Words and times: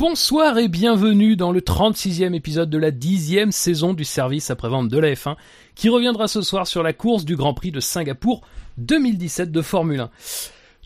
Bonsoir 0.00 0.56
et 0.56 0.68
bienvenue 0.68 1.36
dans 1.36 1.52
le 1.52 1.60
36e 1.60 2.32
épisode 2.32 2.70
de 2.70 2.78
la 2.78 2.90
10e 2.90 3.50
saison 3.50 3.92
du 3.92 4.06
service 4.06 4.50
après-vente 4.50 4.88
de 4.88 4.98
la 4.98 5.12
F1 5.12 5.36
qui 5.74 5.90
reviendra 5.90 6.26
ce 6.26 6.40
soir 6.40 6.66
sur 6.66 6.82
la 6.82 6.94
course 6.94 7.26
du 7.26 7.36
Grand 7.36 7.52
Prix 7.52 7.70
de 7.70 7.80
Singapour 7.80 8.40
2017 8.78 9.52
de 9.52 9.60
Formule 9.60 10.00
1. 10.00 10.10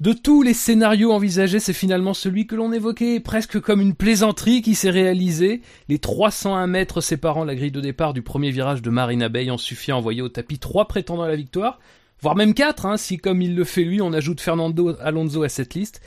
De 0.00 0.12
tous 0.14 0.42
les 0.42 0.52
scénarios 0.52 1.12
envisagés, 1.12 1.60
c'est 1.60 1.72
finalement 1.72 2.12
celui 2.12 2.48
que 2.48 2.56
l'on 2.56 2.72
évoquait 2.72 3.20
presque 3.20 3.60
comme 3.60 3.80
une 3.80 3.94
plaisanterie 3.94 4.62
qui 4.62 4.74
s'est 4.74 4.90
réalisée. 4.90 5.62
Les 5.88 6.00
301 6.00 6.66
mètres 6.66 7.00
séparant 7.00 7.44
la 7.44 7.54
grille 7.54 7.70
de 7.70 7.80
départ 7.80 8.14
du 8.14 8.22
premier 8.22 8.50
virage 8.50 8.82
de 8.82 8.90
Marina 8.90 9.28
Bay 9.28 9.48
ont 9.48 9.58
suffi 9.58 9.92
à 9.92 9.96
envoyer 9.96 10.22
au 10.22 10.28
tapis 10.28 10.58
trois 10.58 10.88
prétendants 10.88 11.22
à 11.22 11.28
la 11.28 11.36
victoire, 11.36 11.78
voire 12.20 12.34
même 12.34 12.52
quatre, 12.52 12.84
hein, 12.84 12.96
si 12.96 13.18
comme 13.18 13.42
il 13.42 13.54
le 13.54 13.62
fait 13.62 13.84
lui, 13.84 14.02
on 14.02 14.12
ajoute 14.12 14.40
Fernando 14.40 14.96
Alonso 15.00 15.44
à 15.44 15.48
cette 15.48 15.74
liste. 15.74 16.02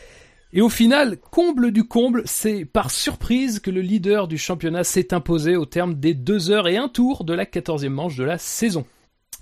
Et 0.58 0.62
au 0.62 0.70
final, 0.70 1.18
comble 1.18 1.70
du 1.70 1.84
comble, 1.84 2.24
c'est 2.26 2.66
par 2.66 2.90
surprise 2.90 3.60
que 3.60 3.70
le 3.70 3.82
leader 3.82 4.28
du 4.28 4.40
championnat 4.40 4.84
s'est 4.84 5.14
imposé 5.14 5.56
au 5.56 5.68
terme 5.68 5.94
des 5.94 6.16
deux 6.16 6.50
heures 6.50 6.68
et 6.68 6.78
un 6.78 6.90
tour 6.90 7.26
de 7.26 7.36
la 7.36 7.46
quatorzième 7.46 7.94
manche 7.94 8.16
de 8.16 8.24
la 8.24 8.40
saison. 8.40 8.84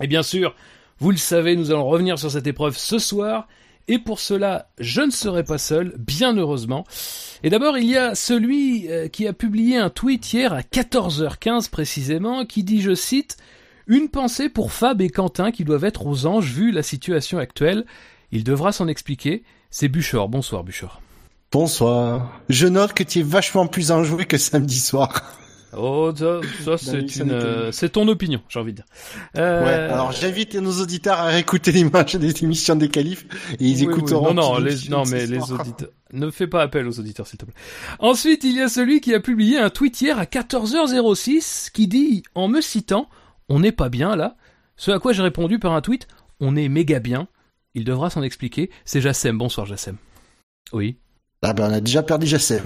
Et 0.01 0.07
bien 0.07 0.23
sûr, 0.23 0.53
vous 0.99 1.11
le 1.11 1.17
savez, 1.17 1.55
nous 1.55 1.71
allons 1.71 1.87
revenir 1.87 2.19
sur 2.19 2.31
cette 2.31 2.47
épreuve 2.47 2.77
ce 2.77 2.99
soir, 2.99 3.47
et 3.87 3.97
pour 3.97 4.19
cela, 4.19 4.67
je 4.77 5.03
ne 5.03 5.09
serai 5.09 5.45
pas 5.45 5.57
seul, 5.57 5.95
bien 5.97 6.35
heureusement. 6.35 6.83
Et 7.43 7.49
d'abord, 7.49 7.77
il 7.77 7.85
y 7.85 7.95
a 7.95 8.13
celui 8.13 8.91
euh, 8.91 9.07
qui 9.07 9.25
a 9.25 9.31
publié 9.31 9.77
un 9.77 9.89
tweet 9.89 10.33
hier 10.33 10.51
à 10.51 10.63
14h15 10.63 11.69
précisément, 11.69 12.45
qui 12.45 12.65
dit, 12.65 12.81
je 12.81 12.93
cite, 12.93 13.37
Une 13.87 14.09
pensée 14.09 14.49
pour 14.49 14.73
Fab 14.73 15.01
et 15.01 15.09
Quentin 15.09 15.53
qui 15.53 15.63
doivent 15.63 15.85
être 15.85 16.07
aux 16.07 16.25
anges 16.25 16.51
vu 16.51 16.71
la 16.71 16.83
situation 16.83 17.37
actuelle. 17.37 17.85
Il 18.33 18.43
devra 18.43 18.73
s'en 18.73 18.89
expliquer. 18.89 19.43
C'est 19.69 19.87
Buchor. 19.87 20.27
Bonsoir 20.27 20.65
Buchor. 20.65 21.01
Bonsoir. 21.55 22.41
Je 22.49 22.67
note 22.67 22.91
que 22.91 23.01
tu 23.01 23.19
es 23.19 23.21
vachement 23.21 23.65
plus 23.65 23.89
enjoué 23.89 24.25
que 24.25 24.37
samedi 24.37 24.77
soir. 24.77 25.23
Oh, 25.77 26.11
ça, 26.13 26.41
ça 26.65 26.77
c'est 26.77 27.15
une, 27.15 27.31
euh, 27.31 27.71
c'est 27.71 27.93
ton 27.93 28.09
opinion, 28.09 28.41
j'ai 28.49 28.59
envie 28.59 28.73
de 28.73 28.77
dire. 28.77 28.85
Euh... 29.37 29.63
Ouais. 29.63 29.93
Alors 29.93 30.11
j'invite 30.11 30.55
nos 30.55 30.81
auditeurs 30.81 31.17
à 31.17 31.27
réécouter 31.27 31.71
l'image 31.71 32.15
des 32.15 32.43
émissions 32.43 32.75
des 32.75 32.89
qualifs 32.89 33.25
et 33.53 33.63
ils 33.63 33.77
oui, 33.77 33.83
écouteront. 33.83 34.31
Oui. 34.31 34.35
Non, 34.35 34.55
non, 34.55 34.57
les, 34.57 34.89
non, 34.89 35.03
mais 35.09 35.25
les 35.27 35.49
auditeurs. 35.49 35.87
Ne 36.11 36.29
fais 36.29 36.47
pas 36.47 36.61
appel 36.61 36.85
aux 36.87 36.99
auditeurs, 36.99 37.25
s'il 37.25 37.37
te 37.37 37.45
plaît. 37.45 37.55
Ensuite, 37.99 38.43
il 38.43 38.57
y 38.57 38.61
a 38.61 38.67
celui 38.67 38.99
qui 38.99 39.13
a 39.13 39.21
publié 39.21 39.57
un 39.57 39.69
tweet 39.69 40.01
hier 40.01 40.19
à 40.19 40.25
14h06 40.25 41.71
qui 41.71 41.87
dit, 41.87 42.23
en 42.35 42.49
me 42.49 42.59
citant, 42.59 43.07
on 43.47 43.61
n'est 43.61 43.71
pas 43.71 43.87
bien 43.87 44.17
là. 44.17 44.35
Ce 44.75 44.91
à 44.91 44.99
quoi 44.99 45.13
j'ai 45.13 45.23
répondu 45.23 45.57
par 45.57 45.71
un 45.71 45.79
tweet, 45.79 46.09
on 46.41 46.57
est 46.57 46.67
méga 46.67 46.99
bien. 46.99 47.29
Il 47.75 47.85
devra 47.85 48.09
s'en 48.09 48.23
expliquer. 48.23 48.71
C'est 48.83 48.99
Jassem. 48.99 49.37
Bonsoir 49.37 49.65
Jassem. 49.65 49.95
Oui. 50.73 50.97
Ah 51.41 51.53
ben 51.53 51.69
on 51.69 51.73
a 51.73 51.81
déjà 51.81 52.01
perdu 52.03 52.25
Jassem. 52.27 52.63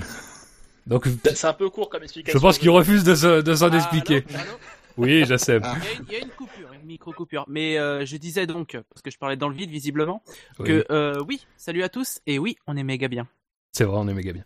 Donc 0.87 1.07
c'est 1.33 1.45
un 1.47 1.53
peu 1.53 1.69
court 1.69 1.89
comme 1.89 2.03
explication. 2.03 2.37
Je 2.37 2.41
pense 2.41 2.57
qu'il 2.57 2.69
refuse 2.69 3.03
de, 3.03 3.13
se, 3.15 3.41
de 3.41 3.53
s'en 3.55 3.71
Ah, 3.71 3.75
expliquer. 3.77 4.23
allô 4.29 4.39
Allô 4.39 4.57
Oui, 4.97 5.25
Jassem. 5.25 5.61
Il 5.63 5.67
y, 5.67 5.69
a 5.69 5.93
une, 5.99 6.05
il 6.07 6.13
y 6.13 6.15
a 6.15 6.19
une 6.19 6.29
coupure, 6.31 6.73
une 6.73 6.85
micro 6.87 7.11
coupure. 7.13 7.45
Mais 7.47 7.77
euh, 7.77 8.05
je 8.05 8.17
disais 8.17 8.47
donc, 8.47 8.77
parce 8.89 9.01
que 9.03 9.11
je 9.11 9.17
parlais 9.17 9.35
dans 9.37 9.49
le 9.49 9.55
vide 9.55 9.69
visiblement, 9.69 10.23
Oui. 10.59 10.67
que 10.67 10.85
euh, 10.91 11.21
oui, 11.27 11.45
salut 11.57 11.83
à 11.83 11.89
tous 11.89 12.19
et 12.25 12.39
oui, 12.39 12.57
on 12.67 12.75
est 12.77 12.83
méga 12.83 13.07
bien. 13.07 13.27
C'est 13.73 13.83
vrai, 13.83 13.97
on 13.97 14.07
est 14.07 14.13
méga 14.13 14.33
bien. 14.33 14.43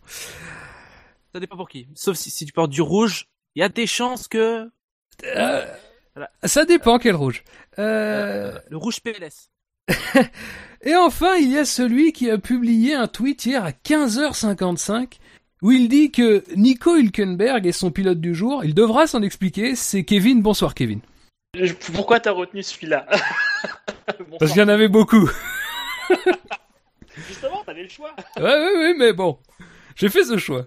Ça 1.32 1.40
dépend 1.40 1.56
pour 1.56 1.68
qui. 1.68 1.88
Sauf 1.94 2.16
si, 2.16 2.30
si 2.30 2.44
tu 2.46 2.52
portes 2.52 2.70
du 2.70 2.82
rouge, 2.82 3.26
il 3.54 3.60
y 3.60 3.62
a 3.62 3.68
des 3.68 3.86
chances 3.86 4.28
que 4.28 4.68
Euh, 5.24 5.66
Voilà. 6.14 6.30
Ça 6.44 6.64
dépend 6.64 6.98
quel 6.98 7.16
rouge. 7.16 7.42
Euh, 7.78 8.52
euh, 8.54 8.58
le 8.68 8.76
rouge 8.76 9.00
PLS. 9.00 9.50
Et 10.82 10.94
enfin, 10.96 11.36
il 11.36 11.50
y 11.50 11.58
a 11.58 11.64
celui 11.64 12.12
qui 12.12 12.30
a 12.30 12.38
publié 12.38 12.94
un 12.94 13.06
tweet 13.06 13.46
hier 13.46 13.64
à 13.64 13.70
15h55 13.70 15.18
où 15.62 15.72
il 15.72 15.88
dit 15.88 16.10
que 16.10 16.44
Nico 16.56 16.96
Hülkenberg 16.96 17.66
est 17.66 17.72
son 17.72 17.90
pilote 17.90 18.20
du 18.20 18.34
jour. 18.34 18.64
Il 18.64 18.74
devra 18.74 19.06
s'en 19.06 19.22
expliquer. 19.22 19.74
C'est 19.76 20.04
Kevin. 20.04 20.42
Bonsoir 20.42 20.74
Kevin. 20.74 21.00
Pourquoi 21.94 22.20
t'as 22.20 22.32
retenu 22.32 22.62
celui-là? 22.62 23.06
Parce 24.38 24.52
qu'il 24.52 24.60
y 24.60 24.64
en 24.64 24.68
avait 24.68 24.88
beaucoup. 24.88 25.30
Justement, 27.28 27.62
t'avais 27.64 27.84
le 27.84 27.88
choix. 27.88 28.14
Ouais, 28.36 28.42
ouais, 28.42 28.76
ouais, 28.76 28.94
mais 28.98 29.12
bon. 29.12 29.38
J'ai 29.96 30.08
fait 30.10 30.24
ce 30.24 30.36
choix. 30.36 30.66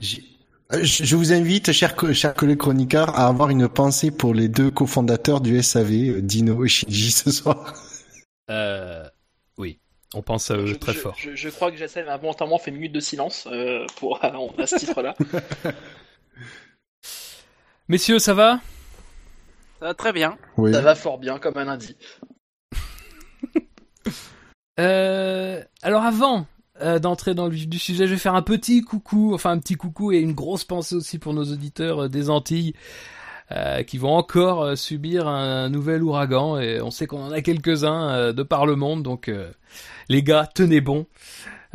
J'ai- 0.00 0.24
Je 0.80 1.04
je 1.04 1.16
vous 1.16 1.32
invite, 1.32 1.72
chers, 1.72 1.94
chers 2.14 2.34
collègues 2.34 2.58
chroniqueurs, 2.58 3.10
à 3.18 3.26
avoir 3.26 3.50
une 3.50 3.68
pensée 3.68 4.10
pour 4.10 4.32
les 4.32 4.48
deux 4.48 4.70
cofondateurs 4.70 5.40
du 5.40 5.60
SAV, 5.62 5.90
euh, 5.92 6.22
Dino 6.22 6.64
et 6.64 6.68
Shinji, 6.68 7.10
ce 7.10 7.30
soir. 7.30 7.74
Euh, 8.50 9.04
oui. 9.58 9.78
On 10.14 10.22
pense 10.22 10.50
à 10.50 10.56
eux 10.56 10.66
je, 10.66 10.74
très 10.74 10.92
je- 10.94 10.98
fort. 10.98 11.14
Je, 11.18 11.34
je 11.34 11.48
crois 11.50 11.70
que 11.70 11.76
a 12.08 12.14
involontairement 12.14 12.58
fait 12.58 12.70
une 12.70 12.76
minute 12.76 12.92
de 12.92 13.00
silence 13.00 13.46
euh, 13.50 13.86
pour 13.96 14.22
à, 14.24 14.32
à 14.58 14.66
ce 14.66 14.76
titre-là. 14.76 15.14
Messieurs, 17.88 18.18
ça 18.18 18.34
va? 18.34 18.60
Ça 19.80 19.86
va 19.86 19.94
très 19.94 20.12
bien. 20.12 20.38
Oui. 20.56 20.72
Ça 20.72 20.80
va 20.80 20.94
fort 20.94 21.18
bien, 21.18 21.38
comme 21.38 21.56
un 21.58 21.64
lundi. 21.64 21.96
Euh, 24.80 25.62
alors 25.82 26.02
avant 26.02 26.46
euh, 26.82 26.98
d'entrer 26.98 27.34
dans 27.34 27.46
le 27.46 27.52
vif 27.52 27.68
du 27.68 27.78
sujet, 27.78 28.06
je 28.06 28.12
vais 28.12 28.18
faire 28.18 28.34
un 28.34 28.42
petit 28.42 28.82
coucou, 28.82 29.32
enfin 29.34 29.50
un 29.50 29.58
petit 29.58 29.74
coucou 29.74 30.12
et 30.12 30.18
une 30.18 30.32
grosse 30.32 30.64
pensée 30.64 30.94
aussi 30.94 31.18
pour 31.18 31.34
nos 31.34 31.44
auditeurs 31.44 32.04
euh, 32.04 32.08
des 32.08 32.28
Antilles 32.30 32.74
euh, 33.50 33.82
qui 33.82 33.98
vont 33.98 34.14
encore 34.14 34.76
subir 34.76 35.28
un 35.28 35.68
nouvel 35.68 36.02
ouragan. 36.02 36.58
Et 36.58 36.80
on 36.80 36.90
sait 36.90 37.06
qu'on 37.06 37.22
en 37.22 37.32
a 37.32 37.40
quelques-uns 37.42 38.32
de 38.32 38.42
par 38.42 38.66
le 38.66 38.76
monde, 38.76 39.02
donc 39.02 39.30
les 40.08 40.22
gars, 40.22 40.48
tenez 40.54 40.80
bon. 40.80 41.06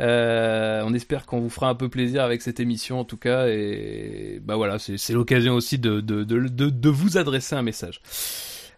On 0.00 0.94
espère 0.94 1.26
qu'on 1.26 1.40
vous 1.40 1.50
fera 1.50 1.68
un 1.68 1.74
peu 1.74 1.88
plaisir 1.88 2.22
avec 2.22 2.42
cette 2.42 2.58
émission 2.58 2.98
en 3.00 3.04
tout 3.04 3.16
cas. 3.16 3.46
Et 3.48 4.40
bah 4.42 4.56
voilà, 4.56 4.78
c'est 4.78 5.12
l'occasion 5.12 5.54
aussi 5.54 5.78
de, 5.78 6.00
de, 6.00 6.24
de, 6.24 6.48
de, 6.48 6.70
de 6.70 6.88
vous 6.88 7.16
adresser 7.16 7.54
un 7.54 7.62
message. 7.62 8.00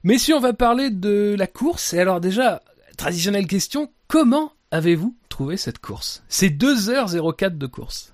Messieurs, 0.02 0.36
on 0.36 0.41
va 0.41 0.52
parler 0.52 0.91
de 0.91 1.34
la 1.38 1.47
course. 1.47 1.94
Et 1.94 2.00
alors 2.00 2.20
déjà, 2.20 2.62
traditionnelle 2.97 3.47
question, 3.47 3.91
comment 4.08 4.52
avez-vous 4.70 5.14
trouvé 5.40 5.56
cette 5.56 5.78
course 5.78 6.22
C'est 6.28 6.50
2h04 6.50 7.56
de 7.56 7.66
course. 7.66 8.12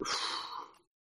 Je 0.00 0.06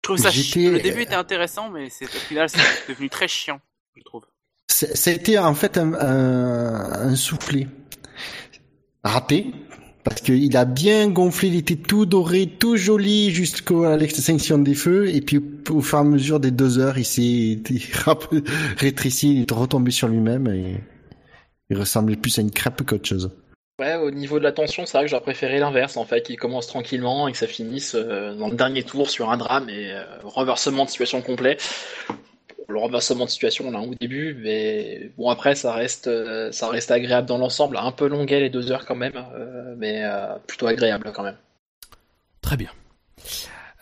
trouve 0.04 0.18
ça 0.18 0.30
J'étais- 0.30 0.48
chi- 0.48 0.70
Le 0.70 0.80
début 0.80 1.02
était 1.02 1.16
intéressant, 1.16 1.72
mais 1.72 1.90
c'est 1.90 2.06
au 2.06 2.20
final 2.30 2.48
c'est 2.48 2.60
devenu 2.88 3.10
très 3.10 3.28
chiant, 3.28 3.60
je 3.96 4.04
trouve. 4.04 4.24
C'était 4.68 5.40
en 5.40 5.56
fait 5.56 5.80
un, 5.80 5.94
un, 5.96 7.10
un 7.10 7.16
soufflet 7.16 7.68
raté 9.04 9.52
parce 10.04 10.22
qu'il 10.22 10.56
a 10.56 10.66
bien 10.66 11.10
gonflé, 11.10 11.48
il 11.50 11.56
était 11.56 11.76
tout 11.76 12.06
doré, 12.06 12.46
tout 12.60 12.78
joli 12.78 13.32
jusqu'à 13.32 13.98
l'extinction 13.98 14.60
des 14.60 14.76
feux 14.76 15.10
et 15.10 15.22
puis 15.22 15.40
au 15.72 15.82
fur 15.82 15.98
et 15.98 16.02
à 16.02 16.04
mesure 16.04 16.40
des 16.40 16.52
deux 16.52 16.78
heures, 16.78 17.00
il 17.00 17.04
s'est 17.06 17.60
rétréci, 18.78 19.34
il 19.38 19.42
est 19.42 19.52
retombé 19.52 19.90
sur 19.90 20.08
lui-même 20.08 20.46
et 20.48 20.84
il 21.72 21.78
ressemblait 21.80 22.16
plus 22.16 22.38
à 22.38 22.44
une 22.44 22.52
crêpe 22.52 22.84
qu'autre 22.86 23.08
chose. 23.08 23.32
Ouais, 23.80 23.94
au 23.96 24.10
niveau 24.10 24.40
de 24.40 24.44
la 24.44 24.52
tension, 24.52 24.88
c'est 24.88 24.98
vrai 24.98 25.06
que 25.06 25.12
j'aurais 25.12 25.22
préféré 25.22 25.60
l'inverse, 25.60 25.98
en 25.98 26.06
fait, 26.06 26.24
qu'il 26.24 26.38
commence 26.38 26.66
tranquillement 26.66 27.28
et 27.28 27.32
que 27.32 27.38
ça 27.38 27.46
finisse 27.46 27.94
euh, 27.94 28.34
dans 28.34 28.48
le 28.48 28.56
dernier 28.56 28.82
tour 28.82 29.08
sur 29.08 29.30
un 29.30 29.38
drame 29.38 29.70
et 29.70 29.92
euh, 29.92 30.04
renversement 30.24 30.86
de 30.86 30.90
situation 30.90 31.22
complet. 31.22 31.58
Le 32.68 32.80
renversement 32.80 33.26
de 33.26 33.30
situation, 33.30 33.68
on 33.68 33.72
l'a 33.72 33.80
au 33.80 33.94
début, 33.94 34.34
mais 34.34 35.12
bon 35.16 35.30
après, 35.30 35.54
ça 35.54 35.74
reste, 35.74 36.08
euh, 36.08 36.52
ça 36.52 36.70
reste 36.70 36.90
agréable 36.90 37.28
dans 37.28 37.38
l'ensemble, 37.38 37.78
un 37.78 37.92
peu 37.92 38.08
longuet 38.08 38.40
les 38.40 38.50
deux 38.50 38.72
heures 38.72 38.84
quand 38.84 38.96
même, 38.96 39.14
euh, 39.36 39.76
mais 39.78 40.04
plutôt 40.48 40.66
agréable 40.66 41.12
quand 41.14 41.24
même. 41.24 41.38
Très 42.42 42.58
bien. 42.58 42.72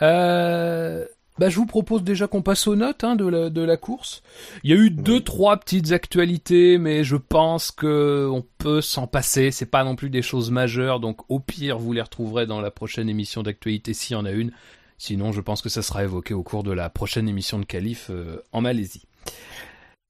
Euh, 0.01 1.05
bah, 1.37 1.49
je 1.49 1.57
vous 1.57 1.65
propose 1.65 2.03
déjà 2.03 2.27
qu'on 2.27 2.41
passe 2.41 2.67
aux 2.67 2.75
notes 2.75 3.03
hein, 3.03 3.15
de, 3.15 3.27
la, 3.27 3.49
de 3.49 3.61
la 3.61 3.77
course. 3.77 4.23
Il 4.63 4.69
y 4.69 4.73
a 4.73 4.77
eu 4.77 4.89
deux, 4.89 5.19
trois 5.19 5.57
petites 5.57 5.91
actualités, 5.91 6.77
mais 6.77 7.03
je 7.03 7.17
pense 7.17 7.71
que 7.71 8.27
on 8.31 8.43
peut 8.57 8.81
s'en 8.81 9.07
passer. 9.07 9.51
C'est 9.51 9.65
pas 9.65 9.83
non 9.83 9.95
plus 9.95 10.09
des 10.09 10.21
choses 10.21 10.51
majeures, 10.51 10.99
donc 10.99 11.29
au 11.29 11.39
pire, 11.39 11.77
vous 11.77 11.91
les 11.93 12.01
retrouverez 12.01 12.45
dans 12.45 12.61
la 12.61 12.71
prochaine 12.71 13.09
émission 13.09 13.43
d'actualité 13.43 13.93
s'il 13.93 14.15
y 14.15 14.19
en 14.19 14.25
a 14.25 14.31
une. 14.31 14.51
Sinon, 14.97 15.31
je 15.33 15.41
pense 15.41 15.61
que 15.61 15.69
ça 15.69 15.81
sera 15.81 16.03
évoqué 16.03 16.33
au 16.33 16.43
cours 16.43 16.63
de 16.63 16.71
la 16.71 16.89
prochaine 16.89 17.27
émission 17.27 17.59
de 17.59 17.65
Calif 17.65 18.09
euh, 18.09 18.41
en 18.53 18.61
Malaisie. 18.61 19.05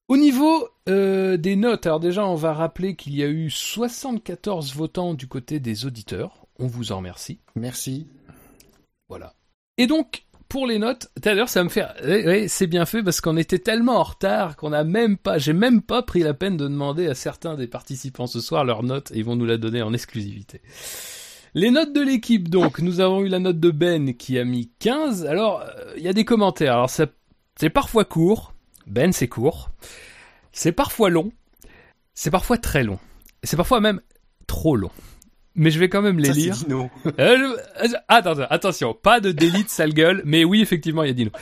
Au 0.07 0.17
niveau 0.17 0.69
euh, 0.87 1.37
des 1.37 1.55
notes, 1.55 1.87
alors 1.87 1.99
déjà, 1.99 2.25
on 2.27 2.35
va 2.35 2.53
rappeler 2.53 2.95
qu'il 2.95 3.15
y 3.15 3.23
a 3.23 3.27
eu 3.27 3.49
74 3.49 4.75
votants 4.75 5.15
du 5.15 5.27
côté 5.27 5.59
des 5.59 5.87
auditeurs. 5.87 6.45
On 6.59 6.67
vous 6.67 6.91
en 6.91 6.97
remercie. 6.97 7.39
Merci. 7.55 8.07
Voilà. 9.09 9.33
Et 9.77 9.87
donc, 9.87 10.24
pour 10.49 10.67
les 10.67 10.79
notes, 10.79 11.09
d'ailleurs, 11.17 11.49
ça 11.49 11.63
me 11.63 11.69
fait, 11.69 11.85
oui, 12.03 12.47
c'est 12.49 12.67
bien 12.67 12.85
fait 12.85 13.03
parce 13.03 13.21
qu'on 13.21 13.37
était 13.37 13.59
tellement 13.59 13.97
en 13.97 14.03
retard 14.03 14.55
qu'on 14.55 14.73
a 14.73 14.83
même 14.83 15.17
pas, 15.17 15.37
j'ai 15.37 15.53
même 15.53 15.81
pas 15.81 16.01
pris 16.03 16.21
la 16.21 16.33
peine 16.33 16.57
de 16.57 16.67
demander 16.67 17.07
à 17.07 17.15
certains 17.15 17.55
des 17.55 17.67
participants 17.67 18.27
ce 18.27 18.39
soir 18.39 18.63
leurs 18.63 18.83
notes 18.83 19.11
et 19.11 19.17
ils 19.17 19.25
vont 19.25 19.35
nous 19.35 19.45
la 19.45 19.57
donner 19.57 19.81
en 19.81 19.93
exclusivité. 19.93 20.61
Les 21.55 21.71
notes 21.71 21.93
de 21.93 22.01
l'équipe, 22.01 22.49
donc, 22.49 22.79
nous 22.79 22.99
avons 22.99 23.21
eu 23.21 23.29
la 23.29 23.39
note 23.39 23.61
de 23.61 23.71
Ben 23.71 24.13
qui 24.13 24.37
a 24.37 24.43
mis 24.43 24.71
15. 24.79 25.25
Alors, 25.25 25.61
euh, 25.61 25.93
il 25.95 26.03
y 26.03 26.09
a 26.09 26.13
des 26.13 26.25
commentaires. 26.25 26.73
Alors, 26.73 26.89
c'est 26.89 27.69
parfois 27.69 28.03
court. 28.03 28.53
Ben, 28.87 29.13
c'est 29.13 29.29
court. 29.29 29.69
C'est 30.51 30.73
parfois 30.73 31.09
long. 31.09 31.31
C'est 32.13 32.29
parfois 32.29 32.57
très 32.57 32.83
long. 32.83 32.99
C'est 33.43 33.55
parfois 33.55 33.79
même 33.79 34.01
trop 34.47 34.75
long. 34.75 34.91
Mais 35.55 35.71
je 35.71 35.79
vais 35.79 35.87
quand 35.89 36.01
même 36.01 36.19
les 36.19 36.27
Ça, 36.27 36.33
c'est 36.33 36.39
lire. 36.39 36.55
Dino. 36.55 36.89
Euh, 37.19 37.37
je- 37.37 37.93
euh, 37.95 37.97
attends, 38.09 38.35
attention, 38.49 38.93
pas 38.93 39.19
de 39.19 39.31
délit 39.31 39.63
de 39.63 39.69
sale 39.69 39.93
gueule, 39.93 40.21
mais 40.25 40.43
oui, 40.43 40.61
effectivement, 40.61 41.03
il 41.03 41.07
y 41.07 41.11
a 41.11 41.13
Dino. 41.13 41.31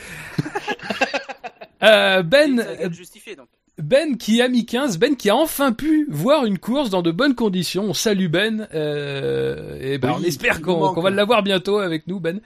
Euh, 1.82 2.22
ben, 2.22 2.64
justifié 2.92 3.36
donc. 3.36 3.48
Ben 3.76 4.16
qui 4.16 4.40
a 4.40 4.48
mis 4.48 4.64
15, 4.64 4.98
Ben 4.98 5.16
qui 5.16 5.28
a 5.28 5.36
enfin 5.36 5.72
pu 5.72 6.06
voir 6.08 6.46
une 6.46 6.58
course 6.58 6.88
dans 6.88 7.02
de 7.02 7.10
bonnes 7.10 7.34
conditions. 7.34 7.84
On 7.84 7.92
salue 7.92 8.28
Ben, 8.28 8.68
euh, 8.72 9.76
et 9.80 9.98
ben 9.98 10.12
Oui, 10.12 10.14
on 10.20 10.24
espère 10.24 10.62
qu'on 10.62 10.94
qu'on 10.94 11.02
va 11.02 11.10
l'avoir 11.10 11.42
bientôt 11.42 11.78
avec 11.78 12.06
nous, 12.06 12.20
Ben. 12.20 12.40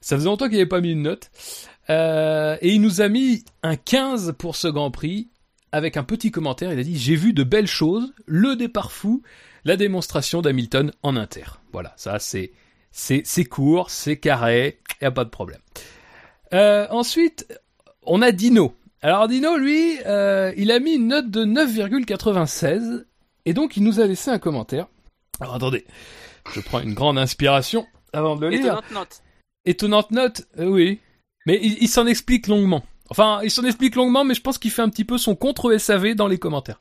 Ça 0.00 0.16
faisait 0.16 0.26
longtemps 0.28 0.46
qu'il 0.46 0.54
n'avait 0.56 0.66
pas 0.66 0.80
mis 0.80 0.92
une 0.92 1.02
note. 1.02 1.30
Euh, 1.90 2.56
et 2.62 2.70
il 2.72 2.80
nous 2.80 3.02
a 3.02 3.08
mis 3.08 3.44
un 3.62 3.76
15 3.76 4.34
pour 4.38 4.56
ce 4.56 4.68
Grand 4.68 4.90
Prix, 4.90 5.28
avec 5.72 5.96
un 5.98 6.04
petit 6.04 6.30
commentaire. 6.30 6.72
Il 6.72 6.78
a 6.78 6.82
dit, 6.84 6.96
j'ai 6.96 7.16
vu 7.16 7.32
de 7.34 7.42
belles 7.44 7.66
choses, 7.66 8.14
le 8.26 8.56
départ 8.56 8.90
fou, 8.92 9.22
la 9.64 9.76
démonstration 9.76 10.42
d'Hamilton 10.42 10.92
en 11.02 11.16
inter. 11.16 11.44
Voilà, 11.72 11.92
ça 11.96 12.18
c'est 12.18 12.52
c'est 12.90 13.44
court, 13.44 13.90
c'est 13.90 14.18
carré, 14.18 14.78
y 15.00 15.06
a 15.06 15.10
pas 15.10 15.24
de 15.24 15.30
problème. 15.30 15.60
Euh, 16.52 16.86
ensuite, 16.90 17.46
on 18.02 18.20
a 18.20 18.32
Dino. 18.32 18.74
Alors 19.00 19.28
Dino, 19.28 19.56
lui, 19.56 19.98
euh, 20.06 20.52
il 20.56 20.70
a 20.70 20.78
mis 20.78 20.94
une 20.94 21.08
note 21.08 21.30
de 21.30 21.44
9,96 21.44 23.04
et 23.46 23.54
donc 23.54 23.76
il 23.76 23.82
nous 23.82 24.00
a 24.00 24.06
laissé 24.06 24.30
un 24.30 24.38
commentaire. 24.38 24.86
Alors 25.40 25.54
attendez, 25.54 25.86
je 26.52 26.60
prends 26.60 26.80
une 26.80 26.94
grande 26.94 27.18
inspiration 27.18 27.86
avant 28.12 28.36
de 28.36 28.42
le 28.42 28.50
lire. 28.50 28.60
Étonnante 28.60 28.90
note. 28.92 29.22
Étonnante 29.64 30.10
note, 30.10 30.42
euh, 30.58 30.66
oui. 30.66 31.00
Mais 31.46 31.58
il, 31.62 31.78
il 31.80 31.88
s'en 31.88 32.06
explique 32.06 32.46
longuement. 32.46 32.84
Enfin, 33.08 33.40
il 33.42 33.50
s'en 33.50 33.64
explique 33.64 33.94
longuement, 33.94 34.24
mais 34.24 34.34
je 34.34 34.40
pense 34.40 34.58
qu'il 34.58 34.70
fait 34.70 34.82
un 34.82 34.88
petit 34.88 35.04
peu 35.04 35.18
son 35.18 35.34
contre-SAV 35.34 36.14
dans 36.14 36.28
les 36.28 36.38
commentaires. 36.38 36.80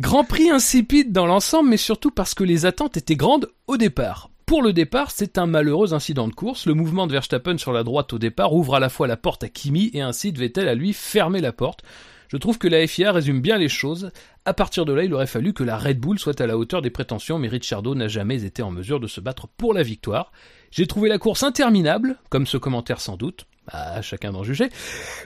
Grand 0.00 0.24
Prix 0.24 0.50
insipide 0.50 1.12
dans 1.12 1.24
l'ensemble, 1.24 1.70
mais 1.70 1.76
surtout 1.76 2.10
parce 2.10 2.34
que 2.34 2.42
les 2.42 2.66
attentes 2.66 2.96
étaient 2.96 3.14
grandes 3.14 3.46
au 3.68 3.76
départ. 3.76 4.28
Pour 4.44 4.60
le 4.60 4.72
départ, 4.72 5.12
c'est 5.12 5.38
un 5.38 5.46
malheureux 5.46 5.94
incident 5.94 6.26
de 6.26 6.34
course. 6.34 6.66
Le 6.66 6.74
mouvement 6.74 7.06
de 7.06 7.12
Verstappen 7.12 7.58
sur 7.58 7.72
la 7.72 7.84
droite 7.84 8.12
au 8.12 8.18
départ 8.18 8.54
ouvre 8.54 8.74
à 8.74 8.80
la 8.80 8.88
fois 8.88 9.06
la 9.06 9.16
porte 9.16 9.44
à 9.44 9.48
Kimi 9.48 9.92
et 9.94 10.00
incite 10.00 10.36
Vettel 10.36 10.66
à 10.66 10.74
lui 10.74 10.92
fermer 10.92 11.40
la 11.40 11.52
porte. 11.52 11.84
Je 12.26 12.36
trouve 12.36 12.58
que 12.58 12.66
la 12.66 12.84
FIA 12.84 13.12
résume 13.12 13.40
bien 13.40 13.56
les 13.56 13.68
choses. 13.68 14.10
À 14.44 14.52
partir 14.52 14.84
de 14.84 14.92
là, 14.92 15.04
il 15.04 15.14
aurait 15.14 15.28
fallu 15.28 15.52
que 15.52 15.62
la 15.62 15.78
Red 15.78 16.00
Bull 16.00 16.18
soit 16.18 16.40
à 16.40 16.48
la 16.48 16.58
hauteur 16.58 16.82
des 16.82 16.90
prétentions, 16.90 17.38
mais 17.38 17.46
Ricciardo 17.46 17.94
n'a 17.94 18.08
jamais 18.08 18.42
été 18.42 18.62
en 18.62 18.72
mesure 18.72 18.98
de 18.98 19.06
se 19.06 19.20
battre 19.20 19.46
pour 19.46 19.74
la 19.74 19.84
victoire. 19.84 20.32
J'ai 20.72 20.88
trouvé 20.88 21.08
la 21.08 21.18
course 21.18 21.44
interminable, 21.44 22.18
comme 22.30 22.48
ce 22.48 22.56
commentaire 22.56 23.00
sans 23.00 23.16
doute. 23.16 23.46
À 23.68 24.02
chacun 24.02 24.32
d'en 24.32 24.44
juger. 24.44 24.68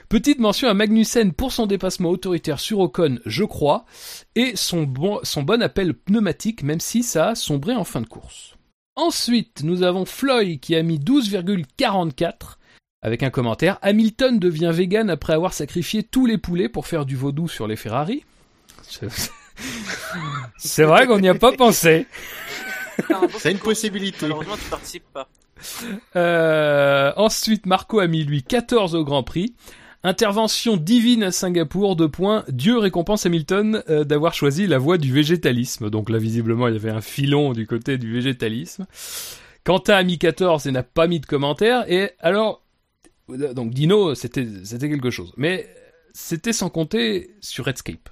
Petite 0.07 0.39
mention 0.39 0.69
à 0.69 0.73
Magnussen 0.73 1.33
pour 1.33 1.51
son 1.51 1.67
dépassement 1.67 2.09
autoritaire 2.09 2.59
sur 2.59 2.79
Ocon, 2.79 3.19
je 3.25 3.43
crois, 3.43 3.85
et 4.35 4.55
son 4.55 4.83
bon, 4.83 5.19
son 5.23 5.43
bon 5.43 5.61
appel 5.61 5.93
pneumatique, 5.93 6.63
même 6.63 6.79
si 6.79 7.03
ça 7.03 7.29
a 7.29 7.35
sombré 7.35 7.75
en 7.75 7.83
fin 7.83 8.01
de 8.01 8.07
course. 8.07 8.55
Ensuite, 8.95 9.61
nous 9.63 9.83
avons 9.83 10.05
Floyd 10.05 10.59
qui 10.59 10.75
a 10.75 10.83
mis 10.83 10.99
12,44 10.99 12.57
avec 13.01 13.23
un 13.23 13.29
commentaire. 13.29 13.77
Hamilton 13.81 14.39
devient 14.39 14.71
vegan 14.73 15.09
après 15.09 15.33
avoir 15.33 15.53
sacrifié 15.53 16.03
tous 16.03 16.25
les 16.25 16.37
poulets 16.37 16.69
pour 16.69 16.87
faire 16.87 17.05
du 17.05 17.15
vaudou 17.15 17.47
sur 17.47 17.67
les 17.67 17.75
Ferrari. 17.75 18.23
C'est- 18.83 19.31
vrai 20.83 21.07
qu'on 21.07 21.19
n'y 21.19 21.29
a 21.29 21.35
pas 21.35 21.51
pensé. 21.51 22.07
C'est 23.37 23.51
une 23.51 23.59
possibilité. 23.59 24.17
Malheureusement, 24.23 24.57
tu 24.57 24.69
participes 24.69 25.13
pas. 25.13 25.27
Euh, 26.15 27.11
ensuite, 27.15 27.65
Marco 27.65 27.99
a 27.99 28.07
mis 28.07 28.23
lui 28.23 28.43
14 28.43 28.95
au 28.95 29.03
Grand 29.03 29.23
Prix. 29.23 29.53
Intervention 30.03 30.77
divine 30.77 31.23
à 31.23 31.31
Singapour, 31.31 31.97
deux 31.97 32.07
points. 32.07 32.45
Dieu 32.47 32.77
récompense 32.77 33.25
Hamilton 33.25 33.83
euh, 33.89 34.05
d'avoir 34.05 34.33
choisi 34.33 34.65
la 34.65 34.77
voie 34.77 34.97
du 34.97 35.11
végétalisme. 35.11 35.89
Donc 35.89 36.09
là, 36.09 36.17
visiblement, 36.17 36.67
il 36.69 36.73
y 36.73 36.77
avait 36.77 36.89
un 36.89 37.01
filon 37.01 37.51
du 37.51 37.67
côté 37.67 37.97
du 37.97 38.13
végétalisme. 38.13 38.85
Quentin 39.65 39.95
a 39.95 40.03
mis 40.03 40.17
14 40.17 40.67
et 40.67 40.71
n'a 40.71 40.83
pas 40.83 41.07
mis 41.07 41.19
de 41.19 41.25
commentaire. 41.25 41.83
Et 41.91 42.11
alors, 42.19 42.63
donc 43.27 43.71
Dino, 43.71 44.15
c'était 44.15 44.47
c'était 44.63 44.89
quelque 44.89 45.09
chose. 45.09 45.33
Mais 45.35 45.67
c'était 46.13 46.53
sans 46.53 46.69
compter 46.69 47.31
sur 47.41 47.65
Redscape. 47.65 48.09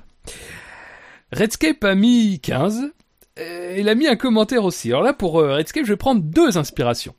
Redscape 1.32 1.84
a 1.84 1.96
mis 1.96 2.40
15. 2.42 2.92
Et 3.38 3.80
il 3.80 3.88
a 3.88 3.96
mis 3.96 4.08
un 4.08 4.16
commentaire 4.16 4.66
aussi. 4.66 4.90
Alors 4.90 5.04
là, 5.04 5.14
pour 5.14 5.40
euh, 5.40 5.56
Redscape, 5.56 5.86
je 5.86 5.94
vais 5.94 5.98
prendre 5.98 6.22
deux 6.22 6.58
inspirations. 6.58 7.16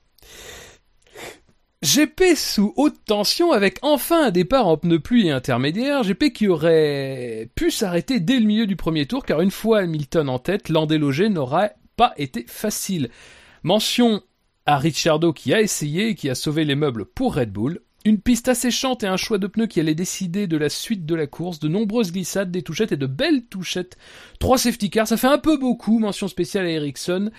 GP 1.94 2.36
sous 2.36 2.74
haute 2.76 3.02
tension 3.06 3.52
avec 3.52 3.78
enfin 3.80 4.26
un 4.26 4.30
départ 4.30 4.66
en 4.66 4.76
pneu 4.76 4.98
pluie 4.98 5.28
et 5.28 5.30
intermédiaire. 5.30 6.02
GP 6.02 6.34
qui 6.34 6.46
aurait 6.46 7.48
pu 7.54 7.70
s'arrêter 7.70 8.20
dès 8.20 8.38
le 8.38 8.44
milieu 8.44 8.66
du 8.66 8.76
premier 8.76 9.06
tour 9.06 9.24
car 9.24 9.40
une 9.40 9.50
fois 9.50 9.78
Hamilton 9.78 10.28
en 10.28 10.38
tête, 10.38 10.68
l'en 10.68 10.84
déloger 10.84 11.30
n'aurait 11.30 11.76
pas 11.96 12.12
été 12.18 12.44
facile. 12.46 13.08
Mention 13.62 14.22
à 14.66 14.76
Ricciardo 14.76 15.32
qui 15.32 15.54
a 15.54 15.62
essayé 15.62 16.08
et 16.08 16.14
qui 16.14 16.28
a 16.28 16.34
sauvé 16.34 16.66
les 16.66 16.74
meubles 16.74 17.06
pour 17.06 17.36
Red 17.36 17.52
Bull. 17.52 17.80
Une 18.04 18.20
piste 18.20 18.48
asséchante 18.48 19.02
et 19.02 19.06
un 19.06 19.16
choix 19.16 19.38
de 19.38 19.46
pneus 19.46 19.66
qui 19.66 19.80
allait 19.80 19.94
décider 19.94 20.46
de 20.46 20.56
la 20.58 20.68
suite 20.68 21.06
de 21.06 21.14
la 21.14 21.26
course, 21.26 21.58
de 21.58 21.68
nombreuses 21.68 22.12
glissades, 22.12 22.50
des 22.50 22.62
touchettes 22.62 22.92
et 22.92 22.96
de 22.96 23.06
belles 23.06 23.46
touchettes. 23.46 23.96
Trois 24.40 24.58
safety 24.58 24.90
cars, 24.90 25.08
ça 25.08 25.16
fait 25.16 25.26
un 25.26 25.38
peu 25.38 25.56
beaucoup. 25.56 25.98
Mention 25.98 26.28
spéciale 26.28 26.66
à 26.66 26.70
Ericsson 26.70 27.30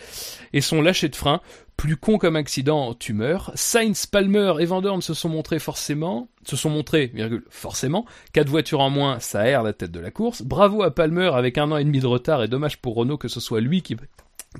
et 0.54 0.62
son 0.62 0.82
lâcher 0.82 1.10
de 1.10 1.16
frein. 1.16 1.40
Plus 1.80 1.96
con 1.96 2.18
comme 2.18 2.36
accident, 2.36 2.94
tu 2.94 3.14
meurs. 3.14 3.54
Sainz, 3.56 4.06
Palmer 4.06 4.56
et 4.60 4.66
Van 4.66 4.82
Dorn 4.82 5.02
se 5.02 5.14
sont 5.14 5.30
montrés 5.30 5.60
forcément, 5.60 6.30
se 6.44 6.58
sont 6.58 6.70
montrés, 6.70 7.10
virgule, 7.14 7.46
forcément. 7.50 8.06
Quatre 8.34 8.50
voitures 8.50 8.82
en 8.82 8.90
moins, 8.90 9.22
ça 9.22 9.40
aère 9.40 9.64
la 9.64 9.72
tête 9.72 9.90
de 9.90 10.02
la 10.02 10.12
course. 10.12 10.42
Bravo 10.42 10.84
à 10.84 10.94
Palmer 10.94 11.32
avec 11.34 11.58
un 11.58 11.72
an 11.72 11.78
et 11.78 11.86
demi 11.86 12.02
de 12.02 12.06
retard 12.06 12.44
et 12.44 12.50
dommage 12.50 12.82
pour 12.82 12.96
Renault 12.96 13.18
que 13.18 13.30
ce 13.30 13.40
soit 13.40 13.62
lui 13.62 13.82
qui, 13.82 13.96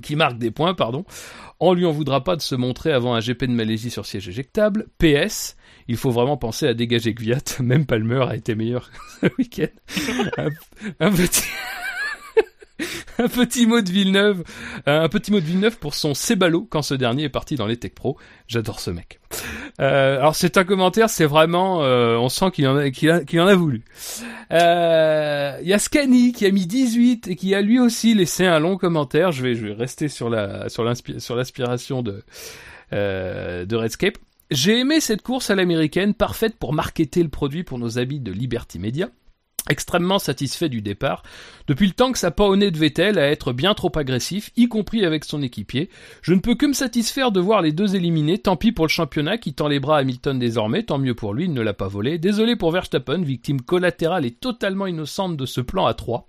qui 0.02 0.16
marque 0.16 0.38
des 0.38 0.50
points, 0.50 0.72
pardon. 0.72 1.04
On 1.60 1.74
lui 1.74 1.84
en 1.84 1.92
voudra 1.92 2.24
pas 2.24 2.36
de 2.36 2.40
se 2.40 2.54
montrer 2.54 2.90
avant 2.90 3.14
un 3.14 3.20
GP 3.20 3.44
de 3.44 3.52
Malaisie 3.52 3.90
sur 3.90 4.06
siège 4.06 4.26
éjectable. 4.26 4.86
PS, 4.96 5.56
il 5.88 5.98
faut 5.98 6.10
vraiment 6.10 6.38
penser 6.38 6.68
à 6.68 6.72
dégager 6.72 7.12
Gviat. 7.12 7.42
Même 7.60 7.84
Palmer 7.84 8.24
a 8.30 8.34
été 8.34 8.54
meilleur 8.54 8.90
ce 9.20 9.26
week-end. 9.36 9.66
Un, 10.38 10.48
un 11.00 11.10
petit... 11.10 11.42
un 13.18 13.28
petit 13.28 13.66
mot 13.66 13.80
de 13.80 13.90
Villeneuve, 13.90 14.44
euh, 14.88 15.02
un 15.02 15.08
petit 15.08 15.30
mot 15.30 15.40
de 15.40 15.44
Villeneuve 15.44 15.78
pour 15.78 15.94
son 15.94 16.14
Cébalo 16.14 16.66
quand 16.68 16.82
ce 16.82 16.94
dernier 16.94 17.24
est 17.24 17.28
parti 17.28 17.56
dans 17.56 17.66
les 17.66 17.76
Tech 17.76 17.92
Pro. 17.94 18.16
J'adore 18.46 18.80
ce 18.80 18.90
mec. 18.90 19.20
Euh, 19.80 20.18
alors 20.18 20.34
c'est 20.34 20.56
un 20.56 20.64
commentaire, 20.64 21.08
c'est 21.08 21.24
vraiment, 21.24 21.82
euh, 21.82 22.16
on 22.16 22.28
sent 22.28 22.50
qu'il 22.52 22.66
en 22.68 22.76
a, 22.76 22.90
qu'il 22.90 23.40
en 23.40 23.46
a 23.46 23.54
voulu. 23.54 23.82
Euh, 24.52 25.58
y 25.62 25.72
a 25.72 25.78
Scani 25.78 26.32
qui 26.32 26.46
a 26.46 26.50
mis 26.50 26.66
18 26.66 27.28
et 27.28 27.36
qui 27.36 27.54
a 27.54 27.60
lui 27.60 27.78
aussi 27.78 28.14
laissé 28.14 28.46
un 28.46 28.58
long 28.58 28.76
commentaire. 28.76 29.32
Je 29.32 29.42
vais, 29.42 29.54
je 29.54 29.66
vais 29.66 29.72
rester 29.72 30.08
sur 30.08 30.28
la, 30.28 30.68
sur 30.68 30.84
l'aspiration 30.84 32.02
de, 32.02 32.24
euh, 32.92 33.64
de 33.64 33.76
Redscape. 33.76 34.18
J'ai 34.50 34.80
aimé 34.80 35.00
cette 35.00 35.22
course 35.22 35.50
à 35.50 35.54
l'américaine, 35.54 36.12
parfaite 36.12 36.56
pour 36.56 36.72
marketer 36.72 37.22
le 37.22 37.28
produit 37.28 37.62
pour 37.62 37.78
nos 37.78 37.98
amis 37.98 38.18
de 38.18 38.32
Liberty 38.32 38.80
Media. 38.80 39.08
Extrêmement 39.68 40.18
satisfait 40.18 40.68
du 40.68 40.80
départ. 40.80 41.22
Depuis 41.66 41.86
le 41.86 41.92
temps 41.92 42.12
que 42.12 42.18
ça 42.18 42.30
pas 42.30 42.46
au 42.46 42.56
de 42.56 42.76
Vettel 42.76 43.18
à 43.18 43.30
être 43.30 43.52
bien 43.52 43.74
trop 43.74 43.92
agressif, 43.94 44.50
y 44.56 44.68
compris 44.68 45.04
avec 45.04 45.24
son 45.24 45.42
équipier, 45.42 45.90
je 46.22 46.32
ne 46.34 46.40
peux 46.40 46.54
que 46.54 46.66
me 46.66 46.72
satisfaire 46.72 47.30
de 47.30 47.40
voir 47.40 47.62
les 47.62 47.72
deux 47.72 47.94
éliminés. 47.94 48.38
Tant 48.38 48.56
pis 48.56 48.72
pour 48.72 48.86
le 48.86 48.90
championnat 48.90 49.38
qui 49.38 49.54
tend 49.54 49.68
les 49.68 49.78
bras 49.78 49.98
à 49.98 50.00
Hamilton 50.00 50.38
désormais, 50.38 50.82
tant 50.82 50.98
mieux 50.98 51.14
pour 51.14 51.34
lui, 51.34 51.44
il 51.44 51.52
ne 51.52 51.60
l'a 51.60 51.74
pas 51.74 51.88
volé. 51.88 52.18
Désolé 52.18 52.56
pour 52.56 52.72
Verstappen, 52.72 53.22
victime 53.22 53.60
collatérale 53.60 54.24
et 54.24 54.30
totalement 54.30 54.86
innocente 54.86 55.36
de 55.36 55.46
ce 55.46 55.60
plan 55.60 55.86
à 55.86 55.94
3. 55.94 56.26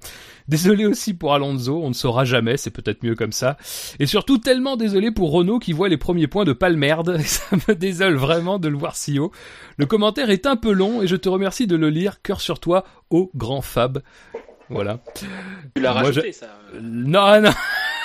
Désolé 0.48 0.86
aussi 0.86 1.14
pour 1.14 1.34
Alonso, 1.34 1.82
on 1.82 1.90
ne 1.90 1.94
saura 1.94 2.26
jamais, 2.26 2.58
c'est 2.58 2.72
peut-être 2.72 3.04
mieux 3.04 3.16
comme 3.16 3.32
ça. 3.32 3.58
Et 4.00 4.06
surtout 4.06 4.38
tellement 4.38 4.76
désolé 4.76 5.12
pour 5.12 5.32
Renault 5.32 5.60
qui 5.60 5.72
voit 5.72 5.90
les 5.90 5.98
premiers 5.98 6.28
points 6.28 6.44
de 6.44 6.54
Palmerde. 6.54 7.18
Ça 7.26 7.56
me 7.56 7.74
désole 7.74 8.16
vraiment 8.16 8.60
de 8.60 8.68
le 8.68 8.78
voir 8.78 8.96
si 8.96 9.18
haut. 9.18 9.32
Le 9.78 9.86
commentaire 9.86 10.30
est 10.30 10.46
un 10.46 10.58
peu 10.58 10.74
long 10.74 11.02
et 11.02 11.08
je 11.08 11.16
te 11.16 11.30
remercie 11.30 11.68
de 11.68 11.76
le 11.76 11.90
lire. 11.90 12.22
Cœur 12.22 12.42
sur 12.42 12.60
toi, 12.60 12.84
au 13.12 13.30
grand 13.36 13.62
Fab. 13.62 14.02
Voilà. 14.70 15.00
Tu 15.16 15.26
l'as 15.82 15.92
Moi, 15.92 16.02
rajouté, 16.02 16.32
ça. 16.32 16.48
Non, 16.82 17.42
non, 17.42 17.52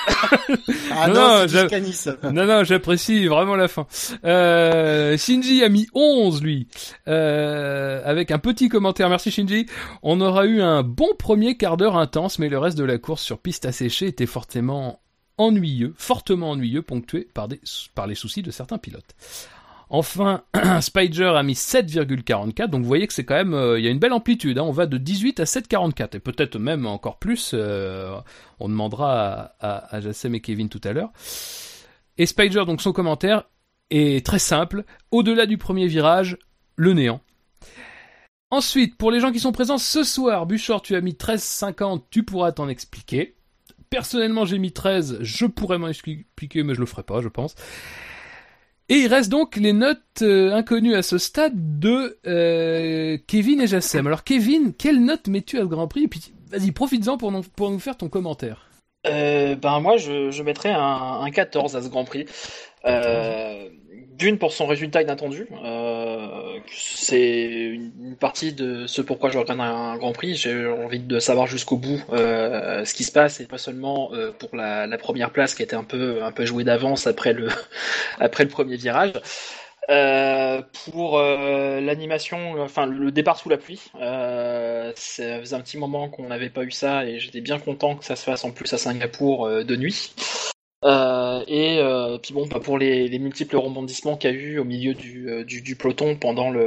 Ah 0.92 1.08
Non, 1.08 1.46
non, 1.46 2.32
non, 2.32 2.46
non, 2.46 2.64
j'apprécie 2.64 3.26
vraiment 3.26 3.56
la 3.56 3.68
fin. 3.68 3.86
Euh, 4.24 5.16
Shinji 5.16 5.62
a 5.62 5.68
mis 5.68 5.86
11, 5.94 6.42
lui, 6.42 6.68
euh, 7.08 8.02
avec 8.04 8.30
un 8.30 8.38
petit 8.38 8.68
commentaire. 8.68 9.08
Merci 9.08 9.30
Shinji. 9.30 9.66
On 10.02 10.20
aura 10.20 10.46
eu 10.46 10.60
un 10.60 10.82
bon 10.82 11.08
premier 11.18 11.56
quart 11.56 11.76
d'heure 11.76 11.96
intense, 11.96 12.38
mais 12.38 12.48
le 12.48 12.58
reste 12.58 12.78
de 12.78 12.84
la 12.84 12.98
course 12.98 13.22
sur 13.22 13.38
piste 13.38 13.64
asséchée 13.64 14.06
était 14.06 14.26
fortement 14.26 15.00
ennuyeux, 15.38 15.94
fortement 15.96 16.50
ennuyeux, 16.50 16.82
ponctué 16.82 17.28
par, 17.32 17.48
des, 17.48 17.60
par 17.94 18.06
les 18.06 18.14
soucis 18.14 18.42
de 18.42 18.50
certains 18.50 18.78
pilotes. 18.78 19.14
Enfin, 19.88 20.42
Spider 20.80 21.32
a 21.36 21.42
mis 21.42 21.52
7,44, 21.52 22.68
donc 22.68 22.82
vous 22.82 22.88
voyez 22.88 23.06
que 23.06 23.12
c'est 23.12 23.24
quand 23.24 23.36
même, 23.36 23.54
euh, 23.54 23.78
il 23.78 23.84
y 23.84 23.88
a 23.88 23.90
une 23.90 24.00
belle 24.00 24.12
amplitude, 24.12 24.58
hein. 24.58 24.64
on 24.64 24.72
va 24.72 24.86
de 24.86 24.98
18 24.98 25.40
à 25.40 25.44
7,44, 25.44 26.16
et 26.16 26.20
peut-être 26.20 26.58
même 26.58 26.86
encore 26.86 27.18
plus, 27.18 27.52
euh, 27.54 28.18
on 28.58 28.68
demandera 28.68 29.54
à, 29.60 29.96
à, 29.96 30.00
et 30.00 30.40
Kevin 30.40 30.68
tout 30.68 30.80
à 30.82 30.92
l'heure. 30.92 31.12
Et 32.18 32.26
Spider, 32.26 32.64
donc 32.66 32.82
son 32.82 32.92
commentaire 32.92 33.44
est 33.90 34.26
très 34.26 34.40
simple, 34.40 34.84
au-delà 35.12 35.46
du 35.46 35.56
premier 35.56 35.86
virage, 35.86 36.36
le 36.74 36.92
néant. 36.92 37.20
Ensuite, 38.50 38.96
pour 38.96 39.10
les 39.10 39.20
gens 39.20 39.32
qui 39.32 39.40
sont 39.40 39.52
présents 39.52 39.78
ce 39.78 40.02
soir, 40.02 40.46
Buchor, 40.46 40.82
tu 40.82 40.96
as 40.96 41.00
mis 41.00 41.12
13,50, 41.12 42.04
tu 42.10 42.24
pourras 42.24 42.52
t'en 42.52 42.68
expliquer. 42.68 43.36
Personnellement, 43.90 44.44
j'ai 44.44 44.58
mis 44.58 44.72
13, 44.72 45.18
je 45.20 45.46
pourrais 45.46 45.78
m'en 45.78 45.88
expliquer, 45.88 46.64
mais 46.64 46.74
je 46.74 46.80
le 46.80 46.86
ferai 46.86 47.04
pas, 47.04 47.20
je 47.20 47.28
pense. 47.28 47.54
Et 48.88 48.94
il 48.96 49.08
reste 49.08 49.30
donc 49.30 49.56
les 49.56 49.72
notes 49.72 50.00
euh, 50.22 50.52
inconnues 50.52 50.94
à 50.94 51.02
ce 51.02 51.18
stade 51.18 51.80
de 51.80 52.18
euh, 52.26 53.18
Kevin 53.26 53.60
et 53.60 53.66
Jassem. 53.66 54.06
Alors 54.06 54.22
Kevin, 54.22 54.72
quelle 54.72 55.04
note 55.04 55.26
mets-tu 55.26 55.58
à 55.58 55.62
ce 55.62 55.66
Grand 55.66 55.88
Prix? 55.88 56.04
Et 56.04 56.08
puis 56.08 56.32
vas-y, 56.50 56.70
profites-en 56.70 57.18
pour, 57.18 57.32
pour 57.56 57.70
nous 57.70 57.80
faire 57.80 57.96
ton 57.96 58.08
commentaire. 58.08 58.68
Euh, 59.08 59.56
ben 59.56 59.80
moi, 59.80 59.96
je, 59.96 60.30
je 60.30 60.42
mettrais 60.42 60.70
un, 60.72 61.20
un 61.20 61.30
14 61.30 61.76
à 61.76 61.82
ce 61.82 61.88
Grand 61.88 62.04
Prix. 62.04 62.26
D'une 64.18 64.38
pour 64.38 64.52
son 64.52 64.66
résultat 64.66 65.02
inattendu. 65.02 65.48
Euh, 65.64 66.58
c'est 66.68 67.42
une 67.44 67.92
une 68.16 68.16
partie 68.16 68.52
de 68.54 68.86
ce 68.86 69.02
pourquoi 69.02 69.30
je 69.30 69.38
regarde 69.38 69.60
un 69.60 69.96
Grand 69.98 70.12
Prix. 70.12 70.36
J'ai 70.36 70.66
envie 70.66 71.00
de 71.00 71.18
savoir 71.18 71.46
jusqu'au 71.46 71.76
bout 71.76 72.02
euh, 72.12 72.84
ce 72.84 72.94
qui 72.94 73.04
se 73.04 73.12
passe 73.12 73.40
et 73.40 73.46
pas 73.46 73.58
seulement 73.58 74.10
euh, 74.14 74.32
pour 74.32 74.56
la, 74.56 74.86
la 74.86 74.96
première 74.98 75.30
place 75.32 75.54
qui 75.54 75.62
était 75.62 75.76
un 75.76 75.84
peu 75.84 76.22
un 76.22 76.32
peu 76.32 76.46
jouée 76.46 76.64
d'avance 76.64 77.06
après 77.06 77.34
le 77.34 77.48
après 78.18 78.44
le 78.44 78.50
premier 78.50 78.76
virage. 78.76 79.12
Euh, 79.88 80.62
pour 80.84 81.18
euh, 81.18 81.80
l'animation, 81.80 82.60
enfin 82.60 82.86
le 82.86 83.12
départ 83.12 83.38
sous 83.38 83.48
la 83.48 83.56
pluie, 83.58 83.82
euh, 84.00 84.92
ça 84.96 85.38
faisait 85.40 85.54
un 85.54 85.60
petit 85.60 85.78
moment 85.78 86.08
qu'on 86.08 86.26
n'avait 86.28 86.50
pas 86.50 86.64
eu 86.64 86.72
ça 86.72 87.04
et 87.04 87.20
j'étais 87.20 87.40
bien 87.40 87.58
content 87.60 87.94
que 87.96 88.04
ça 88.04 88.16
se 88.16 88.24
fasse 88.24 88.44
en 88.44 88.50
plus 88.50 88.72
à 88.72 88.78
Singapour 88.78 89.46
euh, 89.46 89.62
de 89.62 89.76
nuit. 89.76 90.12
Euh, 90.84 91.42
et 91.48 91.78
euh, 91.80 92.18
puis 92.18 92.34
bon, 92.34 92.46
bah, 92.46 92.60
pour 92.60 92.76
les, 92.78 93.08
les 93.08 93.18
multiples 93.18 93.56
rebondissements 93.56 94.16
qu'il 94.16 94.30
y 94.30 94.34
a 94.34 94.36
eu 94.36 94.58
au 94.58 94.64
milieu 94.64 94.92
du, 94.94 95.28
euh, 95.30 95.42
du, 95.42 95.62
du 95.62 95.74
peloton 95.74 96.16
pendant 96.16 96.50
le 96.50 96.60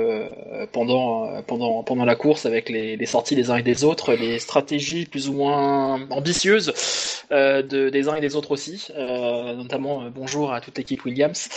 euh, 0.53 0.65
pendant 0.71 1.27
euh, 1.31 1.41
pendant 1.43 1.83
pendant 1.83 2.05
la 2.05 2.15
course 2.15 2.45
avec 2.47 2.69
les, 2.69 2.97
les 2.97 3.05
sorties 3.05 3.35
des 3.35 3.51
uns 3.51 3.57
et 3.57 3.63
des 3.63 3.83
autres, 3.83 4.13
les 4.15 4.39
stratégies 4.39 5.05
plus 5.05 5.29
ou 5.29 5.33
moins 5.33 6.01
ambitieuses 6.09 6.73
euh, 7.31 7.61
de, 7.61 7.89
des 7.89 8.09
uns 8.09 8.15
et 8.15 8.21
des 8.21 8.35
autres 8.35 8.51
aussi, 8.51 8.87
euh, 8.97 9.53
notamment 9.55 10.09
bonjour 10.09 10.53
à 10.53 10.59
toute 10.61 10.77
l'équipe 10.79 11.05
Williams. 11.05 11.47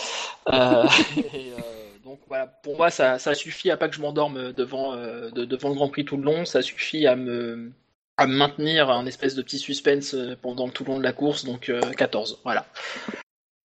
Euh, 0.52 0.84
et, 1.34 1.52
euh, 1.52 1.98
donc 2.04 2.20
voilà, 2.28 2.46
pour 2.46 2.76
moi 2.76 2.90
ça, 2.90 3.18
ça 3.18 3.34
suffit 3.34 3.70
à 3.70 3.76
pas 3.78 3.88
que 3.88 3.94
je 3.96 4.00
m'endorme 4.02 4.52
devant 4.52 4.92
euh, 4.94 5.30
de- 5.30 5.44
devant 5.46 5.70
le 5.70 5.74
Grand 5.74 5.88
Prix 5.88 6.04
tout 6.04 6.16
le 6.18 6.22
long, 6.24 6.44
ça 6.44 6.60
suffit 6.62 7.06
à 7.06 7.16
me 7.16 7.72
à 8.16 8.26
maintenir 8.26 8.90
un 8.90 9.06
espèce 9.06 9.34
de 9.34 9.42
petit 9.42 9.58
suspense 9.58 10.14
euh, 10.14 10.36
pendant 10.40 10.68
tout 10.68 10.84
le 10.84 10.90
long 10.92 10.98
de 10.98 11.02
la 11.02 11.12
course, 11.12 11.44
donc 11.44 11.68
euh, 11.68 11.80
14, 11.92 12.40
voilà. 12.44 12.66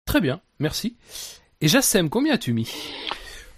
Très 0.06 0.20
bien, 0.20 0.40
merci. 0.58 0.96
Et 1.60 1.68
Jassem, 1.68 2.08
combien 2.08 2.34
as-tu 2.34 2.52
mis? 2.52 2.72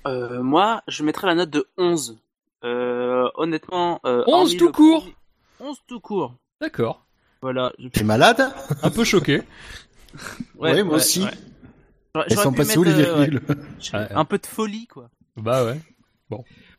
Euh, 0.06 0.42
moi, 0.42 0.82
je 0.88 1.02
mettrais 1.04 1.26
la 1.26 1.34
note 1.34 1.50
de 1.50 1.68
11. 1.76 2.18
Euh, 2.64 3.28
honnêtement... 3.34 4.00
Euh, 4.04 4.24
11 4.26 4.34
hormis 4.34 4.56
tout 4.56 4.72
court 4.72 5.00
premier- 5.02 5.14
11 5.70 5.78
tout 5.86 6.00
court. 6.00 6.34
D'accord. 6.60 7.04
Voilà. 7.42 7.72
je- 7.78 7.88
T'es 7.88 8.04
malade? 8.04 8.42
Un 8.82 8.90
peu 8.90 9.04
choqué. 9.04 9.42
Ouais, 10.58 10.82
moi 10.82 10.96
aussi. 10.96 11.20
J'aurais- 12.14 12.26
Elles 12.30 12.36
sont 12.38 12.52
passées 12.52 12.78
où 12.78 12.82
les 12.82 12.90
euh, 12.92 13.14
virgules 13.14 13.42
ouais, 13.48 14.08
Un 14.12 14.24
peu 14.24 14.38
de 14.38 14.46
folie, 14.46 14.88
quoi. 14.88 15.08
Bah 15.36 15.64
ouais. 15.64 15.78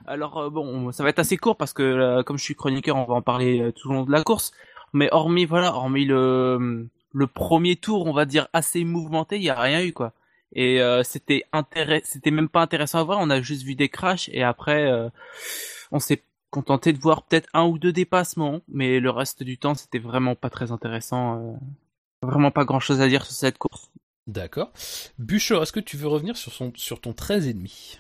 Alors 0.06 0.38
euh, 0.38 0.50
bon, 0.50 0.92
ça 0.92 1.04
va 1.04 1.10
être 1.10 1.20
assez 1.20 1.38
court 1.38 1.58
parce 1.58 1.74
que 1.74 1.84
euh, 1.84 2.24
comme 2.24 2.38
je 2.38 2.44
suis 2.44 2.56
chroniqueur, 2.56 2.96
on 2.96 3.06
va 3.06 3.16
en 3.16 3.22
parler 3.22 3.62
euh, 3.62 3.72
tout 3.72 3.90
au 3.90 3.94
long 3.94 4.04
de 4.04 4.12
la 4.12 4.24
course. 4.24 4.52
Mais 4.94 5.10
hormis 5.12 5.46
voilà, 5.46 5.74
hormis 5.76 6.06
le 6.06 6.90
le 7.14 7.28
premier 7.28 7.76
tour, 7.76 8.08
on 8.08 8.14
va 8.14 8.26
dire 8.26 8.48
assez 8.54 8.84
mouvementé, 8.84 9.36
il 9.38 9.44
y 9.44 9.50
a 9.50 9.60
rien 9.60 9.84
eu 9.84 9.94
quoi. 9.94 10.14
Et 10.54 10.82
euh, 10.82 11.04
c'était 11.04 11.44
intéress 11.54 12.04
c'était 12.06 12.32
même 12.32 12.50
pas 12.50 12.62
intéressant 12.62 13.00
à 13.00 13.04
voir. 13.04 13.20
On 13.22 13.30
a 13.30 13.42
juste 13.42 13.64
vu 13.64 13.76
des 13.76 13.90
crashs 13.90 14.30
et 14.34 14.44
après 14.44 14.90
euh, 14.92 15.10
on 15.92 16.00
s'est 16.00 16.24
contenté 16.50 16.92
de 16.92 17.00
voir 17.00 17.24
peut-être 17.24 17.48
un 17.54 17.64
ou 17.66 17.78
deux 17.78 17.94
dépassements, 17.94 18.60
mais 18.68 19.00
le 19.00 19.10
reste 19.10 19.44
du 19.44 19.58
temps 19.58 19.76
c'était 19.76 20.00
vraiment 20.00 20.36
pas 20.36 20.50
très 20.50 20.72
intéressant. 20.72 21.38
euh, 21.40 21.54
Vraiment 22.24 22.52
pas 22.52 22.66
grand 22.66 22.80
chose 22.80 23.02
à 23.02 23.08
dire 23.08 23.26
sur 23.26 23.34
cette 23.34 23.58
course. 23.58 23.90
D'accord. 24.28 24.72
Bûcheur, 25.18 25.64
est-ce 25.64 25.72
que 25.72 25.80
tu 25.80 25.98
veux 25.98 26.08
revenir 26.08 26.38
sur, 26.38 26.52
son, 26.54 26.72
sur 26.76 27.02
ton 27.02 27.12
13,5 27.12 27.98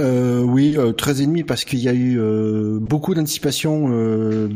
Euh, 0.00 0.40
oui, 0.40 0.74
euh, 0.76 0.92
13 0.92 1.20
et 1.20 1.26
demi 1.26 1.44
parce 1.44 1.64
qu'il 1.64 1.78
y 1.78 1.88
a 1.88 1.92
eu 1.92 2.18
euh, 2.18 2.78
beaucoup 2.80 3.14
d'anticipation. 3.14 3.86
Euh, 3.90 4.48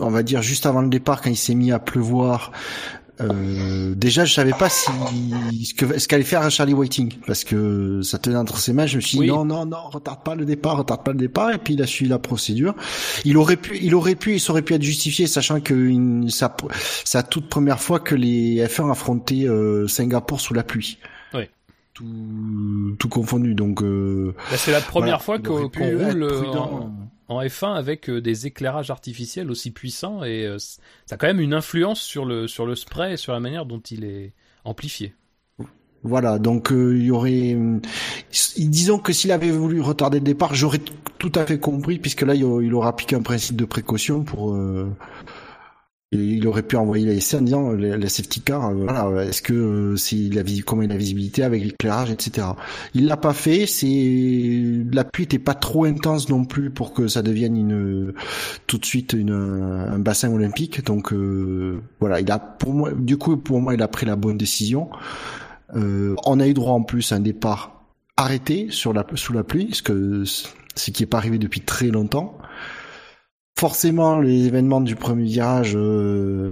on 0.00 0.08
va 0.08 0.22
dire 0.22 0.40
juste 0.40 0.64
avant 0.64 0.80
le 0.80 0.88
départ, 0.88 1.20
quand 1.20 1.28
il 1.30 1.36
s'est 1.36 1.54
mis 1.54 1.72
à 1.72 1.78
pleuvoir. 1.78 2.52
Euh, 3.20 3.94
déjà, 3.94 4.24
je 4.24 4.32
savais 4.32 4.54
pas 4.54 4.70
si 4.70 4.90
ce 5.66 5.74
que 5.74 5.98
ce 5.98 6.08
qu'allait 6.08 6.24
faire 6.24 6.50
Charlie 6.50 6.72
Whiting 6.72 7.12
parce 7.26 7.44
que 7.44 8.00
ça 8.02 8.18
tenait 8.18 8.36
entre 8.36 8.56
ses 8.56 8.72
mains. 8.72 8.86
Je 8.86 8.96
me 8.96 9.02
suis 9.02 9.18
Oui. 9.18 9.26
dit 9.26 9.30
non, 9.32 9.44
non, 9.44 9.66
non, 9.66 9.90
retarde 9.90 10.24
pas 10.24 10.34
le 10.34 10.46
départ, 10.46 10.78
retarde 10.78 11.04
pas 11.04 11.12
le 11.12 11.18
départ. 11.18 11.50
Et 11.50 11.58
puis 11.58 11.74
il 11.74 11.82
a 11.82 11.86
suivi 11.86 12.08
la 12.08 12.18
procédure. 12.18 12.74
Il 13.26 13.36
aurait 13.36 13.56
pu, 13.58 13.78
il 13.82 13.94
aurait 13.94 14.14
pu, 14.14 14.32
il 14.32 14.40
saurait 14.40 14.62
pu 14.62 14.72
être 14.72 14.82
justifié, 14.82 15.26
sachant 15.26 15.60
que 15.60 15.74
une, 15.74 16.30
sa, 16.30 16.56
sa 17.04 17.22
toute 17.22 17.50
première 17.50 17.78
fois 17.78 18.00
que 18.00 18.14
les 18.14 18.64
F1 18.64 18.90
affrontaient 18.90 19.46
euh, 19.46 19.86
Singapour 19.86 20.40
sous 20.40 20.54
la 20.54 20.64
pluie. 20.64 20.96
Tout, 21.94 22.96
tout 22.98 23.08
confondu. 23.08 23.54
Donc 23.54 23.82
euh, 23.82 24.34
Là, 24.50 24.56
c'est 24.56 24.72
la 24.72 24.80
première 24.80 25.18
voilà, 25.18 25.38
fois 25.38 25.38
qu'on 25.38 25.68
roule 25.68 26.22
euh, 26.22 26.44
en, 26.52 26.90
en 27.28 27.42
F1 27.42 27.74
avec 27.74 28.08
euh, 28.08 28.20
des 28.20 28.46
éclairages 28.46 28.90
artificiels 28.90 29.50
aussi 29.50 29.70
puissants 29.70 30.24
et 30.24 30.46
euh, 30.46 30.58
ça 30.58 31.14
a 31.14 31.16
quand 31.16 31.26
même 31.26 31.40
une 31.40 31.54
influence 31.54 32.00
sur 32.00 32.24
le, 32.24 32.46
sur 32.46 32.66
le 32.66 32.74
spray 32.74 33.14
et 33.14 33.16
sur 33.16 33.32
la 33.32 33.40
manière 33.40 33.66
dont 33.66 33.80
il 33.80 34.04
est 34.04 34.32
amplifié. 34.64 35.14
Voilà, 36.04 36.40
donc 36.40 36.72
euh, 36.72 36.96
il 36.96 37.04
y 37.04 37.10
aurait, 37.12 37.56
disons 38.58 38.98
que 38.98 39.12
s'il 39.12 39.30
avait 39.30 39.52
voulu 39.52 39.80
retarder 39.80 40.18
le 40.18 40.24
départ, 40.24 40.52
j'aurais 40.52 40.80
tout 41.18 41.30
à 41.36 41.46
fait 41.46 41.60
compris, 41.60 42.00
puisque 42.00 42.22
là 42.22 42.34
il 42.34 42.74
aura 42.74 42.88
appliqué 42.88 43.14
un 43.14 43.22
principe 43.22 43.54
de 43.54 43.64
précaution 43.64 44.24
pour, 44.24 44.52
euh, 44.52 44.90
il 46.12 46.46
aurait 46.46 46.62
pu 46.62 46.76
envoyer 46.76 47.10
essais 47.10 47.38
en 47.38 47.40
disant 47.42 47.72
la, 47.72 47.96
la 47.96 48.08
safety 48.08 48.40
car, 48.42 48.68
euh, 48.68 48.74
voilà, 48.74 49.24
est-ce 49.24 49.40
que 49.40 49.52
euh, 49.54 49.96
c'est 49.96 50.28
la 50.32 50.42
visi- 50.42 50.60
comment 50.62 50.82
est 50.82 50.86
la 50.86 50.96
visibilité 50.96 51.42
avec 51.42 51.64
l'éclairage, 51.64 52.10
etc. 52.10 52.48
Il 52.94 53.06
l'a 53.06 53.16
pas 53.16 53.32
fait, 53.32 53.66
c'est 53.66 54.84
la 54.92 55.04
pluie 55.04 55.24
était 55.24 55.38
pas 55.38 55.54
trop 55.54 55.84
intense 55.84 56.28
non 56.28 56.44
plus 56.44 56.70
pour 56.70 56.92
que 56.92 57.08
ça 57.08 57.22
devienne 57.22 57.56
une 57.56 58.12
tout 58.66 58.78
de 58.78 58.84
suite 58.84 59.14
une, 59.14 59.32
un 59.32 59.98
bassin 59.98 60.30
olympique, 60.30 60.84
donc 60.84 61.12
euh, 61.12 61.80
voilà, 62.00 62.20
il 62.20 62.30
a 62.30 62.38
pour 62.38 62.74
moi, 62.74 62.90
du 62.92 63.16
coup 63.16 63.36
pour 63.38 63.60
moi 63.60 63.74
il 63.74 63.82
a 63.82 63.88
pris 63.88 64.04
la 64.06 64.16
bonne 64.16 64.36
décision. 64.36 64.90
Euh, 65.74 66.14
on 66.26 66.38
a 66.40 66.46
eu 66.46 66.52
droit 66.52 66.74
en 66.74 66.82
plus 66.82 67.12
à 67.12 67.16
un 67.16 67.20
départ 67.20 67.82
arrêté 68.18 68.66
sur 68.68 68.92
la, 68.92 69.06
sous 69.14 69.32
la 69.32 69.42
pluie, 69.44 69.70
ce, 69.72 70.24
ce 70.74 70.90
qui 70.90 71.02
n'est 71.02 71.06
pas 71.06 71.16
arrivé 71.16 71.38
depuis 71.38 71.62
très 71.62 71.88
longtemps. 71.88 72.36
Forcément, 73.58 74.18
les 74.18 74.46
événements 74.46 74.80
du 74.80 74.96
premier 74.96 75.24
virage 75.24 75.74
euh, 75.76 76.50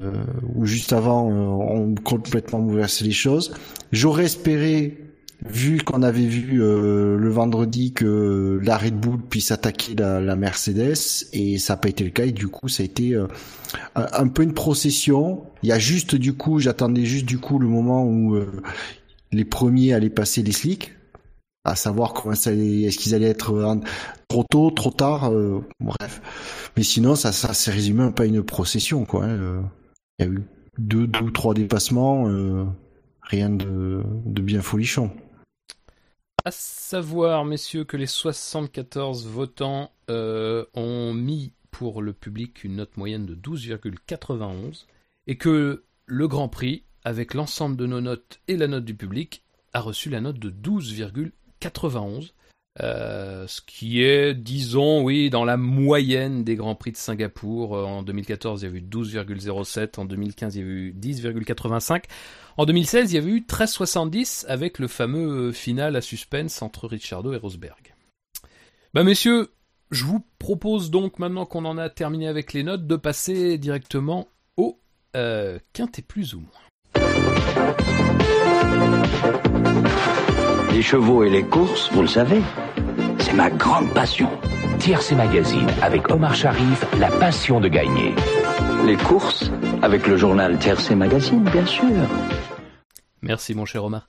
ou 0.54 0.64
juste 0.64 0.92
avant 0.92 1.30
euh, 1.30 1.35
ont 1.35 1.95
complètement 1.97 2.61
bouleversé 2.61 3.04
les 3.04 3.11
choses. 3.12 3.52
J'aurais 3.90 4.26
espéré, 4.26 5.11
vu 5.47 5.78
qu'on 5.78 6.02
avait 6.02 6.26
vu 6.26 6.62
euh, 6.62 7.16
le 7.16 7.30
vendredi 7.30 7.92
que 7.92 8.61
la 8.62 8.76
Red 8.76 8.99
Bull 8.99 9.19
puisse 9.19 9.50
attaquer 9.50 9.95
la, 9.95 10.37
Mercedes, 10.37 10.95
et 11.33 11.59
ça 11.59 11.75
n'a 11.75 11.76
pas 11.78 11.88
été 11.88 12.04
le 12.04 12.11
cas, 12.11 12.26
et 12.26 12.33
du 12.33 12.49
coup 12.49 12.69
ça 12.69 12.83
a 12.83 12.87
été 12.87 13.14
euh, 13.14 13.26
un, 13.95 14.07
un 14.12 14.28
peu 14.28 14.42
une 14.42 14.54
procession. 14.54 15.45
Il 15.62 15.69
y 15.69 15.73
a 15.73 15.78
juste 15.78 16.14
du 16.14 16.35
coup, 16.35 16.59
j'attendais 16.59 17.04
juste 17.04 17.26
du 17.26 17.38
coup 17.38 17.59
le 17.59 17.69
moment 17.69 18.04
où 18.04 18.35
euh, 18.35 18.62
les 19.33 19.45
premiers 19.45 19.92
allaient 19.92 20.11
passer 20.11 20.42
les 20.42 20.52
slicks, 20.52 20.92
à 21.64 21.76
savoir 21.76 22.14
comment 22.14 22.35
ça 22.35 22.52
est-ce 22.52 22.99
qu'ils 22.99 23.14
allaient 23.14 23.29
être 23.29 23.52
euh, 23.52 23.75
trop 24.29 24.45
tôt, 24.50 24.71
trop 24.71 24.90
tard, 24.90 25.31
euh, 25.31 25.62
bref. 25.79 26.71
Mais 26.76 26.83
sinon, 26.83 27.14
ça, 27.14 27.33
ça 27.33 27.52
s'est 27.52 27.71
résumé 27.71 28.02
un 28.02 28.12
peu 28.12 28.23
à 28.23 28.26
une 28.26 28.43
procession, 28.43 29.05
quoi. 29.05 29.25
hein, 29.25 29.38
euh. 29.38 29.62
Il 30.19 30.26
y 30.26 30.29
a 30.29 30.33
eu 30.33 30.43
deux, 30.79 31.07
deux 31.07 31.21
ou 31.21 31.31
trois 31.31 31.55
dépassements, 31.55 32.25
rien 33.23 33.49
de, 33.49 34.02
de 34.26 34.43
bien 34.43 34.61
folichon. 34.61 35.11
À 36.45 36.50
savoir, 36.50 37.47
messieurs, 37.47 37.85
que 37.85 37.97
les 37.97 38.07
74 38.07 39.26
votants 39.26 39.90
ont 40.11 41.14
mis 41.14 41.55
pour 41.71 42.02
le 42.02 42.12
public 42.12 42.64
une 42.64 42.76
note 42.76 42.99
moyenne 42.99 43.25
de 43.25 43.35
12,91 43.35 44.85
et 45.26 45.37
que 45.37 45.85
le 46.05 46.29
Grand 46.29 46.49
Prix, 46.49 46.85
avec 47.05 47.33
l'ensemble 47.33 47.76
de 47.79 47.87
nos 47.87 48.02
notes 48.02 48.40
et 48.47 48.59
la 48.59 48.67
note 48.67 48.85
du 48.85 48.95
public, 48.95 49.43
a 49.73 49.81
reçu 49.81 50.11
la 50.11 50.21
note 50.21 50.38
de 50.38 50.50
12,91. 51.61 52.33
Euh, 52.81 53.47
ce 53.49 53.61
qui 53.61 54.02
est, 54.02 54.33
disons, 54.33 55.02
oui, 55.02 55.29
dans 55.29 55.45
la 55.45 55.57
moyenne 55.57 56.45
des 56.45 56.55
Grands 56.55 56.76
Prix 56.76 56.93
de 56.93 56.97
Singapour. 56.97 57.76
Euh, 57.76 57.85
En 57.85 58.02
2014, 58.02 58.62
il 58.62 58.71
y 58.71 58.73
a 58.73 58.75
eu 58.75 58.81
12,07. 58.81 59.99
En 59.99 60.05
2015, 60.05 60.57
il 60.57 60.59
y 60.59 60.64
a 60.64 60.67
eu 60.67 60.95
10,85. 60.99 62.05
En 62.57 62.67
2016, 62.67 63.12
il 63.12 63.14
y 63.17 63.19
avait 63.19 63.31
eu 63.31 63.40
13,70 63.40 64.47
avec 64.47 64.79
le 64.79 64.88
fameux 64.88 65.52
final 65.52 65.97
à 65.97 66.00
suspense 66.00 66.62
entre 66.62 66.87
Ricciardo 66.87 67.33
et 67.33 67.37
Rosberg. 67.37 67.95
Bah 68.93 69.05
messieurs, 69.05 69.50
je 69.90 70.05
vous 70.05 70.25
propose 70.38 70.90
donc 70.90 71.19
maintenant 71.19 71.47
qu'on 71.47 71.64
en 71.64 71.79
a 71.79 71.88
terminé 71.90 72.26
avec 72.29 72.52
les 72.52 72.62
notes 72.62 72.87
de 72.87 72.97
passer 72.97 73.57
directement 73.57 74.29
au 74.57 74.81
euh, 75.17 75.59
quintet 75.73 76.02
plus 76.02 76.35
ou 76.35 76.40
moins. 76.40 76.50
Les 80.80 80.87
chevaux 80.87 81.25
et 81.25 81.28
les 81.28 81.42
courses, 81.42 81.92
vous 81.92 82.00
le 82.00 82.08
savez, 82.08 82.40
c'est 83.18 83.34
ma 83.34 83.50
grande 83.50 83.92
passion. 83.92 84.30
Tiercé 84.78 85.14
Magazine 85.14 85.68
avec 85.82 86.10
Omar 86.10 86.34
Sharif, 86.34 86.87
la 86.99 87.10
passion 87.10 87.60
de 87.60 87.68
gagner. 87.68 88.14
Les 88.87 88.96
courses, 88.96 89.50
avec 89.82 90.06
le 90.06 90.16
journal 90.16 90.58
Tiercé 90.58 90.94
Magazine, 90.94 91.44
bien 91.44 91.66
sûr. 91.66 91.84
Merci 93.20 93.54
mon 93.54 93.66
cher 93.66 93.84
Omar. 93.84 94.08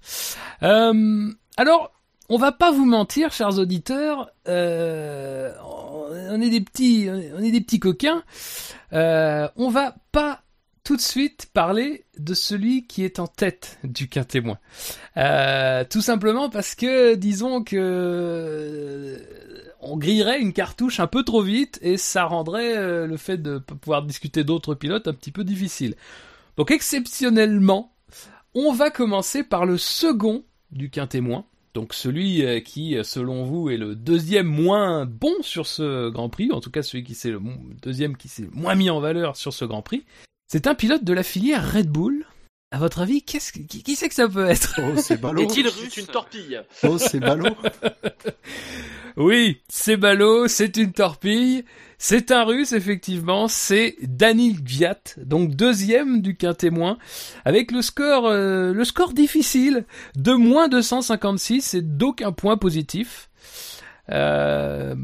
Euh, 0.64 1.30
alors, 1.58 1.92
on 2.30 2.38
va 2.38 2.54
pas 2.54 2.72
vous 2.72 2.86
mentir, 2.86 3.34
chers 3.34 3.60
auditeurs, 3.60 4.32
euh, 4.48 5.52
on 5.60 6.40
est 6.40 6.50
des 6.50 6.62
petits, 6.62 7.10
on 7.38 7.44
est 7.44 7.52
des 7.52 7.60
petits 7.60 7.82
coquins. 7.82 8.24
Euh, 8.94 9.50
on 9.58 9.68
va 9.68 9.96
pas 10.14 10.40
tout 10.84 10.96
de 10.96 11.02
suite 11.02 11.48
parler 11.54 12.06
de 12.18 12.34
celui 12.34 12.88
qui 12.88 13.04
est 13.04 13.20
en 13.20 13.28
tête 13.28 13.78
du 13.84 14.08
quintémoin. 14.10 14.58
Euh, 15.18 15.84
tout 15.88 16.02
simplement 16.02 16.50
parce 16.50 16.76
que, 16.76 17.16
disons 17.16 17.64
que 17.64 17.76
euh, 17.78 19.18
on 19.80 19.98
grillerait 19.98 20.42
une 20.42 20.54
cartouche 20.54 21.00
un 21.00 21.08
peu 21.08 21.24
trop 21.24 21.42
vite 21.42 21.78
et 21.82 21.98
ça 21.98 22.26
rendrait 22.26 22.78
euh, 22.78 23.06
le 23.06 23.18
fait 23.18 23.38
de 23.38 23.60
pouvoir 23.60 24.04
discuter 24.04 24.44
d'autres 24.44 24.74
pilotes 24.74 25.08
un 25.08 25.14
petit 25.14 25.32
peu 25.32 25.44
difficile. 25.44 25.96
Donc 26.58 26.72
exceptionnellement, 26.72 27.94
on 28.56 28.74
va 28.74 28.90
commencer 28.90 29.44
par 29.44 29.66
le 29.66 29.78
second 29.78 30.44
du 30.72 30.90
quintémoin. 30.90 31.46
Donc 31.74 31.94
celui 31.94 32.62
qui, 32.64 32.98
selon 33.04 33.46
vous, 33.46 33.70
est 33.70 33.78
le 33.78 33.96
deuxième 33.96 34.48
moins 34.48 35.06
bon 35.06 35.32
sur 35.40 35.68
ce 35.68 36.10
Grand 36.10 36.28
Prix, 36.28 36.52
en 36.52 36.60
tout 36.60 36.70
cas 36.70 36.84
celui 36.84 37.06
qui 37.06 37.16
c'est 37.16 37.32
le 37.32 37.40
deuxième 37.82 38.18
qui 38.18 38.28
s'est 38.28 38.50
moins 38.52 38.76
mis 38.76 38.90
en 38.90 39.00
valeur 39.00 39.38
sur 39.38 39.54
ce 39.54 39.64
Grand 39.64 39.82
Prix. 39.82 40.04
C'est 40.54 40.68
un 40.68 40.76
pilote 40.76 41.06
de 41.06 41.14
la 41.14 41.24
filière 41.24 41.72
Red 41.72 41.88
Bull. 41.88 42.26
À 42.72 42.78
votre 42.78 43.00
avis, 43.00 43.22
qu'est-ce 43.22 43.54
que, 43.54 43.60
qui, 43.60 43.84
qui 43.84 43.96
c'est 43.96 44.10
que 44.10 44.16
ça 44.16 44.28
peut 44.28 44.50
être? 44.50 44.82
Oh, 44.84 44.98
c'est 44.98 45.16
ballot. 45.16 45.44
Est-il 45.44 45.70
C'est 45.70 45.80
russe 45.80 45.96
une 45.96 46.08
torpille. 46.08 46.62
Oh, 46.84 46.98
c'est 46.98 47.22
ballot. 47.22 47.56
Oui, 49.16 49.62
c'est 49.70 49.96
ballot, 49.96 50.50
c'est 50.50 50.76
une 50.76 50.92
torpille. 50.92 51.64
C'est 51.98 52.32
un 52.32 52.44
russe, 52.44 52.74
effectivement, 52.74 53.48
c'est 53.48 53.96
Danil 54.02 54.62
Gviat, 54.62 55.00
donc 55.18 55.56
deuxième 55.56 56.22
du 56.22 56.36
quintémoin, 56.36 56.98
avec 57.46 57.72
le 57.72 57.82
score, 57.82 58.26
euh, 58.28 58.74
le 58.74 58.84
score 58.86 59.14
difficile 59.14 59.86
de 60.16 60.34
moins 60.34 60.68
256 60.68 61.76
et 61.76 61.82
d'aucun 61.82 62.32
point 62.32 62.58
positif. 62.58 63.30
Euh, 64.10 64.96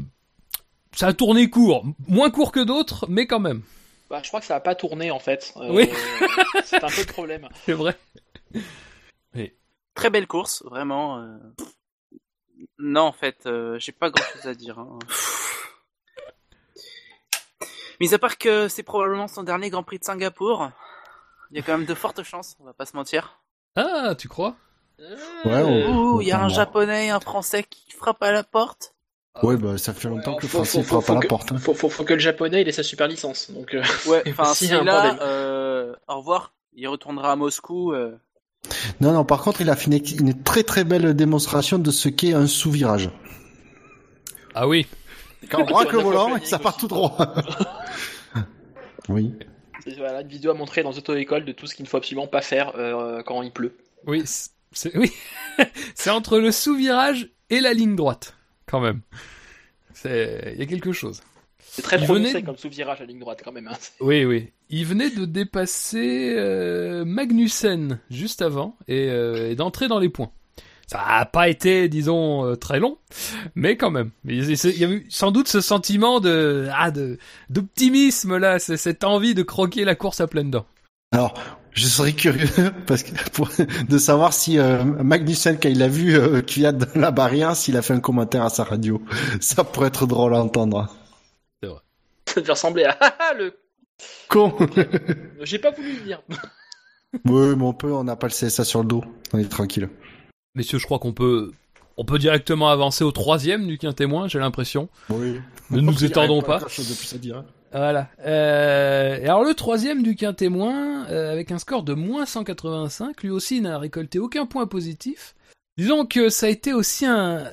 ça 0.94 1.08
a 1.08 1.12
tourné 1.12 1.48
court, 1.48 1.86
moins 2.06 2.30
court 2.30 2.52
que 2.52 2.60
d'autres, 2.60 3.06
mais 3.08 3.26
quand 3.26 3.40
même, 3.40 3.62
Bah, 4.10 4.20
je 4.22 4.28
crois 4.28 4.40
que 4.40 4.46
ça 4.46 4.54
va 4.54 4.60
pas 4.60 4.74
tourner 4.74 5.10
en 5.10 5.18
fait. 5.18 5.52
Euh, 5.58 5.70
Oui. 5.72 5.90
c'est 6.64 6.82
un 6.82 6.88
peu 6.88 7.00
le 7.02 7.06
problème. 7.12 7.48
c'est 7.66 7.72
vrai. 7.74 7.96
Très 9.94 10.10
belle 10.10 10.26
course, 10.28 10.62
vraiment. 10.64 11.18
euh, 11.18 11.36
Non, 12.78 13.02
en 13.02 13.12
fait, 13.12 13.46
euh, 13.46 13.78
j'ai 13.80 13.92
pas 13.92 14.10
grand 14.10 14.24
chose 14.32 14.46
à 14.46 14.54
dire. 14.54 14.78
Hein. 14.78 14.98
Mis 18.00 18.14
à 18.14 18.18
part 18.18 18.38
que 18.38 18.68
c'est 18.68 18.84
probablement 18.84 19.26
son 19.26 19.42
dernier 19.42 19.70
Grand 19.70 19.82
Prix 19.82 19.98
de 19.98 20.04
Singapour, 20.04 20.70
il 21.50 21.56
y 21.56 21.60
a 21.60 21.62
quand 21.64 21.76
même 21.76 21.86
de 21.86 21.94
fortes 21.94 22.22
chances, 22.22 22.56
on 22.60 22.64
va 22.64 22.72
pas 22.72 22.86
se 22.86 22.96
mentir. 22.96 23.40
Ah, 23.74 24.14
tu 24.16 24.28
crois? 24.28 24.54
Ouais, 25.00 25.62
on- 25.62 26.14
Ouh, 26.16 26.20
il 26.22 26.28
y 26.28 26.32
a 26.32 26.40
un 26.40 26.48
japonais 26.48 27.06
et 27.06 27.10
un 27.10 27.20
français 27.20 27.64
qui 27.64 27.90
frappent 27.90 28.22
à 28.22 28.30
la 28.32 28.44
porte. 28.44 28.94
Ouais, 29.42 29.56
bah, 29.56 29.78
ça 29.78 29.94
fait 29.94 30.08
longtemps 30.08 30.34
que 30.36 30.42
le 30.42 30.48
français 30.48 30.82
faut- 30.82 30.96
faut- 30.96 31.00
frappe 31.00 31.10
à 31.10 31.14
la 31.14 31.20
que- 31.20 31.26
porte. 31.28 31.52
hein. 31.52 31.58
Faut, 31.58 31.74
faut- 31.74 31.88
faut 31.88 32.02
que 32.04 32.14
le 32.14 32.18
japonais 32.18 32.62
il 32.62 32.68
ait 32.68 32.72
sa 32.72 32.82
super 32.82 33.06
licence. 33.06 33.50
Donc, 33.52 33.72
euh, 33.74 33.82
Ouais, 34.06 34.22
enfin, 34.28 34.52
Si, 34.52 34.66
là, 34.68 35.16
euh, 35.22 35.94
au 36.08 36.16
revoir, 36.18 36.52
il 36.74 36.88
retournera 36.88 37.32
à 37.32 37.36
Moscou. 37.36 37.92
euh. 37.92 38.16
Non, 39.00 39.12
non, 39.12 39.24
par 39.24 39.40
contre, 39.42 39.60
il 39.60 39.70
a 39.70 39.76
fait 39.76 39.86
une, 39.86 40.26
une 40.28 40.42
très 40.42 40.64
très 40.64 40.82
belle 40.82 41.14
démonstration 41.14 41.78
de 41.78 41.90
ce 41.92 42.08
qu'est 42.08 42.34
un 42.34 42.48
sous-virage. 42.48 43.10
Ah 44.54 44.66
oui. 44.66 44.86
Quand 45.48 45.62
on 45.62 45.66
braque 45.66 45.92
le 45.92 46.00
volant, 46.00 46.36
ça 46.42 46.58
part 46.58 46.76
tout 46.76 46.88
droit. 46.88 47.16
oui. 49.08 49.32
c'est- 49.84 49.94
voilà, 49.96 50.22
une 50.22 50.28
vidéo 50.28 50.50
à 50.50 50.54
montrer 50.54 50.82
dans 50.82 50.90
auto-école 50.92 51.44
de 51.44 51.52
tout 51.52 51.66
ce 51.66 51.74
qu'il 51.74 51.84
ne 51.84 51.88
faut 51.88 51.96
absolument 51.96 52.26
pas 52.26 52.42
faire 52.42 52.72
euh, 52.76 53.22
quand 53.22 53.42
il 53.42 53.52
pleut. 53.52 53.76
Oui, 54.06 54.22
c'est- 54.26 54.50
c'est 54.72 54.96
oui, 54.96 55.12
c'est 55.94 56.10
entre 56.10 56.38
le 56.38 56.50
sous-virage 56.50 57.30
et 57.50 57.60
la 57.60 57.72
ligne 57.72 57.96
droite, 57.96 58.34
quand 58.68 58.80
même. 58.80 59.00
C'est, 59.94 60.52
il 60.54 60.60
y 60.60 60.62
a 60.62 60.66
quelque 60.66 60.92
chose. 60.92 61.22
C'est 61.60 61.82
très 61.82 61.98
prononcé 61.98 62.30
venait- 62.32 62.42
comme 62.42 62.56
sous-virage 62.56 63.00
à 63.00 63.04
ligne 63.04 63.18
droite 63.18 63.40
quand 63.44 63.52
même. 63.52 63.68
hein. 63.68 63.76
Oui, 64.00 64.24
oui. 64.24 64.50
Il 64.70 64.84
venait 64.86 65.10
de 65.10 65.24
dépasser 65.24 66.34
euh, 66.36 67.04
Magnussen 67.04 68.00
juste 68.10 68.42
avant 68.42 68.76
et, 68.86 69.08
euh, 69.10 69.50
et 69.50 69.54
d'entrer 69.54 69.88
dans 69.88 69.98
les 69.98 70.08
points. 70.08 70.30
Ça 70.86 71.02
a 71.04 71.26
pas 71.26 71.48
été, 71.50 71.88
disons, 71.88 72.46
euh, 72.46 72.54
très 72.56 72.80
long, 72.80 72.96
mais 73.54 73.76
quand 73.76 73.90
même. 73.90 74.10
Il 74.24 74.36
y 74.42 74.84
a 74.84 74.88
eu 74.90 75.06
sans 75.10 75.30
doute 75.32 75.46
ce 75.48 75.60
sentiment 75.60 76.18
de 76.20 76.68
ah 76.74 76.90
de 76.90 77.18
d'optimisme 77.50 78.38
là, 78.38 78.58
c'est 78.58 78.78
cette 78.78 79.04
envie 79.04 79.34
de 79.34 79.42
croquer 79.42 79.84
la 79.84 79.94
course 79.94 80.20
à 80.22 80.26
pleines 80.26 80.50
dents. 80.50 80.64
Alors, 81.12 81.34
je 81.78 81.86
serais 81.86 82.12
curieux 82.12 82.48
parce 82.86 83.02
que 83.02 83.12
pour, 83.30 83.48
de 83.88 83.98
savoir 83.98 84.32
si 84.32 84.58
euh, 84.58 84.84
Magnussen, 84.84 85.58
quand 85.60 85.68
il 85.68 85.82
a 85.82 85.88
vu 85.88 86.16
euh, 86.16 86.42
Kvyat 86.42 86.72
dans 86.72 87.00
la 87.00 87.10
barrière, 87.10 87.54
s'il 87.56 87.76
a 87.76 87.82
fait 87.82 87.94
un 87.94 88.00
commentaire 88.00 88.44
à 88.44 88.50
sa 88.50 88.64
radio. 88.64 89.00
Ça 89.40 89.64
pourrait 89.64 89.88
être 89.88 90.06
drôle 90.06 90.34
à 90.34 90.42
entendre. 90.42 90.88
Ça 91.62 92.40
devait 92.42 92.52
ressembler 92.52 92.84
à 92.84 92.96
Ah, 93.00 93.16
ah, 93.18 93.34
le. 93.34 93.54
Con. 94.28 94.54
J'ai 95.40 95.58
pas 95.58 95.70
voulu 95.70 95.94
le 95.94 96.00
dire. 96.00 96.22
oui, 97.24 97.56
mais 97.56 97.64
on 97.64 97.72
peut, 97.72 97.90
on 97.90 98.04
n'a 98.04 98.16
pas 98.16 98.26
le 98.26 98.32
CSA 98.32 98.64
sur 98.64 98.80
le 98.80 98.86
dos. 98.86 99.02
On 99.32 99.38
est 99.38 99.48
tranquille. 99.48 99.88
Messieurs, 100.54 100.78
je 100.78 100.84
crois 100.84 100.98
qu'on 100.98 101.14
peut 101.14 101.52
on 101.96 102.04
peut 102.04 102.18
directement 102.18 102.68
avancer 102.68 103.02
au 103.02 103.10
troisième 103.10 103.66
du 103.66 103.76
quintémoin, 103.76 104.28
j'ai 104.28 104.38
l'impression. 104.38 104.88
Oui. 105.10 105.40
Ne 105.70 105.80
nous 105.80 106.04
étendons 106.04 106.42
pas. 106.42 106.60
Quelque 106.60 106.92
Voilà. 107.72 108.08
Euh, 108.24 109.18
et 109.18 109.24
alors 109.24 109.44
le 109.44 109.52
troisième 109.54 110.02
du 110.02 110.14
quintémoin, 110.16 111.06
euh, 111.08 111.30
avec 111.32 111.52
un 111.52 111.58
score 111.58 111.82
de 111.82 111.92
moins 111.94 112.24
185, 112.26 113.22
lui 113.22 113.30
aussi 113.30 113.60
n'a 113.60 113.78
récolté 113.78 114.18
aucun 114.18 114.46
point 114.46 114.66
positif. 114.66 115.34
Disons 115.76 116.06
que 116.06 116.28
ça 116.28 116.46
a 116.46 116.48
été 116.48 116.72
aussi 116.72 117.04
un, 117.06 117.44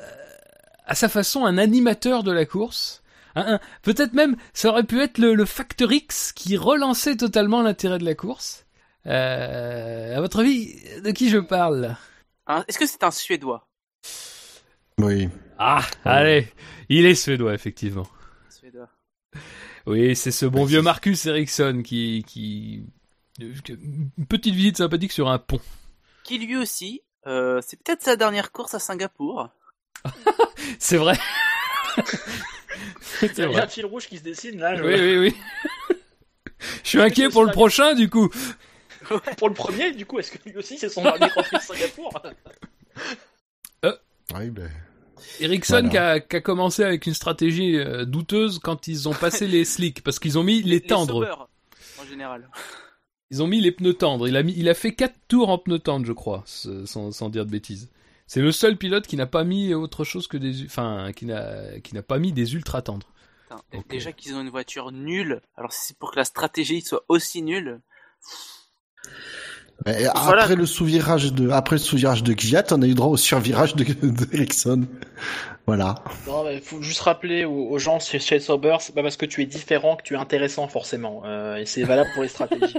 à 0.86 0.96
sa 0.96 1.10
façon, 1.10 1.46
un 1.46 1.58
animateur 1.58 2.24
de 2.24 2.32
la 2.32 2.46
course. 2.46 3.04
Un- 3.36 3.56
un- 3.56 3.60
Peut-être 3.82 4.14
même, 4.14 4.38
ça 4.54 4.70
aurait 4.70 4.84
pu 4.86 5.02
être 5.02 5.18
le, 5.18 5.36
le 5.36 5.46
facteur 5.46 5.92
X 5.92 6.32
qui 6.32 6.56
relançait 6.58 7.18
totalement 7.18 7.62
l'intérêt 7.62 7.98
de 8.00 8.06
la 8.06 8.16
course. 8.16 8.66
Euh, 9.08 10.16
à 10.18 10.22
votre 10.22 10.40
avis, 10.40 10.76
de 11.04 11.12
qui 11.12 11.30
je 11.30 11.38
parle? 11.38 11.96
Hein, 12.48 12.64
Est-ce 12.68 12.80
que 12.80 12.88
c'est 12.88 13.04
un 13.04 13.12
Suédois? 13.12 13.68
Oui. 14.98 15.30
Ah, 15.60 15.82
allez, 16.06 16.48
il 16.90 17.06
est 17.06 17.16
suédois 17.16 17.54
effectivement. 17.54 18.08
Oui, 19.86 20.16
c'est 20.16 20.32
ce 20.32 20.46
bon 20.46 20.66
vieux 20.66 20.82
Marcus 20.82 21.26
Ericsson 21.26 21.82
qui, 21.86 22.24
qui, 22.28 22.84
une 23.40 24.26
petite 24.28 24.56
visite 24.56 24.78
sympathique 24.78 25.12
sur 25.12 25.30
un 25.30 25.38
pont. 25.38 25.60
Qui 26.24 26.40
lui 26.40 26.56
aussi, 26.58 27.02
euh, 27.28 27.62
c'est 27.66 27.82
peut-être 27.82 28.02
sa 28.02 28.16
dernière 28.16 28.52
course 28.52 28.74
à 28.74 28.80
Singapour. 28.80 29.50
C'est 30.80 30.98
vrai. 30.98 31.18
Il 31.98 32.04
c'est 33.30 33.38
y 33.38 33.42
a 33.44 33.48
vrai. 33.48 33.62
un 33.62 33.68
fil 33.68 33.86
rouge 33.86 34.08
qui 34.08 34.18
se 34.18 34.24
dessine 34.24 34.60
là. 34.60 34.76
je- 34.76 34.84
Oui, 34.84 34.94
oui, 35.00 35.18
oui. 35.90 35.96
Je 36.84 36.90
suis 36.90 37.02
inquiet 37.02 37.30
pour 37.30 37.44
le 37.46 37.52
prochain, 37.52 37.94
du 37.94 38.10
coup. 38.10 38.30
Pour 39.38 39.50
le 39.50 39.54
premier, 39.54 39.92
du 39.92 40.06
coup, 40.06 40.18
est-ce 40.20 40.32
que 40.32 40.50
lui 40.50 40.58
aussi 40.58 40.78
c'est 40.80 40.90
son 40.90 41.04
dernier 41.04 41.28
Grand 41.30 41.44
Prix 41.44 41.58
de 41.58 41.62
Singapour? 41.62 42.22
Oui, 43.84 44.50
ben. 44.50 44.70
Ericsson 45.40 45.74
Voilà. 45.74 45.90
qui, 45.90 45.98
a, 45.98 46.20
qui 46.20 46.36
a 46.36 46.42
commencé 46.42 46.84
avec 46.84 47.06
une 47.06 47.14
stratégie 47.14 47.78
euh, 47.78 48.06
douteuse 48.06 48.60
quand 48.60 48.88
ils 48.88 49.08
ont 49.10 49.14
passé 49.14 49.48
les 49.48 49.66
slicks, 49.66 50.02
parce 50.04 50.20
qu'ils 50.20 50.38
ont 50.38 50.44
mis 50.44 50.62
les 50.64 50.82
tendres. 50.82 51.48
en 52.02 52.06
général. 52.06 52.50
Ils 53.32 53.42
ont 53.42 53.48
mis 53.48 53.60
les 53.60 53.72
pneus 53.72 53.96
tendres. 53.96 54.28
Il 54.28 54.38
a, 54.38 54.44
mis, 54.44 54.54
il 54.56 54.70
a 54.70 54.76
fait 54.76 54.94
quatre 54.94 55.16
tours 55.28 55.50
en 55.50 55.58
pneus 55.58 55.80
tendres, 55.80 56.06
je 56.06 56.14
crois, 56.14 56.44
ce- 56.46 56.86
sans, 56.86 57.12
sans 57.12 57.30
dire 57.30 57.46
de 57.48 57.50
bêtises. 57.52 57.90
C'est 58.28 58.40
le 58.40 58.52
seul 58.52 58.78
pilote 58.78 59.08
qui 59.08 59.16
n'a 59.18 59.26
pas 59.26 59.44
mis 59.44 59.74
autre 59.74 60.04
chose 60.04 60.28
que 60.28 60.38
des, 60.38 60.64
enfin, 60.66 61.12
qui 61.16 61.26
n'a, 61.26 61.80
qui 61.80 61.96
n'a 61.96 62.04
pas 62.04 62.20
mis 62.20 62.32
des 62.34 62.54
ultra 62.54 62.84
tendres. 62.84 63.12
Putain. 63.72 63.84
Déjà 63.90 64.12
qu'ils 64.12 64.36
ont 64.36 64.42
une 64.42 64.50
voiture 64.52 64.92
nulle, 64.92 65.42
alors 65.58 65.74
si 65.74 65.88
c'est 65.88 65.98
pour 65.98 66.12
que 66.12 66.18
la 66.18 66.24
stratégie 66.24 66.82
soit 66.82 67.04
aussi 67.10 67.42
nulle. 67.42 67.82
Voilà. 69.86 70.12
Après 70.44 70.56
le 70.56 70.66
sous-virage 70.66 71.34
de, 71.34 71.50
après 71.50 71.76
le 71.76 71.82
sous-virage 71.82 72.24
de 72.24 72.34
Kvyat, 72.34 72.66
on 72.72 72.82
a 72.82 72.86
eu 72.88 72.94
droit 72.94 73.10
au 73.10 73.18
survirage 73.18 73.76
de, 73.76 73.84
d'Ericsson. 74.08 74.88
Voilà. 75.68 75.96
Non, 76.28 76.44
mais 76.44 76.62
faut 76.62 76.82
juste 76.82 77.02
rappeler 77.02 77.46
aux, 77.46 77.68
aux 77.70 77.80
gens 77.80 78.00
chez, 78.00 78.20
chez 78.20 78.40
Sauber, 78.40 78.78
c'est 78.80 78.94
pas 78.96 79.04
parce 79.04 79.18
que 79.18 79.26
tu 79.26 79.42
es 79.42 79.46
différent 79.46 79.96
que 79.96 80.04
tu 80.04 80.14
es 80.14 80.18
intéressant 80.18 80.68
forcément. 80.68 81.24
Euh, 81.26 81.58
et 81.58 81.66
c'est 81.66 81.84
valable 81.84 82.10
pour 82.14 82.24
les 82.24 82.30
stratégies. 82.30 82.78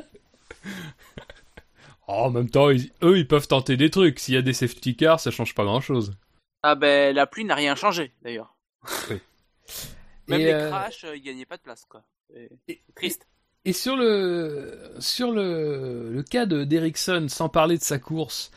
Oh, 2.09 2.13
en 2.13 2.31
même 2.31 2.49
temps, 2.51 2.71
ils- 2.71 2.91
eux, 3.03 3.19
ils 3.19 3.27
peuvent 3.29 3.49
tenter 3.49 3.77
des 3.77 3.91
trucs. 3.91 4.19
S'il 4.19 4.35
y 4.35 4.39
a 4.39 4.43
des 4.43 4.53
safety 4.53 4.97
cars, 4.97 5.21
ça 5.21 5.31
change 5.31 5.55
pas 5.55 5.65
grand-chose. 5.65 6.13
Ah 6.63 6.75
ben 6.75 7.15
la 7.15 7.27
pluie 7.27 7.45
n'a 7.45 7.55
rien 7.55 7.75
changé 7.77 8.13
d'ailleurs. 8.23 8.57
Oui. 9.11 9.21
Même 10.29 10.41
Et, 10.41 10.45
les 10.47 10.53
euh, 10.53 10.69
crashs, 10.71 11.05
euh, 11.05 11.17
ils 11.17 11.23
gagnaient 11.23 11.45
pas 11.47 11.57
de 11.57 11.63
place 11.63 11.85
quoi. 11.89 12.03
Et- 12.35 12.81
triste. 12.97 13.29
Et 13.67 13.73
sur 13.73 13.97
le 13.97 14.79
sur 15.01 15.33
le, 15.33 16.09
le 16.13 16.23
cas 16.23 16.47
de 16.47 16.63
d'Ericsson, 16.63 17.27
sans 17.29 17.49
parler 17.49 17.77
de 17.77 17.83
sa 17.83 17.99
course, 17.99 18.53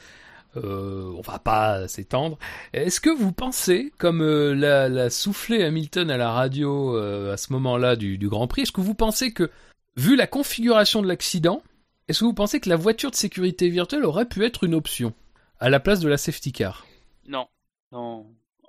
euh, 0.56 1.12
on 1.18 1.22
va 1.22 1.40
pas 1.40 1.88
s'étendre. 1.88 2.38
Est-ce 2.74 3.02
que 3.02 3.10
vous 3.10 3.32
pensez, 3.32 3.92
comme 3.98 4.22
euh, 4.22 4.54
l'a, 4.54 4.88
l'a 4.88 5.10
soufflé 5.10 5.64
Hamilton 5.64 6.12
à 6.12 6.18
la 6.18 6.32
radio 6.32 6.96
euh, 6.96 7.34
à 7.34 7.38
ce 7.38 7.52
moment-là 7.54 7.96
du, 7.96 8.20
du 8.20 8.30
Grand 8.30 8.48
Prix, 8.48 8.62
est-ce 8.62 8.72
que 8.72 8.82
vous 8.82 8.94
pensez 8.94 9.34
que, 9.34 9.50
vu 9.98 10.16
la 10.16 10.28
configuration 10.28 11.02
de 11.02 11.08
l'accident, 11.08 11.64
est-ce 12.08 12.20
que 12.20 12.26
vous 12.26 12.34
pensez 12.36 12.60
que 12.60 12.70
la 12.70 12.76
voiture 12.76 13.10
de 13.10 13.16
sécurité 13.16 13.68
virtuelle 13.70 14.06
aurait 14.06 14.30
pu 14.30 14.46
être 14.46 14.64
une 14.64 14.76
option 14.76 15.16
à 15.60 15.72
la 15.72 15.80
place 15.80 16.02
de 16.02 16.08
la 16.08 16.18
safety 16.18 16.52
car? 16.52 16.86
Non, 17.28 17.48
non. 17.92 18.28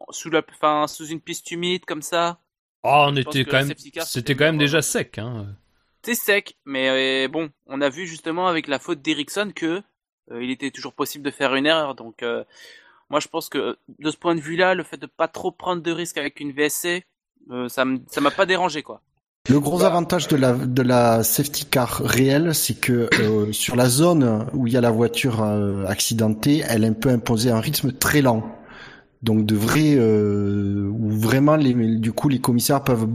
Sous 0.09 0.31
la, 0.31 0.43
enfin 0.49 0.87
sous 0.87 1.07
une 1.07 1.21
piste 1.21 1.51
humide 1.51 1.85
comme 1.85 2.03
ça, 2.03 2.41
Oh, 2.83 3.05
on 3.09 3.17
était 3.17 3.45
quand 3.45 3.63
même, 3.63 3.75
c'était 4.07 4.35
quand 4.35 4.47
même 4.47 4.57
déjà 4.57 4.81
sec. 4.81 5.19
Hein. 5.19 5.55
C'est 6.03 6.15
sec. 6.15 6.57
Mais 6.65 7.25
euh, 7.25 7.29
bon, 7.29 7.51
on 7.67 7.81
a 7.81 7.89
vu 7.89 8.07
justement 8.07 8.47
avec 8.49 8.69
la 8.69 8.79
faute 8.79 9.03
d'Ericsson 9.03 9.53
que 9.55 9.83
euh, 10.31 10.43
il 10.43 10.51
était 10.51 10.71
toujours 10.71 10.93
possible 10.95 11.25
de 11.25 11.31
faire 11.31 11.55
une 11.55 11.67
erreur. 11.67 11.95
Donc 11.95 12.23
euh, 12.23 12.45
moi 13.11 13.21
je 13.21 13.29
pense 13.29 13.49
que 13.49 13.77
de 13.99 14.11
ce 14.11 14.17
point 14.17 14.35
de 14.35 14.41
vue-là, 14.41 14.75
le 14.75 14.83
fait 14.85 14.97
de 14.99 15.07
pas 15.07 15.29
trop 15.29 15.51
prendre 15.51 15.83
de 15.83 15.91
risques 15.93 16.19
avec 16.19 16.41
une 16.41 16.53
VSC, 16.53 17.05
euh, 17.51 17.69
ça 17.69 17.83
m- 17.83 18.01
ça 18.09 18.21
m'a 18.21 18.31
pas 18.31 18.47
dérangé 18.47 18.83
quoi. 18.83 19.01
Le 19.49 19.59
gros 19.59 19.85
avantage 19.85 20.29
de 20.29 20.37
la 20.37 20.53
de 20.53 20.83
la 20.83 21.23
safety 21.25 21.65
car 21.65 22.03
réelle, 22.05 22.55
c'est 22.55 22.79
que 22.79 23.09
euh, 23.21 23.53
sur 23.53 23.75
la 23.75 23.89
zone 23.89 24.47
où 24.53 24.67
il 24.67 24.73
y 24.73 24.77
a 24.77 24.81
la 24.83 24.91
voiture 24.91 25.43
euh, 25.43 25.85
accidentée, 25.87 26.63
elle 26.69 26.95
peut 26.95 27.09
imposer 27.09 27.51
un 27.51 27.59
rythme 27.59 27.91
très 27.93 28.21
lent. 28.21 28.57
Donc 29.23 29.45
de 29.47 29.55
vrai, 29.57 29.97
euh, 29.97 30.89
où 30.93 31.11
vraiment 31.11 31.57
les, 31.57 31.75
du 31.75 32.13
coup 32.13 32.29
les 32.29 32.39
commissaires 32.41 32.83
peuvent 32.85 33.09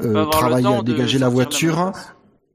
euh, 0.00 0.24
travailler 0.30 0.66
à 0.68 0.82
dégager 0.94 1.18
la 1.18 1.28
voiture. 1.34 1.92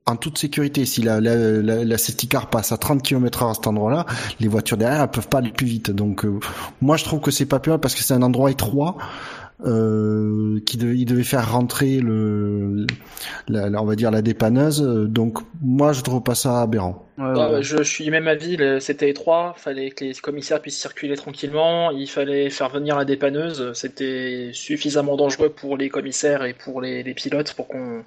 En 0.10 0.15
toute 0.15 0.38
sécurité. 0.38 0.86
Si 0.86 1.02
la, 1.02 1.22
la, 1.22 1.36
la, 1.36 1.84
la 1.86 1.98
safety 1.98 2.28
car 2.28 2.50
passe 2.50 2.72
à 2.72 2.78
30 2.78 3.02
km 3.04 3.43
heure 3.43 3.50
à 3.50 3.54
cet 3.54 3.67
endroit-là, 3.67 4.06
les 4.39 4.48
voitures 4.48 4.78
derrière 4.78 5.02
elles 5.02 5.12
peuvent 5.12 5.28
pas 5.28 5.39
aller 5.39 5.52
plus 5.52 5.67
vite. 5.67 5.91
Donc 5.91 6.26
euh, 6.26 6.39
moi 6.82 6.98
je 6.98 7.04
trouve 7.04 7.19
que 7.19 7.32
c'est 7.32 7.45
pas 7.45 7.62
mal 7.65 7.80
parce 7.80 7.95
que 7.95 8.02
c'est 8.02 8.13
un 8.13 8.22
endroit 8.22 8.52
étroit 8.52 8.98
euh, 9.65 10.60
qui 10.65 10.78
devait, 10.78 10.98
il 10.98 11.06
devait 11.06 11.24
faire 11.24 11.52
rentrer 11.52 12.00
le, 12.00 12.86
la, 13.48 13.69
la- 13.69 13.82
on 13.82 13.86
va 13.86 13.95
dire 13.95 14.12
la 14.12 14.22
dépanneuse. 14.22 14.82
Euh, 14.82 15.06
Donc 15.08 15.39
moi 15.62 15.93
je 15.93 16.02
trouve 16.02 16.24
pas 16.24 16.36
ça 16.36 16.62
aberrant. 16.62 17.06
Ah, 17.22 17.52
ouais, 17.52 17.63
je, 17.63 17.78
je 17.78 17.84
suis 17.84 18.06
du 18.06 18.12
même 18.12 18.30
avis, 18.30 18.58
c'était 18.80 19.10
étroit, 19.10 19.54
fallait 19.58 19.91
que 19.91 20.06
les 20.06 20.13
commissaires 20.13 20.62
puissent 20.62 20.80
circuler 20.80 21.17
tranquillement, 21.17 21.91
il 21.91 22.08
fallait 22.10 22.50
faire 22.50 22.69
venir 22.69 22.98
la 22.98 23.04
dépanneuse, 23.04 23.74
c'était 23.74 24.52
suffisamment 24.54 25.17
dangereux 25.17 25.50
pour 25.50 25.76
les 25.76 25.89
commissaires 25.89 26.45
et 26.45 26.54
pour 26.54 26.80
les, 26.80 27.04
les 27.04 27.13
pilotes 27.13 27.54
pour 27.56 27.67
qu'on 27.67 28.04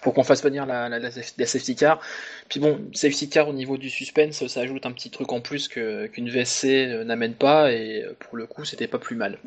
pour 0.00 0.14
qu'on 0.14 0.22
fasse 0.24 0.42
venir 0.42 0.64
la, 0.64 0.88
la, 0.88 0.98
la, 0.98 1.10
la 1.38 1.46
safety 1.46 1.76
car. 1.76 2.00
Puis 2.48 2.60
bon, 2.60 2.80
safety 2.94 3.28
car 3.28 3.48
au 3.48 3.52
niveau 3.52 3.76
du 3.76 3.90
suspense, 3.90 4.46
ça 4.46 4.60
ajoute 4.60 4.86
un 4.86 4.92
petit 4.92 5.10
truc 5.10 5.32
en 5.32 5.40
plus 5.42 5.68
que 5.68 6.06
qu'une 6.06 6.30
VSC 6.30 6.64
euh, 6.88 7.04
n'amène 7.04 7.34
pas 7.34 7.72
et 7.72 8.04
pour 8.20 8.38
le 8.38 8.46
coup, 8.46 8.64
c'était 8.64 8.86
pas 8.88 8.98
plus 8.98 9.16
mal. 9.16 9.38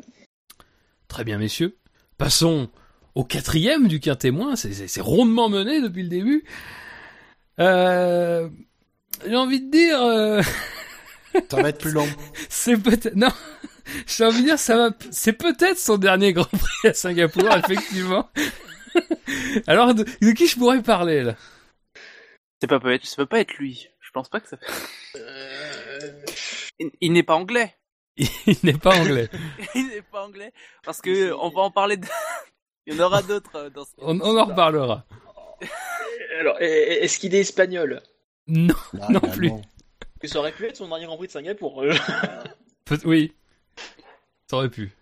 Très 1.10 1.24
bien, 1.24 1.38
messieurs. 1.38 1.76
Passons 2.18 2.70
au 3.16 3.24
quatrième 3.24 3.88
du 3.88 3.98
quintémoin. 3.98 4.54
C'est, 4.54 4.72
c'est, 4.72 5.00
rondement 5.00 5.48
mené 5.48 5.82
depuis 5.82 6.04
le 6.04 6.08
début. 6.08 6.44
Euh, 7.58 8.48
j'ai 9.26 9.34
envie 9.34 9.60
de 9.60 9.70
dire, 9.72 10.00
euh, 10.00 10.40
Ça 11.50 11.60
va 11.60 11.70
être 11.70 11.80
plus 11.80 11.90
long. 11.90 12.06
c'est 12.48 12.76
peut-être 12.76 13.16
non. 13.16 13.32
J'ai 14.06 14.24
envie 14.24 14.42
de 14.42 14.46
dire, 14.46 14.58
ça 14.58 14.76
va. 14.76 14.90
C'est 15.10 15.32
peut-être 15.32 15.78
son 15.78 15.98
dernier 15.98 16.32
Grand 16.32 16.44
Prix 16.44 16.88
à 16.88 16.94
Singapour, 16.94 17.50
effectivement. 17.56 18.30
Alors, 19.66 19.94
de, 19.94 20.04
de 20.04 20.30
qui 20.30 20.46
je 20.46 20.56
pourrais 20.56 20.80
parler 20.80 21.24
là? 21.24 21.34
C'est 22.60 22.68
pas 22.68 22.78
peut 22.78 22.92
être, 22.92 23.04
ça 23.04 23.16
peut 23.16 23.26
pas 23.26 23.40
être 23.40 23.54
lui. 23.54 23.88
Je 24.00 24.10
pense 24.12 24.28
pas 24.28 24.38
que 24.38 24.48
ça. 24.48 24.58
Euh, 25.16 26.10
Il, 26.78 26.90
il 27.00 27.12
n'est 27.12 27.24
pas 27.24 27.34
anglais. 27.34 27.74
Il 28.46 28.56
n'est 28.62 28.72
pas 28.78 28.96
anglais. 28.98 29.28
il 29.74 29.88
n'est 29.88 30.02
pas 30.02 30.24
anglais 30.26 30.52
parce 30.84 31.00
que 31.00 31.32
on 31.32 31.48
va 31.50 31.62
en 31.62 31.70
parler. 31.70 31.96
De... 31.96 32.06
il 32.86 32.94
y 32.94 33.00
en 33.00 33.04
aura 33.06 33.22
d'autres 33.22 33.56
euh, 33.56 33.70
dans 33.70 33.84
ce. 33.84 33.90
On, 33.98 34.20
on 34.20 34.38
en 34.38 34.44
reparlera. 34.46 35.04
Alors, 36.40 36.56
est-ce 36.60 37.18
qu'il 37.18 37.34
est 37.34 37.40
espagnol? 37.40 38.02
Non, 38.46 38.74
Là, 38.94 39.08
non 39.10 39.20
plus. 39.20 39.52
Que 40.20 40.28
ça 40.28 40.38
aurait 40.38 40.52
pu 40.52 40.66
être 40.66 40.76
son 40.76 40.88
dernier 40.88 41.06
Grand 41.06 41.16
Prix 41.16 41.26
de 41.26 41.32
Singapour. 41.32 41.82
euh. 41.82 41.92
Oui. 43.04 43.32
Ça 44.48 44.56
aurait 44.56 44.70
pu. 44.70 44.92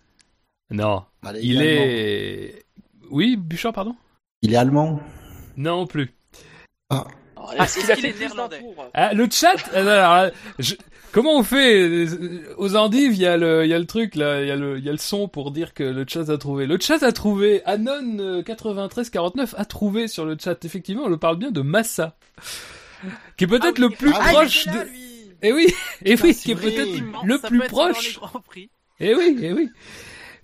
Non. 0.70 1.04
Allez, 1.24 1.40
Il 1.42 1.62
est. 1.62 2.64
Oui, 3.10 3.36
Bouchard, 3.36 3.72
pardon? 3.72 3.96
Il 4.42 4.52
est 4.52 4.56
allemand. 4.56 5.00
Non 5.56 5.86
plus. 5.86 6.12
Alors, 6.90 7.08
Ah, 7.58 7.64
est-ce 7.64 7.74
qu'il 7.74 7.82
est-ce 7.84 7.92
a 7.92 7.94
qu'il 7.96 8.02
fait 8.04 8.08
est 8.10 8.12
plus 8.12 8.20
d'un 8.28 8.34
néerlandais 8.34 8.58
tour 8.60 8.86
Ah, 8.94 9.14
le 9.14 9.28
chat 9.30 9.54
alors, 9.74 10.10
alors, 10.12 10.32
je- 10.58 10.74
Comment 11.10 11.38
on 11.38 11.42
fait 11.42 11.80
euh, 11.80 12.54
Aux 12.58 12.76
Andives, 12.76 13.14
il 13.14 13.20
y, 13.20 13.26
a 13.26 13.38
le- 13.38 13.64
il 13.64 13.70
y 13.70 13.74
a 13.74 13.78
le 13.78 13.86
truc, 13.86 14.14
là, 14.14 14.42
il 14.42 14.48
y, 14.48 14.50
a 14.50 14.56
le- 14.56 14.76
il 14.76 14.84
y 14.84 14.90
a 14.90 14.92
le 14.92 14.98
son 14.98 15.26
pour 15.26 15.52
dire 15.52 15.72
que 15.72 15.82
le 15.82 16.04
chat 16.06 16.28
a 16.28 16.36
trouvé. 16.36 16.66
Le 16.66 16.78
chat 16.78 17.02
a 17.02 17.12
trouvé, 17.12 17.62
Anon9349 17.66 19.54
a 19.56 19.64
trouvé 19.64 20.06
sur 20.08 20.24
le 20.26 20.36
chat, 20.42 20.62
effectivement, 20.64 21.04
on 21.04 21.08
le 21.08 21.16
parle 21.16 21.36
bien 21.38 21.50
de 21.50 21.62
Massa. 21.62 22.16
Qui 23.38 23.44
est 23.44 23.46
peut-être 23.46 23.78
Ah 23.78 23.80
le 23.80 23.90
plus 23.90 24.12
Ah, 24.14 24.32
proche 24.32 24.66
là, 24.66 24.72
de... 24.84 24.90
lui. 24.90 25.32
Eh 25.42 25.52
oui, 25.52 25.66
et 26.04 26.14
Putain, 26.16 26.28
oui, 26.28 26.34
qui 26.34 26.50
est 26.50 26.54
peut-être 26.56 27.02
le 27.24 27.38
ça 27.38 27.48
plus 27.48 27.58
peut 27.60 27.66
proche. 27.68 28.18
Prix. 28.46 28.70
Eh 29.00 29.14
oui, 29.14 29.38
eh 29.42 29.52
oui. 29.52 29.70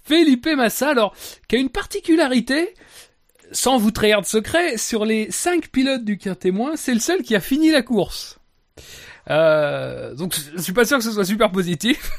Felipe 0.03 0.47
Massa, 0.57 0.91
alors, 0.91 1.15
qui 1.49 1.57
a 1.57 1.59
une 1.59 1.69
particularité, 1.71 2.73
sans 3.53 3.79
vous 3.79 3.91
trahir 3.91 4.21
de 4.21 4.27
secret, 4.27 4.77
sur 4.77 5.05
les 5.05 5.31
cinq 5.31 5.69
pilotes 5.69 6.05
du 6.05 6.19
quintémoin, 6.19 6.77
c'est 6.77 6.95
le 6.95 7.01
seul 7.01 7.23
qui 7.23 7.35
a 7.35 7.41
fini 7.41 7.71
la 7.71 7.83
course. 7.83 8.39
Euh, 9.31 10.15
donc, 10.15 10.35
je 10.57 10.61
suis 10.61 10.73
pas 10.73 10.85
sûr 10.85 10.99
que 10.99 11.05
ce 11.05 11.13
soit 11.13 11.25
super 11.25 11.51
positif. 11.51 12.11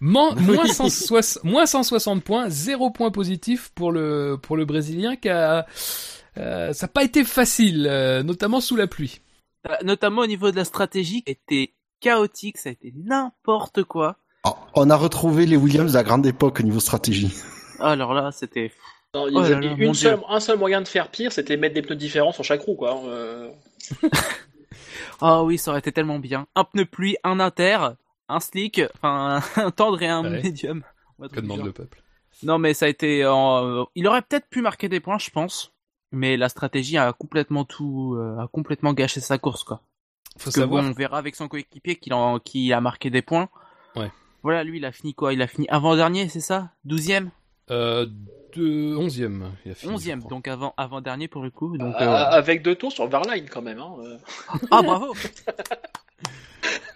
Man- 0.00 0.34
moins, 0.40 0.66
160, 0.66 1.44
moins 1.44 1.66
160 1.66 2.22
points, 2.24 2.48
zéro 2.48 2.90
point 2.90 3.10
positif 3.10 3.70
pour 3.74 3.92
le, 3.92 4.38
pour 4.40 4.56
le 4.56 4.64
Brésilien 4.64 5.16
qui 5.16 5.28
a, 5.28 5.66
euh, 6.38 6.72
ça 6.72 6.86
n'a 6.86 6.92
pas 6.92 7.04
été 7.04 7.24
facile, 7.24 7.86
euh, 7.90 8.22
notamment 8.22 8.60
sous 8.60 8.76
la 8.76 8.86
pluie. 8.86 9.20
Euh, 9.68 9.74
Notamment 9.82 10.22
au 10.22 10.26
niveau 10.26 10.50
de 10.50 10.56
la 10.56 10.64
stratégie, 10.64 11.22
qui 11.22 11.32
était 11.32 11.74
chaotique, 12.00 12.58
ça 12.58 12.70
a 12.70 12.72
été 12.72 12.92
n'importe 12.96 13.84
quoi. 13.84 14.16
Oh, 14.44 14.54
on 14.74 14.90
a 14.90 14.96
retrouvé 14.96 15.46
les 15.46 15.56
Williams 15.56 15.94
la 15.94 16.02
grande 16.02 16.26
époque 16.26 16.60
au 16.60 16.62
niveau 16.62 16.80
stratégie. 16.80 17.32
Alors 17.80 18.12
là, 18.14 18.30
c'était. 18.32 18.72
Non, 19.14 19.26
Oh 19.32 19.40
là 19.42 19.60
une 19.60 19.94
seule- 19.94 20.18
un 20.28 20.40
seul 20.40 20.58
moyen 20.58 20.80
de 20.82 20.88
faire 20.88 21.08
pire, 21.10 21.30
c'était 21.32 21.56
mettre 21.56 21.74
des 21.74 21.82
pneus 21.82 21.96
différents 21.96 22.32
sur 22.32 22.44
chaque 22.44 22.62
roue, 22.62 22.74
quoi. 22.74 23.00
Euh, 23.06 23.48
Ah 25.20 25.42
oui, 25.44 25.58
ça 25.58 25.70
aurait 25.70 25.80
été 25.80 25.92
tellement 25.92 26.18
bien. 26.18 26.46
Un 26.54 26.64
pneu 26.64 26.84
pluie, 26.84 27.16
un 27.24 27.38
inter, 27.40 27.78
un 28.28 28.40
slick, 28.40 28.80
enfin 28.96 29.40
un 29.56 29.70
tendre 29.70 30.02
et 30.02 30.08
un 30.08 30.22
Ouais. 30.24 30.42
médium. 30.42 30.82
Que 31.32 31.40
demande 31.40 31.58
genre. 31.58 31.66
le 31.66 31.72
peuple. 31.72 32.02
Non, 32.42 32.58
mais 32.58 32.74
ça 32.74 32.86
a 32.86 32.88
été. 32.88 33.22
euh, 33.24 33.84
Il 33.94 34.06
aurait 34.08 34.22
peut-être 34.22 34.48
pu 34.48 34.60
marquer 34.60 34.88
des 34.88 35.00
points, 35.00 35.18
je 35.18 35.30
pense. 35.30 35.72
Mais 36.12 36.36
la 36.36 36.48
stratégie 36.48 36.96
a 36.98 37.12
complètement 37.12 37.64
tout, 37.64 38.16
euh, 38.18 38.36
a 38.38 38.48
complètement 38.48 38.92
gâché 38.92 39.20
sa 39.20 39.38
course, 39.38 39.64
quoi. 39.64 39.76
Faut 40.38 40.44
Parce 40.46 40.54
que 40.56 40.60
savoir. 40.62 40.82
bon, 40.82 40.88
on 40.90 40.92
verra 40.92 41.18
avec 41.18 41.36
son 41.36 41.46
coéquipier 41.48 41.96
qu'il 41.96 42.12
en... 42.14 42.38
a 42.38 42.80
marqué 42.80 43.10
des 43.10 43.22
points. 43.22 43.48
Ouais. 43.96 44.10
Voilà, 44.42 44.64
lui, 44.64 44.78
il 44.78 44.84
a 44.84 44.92
fini 44.92 45.14
quoi? 45.14 45.32
Il 45.32 45.40
a 45.42 45.46
fini 45.46 45.66
avant-dernier, 45.68 46.28
c'est 46.28 46.40
ça? 46.40 46.70
Douzième? 46.84 47.30
Euh, 47.70 48.06
de 48.54 48.94
11e. 48.96 49.42
Il 49.64 49.72
a 49.72 49.74
fini, 49.74 49.90
je 49.92 49.96
Onzième, 49.96 50.18
crois. 50.20 50.30
donc 50.30 50.48
avant, 50.48 50.74
avant-dernier 50.76 51.28
pour 51.28 51.42
le 51.42 51.50
coup. 51.50 51.76
Donc, 51.76 51.94
euh, 52.00 52.04
euh, 52.04 52.24
Avec 52.30 52.62
deux 52.62 52.74
tours 52.76 52.92
sur 52.92 53.08
Verline, 53.08 53.46
quand 53.50 53.62
même. 53.62 53.78
Hein. 53.78 53.94
euh. 54.04 54.16
Ah, 54.70 54.82
bravo 54.82 55.14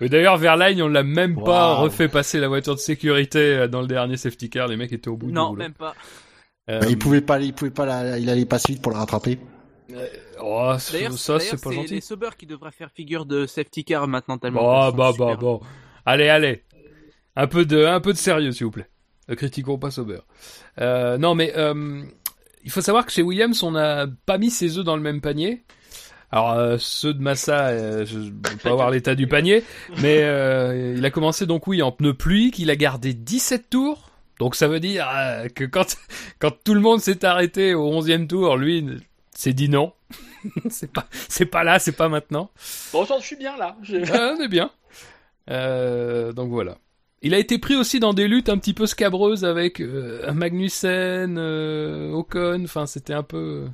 Mais 0.00 0.08
d'ailleurs, 0.08 0.36
Verlaine, 0.36 0.80
on 0.80 0.88
l'a 0.88 1.02
même 1.02 1.42
pas 1.42 1.74
refait 1.74 2.08
passer 2.08 2.38
la 2.38 2.46
voiture 2.48 2.74
de 2.74 2.80
sécurité 2.80 3.38
euh, 3.56 3.68
dans 3.68 3.80
le 3.80 3.86
dernier 3.88 4.16
safety 4.16 4.48
car. 4.48 4.68
Les 4.68 4.76
mecs 4.76 4.92
étaient 4.92 5.08
au 5.08 5.16
bout 5.16 5.26
du 5.26 5.32
Non, 5.32 5.48
rouleau. 5.48 5.58
même 5.62 5.74
pas. 5.74 5.94
Euh, 6.70 6.80
Bah, 6.80 6.86
il 6.88 6.98
pouvait 6.98 7.20
pas, 7.20 7.40
il 7.40 7.52
pouvait 7.52 7.70
pas, 7.72 7.84
la- 7.86 8.18
il 8.18 8.30
allait 8.30 8.44
pas 8.46 8.58
si 8.58 8.72
vite 8.72 8.82
pour 8.82 8.92
la 8.92 8.98
rattraper. 8.98 9.38
oh, 10.40 10.74
ça, 10.78 10.92
D'ailleurs, 10.92 11.12
ça, 11.14 11.38
d'ailleurs, 11.38 11.50
c'est 11.50 11.62
pas 11.64 11.72
gentil. 11.72 11.94
les 11.94 12.00
Sauber 12.00 12.28
qui 12.38 12.46
devraient 12.46 12.70
faire 12.70 12.90
figure 12.92 13.26
de 13.26 13.46
safety 13.46 13.84
car 13.84 14.06
maintenant 14.06 14.38
tellement. 14.38 14.60
Sont 14.90 14.96
bah, 14.96 15.12
bah, 15.18 15.30
super. 15.32 15.38
bon. 15.38 15.60
Allez, 16.06 16.28
allez. 16.28 16.62
Un 17.34 17.46
peu 17.46 17.64
de, 17.64 17.84
un 17.84 18.00
peu 18.00 18.12
de 18.12 18.18
sérieux, 18.18 18.52
s'il 18.52 18.66
vous 18.66 18.70
plaît. 18.72 18.88
Ne 19.28 19.34
critiquons 19.34 19.78
pas 19.78 19.90
Sauber. 19.90 20.20
Euh, 20.80 21.18
non, 21.18 21.34
mais 21.34 21.52
euh, 21.56 22.02
il 22.64 22.70
faut 22.70 22.80
savoir 22.80 23.04
que 23.06 23.12
chez 23.12 23.22
Williams, 23.22 23.62
on 23.62 23.72
n'a 23.72 24.06
pas 24.26 24.38
mis 24.38 24.50
ses 24.50 24.78
œufs 24.78 24.84
dans 24.84 24.96
le 24.96 25.02
même 25.02 25.20
panier. 25.20 25.64
Alors, 26.30 26.52
euh, 26.52 26.76
ceux 26.78 27.14
de 27.14 27.22
Massa, 27.22 27.68
euh, 27.68 28.04
je 28.04 28.18
ne 28.18 28.30
peux 28.30 28.56
pas 28.56 28.74
voir 28.74 28.90
l'état 28.90 29.14
du 29.14 29.26
panier, 29.26 29.64
mais 30.02 30.18
euh, 30.22 30.94
il 30.96 31.04
a 31.04 31.10
commencé 31.10 31.46
donc, 31.46 31.66
oui, 31.66 31.80
en 31.82 31.90
pneu 31.92 32.12
pluie, 32.14 32.50
qu'il 32.50 32.70
a 32.70 32.76
gardé 32.76 33.14
17 33.14 33.70
tours. 33.70 34.10
Donc, 34.38 34.54
ça 34.54 34.68
veut 34.68 34.78
dire 34.80 35.08
euh, 35.14 35.48
que 35.48 35.64
quand, 35.64 35.96
quand 36.38 36.52
tout 36.64 36.74
le 36.74 36.80
monde 36.80 37.00
s'est 37.00 37.24
arrêté 37.24 37.74
au 37.74 37.90
11e 38.02 38.26
tour, 38.26 38.56
lui 38.56 38.86
s'est 39.34 39.54
dit 39.54 39.68
non. 39.70 39.92
c'est 40.70 40.92
pas, 40.92 41.06
c'est 41.28 41.46
pas 41.46 41.64
là, 41.64 41.78
c'est 41.78 41.92
pas 41.92 42.08
maintenant. 42.08 42.50
Bon, 42.92 43.04
je 43.04 43.24
suis 43.24 43.36
bien 43.36 43.56
là. 43.56 43.76
Je- 43.82 43.96
Ah, 44.12 44.34
on 44.38 44.42
est 44.42 44.48
bien. 44.48 44.70
Euh, 45.50 46.32
donc 46.32 46.50
voilà. 46.50 46.76
Il 47.22 47.34
a 47.34 47.38
été 47.38 47.58
pris 47.58 47.74
aussi 47.74 47.98
dans 47.98 48.14
des 48.14 48.28
luttes 48.28 48.48
un 48.48 48.58
petit 48.58 48.74
peu 48.74 48.86
scabreuses 48.86 49.44
avec 49.44 49.80
euh, 49.80 50.32
Magnussen, 50.32 51.36
euh, 51.38 52.12
Ocon. 52.12 52.62
Enfin, 52.64 52.86
c'était 52.86 53.14
un 53.14 53.24
peu, 53.24 53.68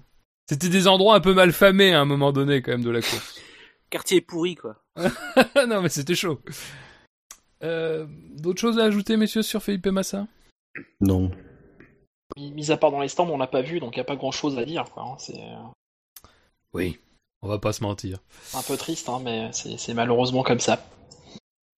c'était 0.49 0.71
des 0.71 0.89
endroits 0.89 1.15
un 1.15 1.21
peu 1.21 1.35
mal 1.35 1.53
famés 1.53 1.93
à 1.93 2.01
un 2.01 2.05
moment 2.07 2.33
donné 2.33 2.63
quand 2.63 2.73
même 2.73 2.85
de 2.85 2.91
la 2.91 3.01
course. 3.01 3.41
Quartier 3.91 4.21
pourri, 4.23 4.55
quoi. 4.55 4.83
non, 5.69 5.83
mais 5.83 5.89
c'était 5.91 6.15
chaud. 6.15 6.41
Euh, 7.63 8.07
D'autres 8.37 8.61
choses 8.61 8.79
à 8.79 8.85
ajouter, 8.85 9.17
messieurs, 9.17 9.43
sur 9.43 9.63
Felipe 9.63 9.87
Massa? 9.87 10.27
Non. 11.01 11.31
Mis 12.37 12.51
mis 12.51 12.71
à 12.73 12.77
part 12.77 12.91
dans 12.91 13.01
les 13.01 13.09
stands, 13.09 13.29
on 13.29 13.39
l'a 13.39 13.47
pas 13.47 13.63
vu, 13.63 13.79
donc 13.79 13.95
il 13.95 13.99
n'y 13.99 14.03
a 14.03 14.05
pas 14.07 14.17
grand 14.17 14.33
chose 14.33 14.59
à 14.59 14.65
dire. 14.65 14.85
quoi, 14.93 15.03
hein. 15.05 15.17
Euh, 15.35 15.69
Oui. 16.73 16.99
On 17.43 17.49
va 17.49 17.59
pas 17.59 17.75
se 17.75 17.83
mentir. 17.83 18.19
un 18.55 18.63
peu 18.63 18.77
triste, 18.79 19.11
hein, 19.11 19.21
mais 19.23 19.51
c'est 19.53 19.93
malheureusement 19.93 20.43
comme 20.43 20.61
ça. 20.61 20.83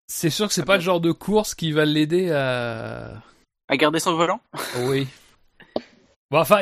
C'est 0.08 0.30
sûr 0.30 0.46
que 0.48 0.54
c'est 0.54 0.64
pas 0.64 0.76
le 0.76 0.82
genre 0.82 1.00
de 1.00 1.12
course 1.12 1.54
qui 1.54 1.72
va 1.72 1.84
l'aider 1.84 2.30
à. 2.30 3.22
À 3.68 3.76
garder 3.76 3.98
son 3.98 4.14
volant? 4.14 4.40
Oui. 4.82 5.08
Bon, 6.30 6.38
enfin, 6.38 6.60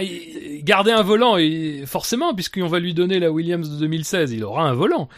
garder 0.62 0.92
un 0.92 1.02
volant, 1.02 1.37
et 1.38 1.85
forcément, 1.87 2.35
puisqu'on 2.35 2.66
va 2.66 2.80
lui 2.80 2.92
donner 2.94 3.18
la 3.18 3.30
Williams 3.30 3.70
de 3.70 3.76
2016, 3.78 4.33
il 4.33 4.44
aura 4.44 4.62
un 4.62 4.74
volant. 4.74 5.09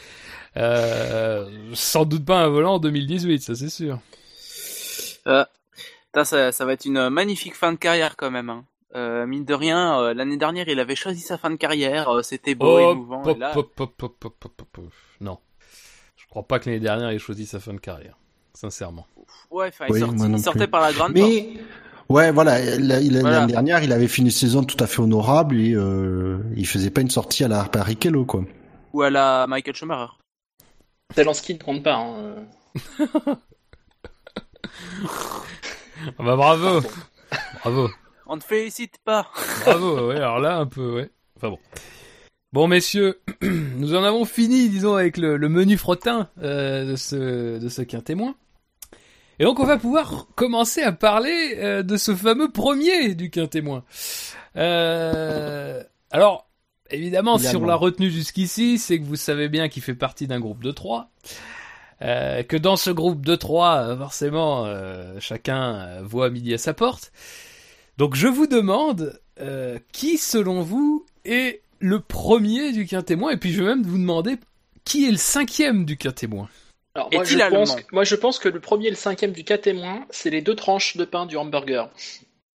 Euh, 0.57 1.49
sans 1.75 2.05
doute 2.05 2.25
pas 2.25 2.43
un 2.43 2.49
volant 2.49 2.75
en 2.75 2.79
2018, 2.79 3.43
ça 3.43 3.55
c'est 3.55 3.69
sûr. 3.69 3.99
Euh, 5.27 5.45
ça, 6.15 6.53
ça 6.53 6.65
va 6.65 6.73
être 6.73 6.85
une 6.85 7.09
magnifique 7.11 7.55
fin 7.57 7.73
de 7.73 7.77
carrière 7.79 8.17
quand 8.17 8.31
même. 8.31 8.51
Hein. 8.51 8.65
Euh, 8.95 9.27
mine 9.27 9.45
de 9.45 9.53
rien, 9.53 10.01
euh, 10.01 10.15
l'année 10.15 10.37
dernière, 10.39 10.69
il 10.69 10.81
avait 10.81 10.95
choisi 10.97 11.21
sa 11.21 11.37
fin 11.37 11.51
de 11.51 11.57
carrière. 11.57 12.25
C'était 12.25 12.55
beau, 12.55 12.79
Hop, 12.79 12.93
émouvant. 12.93 13.23
et 13.25 13.39
là. 13.39 13.53
Non. 15.21 15.39
Je 16.27 16.31
crois 16.31 16.43
pas 16.47 16.59
que 16.59 16.69
l'année 16.69 16.81
dernière 16.81 17.11
il 17.13 17.17
ait 17.17 17.19
choisi 17.19 17.47
sa 17.47 17.61
fin 17.61 17.73
de 17.75 17.79
carrière. 17.79 18.17
Sincèrement. 18.55 19.07
ouais, 19.51 19.69
enfin, 19.69 19.87
Oui, 19.91 20.01
il, 20.01 20.19
sorti- 20.19 20.39
sortait 20.43 20.67
par 20.67 20.81
la 20.81 20.93
grande 20.93 21.13
porte. 21.15 21.27
Mais 21.29 21.49
ouais, 22.09 22.31
voilà, 22.33 22.59
la- 22.79 23.01
il- 23.01 23.21
Voilà. 23.21 23.41
l'année 23.41 23.53
dernière, 23.53 23.83
il 23.83 23.93
avait 23.93 24.09
fini 24.09 24.29
une 24.29 24.33
saison 24.35 24.65
tout 24.65 24.77
à 24.83 24.87
fait 24.87 25.01
honorable 25.01 25.57
et 25.61 25.73
euh, 25.75 26.39
il 26.57 26.67
faisait 26.67 26.91
pas 26.91 27.01
une 27.03 27.11
sortie 27.11 27.45
à 27.45 27.49
la 27.49 27.65
Barrichello, 27.65 28.25
quoi. 28.25 28.45
Ou 28.93 29.03
à 29.03 29.11
la 29.11 29.47
Michael 29.47 29.75
Schumacher. 29.75 30.13
Zelensky 31.15 31.55
ne 31.55 31.59
compte 31.59 31.83
pas. 31.83 31.97
hein. 31.97 32.35
Ah 36.19 36.23
bah 36.23 36.37
bravo. 36.37 36.81
Bravo. 37.63 37.91
On 38.27 38.37
ne 38.37 38.41
félicite 38.41 38.99
pas. 39.05 39.29
Bravo, 39.65 40.09
ouais, 40.09 40.17
alors 40.17 40.39
là, 40.41 40.57
un 40.59 40.67
peu, 40.67 40.95
ouais. 40.95 41.11
Enfin 41.37 41.51
bon. 41.51 41.59
Bon, 42.53 42.69
messieurs, 42.69 43.21
nous 43.43 43.95
en 43.95 44.05
avons 44.05 44.25
fini, 44.25 44.69
disons, 44.69 44.95
avec 44.95 45.17
le, 45.17 45.37
le 45.37 45.49
menu 45.49 45.77
frottin 45.77 46.29
euh, 46.43 46.91
de 46.93 46.97
ce, 46.97 47.59
de 47.59 47.69
ce 47.69 47.83
quintémoin. 47.83 48.35
Et 49.39 49.45
donc, 49.45 49.61
on 49.61 49.65
va 49.65 49.77
pouvoir 49.77 50.27
commencer 50.35 50.83
à 50.83 50.93
parler 50.93 51.55
euh, 51.59 51.83
de 51.83 51.97
ce 51.97 52.15
fameux 52.15 52.51
premier 52.51 53.15
du 53.15 53.31
quintémoin. 53.31 53.85
Euh, 54.57 55.83
alors, 56.11 56.49
évidemment, 56.91 57.37
Évidemment. 57.37 57.59
sur 57.59 57.67
la 57.67 57.75
retenue 57.75 58.11
jusqu'ici, 58.11 58.79
c'est 58.79 58.99
que 58.99 59.05
vous 59.05 59.17
savez 59.17 59.49
bien 59.49 59.69
qu'il 59.69 59.83
fait 59.83 59.95
partie 59.95 60.27
d'un 60.27 60.41
groupe 60.41 60.63
de 60.63 60.71
trois. 60.71 61.11
Euh, 62.03 62.43
que 62.43 62.57
dans 62.57 62.77
ce 62.77 62.91
groupe 62.91 63.25
de 63.27 63.35
trois, 63.37 63.97
forcément, 63.97 64.65
euh, 64.67 65.17
chacun 65.19 66.01
voit 66.03 66.31
midi 66.31 66.55
à 66.55 66.59
sa 66.59 66.73
porte. 66.75 67.13
Donc 67.99 68.15
je 68.15 68.29
vous 68.29 68.47
demande 68.47 69.19
euh, 69.41 69.79
qui, 69.93 70.17
selon 70.17 70.63
vous, 70.63 71.05
est 71.25 71.63
le 71.79 72.01
premier 72.01 72.73
du 72.73 72.87
quintémoin 72.87 73.31
Et 73.33 73.37
puis 73.37 73.53
je 73.53 73.63
vais 73.63 73.69
même 73.69 73.83
vous 73.83 73.99
demander 73.99 74.37
qui 74.85 75.07
est 75.07 75.11
le 75.11 75.17
cinquième 75.17 75.85
du 75.85 75.97
quintémoin 75.97 76.49
Alors, 76.95 77.09
moi, 77.13 77.25
je 77.25 77.37
pense, 77.37 77.43
allemand 77.43 77.65
moi, 77.93 78.05
je 78.05 78.15
pense 78.15 78.39
que 78.39 78.49
le 78.49 78.61
premier 78.61 78.87
et 78.87 78.91
le 78.91 78.97
cinquième 78.97 79.33
du 79.33 79.45
cas 79.45 79.59
témoin, 79.59 80.05
c'est 80.11 80.31
les 80.31 80.43
deux 80.43 80.55
tranches 80.55 80.97
de 80.97 81.05
pain 81.05 81.27
du 81.27 81.37
hamburger. 81.37 81.91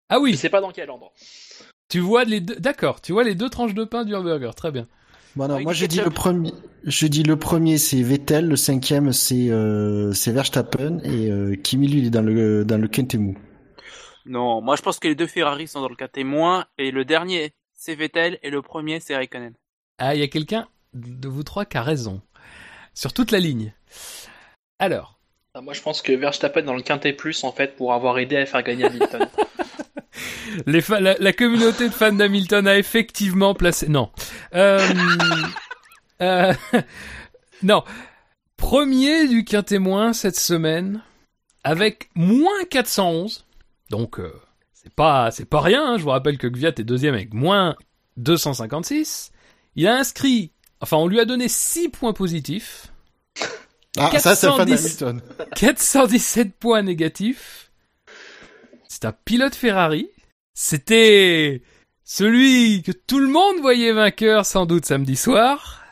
Ah 0.08 0.16
Je 0.16 0.20
oui, 0.20 0.36
sais 0.36 0.48
pas 0.48 0.60
dans 0.60 0.70
quel 0.72 0.90
ordre. 0.90 1.12
tu 1.88 1.98
vois 2.00 2.24
les 2.24 2.40
deux. 2.40 2.56
D'accord, 2.56 3.00
tu 3.00 3.12
vois 3.12 3.24
les 3.24 3.34
deux 3.34 3.48
tranches 3.50 3.74
de 3.74 3.84
pain 3.84 4.04
du 4.04 4.14
hamburger. 4.14 4.54
Très 4.54 4.70
bien. 4.70 4.86
Bon, 5.36 5.46
non, 5.46 5.54
Avec 5.54 5.64
moi 5.64 5.72
je 5.72 5.86
dis 5.86 6.00
le 6.00 6.10
premier. 6.10 6.52
Je 6.84 7.06
dis 7.06 7.22
le 7.22 7.36
premier 7.36 7.78
c'est 7.78 8.02
Vettel, 8.02 8.48
le 8.48 8.56
cinquième 8.56 9.12
c'est 9.12 9.50
euh, 9.50 10.12
c'est 10.12 10.32
Verstappen 10.32 10.98
et 11.04 11.30
euh, 11.30 11.54
Kimi 11.56 11.86
lui 11.88 11.98
il 12.00 12.06
est 12.06 12.10
dans 12.10 12.22
le 12.22 12.64
dans 12.64 12.78
le 12.80 12.88
Quintemou. 12.88 13.36
Non, 14.26 14.60
moi 14.60 14.76
je 14.76 14.82
pense 14.82 14.98
que 14.98 15.08
les 15.08 15.14
deux 15.14 15.26
Ferrari 15.26 15.66
sont 15.68 15.80
dans 15.80 15.88
le 15.88 15.96
cas 15.96 16.08
témoin. 16.08 16.66
Et 16.78 16.90
le 16.90 17.04
dernier, 17.04 17.52
c'est 17.80 17.94
Vettel. 17.94 18.38
Et 18.42 18.50
le 18.50 18.60
premier, 18.62 19.00
c'est 19.00 19.16
Raikkonen. 19.16 19.54
Ah, 19.98 20.14
il 20.14 20.20
y 20.20 20.22
a 20.22 20.28
quelqu'un 20.28 20.68
de 20.92 21.28
vous 21.28 21.42
trois 21.42 21.64
qui 21.64 21.76
a 21.78 21.82
raison 21.82 22.20
sur 22.94 23.12
toute 23.12 23.30
la 23.30 23.38
ligne. 23.40 23.72
Alors, 24.78 25.18
Ah, 25.54 25.60
Moi, 25.62 25.72
je 25.72 25.80
pense 25.80 26.02
que 26.02 26.12
Verstappen 26.12 26.62
dans 26.62 26.74
le 26.76 26.82
quintet 26.82 27.12
plus, 27.12 27.42
en 27.44 27.52
fait, 27.52 27.74
pour 27.76 27.92
avoir 27.92 28.18
aidé 28.18 28.36
à 28.36 28.46
faire 28.46 28.62
gagner 28.62 28.84
Hamilton. 28.84 29.26
les 30.66 30.80
fa- 30.80 31.00
la, 31.00 31.14
la 31.18 31.32
communauté 31.32 31.88
de 31.88 31.94
fans 31.94 32.12
d'Hamilton 32.12 32.66
a 32.66 32.76
effectivement 32.78 33.54
placé. 33.54 33.88
Non. 33.88 34.10
Euh, 34.54 34.86
euh, 36.22 36.52
non. 37.62 37.82
Premier 38.56 39.26
du 39.26 39.44
quintémoin 39.44 40.12
cette 40.12 40.36
semaine 40.38 41.02
avec 41.64 42.10
moins 42.14 42.64
411. 42.70 43.46
Donc 43.90 44.18
euh, 44.20 44.32
c'est 44.82 44.92
pas 44.94 45.30
c'est 45.30 45.44
pas 45.44 45.60
rien. 45.60 45.92
hein. 45.94 45.98
Je 45.98 46.02
vous 46.02 46.10
rappelle 46.10 46.38
que 46.38 46.46
Gviat 46.46 46.70
est 46.78 46.84
deuxième 46.84 47.14
avec 47.14 47.34
moins 47.34 47.76
256. 48.16 49.32
Il 49.76 49.86
a 49.86 49.96
inscrit. 49.96 50.52
Enfin, 50.80 50.96
on 50.96 51.06
lui 51.06 51.20
a 51.20 51.24
donné 51.24 51.48
6 51.48 51.90
points 51.90 52.12
positifs. 52.12 52.86
Ah 53.98 54.10
ça 54.18 54.34
c'est 54.36 54.46
un 54.46 54.56
fan 54.56 54.68
410. 54.68 54.98
d'Hamilton. 54.98 55.22
417 55.56 56.54
points 56.54 56.82
négatifs. 56.82 57.70
C'est 58.88 59.04
un 59.04 59.12
pilote 59.12 59.54
Ferrari. 59.54 60.08
C'était 60.54 61.62
celui 62.04 62.82
que 62.82 62.92
tout 62.92 63.18
le 63.18 63.28
monde 63.28 63.60
voyait 63.60 63.92
vainqueur 63.92 64.46
sans 64.46 64.66
doute 64.66 64.86
samedi 64.86 65.16
soir. 65.16 65.82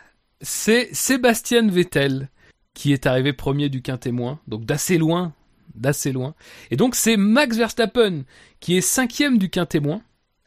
C'est 0.41 0.89
Sébastien 0.95 1.69
Vettel 1.69 2.29
qui 2.75 2.93
est 2.93 3.07
arrivé 3.07 3.33
premier 3.33 3.69
du 3.69 3.83
quintémoin, 3.83 4.39
donc 4.47 4.65
d'assez 4.65 4.99
loin, 4.99 5.33
d'assez 5.79 6.13
loin. 6.13 6.35
Et 6.71 6.77
donc 6.77 6.95
c'est 6.95 7.17
Max 7.17 7.57
Verstappen 7.57 8.23
qui 8.61 8.77
est 8.77 8.81
cinquième 8.81 9.39
du 9.39 9.49
quintémoin 9.51 10.01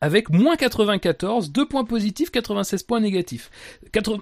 avec 0.03 0.29
moins 0.31 0.55
94, 0.55 1.51
2 1.51 1.67
points 1.67 1.83
positifs, 1.85 2.31
96 2.31 2.81
points 2.83 2.99
négatifs. 2.99 3.51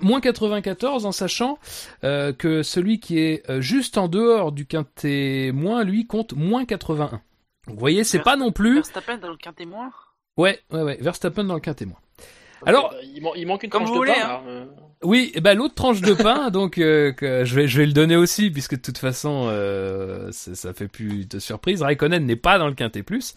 Moins 0.02 0.20
94 0.20 1.06
en 1.06 1.12
sachant 1.14 1.58
euh, 2.04 2.34
que 2.34 2.64
celui 2.64 3.00
qui 3.00 3.18
est 3.20 3.50
euh, 3.50 3.62
juste 3.62 3.98
en 3.98 4.10
dehors 4.10 4.52
du 4.52 4.66
quintet 4.66 5.52
moins, 5.54 5.86
lui, 5.86 6.06
compte 6.06 6.34
moins 6.34 6.66
81. 6.66 7.10
Donc, 7.12 7.22
vous 7.68 7.76
voyez, 7.80 8.04
c'est 8.04 8.18
Vers- 8.18 8.26
pas 8.26 8.36
non 8.36 8.52
plus... 8.52 8.76
Verstappen 8.76 9.18
dans 9.20 9.30
le 9.30 9.38
cas 9.38 9.54
témoin 9.54 9.90
Ouais, 10.36 10.60
ouais, 10.72 10.82
ouais, 10.84 10.98
Verstappen 11.00 11.46
dans 11.46 11.54
le 11.56 11.62
quintet 11.62 11.86
moins. 11.86 12.00
Alors- 12.66 12.92
Euh, 12.94 13.00
il, 13.16 13.22
man- 13.22 13.32
il 13.38 13.48
manque 13.48 13.64
une 13.64 13.70
Comme 13.70 13.84
tranche 13.84 13.94
de 13.94 13.98
voulez, 13.98 14.12
pain. 14.14 14.20
hein. 14.22 14.28
là, 14.28 14.42
euh. 14.48 14.66
Oui, 15.02 15.32
et 15.34 15.40
ben 15.40 15.58
l'autre 15.58 15.76
tranche 15.76 16.02
de 16.02 16.14
pain, 16.14 16.50
donc 16.52 16.78
euh, 16.78 17.14
que 17.14 17.46
je 17.46 17.56
vais 17.56 17.86
le 17.86 17.94
donner 17.94 18.18
aussi 18.18 18.50
puisque 18.50 18.76
de 18.76 18.82
toute 18.82 18.98
façon 18.98 19.48
euh, 19.48 20.30
ça, 20.32 20.74
fait 20.74 20.90
plus 20.90 21.26
de 21.26 21.40
surprise. 21.40 21.82
Raikkonen 21.82 22.26
n'est 22.26 22.36
pas 22.36 22.60
dans 22.60 22.68
le 22.68 22.74
quintet 22.74 23.04
plus. 23.04 23.34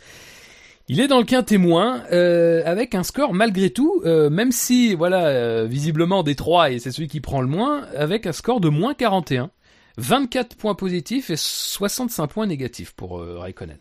Il 0.88 1.01
est 1.01 1.07
dans 1.07 1.18
le 1.18 1.25
quintet 1.25 1.59
moins 1.59 2.03
euh, 2.12 2.62
avec 2.66 2.94
un 2.96 3.05
score 3.05 3.33
malgré 3.33 3.70
tout, 3.70 4.03
euh, 4.05 4.29
même 4.29 4.51
si 4.51 4.94
voilà 4.94 5.27
euh, 5.29 5.66
visiblement 5.66 6.25
Détroit 6.25 6.72
et 6.72 6.81
c'est 6.81 6.90
celui 6.90 7.07
qui 7.07 7.20
prend 7.20 7.40
le 7.40 7.46
moins, 7.46 7.87
avec 7.96 8.27
un 8.27 8.33
score 8.33 8.61
de 8.61 8.68
moins 8.68 8.92
41. 8.92 9.51
24 9.98 10.57
points 10.57 10.74
positifs 10.74 11.31
et 11.31 11.37
65 11.37 12.26
points 12.28 12.46
négatifs 12.46 12.92
pour 12.92 13.18
euh, 13.20 13.38
Raikkonen. 13.38 13.78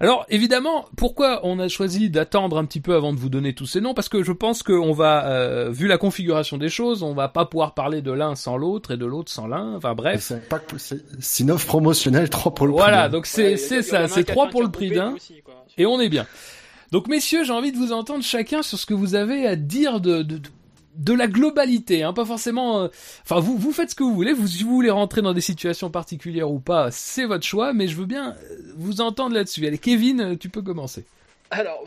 Alors 0.00 0.24
évidemment, 0.28 0.86
pourquoi 0.96 1.40
on 1.42 1.58
a 1.58 1.68
choisi 1.68 2.10
d'attendre 2.10 2.58
un 2.58 2.64
petit 2.64 2.80
peu 2.80 2.94
avant 2.94 3.12
de 3.12 3.18
vous 3.18 3.28
donner 3.28 3.54
tous 3.54 3.66
ces 3.66 3.80
noms? 3.80 3.92
Parce 3.94 4.08
que 4.08 4.22
je 4.22 4.32
pense 4.32 4.62
qu'on 4.62 4.92
va, 4.92 5.26
euh, 5.26 5.70
vu 5.70 5.86
la 5.88 5.98
configuration 5.98 6.58
des 6.58 6.68
choses, 6.68 7.02
on 7.02 7.12
va 7.14 7.28
pas 7.28 7.44
pouvoir 7.44 7.74
parler 7.74 8.02
de 8.02 8.12
l'un 8.12 8.34
sans 8.36 8.56
l'autre 8.56 8.92
et 8.92 8.96
de 8.96 9.04
l'autre 9.06 9.30
sans 9.32 9.46
l'un. 9.46 9.74
Enfin 9.76 9.94
bref. 9.94 10.22
C'est 10.22 10.48
pack- 10.48 10.64
c'est- 10.78 11.02
c'est 11.18 11.42
une 11.42 11.50
offre 11.50 11.66
promotionnelle 11.66 12.30
3 12.30 12.54
pour 12.54 12.66
le 12.66 12.72
prix 12.72 12.82
Voilà, 12.82 13.08
donc 13.08 13.26
c'est 13.26 13.56
c'est 13.56 13.82
ça, 13.82 14.06
c'est 14.08 14.20
un 14.20 14.22
qui 14.22 14.30
a 14.30 14.34
trois 14.34 14.46
fait 14.46 14.52
pour 14.52 14.60
un 14.62 14.64
le 14.64 14.70
prix 14.70 14.90
d'un. 14.90 15.14
Et 15.76 15.86
on 15.86 16.00
est 16.00 16.08
bien. 16.08 16.26
Donc 16.92 17.06
messieurs, 17.08 17.44
j'ai 17.44 17.52
envie 17.52 17.72
de 17.72 17.76
vous 17.76 17.92
entendre 17.92 18.24
chacun 18.24 18.62
sur 18.62 18.78
ce 18.78 18.86
que 18.86 18.94
vous 18.94 19.14
avez 19.14 19.46
à 19.46 19.56
dire 19.56 20.00
de, 20.00 20.22
de, 20.22 20.38
de- 20.38 20.48
de 20.98 21.14
la 21.14 21.26
globalité, 21.28 22.02
hein, 22.02 22.12
pas 22.12 22.24
forcément... 22.24 22.80
euh, 22.82 22.88
Enfin, 23.22 23.40
vous, 23.40 23.56
vous 23.56 23.72
faites 23.72 23.90
ce 23.90 23.94
que 23.94 24.02
vous 24.02 24.14
voulez, 24.14 24.32
vous, 24.32 24.46
si 24.46 24.64
vous 24.64 24.74
voulez 24.74 24.90
rentrer 24.90 25.22
dans 25.22 25.32
des 25.32 25.40
situations 25.40 25.90
particulières 25.90 26.50
ou 26.50 26.58
pas, 26.58 26.90
c'est 26.90 27.24
votre 27.24 27.44
choix, 27.46 27.72
mais 27.72 27.86
je 27.86 27.96
veux 27.96 28.04
bien 28.06 28.32
euh, 28.32 28.56
vous 28.76 29.00
entendre 29.00 29.34
là-dessus. 29.34 29.66
Allez, 29.66 29.78
Kevin, 29.78 30.20
euh, 30.20 30.36
tu 30.36 30.48
peux 30.48 30.60
commencer. 30.60 31.04
Alors, 31.50 31.84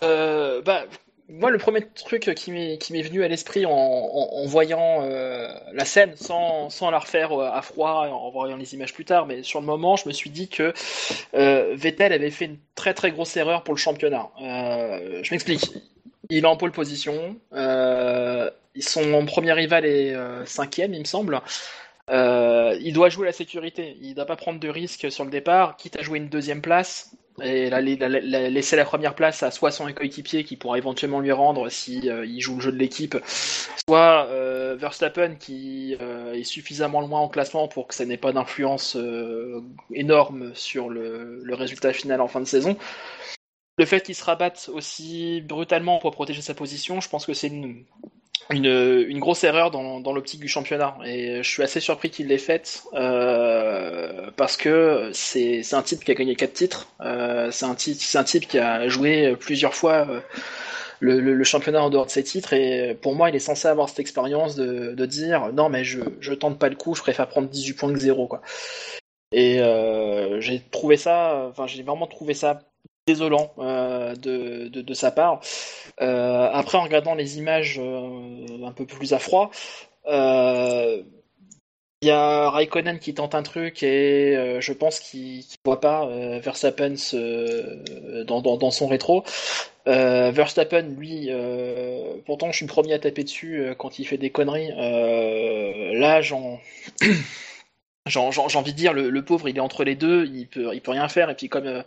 bah, 0.00 0.84
moi, 1.28 1.50
le 1.50 1.58
premier 1.58 1.80
truc 2.04 2.30
qui 2.36 2.52
m'est 2.52 3.02
venu 3.02 3.24
à 3.24 3.28
l'esprit 3.28 3.66
en, 3.66 3.70
en, 3.72 4.46
voyant 4.46 5.00
la 5.02 5.84
scène, 5.84 6.12
sans, 6.16 6.70
sans 6.70 6.90
la 6.90 6.98
refaire 6.98 7.38
à 7.38 7.60
froid, 7.62 8.08
en 8.10 8.30
voyant 8.30 8.56
les 8.56 8.74
images 8.74 8.94
plus 8.94 9.04
tard, 9.04 9.26
mais 9.26 9.42
sur 9.42 9.60
le 9.60 9.66
moment, 9.66 9.96
je 9.96 10.08
me 10.08 10.14
suis 10.14 10.30
dit 10.30 10.48
que 10.48 10.72
Vettel 11.34 12.12
avait 12.12 12.30
fait 12.30 12.46
une 12.46 12.58
très 12.74 12.94
très 12.94 13.10
grosse 13.10 13.36
erreur 13.36 13.64
pour 13.64 13.74
le 13.74 13.78
championnat. 13.78 14.30
Je 14.38 15.30
m'explique. 15.30 15.72
Il 16.30 16.44
est 16.44 16.46
en 16.46 16.56
pole 16.56 16.72
position. 16.72 17.36
Euh, 17.52 18.50
son 18.80 19.24
premier 19.26 19.52
rival 19.52 19.84
est 19.84 20.14
euh, 20.14 20.44
cinquième, 20.46 20.94
il 20.94 21.00
me 21.00 21.04
semble. 21.04 21.40
Euh, 22.10 22.76
il 22.80 22.92
doit 22.92 23.08
jouer 23.08 23.26
la 23.26 23.32
sécurité. 23.32 23.96
Il 24.00 24.10
ne 24.10 24.14
doit 24.14 24.26
pas 24.26 24.36
prendre 24.36 24.60
de 24.60 24.68
risques 24.68 25.10
sur 25.10 25.24
le 25.24 25.30
départ, 25.30 25.76
quitte 25.76 25.96
à 25.96 26.02
jouer 26.02 26.18
une 26.18 26.28
deuxième 26.28 26.60
place 26.60 27.16
et 27.42 27.68
la, 27.68 27.80
la, 27.80 28.08
la, 28.08 28.48
laisser 28.48 28.76
la 28.76 28.84
première 28.84 29.16
place 29.16 29.42
à 29.42 29.50
soit 29.50 29.72
son 29.72 29.92
coéquipier 29.92 30.44
qui 30.44 30.56
pourra 30.56 30.78
éventuellement 30.78 31.18
lui 31.18 31.32
rendre 31.32 31.68
si 31.68 31.98
il 32.06 32.40
joue 32.40 32.54
le 32.56 32.60
jeu 32.60 32.70
de 32.70 32.76
l'équipe, 32.76 33.16
soit 33.88 34.28
Verstappen 34.76 35.34
qui 35.34 35.94
est 35.94 36.44
suffisamment 36.44 37.00
loin 37.00 37.18
en 37.18 37.28
classement 37.28 37.66
pour 37.66 37.88
que 37.88 37.94
ça 37.96 38.04
n'ait 38.04 38.18
pas 38.18 38.30
d'influence 38.30 38.96
énorme 39.92 40.52
sur 40.54 40.88
le, 40.90 41.42
résultat 41.50 41.92
final 41.92 42.20
en 42.20 42.28
fin 42.28 42.38
de 42.38 42.44
saison. 42.44 42.76
Le 43.76 43.86
fait 43.86 44.02
qu'il 44.02 44.14
se 44.14 44.22
rabatte 44.24 44.70
aussi 44.72 45.40
brutalement 45.40 45.98
pour 45.98 46.12
protéger 46.12 46.42
sa 46.42 46.54
position, 46.54 47.00
je 47.00 47.08
pense 47.08 47.26
que 47.26 47.34
c'est 47.34 47.48
une, 47.48 47.84
grosse 49.18 49.42
erreur 49.42 49.72
dans, 49.72 50.12
l'optique 50.12 50.38
du 50.38 50.46
championnat. 50.46 50.96
Et 51.04 51.42
je 51.42 51.48
suis 51.48 51.62
assez 51.62 51.80
surpris 51.80 52.10
qu'il 52.10 52.28
l'ait 52.28 52.38
faite 52.38 52.84
euh, 52.94 54.30
parce 54.36 54.56
que 54.56 55.10
c'est 55.12 55.62
un 55.72 55.82
type 55.82 56.04
qui 56.04 56.12
a 56.12 56.14
gagné 56.14 56.36
4 56.36 56.52
titres. 56.52 56.88
Euh, 57.00 57.50
c'est 57.50 57.66
un, 57.66 57.74
type 57.74 58.46
qui 58.46 58.58
a 58.58 58.86
joué 58.86 59.34
plusieurs 59.40 59.74
fois 59.74 60.06
euh, 60.08 60.20
le, 61.00 61.42
championnat 61.42 61.82
en 61.82 61.90
dehors 61.90 62.06
de 62.06 62.12
ses 62.12 62.22
titres. 62.22 62.52
Et 62.52 62.96
pour 63.02 63.16
moi, 63.16 63.28
il 63.28 63.34
est 63.34 63.40
censé 63.40 63.66
avoir 63.66 63.88
cette 63.88 63.98
expérience 63.98 64.54
de, 64.54 65.06
dire 65.06 65.52
non, 65.52 65.68
mais 65.68 65.82
je, 65.82 65.98
je 66.20 66.32
tente 66.32 66.60
pas 66.60 66.68
le 66.68 66.76
coup, 66.76 66.94
je 66.94 67.02
préfère 67.02 67.26
prendre 67.26 67.48
18 67.48 67.72
points 67.72 67.92
que 67.92 67.98
0. 67.98 68.28
Quoi. 68.28 68.40
Et 69.32 69.58
j'ai 70.38 70.62
trouvé 70.70 70.96
ça, 70.96 71.48
enfin, 71.50 71.66
j'ai 71.66 71.82
vraiment 71.82 72.06
trouvé 72.06 72.34
ça 72.34 72.60
désolant 73.06 73.52
euh, 73.58 74.14
de, 74.16 74.94
sa 74.94 75.10
part. 75.10 75.40
Euh, 76.00 76.48
après, 76.52 76.78
en 76.78 76.82
regardant 76.82 77.14
les 77.14 77.38
images 77.38 77.78
euh, 77.78 78.64
un 78.64 78.72
peu 78.72 78.86
plus 78.86 79.12
à 79.12 79.18
froid, 79.18 79.50
il 80.06 82.08
y 82.08 82.10
a 82.10 82.50
Raikkonen 82.50 82.98
qui 82.98 83.14
tente 83.14 83.34
un 83.34 83.42
truc 83.42 83.82
et 83.82 84.58
je 84.60 84.72
pense 84.74 85.00
qu'il 85.00 85.42
qu 85.42 85.56
voit 85.64 85.80
pas 85.80 86.06
Verstappen 86.38 86.96
dans, 88.26 88.42
dans, 88.42 88.70
son 88.70 88.86
rétro. 88.86 89.24
Verstappen, 89.86 90.82
lui, 90.98 91.30
pourtant 92.26 92.52
je 92.52 92.56
suis 92.56 92.66
le 92.66 92.70
premier 92.70 92.92
à 92.92 92.98
taper 92.98 93.24
dessus 93.24 93.72
quand 93.78 93.98
il 93.98 94.04
fait 94.04 94.18
des 94.18 94.28
conneries. 94.28 94.68
là, 94.68 96.20
j'en 96.20 96.60
j'ai 98.06 98.58
envie 98.58 98.72
de 98.72 98.76
dire, 98.76 98.92
le, 98.92 99.24
pauvre, 99.24 99.48
il 99.48 99.56
est 99.56 99.60
entre 99.60 99.82
les 99.82 99.94
deux, 99.94 100.26
il 100.26 100.46
peut, 100.46 100.74
il 100.74 100.82
peut 100.82 100.90
rien 100.90 101.08
faire. 101.08 101.30
Et 101.30 101.34
puis 101.34 101.48
comme, 101.48 101.82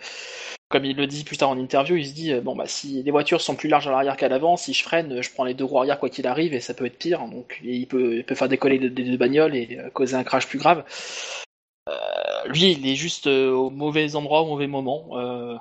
comme 0.70 0.86
il 0.86 0.98
le 0.98 1.08
dit 1.08 1.24
plus 1.24 1.38
tard 1.38 1.50
en 1.50 1.58
interview, 1.58 1.96
il 1.96 2.08
se 2.08 2.14
dit, 2.14 2.34
bon 2.36 2.56
bah 2.56 2.68
si 2.68 3.02
les 3.04 3.12
voitures 3.12 3.42
sont 3.42 3.56
plus 3.56 3.70
larges 3.70 3.88
à 3.88 3.92
l'arrière 3.92 4.18
qu'à 4.18 4.28
l'avant, 4.28 4.58
si 4.58 4.74
je 4.74 4.84
freine, 4.84 5.22
je 5.22 5.32
prends 5.32 5.46
les 5.46 5.54
deux 5.54 5.64
roues 5.64 5.80
arrière 5.80 6.00
quoi 6.00 6.10
qu'il 6.10 6.28
arrive, 6.28 6.54
et 6.54 6.60
ça 6.60 6.74
peut 6.74 6.86
être 6.86 6.98
pire. 6.98 7.26
Donc 7.28 7.60
il 7.64 7.88
peut, 7.88 8.24
faire 8.34 8.50
décoller 8.50 8.78
des 8.78 9.04
deux 9.04 9.18
bagnoles 9.18 9.56
et 9.56 9.78
euh, 9.80 9.90
causer 9.90 10.16
un 10.16 10.24
crash 10.24 10.48
plus 10.48 10.60
grave. 10.60 10.84
Euh, 11.90 11.94
lui, 12.48 12.74
il 12.74 12.88
est 12.88 12.96
juste 12.96 13.28
au 13.28 13.70
mauvais 13.70 14.16
endroit, 14.16 14.42
au 14.42 14.48
mauvais 14.48 14.68
moment. 14.68 15.60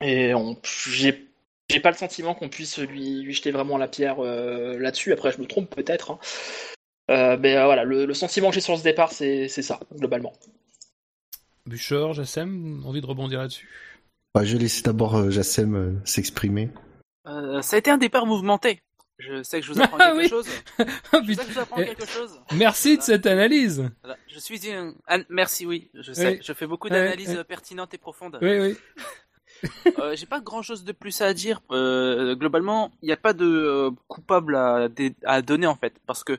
et 0.00 0.32
j'ai 0.90 1.24
j'ai 1.70 1.80
pas 1.80 1.90
le 1.90 1.96
sentiment 1.96 2.34
qu'on 2.34 2.48
puisse 2.48 2.78
lui, 2.78 3.30
jeter 3.30 3.50
vraiment 3.50 3.76
la 3.76 3.88
pierre 3.88 4.20
là-dessus. 4.22 5.12
Après, 5.12 5.32
je 5.32 5.40
me 5.40 5.46
trompe 5.46 5.68
peut-être. 5.74 6.12
Hein. 6.12 6.18
Euh, 7.10 7.36
mais 7.40 7.56
euh, 7.56 7.64
voilà, 7.64 7.84
le, 7.84 8.12
sentiment 8.14 8.48
que 8.48 8.54
j'ai 8.54 8.60
sur 8.60 8.76
ce 8.76 8.82
départ, 8.82 9.12
c'est 9.12 9.48
ça, 9.48 9.80
globalement. 9.94 10.32
Bûcher, 11.66 12.12
Jassem, 12.12 12.82
envie 12.86 13.00
de 13.00 13.06
rebondir 13.06 13.40
là-dessus? 13.40 13.97
Bah, 14.34 14.44
Je 14.44 14.54
vais 14.54 14.62
laisser 14.62 14.82
d'abord 14.82 15.16
euh, 15.16 15.30
Jassem 15.30 16.00
s'exprimer. 16.04 16.70
ça 17.24 17.76
a 17.76 17.78
été 17.78 17.90
un 17.90 17.98
départ 17.98 18.26
mouvementé. 18.26 18.82
Je 19.18 19.42
sais 19.42 19.60
que 19.60 19.66
je 19.66 19.72
vous 19.72 19.80
apprends 19.80 19.98
quelque 19.98 20.16
oui. 20.16 20.28
chose. 20.28 20.46
Je 20.78 21.32
sais 21.32 21.36
que 21.36 21.48
je 21.48 21.52
vous 21.52 21.58
apprends 21.58 21.76
quelque 21.82 22.06
chose. 22.06 22.40
Merci 22.52 22.90
voilà. 22.90 22.98
de 22.98 23.02
cette 23.02 23.26
analyse. 23.26 23.90
Voilà. 24.02 24.16
Je 24.28 24.38
suis 24.38 24.68
une... 24.68 24.94
Merci, 25.28 25.66
oui. 25.66 25.90
Je 25.94 26.12
sais. 26.12 26.34
Oui. 26.34 26.40
Je 26.40 26.52
fais 26.52 26.68
beaucoup 26.68 26.88
d'analyses 26.88 27.34
oui, 27.36 27.44
pertinentes 27.44 27.92
et 27.94 27.98
profondes. 27.98 28.38
Oui, 28.40 28.60
oui. 28.60 28.76
euh, 29.98 30.14
j'ai 30.14 30.26
pas 30.26 30.40
grand 30.40 30.62
chose 30.62 30.84
de 30.84 30.92
plus 30.92 31.20
à 31.20 31.34
dire. 31.34 31.60
Euh, 31.72 32.36
globalement, 32.36 32.92
il 33.02 33.06
n'y 33.06 33.12
a 33.12 33.16
pas 33.16 33.32
de 33.32 33.44
euh, 33.44 33.90
coupable 34.06 34.54
à, 34.54 34.88
à, 35.24 35.42
donner 35.42 35.66
en 35.66 35.74
fait, 35.74 35.94
parce 36.06 36.22
que 36.22 36.38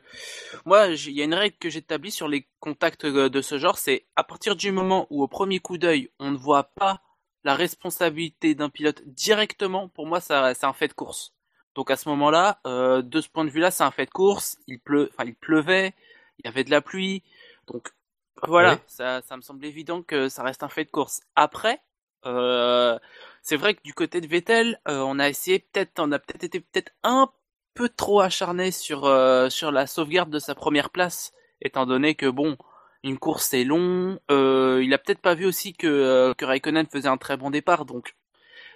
moi, 0.64 0.86
il 0.86 1.12
y 1.12 1.20
a 1.20 1.24
une 1.24 1.34
règle 1.34 1.56
que 1.58 1.68
j'établis 1.68 2.10
sur 2.10 2.28
les 2.28 2.46
contacts 2.60 3.04
euh, 3.04 3.28
de 3.28 3.42
ce 3.42 3.58
genre, 3.58 3.76
c'est 3.76 4.06
à 4.16 4.24
partir 4.24 4.56
du 4.56 4.72
moment 4.72 5.06
où 5.10 5.22
au 5.22 5.28
premier 5.28 5.58
coup 5.58 5.76
d'œil, 5.76 6.10
on 6.18 6.30
ne 6.30 6.38
voit 6.38 6.64
pas 6.64 7.02
la 7.44 7.54
responsabilité 7.54 8.54
d'un 8.54 8.68
pilote 8.68 9.02
directement, 9.06 9.88
pour 9.88 10.06
moi, 10.06 10.20
ça, 10.20 10.54
c'est 10.54 10.66
un 10.66 10.72
fait 10.72 10.88
de 10.88 10.92
course. 10.92 11.34
Donc 11.74 11.90
à 11.90 11.96
ce 11.96 12.08
moment-là, 12.08 12.60
euh, 12.66 13.02
de 13.02 13.20
ce 13.20 13.28
point 13.28 13.44
de 13.44 13.50
vue-là, 13.50 13.70
c'est 13.70 13.84
un 13.84 13.90
fait 13.90 14.06
de 14.06 14.10
course. 14.10 14.58
Il 14.66 14.78
enfin, 14.86 15.24
il 15.24 15.34
pleuvait, 15.34 15.94
il 16.38 16.46
y 16.46 16.48
avait 16.48 16.64
de 16.64 16.70
la 16.70 16.80
pluie, 16.80 17.22
donc 17.66 17.92
voilà, 18.46 18.78
ça, 18.86 19.20
ça 19.22 19.36
me 19.36 19.42
semble 19.42 19.64
évident 19.64 20.02
que 20.02 20.28
ça 20.28 20.42
reste 20.42 20.62
un 20.62 20.68
fait 20.68 20.84
de 20.84 20.90
course. 20.90 21.20
Après, 21.36 21.80
euh, 22.26 22.98
c'est 23.42 23.56
vrai 23.56 23.74
que 23.74 23.82
du 23.82 23.94
côté 23.94 24.20
de 24.20 24.26
Vettel, 24.26 24.80
euh, 24.88 25.00
on 25.00 25.18
a 25.18 25.28
essayé 25.28 25.58
peut-être, 25.58 25.98
on 25.98 26.12
a 26.12 26.18
peut-être 26.18 26.44
été 26.44 26.60
peut-être 26.60 26.92
un 27.02 27.30
peu 27.74 27.88
trop 27.88 28.20
acharné 28.20 28.70
sur 28.70 29.04
euh, 29.04 29.48
sur 29.50 29.70
la 29.70 29.86
sauvegarde 29.86 30.30
de 30.30 30.38
sa 30.38 30.54
première 30.54 30.90
place, 30.90 31.32
étant 31.60 31.86
donné 31.86 32.14
que 32.14 32.26
bon, 32.26 32.56
une 33.04 33.18
course 33.18 33.46
c'est 33.46 33.64
long. 33.64 34.18
Euh, 34.30 34.80
il 34.84 34.92
a 34.94 34.98
peut-être 34.98 35.20
pas 35.20 35.34
vu 35.34 35.46
aussi 35.46 35.72
que 35.74 36.32
que 36.34 36.44
Raikkonen 36.44 36.86
faisait 36.86 37.08
un 37.08 37.16
très 37.16 37.36
bon 37.36 37.50
départ, 37.50 37.84
donc 37.84 38.16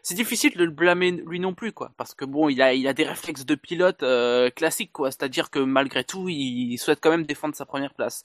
c'est 0.02 0.14
difficile 0.14 0.54
de 0.56 0.64
le 0.64 0.70
blâmer 0.70 1.12
lui 1.12 1.40
non 1.40 1.54
plus 1.54 1.72
quoi, 1.72 1.92
parce 1.96 2.14
que 2.14 2.24
bon, 2.24 2.48
il 2.48 2.60
a 2.62 2.74
il 2.74 2.86
a 2.88 2.92
des 2.94 3.04
réflexes 3.04 3.46
de 3.46 3.54
pilote 3.54 4.04
classiques 4.54 4.92
quoi, 4.92 5.10
c'est-à-dire 5.10 5.50
que 5.50 5.58
malgré 5.60 6.04
tout, 6.04 6.28
il 6.28 6.76
souhaite 6.78 7.00
quand 7.02 7.10
même 7.10 7.26
défendre 7.26 7.54
sa 7.54 7.66
première 7.66 7.94
place. 7.94 8.24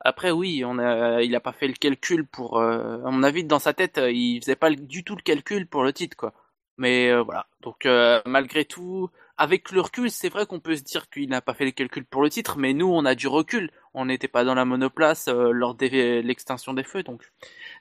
Après, 0.00 0.30
oui, 0.30 0.62
on 0.64 0.78
a, 0.78 1.22
il 1.22 1.34
a 1.34 1.40
pas 1.40 1.52
fait 1.52 1.68
le 1.68 1.74
calcul 1.74 2.26
pour. 2.26 2.58
Euh, 2.58 2.98
à 3.04 3.10
mon 3.10 3.22
avis, 3.22 3.44
dans 3.44 3.58
sa 3.58 3.72
tête, 3.72 4.00
il 4.02 4.40
faisait 4.40 4.56
pas 4.56 4.70
du 4.70 5.04
tout 5.04 5.16
le 5.16 5.22
calcul 5.22 5.66
pour 5.66 5.82
le 5.84 5.92
titre, 5.92 6.16
quoi. 6.16 6.32
Mais 6.76 7.10
euh, 7.10 7.22
voilà. 7.22 7.46
Donc, 7.62 7.86
euh, 7.86 8.20
malgré 8.26 8.64
tout, 8.64 9.10
avec 9.38 9.70
le 9.70 9.80
recul, 9.80 10.10
c'est 10.10 10.28
vrai 10.28 10.46
qu'on 10.46 10.60
peut 10.60 10.76
se 10.76 10.82
dire 10.82 11.10
qu'il 11.10 11.28
n'a 11.28 11.40
pas 11.42 11.54
fait 11.54 11.64
le 11.64 11.70
calcul 11.70 12.04
pour 12.04 12.22
le 12.22 12.30
titre, 12.30 12.56
mais 12.58 12.72
nous, 12.72 12.88
on 12.88 13.04
a 13.04 13.14
du 13.14 13.28
recul. 13.28 13.70
On 13.94 14.06
n'était 14.06 14.28
pas 14.28 14.44
dans 14.44 14.54
la 14.54 14.64
monoplace 14.64 15.28
lors 15.28 15.74
de 15.74 15.86
l'extinction 16.20 16.74
des 16.74 16.84
feux, 16.84 17.02
donc 17.02 17.22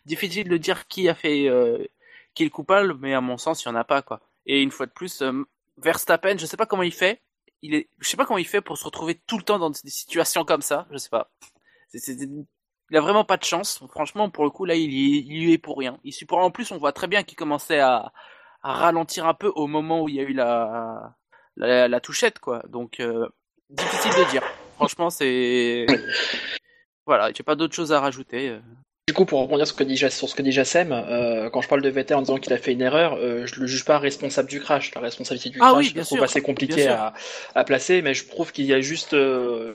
difficile 0.06 0.50
de 0.50 0.58
dire 0.58 0.88
qui 0.88 1.08
a 1.10 1.16
fait, 1.16 1.50
qui 2.34 2.44
est 2.44 2.46
le 2.46 2.52
coupable, 2.52 2.96
mais 3.00 3.14
à 3.14 3.22
mon 3.22 3.38
sens, 3.38 3.64
il 3.64 3.68
y 3.68 3.72
en 3.72 3.76
a 3.76 3.84
pas, 3.84 4.02
quoi. 4.02 4.22
Et 4.46 4.62
une 4.62 4.72
fois 4.72 4.86
de 4.86 4.92
plus, 4.92 5.24
Verstappen, 5.78 6.38
je 6.38 6.46
sais 6.46 6.58
pas 6.58 6.66
comment 6.66 6.84
il 6.84 6.94
fait. 6.94 7.22
Il 7.62 7.74
est, 7.74 7.90
je 8.00 8.10
sais 8.10 8.18
pas 8.18 8.26
comment 8.26 8.38
il 8.38 8.48
fait 8.48 8.62
pour 8.62 8.78
se 8.78 8.86
retrouver 8.86 9.16
tout 9.28 9.38
le 9.38 9.44
temps 9.44 9.60
dans 9.60 9.70
des 9.70 9.80
situations 9.86 10.46
comme 10.46 10.62
ça. 10.62 10.88
Je 10.92 10.98
sais 10.98 11.10
pas. 11.10 11.32
Il 11.94 12.98
a 12.98 13.02
vraiment 13.02 13.26
pas 13.26 13.38
de 13.38 13.44
chance. 13.44 13.84
Franchement, 13.90 14.30
pour 14.30 14.44
le 14.44 14.52
coup, 14.52 14.66
là, 14.66 14.76
il 14.76 15.52
est 15.52 15.58
pour 15.58 15.78
rien. 15.78 16.00
Il 16.04 16.14
supporte. 16.14 16.44
En 16.44 16.52
plus, 16.52 16.72
on 16.72 16.78
voit 16.78 16.94
très 16.94 17.08
bien 17.08 17.24
qu'il 17.24 17.38
commençait 17.38 17.80
à, 17.80 18.14
à, 18.62 18.74
ralentir 18.74 19.26
un 19.26 19.34
peu 19.34 19.52
au 19.56 19.68
moment 19.68 20.04
où 20.04 20.10
il 20.10 20.16
y 20.16 20.20
a 20.20 20.24
eu 20.24 20.34
la, 20.34 21.16
la, 21.58 21.88
la 21.88 22.00
touchette, 22.00 22.40
quoi. 22.40 22.64
Donc, 22.70 23.00
euh, 23.00 23.28
difficile 23.70 24.12
de 24.12 24.30
dire. 24.32 24.44
Franchement, 24.76 25.10
c'est. 25.10 25.86
Voilà, 27.08 27.32
j'ai 27.32 27.44
pas 27.44 27.56
d'autre 27.56 27.76
chose 27.76 27.92
à 27.92 28.00
rajouter. 28.00 28.58
Coup, 29.16 29.24
pour 29.24 29.40
rebondir 29.40 29.66
sur 29.66 29.76
ce 29.76 29.80
que 29.82 29.88
dit, 29.88 29.98
sur 29.98 30.30
ce 30.30 30.36
que 30.36 30.42
dit 30.42 30.52
Jassem, 30.52 30.92
euh, 30.92 31.50
quand 31.50 31.62
je 31.62 31.70
parle 31.70 31.82
de 31.82 31.88
Vettel 31.88 32.18
en 32.18 32.22
disant 32.22 32.38
qu'il 32.38 32.52
a 32.52 32.58
fait 32.58 32.74
une 32.74 32.82
erreur, 32.82 33.14
euh, 33.14 33.46
je 33.46 33.62
le 33.62 33.66
juge 33.66 33.86
pas 33.86 33.98
responsable 33.98 34.50
du 34.50 34.60
crash. 34.60 34.94
La 34.94 35.00
responsabilité 35.00 35.50
du 35.52 35.60
ah 35.62 35.70
crash, 35.72 35.86
oui, 35.86 35.94
je 35.96 36.02
trouve 36.02 36.22
assez 36.22 36.42
compliqué 36.42 36.88
à, 36.88 37.14
à, 37.56 37.64
placer, 37.64 38.02
mais 38.02 38.14
je 38.14 38.28
trouve 38.28 38.52
qu'il 38.52 38.66
y 38.66 38.74
a 38.74 38.82
juste 38.82 39.14
euh, 39.14 39.74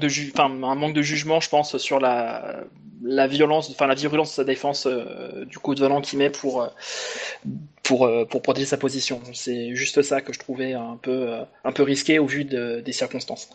de 0.00 0.40
un 0.40 0.74
manque 0.74 0.94
de 0.94 1.02
jugement, 1.02 1.38
je 1.38 1.50
pense, 1.50 1.76
sur 1.76 2.00
la, 2.00 2.60
la 3.02 3.26
violence, 3.26 3.68
enfin 3.70 3.86
la 3.86 3.94
virulence 3.94 4.30
de 4.30 4.34
sa 4.36 4.44
défense 4.44 4.86
euh, 4.86 5.44
du 5.44 5.58
coup 5.58 5.74
de 5.74 5.80
volant 5.80 6.00
qu'il 6.00 6.18
met 6.18 6.30
pour 6.30 6.66
pour 7.82 8.10
pour 8.30 8.40
protéger 8.40 8.66
sa 8.66 8.78
position. 8.78 9.20
C'est 9.34 9.74
juste 9.74 10.00
ça 10.00 10.22
que 10.22 10.32
je 10.32 10.38
trouvais 10.38 10.72
un 10.72 10.98
peu 11.02 11.28
un 11.62 11.72
peu 11.72 11.82
risqué 11.82 12.18
au 12.18 12.26
vu 12.26 12.46
de, 12.46 12.80
des 12.80 12.92
circonstances. 12.92 13.50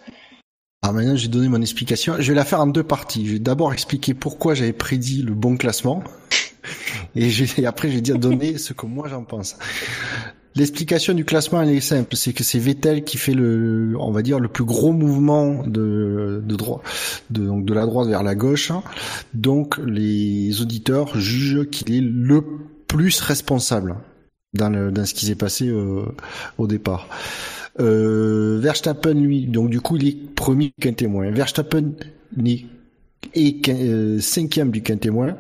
Alors 0.84 0.96
maintenant, 0.96 1.16
j'ai 1.16 1.30
donné 1.30 1.48
mon 1.48 1.62
explication. 1.62 2.16
Je 2.20 2.28
vais 2.28 2.36
la 2.36 2.44
faire 2.44 2.60
en 2.60 2.68
deux 2.68 2.84
parties. 2.84 3.26
Je 3.26 3.34
vais 3.34 3.40
d'abord 3.40 3.72
expliquer 3.72 4.14
pourquoi 4.14 4.54
j'avais 4.54 4.74
prédit 4.74 5.22
le 5.22 5.34
bon 5.34 5.56
classement. 5.56 6.04
Et, 7.16 7.30
et 7.58 7.66
après, 7.66 7.90
je 7.90 7.96
vais 7.96 8.02
dire 8.02 8.18
donner 8.18 8.58
ce 8.58 8.74
que 8.74 8.86
moi 8.86 9.08
j'en 9.08 9.24
pense. 9.24 9.56
L'explication 10.56 11.14
du 11.14 11.26
classement 11.26 11.62
elle 11.62 11.70
est 11.70 11.80
simple, 11.80 12.16
c'est 12.16 12.34
que 12.34 12.44
c'est 12.44 12.58
Vettel 12.58 13.04
qui 13.04 13.18
fait 13.18 13.34
le, 13.34 13.96
on 14.00 14.12
va 14.12 14.24
dire, 14.24 14.40
le 14.40 14.48
plus 14.48 14.64
gros 14.64 14.94
mouvement 14.94 15.64
de 15.68 16.42
de 16.44 16.56
droit, 16.56 16.82
de 17.30 17.46
donc 17.46 17.66
de 17.66 17.74
la 17.74 17.86
droite 17.86 18.08
vers 18.08 18.24
la 18.24 18.34
gauche. 18.34 18.72
Donc 19.34 19.78
les 19.86 20.62
auditeurs 20.62 21.20
jugent 21.20 21.70
qu'il 21.70 21.94
est 21.96 22.02
le 22.02 22.44
plus 22.88 23.20
responsable 23.20 23.98
dans, 24.54 24.70
le, 24.70 24.92
dans 24.92 25.06
ce 25.06 25.14
qui 25.14 25.26
s'est 25.28 25.36
passé 25.36 25.68
euh, 25.68 26.06
au 26.58 26.66
départ. 26.68 27.08
Euh, 27.80 28.60
Verstappen, 28.62 29.14
lui, 29.14 29.46
donc 29.48 29.70
du 29.70 29.82
coup, 29.82 29.98
il 29.98 30.08
est 30.08 30.36
premier 30.36 30.72
qu'un 30.80 30.94
témoin. 30.94 31.32
Verstappen 31.32 31.94
est 33.36 33.70
euh, 33.70 34.20
cinquième 34.20 34.72
du 34.72 34.82
qu'un 34.82 34.98
témoin. 34.98 35.36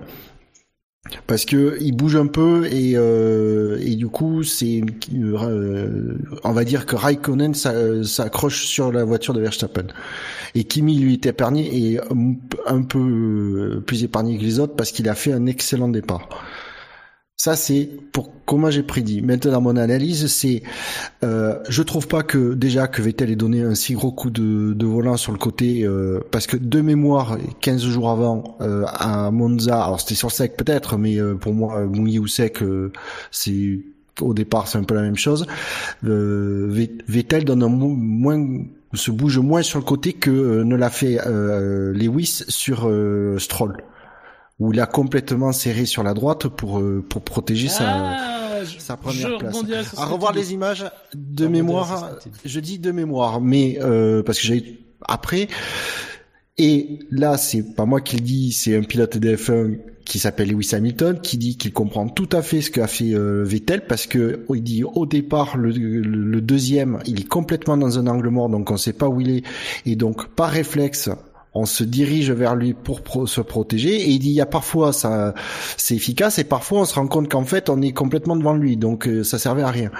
Parce 1.27 1.43
que 1.45 1.77
il 1.81 1.95
bouge 1.95 2.15
un 2.15 2.27
peu 2.27 2.65
et 2.71 2.93
euh, 2.95 3.77
et 3.81 3.95
du 3.95 4.07
coup 4.07 4.41
c'est 4.43 4.81
euh, 5.13 6.17
on 6.45 6.51
va 6.53 6.63
dire 6.63 6.86
que 6.86 6.95
Raikkonen 6.95 7.53
s'a- 7.53 8.03
s'accroche 8.05 8.65
sur 8.65 8.91
la 8.91 9.03
voiture 9.03 9.34
de 9.34 9.41
Verstappen 9.41 9.88
et 10.55 10.63
Kimi 10.65 10.97
lui 10.99 11.13
est 11.13 11.25
épargné 11.25 11.69
et 11.93 11.99
un 12.67 12.84
peu 12.84 13.84
plus 13.86 14.03
épargné 14.05 14.38
que 14.38 14.43
les 14.43 14.59
autres 14.59 14.75
parce 14.75 14.91
qu'il 14.91 15.09
a 15.09 15.15
fait 15.15 15.34
un 15.34 15.45
excellent 15.47 15.89
départ. 15.89 16.29
Ça 17.36 17.55
c'est 17.55 17.89
pour 18.13 18.31
comment 18.45 18.69
j'ai 18.69 18.84
prédit. 18.84 19.21
Maintenant 19.21 19.59
mon 19.59 19.75
analyse 19.75 20.27
c'est 20.27 20.61
euh, 21.23 21.57
je 21.67 21.81
trouve 21.81 22.07
pas 22.07 22.21
que 22.23 22.53
déjà 22.53 22.88
que 22.88 23.01
Vettel 23.01 23.31
ait 23.31 23.36
donné 23.36 23.63
un 23.63 23.75
si 23.75 23.95
gros 23.95 24.11
coup 24.11 24.29
de, 24.29 24.73
de 24.73 24.86
volant 24.86 25.17
sur 25.17 25.31
le 25.34 25.39
côté 25.39 25.84
euh, 25.84 26.19
parce 26.31 26.45
que 26.47 26.55
de 26.57 26.81
mémoire 26.81 27.38
15 27.59 27.84
jours 27.84 28.11
avant 28.11 28.57
euh, 28.61 28.86
à 28.88 29.31
Monza 29.31 29.84
alors 29.84 29.99
c'était 29.99 30.15
sur 30.15 30.31
sec 30.31 30.55
peut-être 30.55 30.97
mais 30.97 31.19
euh, 31.19 31.34
pour 31.34 31.53
moi 31.53 31.84
mouillé 31.86 32.19
ou 32.19 32.27
sec 32.27 32.61
euh, 32.61 32.91
c'est 33.31 33.79
au 34.21 34.34
départ 34.36 34.67
c'est 34.67 34.77
un 34.77 34.84
peu 34.84 34.93
la 34.93 35.01
même 35.01 35.17
chose 35.17 35.47
euh, 36.05 36.67
Ve- 36.71 37.01
Vettel 37.07 37.45
donne 37.45 37.63
un 37.63 37.67
mo- 37.69 37.88
moins 37.97 38.39
se 38.93 39.09
bouge 39.09 39.39
moins 39.39 39.63
sur 39.63 39.79
le 39.79 39.86
côté 39.86 40.13
que 40.13 40.29
euh, 40.29 40.63
ne 40.63 40.75
l'a 40.75 40.91
fait 40.91 41.17
Lewis 41.27 42.43
sur 42.47 42.89
Stroll 43.39 43.77
où 44.60 44.72
il 44.74 44.80
a 44.80 44.86
complètement 44.86 45.51
serré 45.51 45.86
sur 45.86 46.04
la 46.04 46.14
droite 46.14 46.47
pour 46.47 46.80
euh, 46.80 47.04
pour 47.08 47.22
protéger 47.24 47.68
sa 47.70 47.86
Ah, 47.89 48.64
je- 48.64 48.80
sa 48.80 48.95
première 48.97 49.30
je 49.32 49.38
place. 49.38 49.56
À 49.97 50.06
revoir 50.06 50.32
les 50.34 50.54
images 50.54 50.86
de 51.16 51.43
Je 51.45 51.49
mémoire, 51.49 52.12
je 52.45 52.60
dis 52.60 52.80
de 52.80 52.91
mémoire, 52.91 53.41
mais 53.41 53.78
euh, 53.82 54.24
parce 54.24 54.39
que 54.39 54.45
j'ai 54.47 54.80
après. 55.08 55.47
Et 56.60 56.99
là, 57.10 57.38
c'est 57.38 57.76
pas 57.76 57.86
moi 57.86 57.99
qui 57.99 58.18
le 58.18 58.22
dis, 58.22 58.51
c'est 58.51 58.78
un 58.78 58.84
pilote 58.84 59.18
de 59.18 59.36
F1 59.36 59.80
qui 60.06 60.20
s'appelle 60.20 60.49
Lewis 60.51 60.70
Hamilton 60.74 61.20
qui 61.20 61.38
dit 61.38 61.58
qu'il 61.58 61.74
comprend 61.74 62.08
tout 62.10 62.30
à 62.32 62.41
fait 62.43 62.62
ce 62.62 62.70
qu'a 62.70 62.88
fait 62.88 63.14
euh, 63.16 63.43
Vettel 63.43 63.88
parce 63.88 64.06
que 64.06 64.45
il 64.54 64.62
dit 64.62 64.84
au 64.84 65.06
départ 65.08 65.58
le, 65.58 65.72
le- 65.72 66.01
le 66.01 66.41
deuxième, 66.41 66.99
il 67.08 67.22
est 67.22 67.28
complètement 67.28 67.76
dans 67.78 67.97
un 67.97 68.06
angle 68.08 68.28
mort 68.30 68.49
donc 68.49 68.70
on 68.70 68.78
sait 68.78 68.93
pas 68.93 69.08
où 69.08 69.20
il 69.22 69.30
est 69.32 69.43
et 69.86 69.95
donc 69.95 70.28
par 70.36 70.49
réflexe 70.51 71.10
on 71.56 71.66
se 71.66 71.84
dirige 71.84 72.32
vers 72.32 72.56
lui 72.56 72.74
pour 72.74 73.01
pro- 73.01 73.28
se 73.28 73.41
protéger 73.41 73.95
et 73.95 74.10
il 74.10 74.20
dit 74.20 74.30
il 74.30 74.36
y 74.36 74.41
a 74.41 74.45
parfois 74.45 74.91
ça 74.93 75.34
c'est 75.78 75.95
efficace 75.95 76.39
et 76.39 76.43
parfois 76.43 76.82
on 76.82 76.86
se 76.86 76.95
rend 76.95 77.08
compte 77.08 77.30
qu'en 77.30 77.45
fait 77.45 77.70
on 77.70 77.82
est 77.82 77.93
complètement 77.93 78.36
devant 78.36 78.54
lui 78.56 78.76
donc 78.78 79.08
euh, 79.08 79.24
ça 79.24 79.38
servait 79.38 79.62
à 79.64 79.70
rien. 79.70 79.91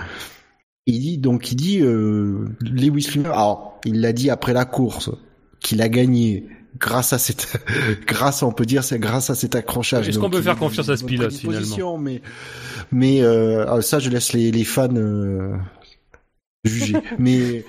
Il 0.86 1.00
dit 1.00 1.18
donc 1.18 1.52
il 1.52 1.56
dit 1.56 1.80
euh, 1.82 2.50
Lewis 2.60 3.08
alors 3.26 3.80
il 3.86 4.02
l'a 4.02 4.14
dit 4.14 4.30
après 4.30 4.54
la 4.54 4.66
course 4.66 5.12
qu'il 5.60 5.82
a 5.82 5.90
gagné 5.90 6.46
grâce 6.80 7.14
à 7.14 7.20
cette 7.20 7.48
grâce 8.08 8.42
on 8.44 8.52
peut 8.52 8.66
dire 8.66 8.84
c'est 8.84 9.00
grâce 9.00 9.30
à 9.30 9.36
cet 9.36 9.56
accrochage. 9.56 10.10
Est-ce 10.10 10.20
qu'on 10.20 10.30
peut 10.30 10.42
faire 10.42 10.58
confiance 10.58 10.90
à 10.90 10.98
ce 10.98 11.06
pilote, 11.06 11.28
prédisposition, 11.30 11.98
mais 11.98 12.22
mais 12.92 13.22
euh, 13.22 13.66
ah, 13.68 13.82
ça 13.82 14.00
je 14.00 14.10
laisse 14.10 14.34
les, 14.34 14.52
les 14.52 14.64
fans 14.64 14.90
euh, 14.96 15.56
juger. 16.64 16.96
mais 17.20 17.64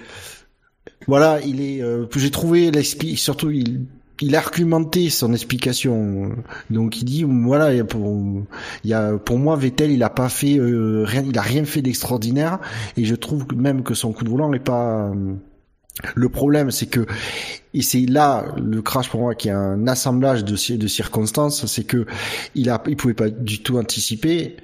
voilà, 1.07 1.41
il 1.45 1.61
est 1.61 1.83
euh, 1.83 2.07
j'ai 2.17 2.31
trouvé 2.31 2.71
l'expli 2.71 3.17
surtout 3.17 3.51
il 3.51 3.87
il 4.21 4.37
a 4.37 4.39
argumenté 4.39 5.11
son 5.11 5.33
explication. 5.33 6.33
Donc 6.71 7.01
il 7.01 7.05
dit 7.05 7.25
voilà 7.25 7.73
il 7.73 7.79
y 7.79 7.81
a 7.81 7.85
pour 7.85 8.47
il 8.85 8.91
y 8.91 8.95
a 8.95 9.19
pour 9.19 9.39
moi 9.39 9.57
Vettel 9.57 9.91
il 9.91 10.03
a 10.03 10.11
pas 10.11 10.29
fait 10.29 10.57
euh, 10.57 11.05
rien 11.05 11.25
il 11.27 11.37
a 11.39 11.43
rien 11.43 11.65
fait 11.65 11.83
d'extraordinaire. 11.83 12.59
Et 12.97 13.05
je 13.05 13.15
trouve 13.15 13.47
même 13.57 13.83
que 13.83 13.95
son 13.95 14.13
coup 14.13 14.25
de 14.25 14.31
volant 14.31 14.51
n'est 14.51 14.61
pas 14.61 15.09
euh, 15.09 15.35
le 16.15 16.29
problème 16.29 16.71
c'est 16.71 16.87
que 16.87 17.07
et 17.73 17.83
c'est 17.83 18.07
là 18.07 18.47
le 18.57 18.83
crash 18.83 19.09
pour 19.09 19.21
moi 19.21 19.35
qui 19.35 19.49
est 19.49 19.53
un 19.53 19.87
assemblage 19.89 20.45
de, 20.45 20.77
de 20.77 20.87
circonstances 20.87 21.67
c'est 21.67 21.85
que 21.85 22.07
il 22.55 22.71
a 22.71 22.83
il 22.87 22.97
pouvait 22.97 23.15
pas 23.15 23.31
du 23.31 23.63
tout 23.63 23.79
anticiper 23.79 24.57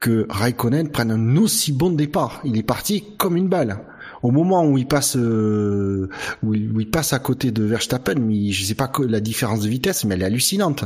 que 0.00 0.26
Raikkonen 0.28 0.90
prenne 0.90 1.10
un 1.10 1.36
aussi 1.38 1.72
bon 1.72 1.90
départ. 1.90 2.40
Il 2.44 2.56
est 2.56 2.62
parti 2.62 3.04
comme 3.16 3.36
une 3.36 3.48
balle 3.48 3.80
au 4.22 4.30
moment 4.30 4.66
où 4.66 4.78
il 4.78 4.86
passe 4.86 5.16
euh, 5.16 6.08
où, 6.42 6.54
il, 6.54 6.72
où 6.72 6.80
il 6.80 6.90
passe 6.90 7.12
à 7.12 7.18
côté 7.18 7.50
de 7.50 7.64
Verstappen 7.64 8.16
mais 8.16 8.50
je 8.50 8.64
sais 8.64 8.74
pas 8.74 8.88
que 8.88 9.02
la 9.02 9.20
différence 9.20 9.60
de 9.60 9.68
vitesse 9.68 10.04
mais 10.04 10.14
elle 10.14 10.22
est 10.22 10.26
hallucinante 10.26 10.84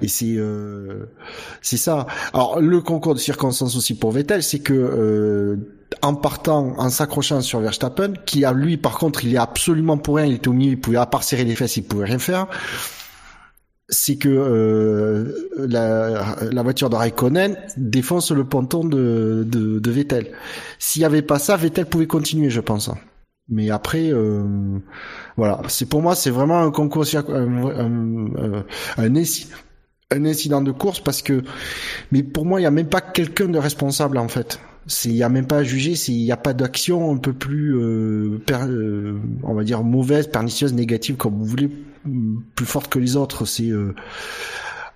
et 0.00 0.08
c'est 0.08 0.36
euh, 0.36 1.04
c'est 1.60 1.76
ça. 1.76 2.06
Alors 2.32 2.60
le 2.60 2.80
concours 2.80 3.14
de 3.14 3.18
circonstances 3.18 3.76
aussi 3.76 3.94
pour 3.94 4.10
Vettel, 4.12 4.42
c'est 4.42 4.60
que 4.60 4.72
euh, 4.72 5.56
en 6.00 6.14
partant, 6.14 6.74
en 6.78 6.88
s'accrochant 6.88 7.42
sur 7.42 7.60
Verstappen, 7.60 8.14
qui 8.24 8.46
a 8.46 8.52
lui 8.54 8.78
par 8.78 8.96
contre, 8.96 9.24
il 9.24 9.34
est 9.34 9.38
absolument 9.38 9.98
pour 9.98 10.16
rien, 10.16 10.26
il 10.26 10.34
était 10.36 10.48
au 10.48 10.54
milieu, 10.54 10.72
il 10.72 10.80
pouvait 10.80 10.96
à 10.96 11.04
part 11.04 11.22
serrer 11.22 11.44
les 11.44 11.54
fesses, 11.54 11.76
il 11.76 11.84
pouvait 11.84 12.06
rien 12.06 12.18
faire. 12.18 12.46
C'est 13.88 14.16
que 14.16 14.28
euh, 14.28 15.34
la, 15.58 16.36
la 16.50 16.62
voiture 16.62 16.88
de 16.88 16.96
Raikkonen 16.96 17.56
défonce 17.76 18.30
le 18.30 18.44
ponton 18.44 18.84
de, 18.84 19.44
de, 19.46 19.78
de 19.80 19.90
Vettel. 19.90 20.28
S'il 20.78 21.02
y 21.02 21.04
avait 21.04 21.20
pas 21.22 21.38
ça, 21.38 21.56
Vettel 21.56 21.86
pouvait 21.86 22.06
continuer, 22.06 22.48
je 22.48 22.60
pense. 22.60 22.90
Mais 23.48 23.70
après, 23.70 24.10
euh, 24.12 24.78
voilà, 25.36 25.60
c'est 25.68 25.86
pour 25.86 26.00
moi, 26.00 26.14
c'est 26.14 26.30
vraiment 26.30 26.60
un 26.62 26.70
concours, 26.70 27.04
un, 27.14 27.18
un, 27.28 27.66
un, 27.76 28.64
un 28.96 29.10
inci- 29.14 29.48
un 30.10 30.24
incident 30.24 30.62
de 30.62 30.70
course 30.70 31.00
parce 31.00 31.20
que, 31.20 31.42
mais 32.12 32.22
pour 32.22 32.46
moi, 32.46 32.60
il 32.60 32.62
y 32.62 32.66
a 32.66 32.70
même 32.70 32.88
pas 32.88 33.00
quelqu'un 33.00 33.48
de 33.48 33.58
responsable 33.58 34.16
en 34.16 34.28
fait. 34.28 34.60
Il 35.04 35.12
y 35.12 35.22
a 35.22 35.28
même 35.28 35.46
pas 35.46 35.58
à 35.58 35.62
juger, 35.64 35.92
il 36.08 36.22
y 36.22 36.32
a 36.32 36.36
pas 36.36 36.54
d'action 36.54 37.12
un 37.12 37.16
peu 37.18 37.32
plus, 37.32 37.76
euh, 37.76 38.40
per- 38.46 38.66
euh, 38.68 39.18
on 39.42 39.54
va 39.54 39.64
dire 39.64 39.82
mauvaise, 39.84 40.28
pernicieuse, 40.28 40.72
négative, 40.72 41.16
comme 41.16 41.34
vous 41.34 41.44
voulez, 41.44 41.70
plus 42.54 42.66
forte 42.66 42.90
que 42.90 42.98
les 42.98 43.16
autres. 43.16 43.44
C'est, 43.46 43.70
euh, 43.70 43.94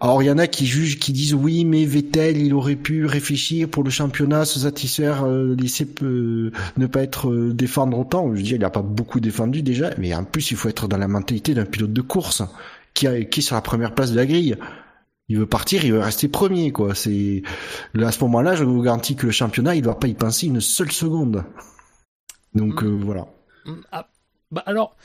alors 0.00 0.22
il 0.22 0.26
y 0.26 0.30
en 0.30 0.38
a 0.38 0.46
qui 0.46 0.66
jugent, 0.66 0.98
qui 0.98 1.12
disent 1.12 1.34
oui, 1.34 1.64
mais 1.64 1.84
Vettel, 1.84 2.36
il 2.36 2.52
aurait 2.54 2.76
pu 2.76 3.06
réfléchir 3.06 3.68
pour 3.68 3.82
le 3.82 3.90
championnat, 3.90 4.44
se 4.44 4.60
satisfaire, 4.60 5.24
euh, 5.24 5.56
laisser 5.56 5.88
euh, 6.02 6.52
ne 6.76 6.86
pas 6.86 7.02
être 7.02 7.30
euh, 7.30 7.54
défendre 7.54 7.98
autant. 7.98 8.30
Je 8.32 8.36
veux 8.36 8.42
dire, 8.42 8.56
il 8.56 8.64
a 8.64 8.70
pas 8.70 8.82
beaucoup 8.82 9.20
défendu 9.20 9.62
déjà, 9.62 9.90
mais 9.98 10.14
en 10.14 10.24
plus 10.24 10.50
il 10.50 10.56
faut 10.56 10.68
être 10.68 10.86
dans 10.86 10.98
la 10.98 11.08
mentalité 11.08 11.54
d'un 11.54 11.64
pilote 11.64 11.92
de 11.92 12.02
course 12.02 12.42
qui, 12.92 13.06
a, 13.06 13.24
qui 13.24 13.40
est 13.40 13.42
sur 13.42 13.56
la 13.56 13.62
première 13.62 13.94
place 13.94 14.10
de 14.10 14.16
la 14.16 14.26
grille. 14.26 14.56
Il 15.28 15.38
veut 15.38 15.46
partir, 15.46 15.84
il 15.84 15.92
veut 15.92 16.00
rester 16.00 16.28
premier, 16.28 16.70
quoi. 16.70 16.94
C'est 16.94 17.42
à 18.00 18.12
ce 18.12 18.22
moment-là, 18.24 18.54
je 18.54 18.64
vous 18.64 18.82
garantis 18.82 19.16
que 19.16 19.26
le 19.26 19.32
championnat, 19.32 19.74
il 19.74 19.82
doit 19.82 19.98
pas 19.98 20.06
y 20.06 20.14
penser 20.14 20.46
une 20.46 20.60
seule 20.60 20.92
seconde. 20.92 21.44
Donc 22.54 22.84
euh, 22.84 22.88
voilà. 22.88 23.26
Mm, 23.64 23.72
ah, 23.92 24.08
bah 24.52 24.62
alors, 24.66 24.96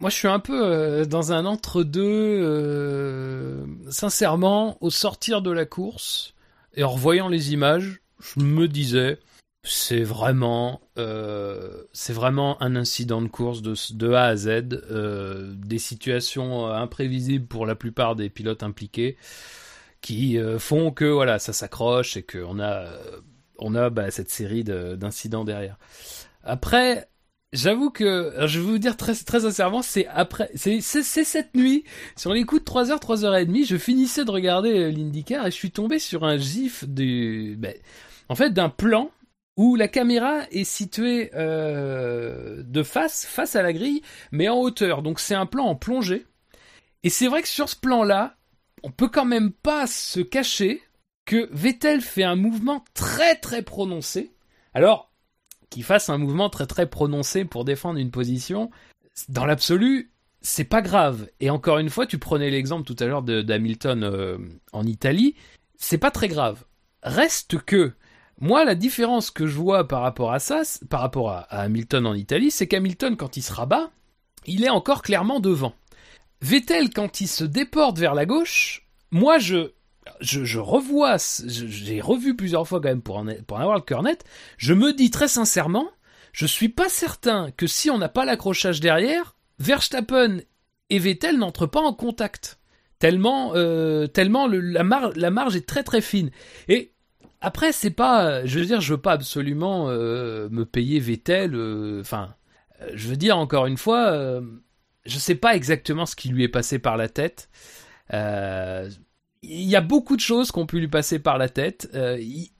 moi 0.00 0.10
je 0.10 0.16
suis 0.16 0.28
un 0.28 0.38
peu 0.38 0.60
euh, 0.64 1.04
dans 1.04 1.32
un 1.32 1.44
entre-deux. 1.44 2.02
euh, 2.02 3.66
sincèrement, 3.90 4.78
au 4.80 4.90
sortir 4.90 5.42
de 5.42 5.50
la 5.50 5.66
course 5.66 6.34
et 6.74 6.84
en 6.84 6.90
revoyant 6.90 7.28
les 7.28 7.52
images, 7.52 8.00
je 8.20 8.40
me 8.40 8.68
disais, 8.68 9.18
c'est 9.64 10.02
vraiment, 10.02 10.80
euh, 10.98 11.82
c'est 11.92 12.12
vraiment 12.12 12.60
un 12.62 12.76
incident 12.76 13.20
de 13.22 13.28
course 13.28 13.62
de, 13.62 14.12
A 14.12 14.24
à 14.24 14.36
Z, 14.36 14.48
euh, 14.48 15.52
des 15.56 15.78
situations 15.78 16.68
euh, 16.68 16.74
imprévisibles 16.74 17.46
pour 17.46 17.66
la 17.66 17.74
plupart 17.74 18.16
des 18.16 18.28
pilotes 18.30 18.62
impliqués, 18.62 19.16
qui 20.00 20.38
font 20.58 20.92
que 20.92 21.04
voilà, 21.06 21.40
ça 21.40 21.52
s'accroche 21.52 22.16
et 22.16 22.22
qu'on 22.22 22.60
a, 22.60 22.86
on 23.58 23.74
a 23.74 23.90
bah, 23.90 24.12
cette 24.12 24.30
série 24.30 24.62
de- 24.62 24.94
d'incidents 24.94 25.44
derrière. 25.44 25.76
Après, 26.44 27.07
J'avoue 27.54 27.90
que, 27.90 28.34
je 28.46 28.60
vais 28.60 28.66
vous 28.66 28.78
dire 28.78 28.96
très, 28.96 29.14
très 29.14 29.40
sincèrement, 29.40 29.80
c'est 29.80 30.06
après, 30.08 30.50
c'est, 30.54 30.82
c'est, 30.82 31.02
c'est 31.02 31.24
cette 31.24 31.54
nuit, 31.54 31.84
sur 32.14 32.34
les 32.34 32.44
coups 32.44 32.62
de 32.62 32.70
3h, 32.70 33.00
3h30, 33.00 33.66
je 33.66 33.76
finissais 33.78 34.26
de 34.26 34.30
regarder 34.30 34.78
euh, 34.78 34.90
l'IndyCar 34.90 35.46
et 35.46 35.50
je 35.50 35.56
suis 35.56 35.70
tombé 35.70 35.98
sur 35.98 36.24
un 36.24 36.36
gif 36.36 36.84
du, 36.86 37.56
ben, 37.58 37.74
en 38.28 38.34
fait, 38.34 38.50
d'un 38.50 38.68
plan 38.68 39.10
où 39.56 39.74
la 39.76 39.88
caméra 39.88 40.42
est 40.52 40.64
située 40.64 41.30
euh, 41.34 42.62
de 42.62 42.82
face, 42.82 43.26
face 43.26 43.56
à 43.56 43.62
la 43.62 43.72
grille, 43.72 44.02
mais 44.30 44.48
en 44.48 44.58
hauteur. 44.58 45.02
Donc 45.02 45.18
c'est 45.18 45.34
un 45.34 45.46
plan 45.46 45.64
en 45.64 45.74
plongée. 45.74 46.26
Et 47.02 47.10
c'est 47.10 47.26
vrai 47.26 47.42
que 47.42 47.48
sur 47.48 47.68
ce 47.68 47.76
plan-là, 47.76 48.36
on 48.84 48.92
peut 48.92 49.08
quand 49.08 49.24
même 49.24 49.50
pas 49.50 49.88
se 49.88 50.20
cacher 50.20 50.80
que 51.24 51.48
Vettel 51.52 52.02
fait 52.02 52.22
un 52.22 52.36
mouvement 52.36 52.84
très 52.94 53.34
très 53.34 53.62
prononcé. 53.62 54.32
Alors, 54.74 55.07
qu'il 55.70 55.84
fasse 55.84 56.08
un 56.08 56.18
mouvement 56.18 56.50
très 56.50 56.66
très 56.66 56.88
prononcé 56.88 57.44
pour 57.44 57.64
défendre 57.64 57.98
une 57.98 58.10
position, 58.10 58.70
dans 59.28 59.46
l'absolu, 59.46 60.12
c'est 60.40 60.64
pas 60.64 60.82
grave. 60.82 61.28
Et 61.40 61.50
encore 61.50 61.78
une 61.78 61.90
fois, 61.90 62.06
tu 62.06 62.18
prenais 62.18 62.50
l'exemple 62.50 62.86
tout 62.86 63.02
à 63.02 63.06
l'heure 63.06 63.22
d'Hamilton 63.22 64.04
euh, 64.04 64.38
en 64.72 64.86
Italie, 64.86 65.34
c'est 65.76 65.98
pas 65.98 66.10
très 66.10 66.28
grave. 66.28 66.64
Reste 67.02 67.58
que, 67.58 67.92
moi, 68.40 68.64
la 68.64 68.74
différence 68.74 69.30
que 69.30 69.46
je 69.46 69.56
vois 69.56 69.88
par 69.88 70.02
rapport 70.02 70.32
à 70.32 70.38
ça, 70.38 70.62
par 70.88 71.00
rapport 71.00 71.30
à, 71.30 71.40
à 71.40 71.62
Hamilton 71.62 72.06
en 72.06 72.14
Italie, 72.14 72.50
c'est 72.50 72.66
qu'Hamilton, 72.66 73.16
quand 73.16 73.36
il 73.36 73.42
se 73.42 73.52
rabat, 73.52 73.90
il 74.46 74.64
est 74.64 74.70
encore 74.70 75.02
clairement 75.02 75.40
devant. 75.40 75.74
Vettel, 76.40 76.90
quand 76.90 77.20
il 77.20 77.26
se 77.26 77.44
déporte 77.44 77.98
vers 77.98 78.14
la 78.14 78.26
gauche, 78.26 78.86
moi, 79.10 79.38
je, 79.38 79.72
je, 80.20 80.58
revois, 80.58 81.16
j'ai 81.46 82.00
revu 82.00 82.36
plusieurs 82.36 82.66
fois 82.66 82.80
quand 82.80 82.88
même 82.88 83.02
pour 83.02 83.16
en, 83.16 83.26
avoir 83.28 83.76
le 83.76 83.82
cœur 83.82 84.02
net, 84.02 84.24
je 84.56 84.74
me 84.74 84.92
dis 84.92 85.10
très 85.10 85.28
sincèrement, 85.28 85.88
je 86.32 86.46
suis 86.46 86.68
pas 86.68 86.88
certain 86.88 87.50
que 87.56 87.66
si 87.66 87.90
on 87.90 87.98
n'a 87.98 88.08
pas 88.08 88.24
l'accrochage 88.24 88.80
derrière, 88.80 89.34
Verstappen 89.58 90.38
et 90.90 90.98
Vettel 90.98 91.38
n'entrent 91.38 91.66
pas 91.66 91.80
en 91.80 91.92
contact. 91.92 92.58
Tellement, 92.98 93.52
euh, 93.54 94.06
tellement 94.06 94.46
le- 94.46 94.60
la, 94.60 94.82
mar- 94.84 95.12
la 95.14 95.30
marge 95.30 95.56
est 95.56 95.66
très 95.66 95.82
très 95.82 96.00
fine. 96.00 96.30
Et 96.68 96.92
après, 97.40 97.72
c'est 97.72 97.90
pas, 97.90 98.44
je 98.44 98.58
veux 98.58 98.66
dire, 98.66 98.80
je 98.80 98.94
veux 98.94 99.00
pas 99.00 99.12
absolument 99.12 99.88
euh, 99.88 100.48
me 100.50 100.64
payer 100.64 100.98
Vettel. 101.00 101.54
euh, 101.54 102.00
Enfin, 102.00 102.34
je 102.94 103.08
veux 103.08 103.16
dire 103.16 103.38
encore 103.38 103.66
une 103.66 103.76
fois, 103.76 104.40
je 105.06 105.18
sais 105.18 105.34
pas 105.34 105.54
exactement 105.56 106.06
ce 106.06 106.14
qui 106.16 106.28
lui 106.28 106.44
est 106.44 106.48
passé 106.48 106.78
par 106.78 106.96
la 106.96 107.08
tête. 107.08 107.48
Il 109.42 109.62
y 109.68 109.76
a 109.76 109.80
beaucoup 109.80 110.16
de 110.16 110.20
choses 110.20 110.50
qui 110.50 110.58
ont 110.58 110.66
pu 110.66 110.80
lui 110.80 110.88
passer 110.88 111.18
par 111.18 111.38
la 111.38 111.48
tête. 111.48 111.88
Euh, 111.94 112.18
il- 112.20 112.50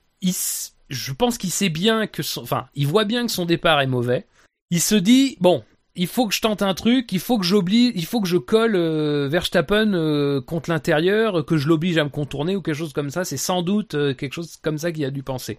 je 0.88 1.12
pense 1.12 1.38
qu'il 1.38 1.50
sait 1.50 1.68
bien 1.68 2.06
que 2.06 2.22
son, 2.22 2.42
enfin, 2.42 2.66
il 2.74 2.86
voit 2.86 3.04
bien 3.04 3.26
que 3.26 3.32
son 3.32 3.44
départ 3.44 3.80
est 3.80 3.86
mauvais. 3.86 4.26
Il 4.70 4.80
se 4.80 4.94
dit 4.94 5.36
bon, 5.40 5.62
il 5.96 6.06
faut 6.06 6.26
que 6.28 6.34
je 6.34 6.40
tente 6.40 6.62
un 6.62 6.74
truc, 6.74 7.10
il 7.12 7.18
faut 7.20 7.38
que 7.38 7.44
j'oblige, 7.44 7.92
il 7.94 8.04
faut 8.04 8.20
que 8.20 8.28
je 8.28 8.36
colle 8.36 8.76
euh, 8.76 9.28
Verstappen 9.28 9.92
euh, 9.94 10.40
contre 10.40 10.70
l'intérieur, 10.70 11.44
que 11.44 11.56
je 11.56 11.68
l'oblige 11.68 11.98
à 11.98 12.04
me 12.04 12.08
contourner 12.10 12.56
ou 12.56 12.62
quelque 12.62 12.76
chose 12.76 12.92
comme 12.92 13.10
ça. 13.10 13.24
C'est 13.24 13.36
sans 13.36 13.62
doute 13.62 13.90
quelque 14.16 14.32
chose 14.32 14.56
comme 14.62 14.78
ça 14.78 14.92
qu'il 14.92 15.04
a 15.04 15.10
dû 15.10 15.22
penser. 15.22 15.58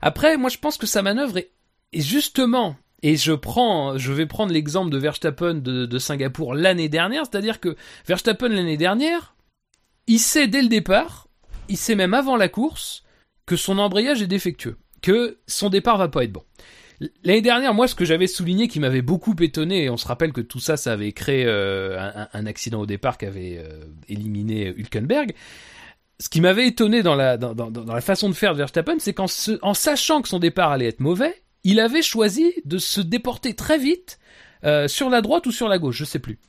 Après, 0.00 0.36
moi, 0.36 0.48
je 0.50 0.58
pense 0.58 0.76
que 0.78 0.86
sa 0.86 1.02
manœuvre 1.02 1.38
est, 1.38 1.50
justement, 1.92 2.76
et 3.02 3.16
je 3.16 3.32
prends, 3.32 3.98
je 3.98 4.12
vais 4.12 4.26
prendre 4.26 4.52
l'exemple 4.52 4.90
de 4.90 4.98
Verstappen 4.98 5.54
de 5.54 5.98
Singapour 5.98 6.54
l'année 6.54 6.88
dernière, 6.88 7.24
c'est-à-dire 7.30 7.58
que 7.60 7.76
Verstappen 8.06 8.48
l'année 8.48 8.76
dernière, 8.76 9.34
il 10.08 10.18
sait 10.18 10.48
dès 10.48 10.62
le 10.62 10.68
départ, 10.68 11.28
il 11.68 11.76
sait 11.76 11.94
même 11.94 12.14
avant 12.14 12.36
la 12.36 12.48
course, 12.48 13.04
que 13.46 13.56
son 13.56 13.78
embrayage 13.78 14.22
est 14.22 14.26
défectueux, 14.26 14.78
que 15.02 15.38
son 15.46 15.68
départ 15.68 15.98
va 15.98 16.08
pas 16.08 16.24
être 16.24 16.32
bon. 16.32 16.42
L'année 17.22 17.42
dernière, 17.42 17.74
moi, 17.74 17.86
ce 17.86 17.94
que 17.94 18.04
j'avais 18.04 18.26
souligné 18.26 18.66
qui 18.66 18.80
m'avait 18.80 19.02
beaucoup 19.02 19.36
étonné, 19.40 19.84
et 19.84 19.90
on 19.90 19.96
se 19.96 20.06
rappelle 20.06 20.32
que 20.32 20.40
tout 20.40 20.58
ça, 20.58 20.76
ça 20.76 20.92
avait 20.92 21.12
créé 21.12 21.44
euh, 21.46 21.96
un, 22.32 22.46
accident 22.46 22.80
au 22.80 22.86
départ 22.86 23.18
qui 23.18 23.26
avait 23.26 23.58
euh, 23.58 23.84
éliminé 24.08 24.74
Hülkenberg. 24.76 25.34
Ce 26.18 26.28
qui 26.28 26.40
m'avait 26.40 26.66
étonné 26.66 27.04
dans 27.04 27.14
la, 27.14 27.38
façon 28.00 28.28
de 28.28 28.34
faire 28.34 28.52
de 28.54 28.58
Verstappen, 28.58 28.96
c'est 28.98 29.14
qu'en 29.14 29.28
sachant 29.28 30.22
que 30.22 30.28
son 30.28 30.40
départ 30.40 30.72
allait 30.72 30.88
être 30.88 30.98
mauvais, 30.98 31.42
il 31.62 31.78
avait 31.78 32.02
choisi 32.02 32.52
de 32.64 32.78
se 32.78 33.00
déporter 33.00 33.54
très 33.54 33.78
vite 33.78 34.18
euh, 34.64 34.88
sur 34.88 35.10
la 35.10 35.20
droite 35.20 35.46
ou 35.46 35.52
sur 35.52 35.68
la 35.68 35.78
gauche, 35.78 35.98
je 35.98 36.04
sais 36.04 36.18
plus. 36.18 36.40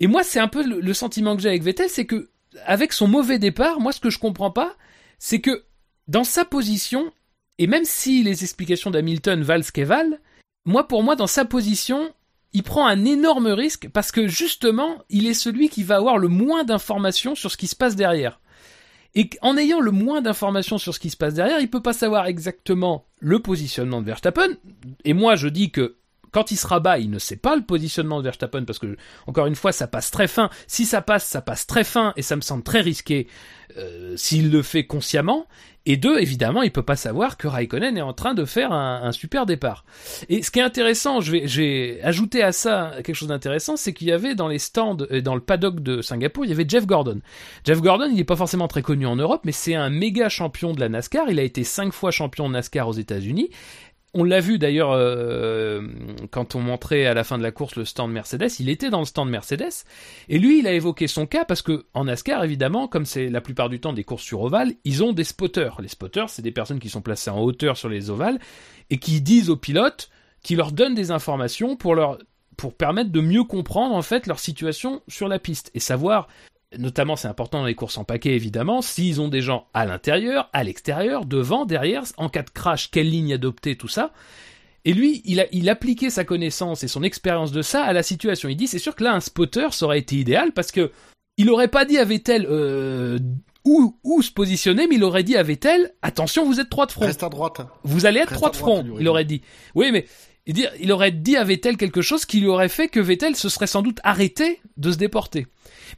Et 0.00 0.08
moi, 0.08 0.22
c'est 0.22 0.40
un 0.40 0.48
peu 0.48 0.62
le 0.66 0.92
sentiment 0.92 1.34
que 1.36 1.42
j'ai 1.42 1.48
avec 1.48 1.62
Vettel, 1.62 1.88
c'est 1.88 2.04
que 2.04 2.31
avec 2.66 2.92
son 2.92 3.08
mauvais 3.08 3.38
départ, 3.38 3.80
moi, 3.80 3.92
ce 3.92 4.00
que 4.00 4.10
je 4.10 4.18
comprends 4.18 4.50
pas, 4.50 4.76
c'est 5.18 5.40
que 5.40 5.64
dans 6.08 6.24
sa 6.24 6.44
position, 6.44 7.12
et 7.58 7.66
même 7.66 7.84
si 7.84 8.22
les 8.22 8.42
explications 8.42 8.90
d'Hamilton 8.90 9.42
valent 9.42 9.62
ce 9.62 9.72
qu'elles 9.72 9.86
valent, 9.86 10.16
moi, 10.64 10.86
pour 10.86 11.02
moi, 11.02 11.16
dans 11.16 11.26
sa 11.26 11.44
position, 11.44 12.12
il 12.52 12.62
prend 12.62 12.86
un 12.86 13.04
énorme 13.04 13.48
risque 13.48 13.88
parce 13.88 14.12
que 14.12 14.28
justement, 14.28 15.02
il 15.08 15.26
est 15.26 15.34
celui 15.34 15.68
qui 15.68 15.82
va 15.82 15.96
avoir 15.96 16.18
le 16.18 16.28
moins 16.28 16.64
d'informations 16.64 17.34
sur 17.34 17.50
ce 17.50 17.56
qui 17.56 17.66
se 17.66 17.76
passe 17.76 17.96
derrière. 17.96 18.40
Et 19.14 19.28
en 19.42 19.56
ayant 19.58 19.80
le 19.80 19.90
moins 19.90 20.22
d'informations 20.22 20.78
sur 20.78 20.94
ce 20.94 21.00
qui 21.00 21.10
se 21.10 21.16
passe 21.16 21.34
derrière, 21.34 21.60
il 21.60 21.68
peut 21.68 21.82
pas 21.82 21.92
savoir 21.92 22.26
exactement 22.26 23.04
le 23.20 23.40
positionnement 23.40 24.00
de 24.00 24.06
Verstappen. 24.06 24.56
Et 25.04 25.12
moi, 25.12 25.36
je 25.36 25.48
dis 25.48 25.70
que 25.70 25.96
quand 26.32 26.50
il 26.50 26.56
sera 26.56 26.80
bas, 26.80 26.98
il 26.98 27.10
ne 27.10 27.18
sait 27.18 27.36
pas 27.36 27.56
le 27.56 27.62
positionnement 27.62 28.18
de 28.18 28.24
Verstappen 28.24 28.64
parce 28.64 28.78
que, 28.78 28.96
encore 29.26 29.46
une 29.46 29.54
fois, 29.54 29.72
ça 29.72 29.86
passe 29.86 30.10
très 30.10 30.28
fin. 30.28 30.50
Si 30.66 30.84
ça 30.84 31.02
passe, 31.02 31.24
ça 31.24 31.42
passe 31.42 31.66
très 31.66 31.84
fin 31.84 32.12
et 32.16 32.22
ça 32.22 32.36
me 32.36 32.40
semble 32.40 32.62
très 32.62 32.80
risqué 32.80 33.28
euh, 33.76 34.16
s'il 34.16 34.50
le 34.50 34.62
fait 34.62 34.84
consciemment. 34.84 35.46
Et 35.84 35.96
deux, 35.96 36.18
évidemment, 36.20 36.62
il 36.62 36.70
peut 36.70 36.84
pas 36.84 36.94
savoir 36.94 37.36
que 37.36 37.48
Raikkonen 37.48 37.98
est 37.98 38.02
en 38.02 38.12
train 38.12 38.34
de 38.34 38.44
faire 38.44 38.70
un, 38.70 39.10
super 39.10 39.46
départ. 39.46 39.84
Et 40.28 40.42
ce 40.42 40.52
qui 40.52 40.60
est 40.60 40.62
intéressant, 40.62 41.20
j'ai 41.20 42.00
ajouté 42.04 42.42
à 42.42 42.52
ça 42.52 42.92
quelque 43.04 43.14
chose 43.16 43.28
d'intéressant, 43.28 43.76
c'est 43.76 43.92
qu'il 43.92 44.06
y 44.06 44.12
avait 44.12 44.36
dans 44.36 44.46
les 44.46 44.60
stands, 44.60 44.98
et 45.10 45.22
dans 45.22 45.34
le 45.34 45.40
paddock 45.40 45.80
de 45.80 46.00
Singapour, 46.00 46.44
il 46.44 46.50
y 46.50 46.52
avait 46.52 46.68
Jeff 46.68 46.86
Gordon. 46.86 47.20
Jeff 47.64 47.80
Gordon, 47.80 48.06
il 48.08 48.14
n'est 48.14 48.24
pas 48.24 48.36
forcément 48.36 48.68
très 48.68 48.82
connu 48.82 49.06
en 49.06 49.16
Europe, 49.16 49.42
mais 49.44 49.52
c'est 49.52 49.74
un 49.74 49.90
méga 49.90 50.28
champion 50.28 50.72
de 50.72 50.78
la 50.78 50.88
NASCAR. 50.88 51.28
Il 51.30 51.40
a 51.40 51.42
été 51.42 51.64
cinq 51.64 51.92
fois 51.92 52.12
champion 52.12 52.48
de 52.48 52.52
NASCAR 52.54 52.86
aux 52.86 52.92
États-Unis. 52.92 53.50
On 54.14 54.24
l'a 54.24 54.40
vu 54.40 54.58
d'ailleurs 54.58 54.92
euh, 54.92 55.80
quand 56.32 56.56
on 56.56 56.60
montrait 56.60 57.06
à 57.06 57.14
la 57.14 57.22
fin 57.22 57.38
de 57.38 57.42
la 57.42 57.52
course 57.52 57.76
le 57.76 57.84
stand 57.84 58.10
Mercedes, 58.10 58.48
il 58.58 58.68
était 58.68 58.90
dans 58.90 59.00
le 59.00 59.04
stand 59.04 59.28
Mercedes 59.28 59.84
et 60.28 60.38
lui 60.38 60.58
il 60.58 60.66
a 60.66 60.72
évoqué 60.72 61.06
son 61.06 61.26
cas 61.26 61.44
parce 61.44 61.62
que 61.62 61.84
en 61.94 62.04
NASCAR 62.04 62.42
évidemment 62.42 62.88
comme 62.88 63.04
c'est 63.04 63.28
la 63.28 63.42
plupart 63.42 63.68
du 63.68 63.78
temps 63.78 63.92
des 63.92 64.02
courses 64.02 64.24
sur 64.24 64.42
ovale, 64.42 64.72
ils 64.84 65.04
ont 65.04 65.12
des 65.12 65.24
spotters. 65.24 65.80
Les 65.80 65.88
spotters 65.88 66.30
c'est 66.30 66.42
des 66.42 66.50
personnes 66.50 66.80
qui 66.80 66.88
sont 66.88 67.02
placées 67.02 67.30
en 67.30 67.40
hauteur 67.40 67.76
sur 67.76 67.90
les 67.90 68.10
ovales 68.10 68.40
et 68.90 68.98
qui 68.98 69.20
disent 69.20 69.50
aux 69.50 69.56
pilotes, 69.56 70.10
qui 70.42 70.56
leur 70.56 70.72
donnent 70.72 70.94
des 70.94 71.10
informations 71.10 71.76
pour 71.76 71.94
leur 71.94 72.18
pour 72.56 72.74
permettre 72.74 73.10
de 73.10 73.20
mieux 73.20 73.44
comprendre 73.44 73.94
en 73.94 74.02
fait 74.02 74.26
leur 74.26 74.38
situation 74.38 75.02
sur 75.08 75.28
la 75.28 75.38
piste 75.38 75.70
et 75.74 75.80
savoir 75.80 76.28
notamment 76.78 77.16
c'est 77.16 77.28
important 77.28 77.60
dans 77.60 77.66
les 77.66 77.74
courses 77.74 77.98
en 77.98 78.04
paquet 78.04 78.34
évidemment, 78.34 78.82
s'ils 78.82 79.20
ont 79.20 79.28
des 79.28 79.42
gens 79.42 79.66
à 79.74 79.84
l'intérieur, 79.84 80.48
à 80.52 80.64
l'extérieur, 80.64 81.26
devant, 81.26 81.64
derrière, 81.66 82.04
en 82.16 82.28
cas 82.28 82.42
de 82.42 82.50
crash, 82.50 82.90
quelle 82.90 83.10
ligne 83.10 83.34
adopter, 83.34 83.76
tout 83.76 83.88
ça. 83.88 84.12
Et 84.84 84.92
lui, 84.92 85.22
il 85.24 85.40
a, 85.40 85.46
il 85.52 85.68
appliquait 85.68 86.10
sa 86.10 86.24
connaissance 86.24 86.82
et 86.82 86.88
son 86.88 87.02
expérience 87.02 87.52
de 87.52 87.62
ça 87.62 87.84
à 87.84 87.92
la 87.92 88.02
situation. 88.02 88.48
Il 88.48 88.56
dit, 88.56 88.66
c'est 88.66 88.78
sûr 88.78 88.96
que 88.96 89.04
là, 89.04 89.14
un 89.14 89.20
spotter, 89.20 89.68
ça 89.70 89.86
aurait 89.86 90.00
été 90.00 90.16
idéal 90.16 90.52
parce 90.52 90.72
que 90.72 90.90
il 91.38 91.48
aurait 91.50 91.68
pas 91.68 91.84
dit 91.84 91.98
à 91.98 92.04
Vettel 92.04 92.46
euh, 92.48 93.18
où, 93.64 93.96
où 94.04 94.22
se 94.22 94.30
positionner, 94.30 94.86
mais 94.88 94.96
il 94.96 95.04
aurait 95.04 95.22
dit 95.22 95.36
à 95.36 95.42
Vettel, 95.42 95.94
attention, 96.02 96.44
vous 96.44 96.60
êtes 96.60 96.68
trois 96.68 96.86
de 96.86 96.92
front. 96.92 97.06
Reste 97.06 97.22
à 97.22 97.28
droite. 97.28 97.60
Vous 97.84 98.06
allez 98.06 98.20
être 98.20 98.30
Reste 98.30 98.40
trois 98.40 98.50
de 98.50 98.56
front, 98.56 98.84
il 98.98 99.08
aurait 99.08 99.24
dit. 99.24 99.42
Oui, 99.74 99.92
mais 99.92 100.06
il, 100.46 100.92
aurait 100.92 101.12
dit 101.12 101.36
à 101.36 101.44
Vettel 101.44 101.76
quelque 101.76 102.02
chose 102.02 102.24
qui 102.24 102.40
lui 102.40 102.48
aurait 102.48 102.68
fait 102.68 102.88
que 102.88 102.98
Vettel 102.98 103.36
se 103.36 103.48
serait 103.48 103.68
sans 103.68 103.82
doute 103.82 104.00
arrêté 104.02 104.60
de 104.76 104.90
se 104.90 104.96
déporter. 104.96 105.46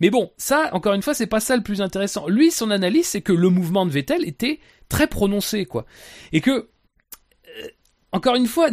Mais 0.01 0.11
bon, 0.11 0.32
ça, 0.37 0.68
encore 0.72 0.93
une 0.93 1.03
fois, 1.03 1.14
c'est 1.14 1.26
pas 1.26 1.41
ça 1.41 1.57
le 1.57 1.62
plus 1.62 1.80
intéressant. 1.80 2.28
Lui, 2.28 2.51
son 2.51 2.70
analyse, 2.70 3.07
c'est 3.07 3.22
que 3.22 3.32
le 3.32 3.49
mouvement 3.49 3.87
de 3.87 3.91
Vettel 3.91 4.26
était 4.26 4.61
très 4.89 5.07
prononcé, 5.07 5.64
quoi. 5.64 5.87
Et 6.32 6.41
que, 6.41 6.68
encore 8.14 8.36
une 8.36 8.46
fois, 8.46 8.70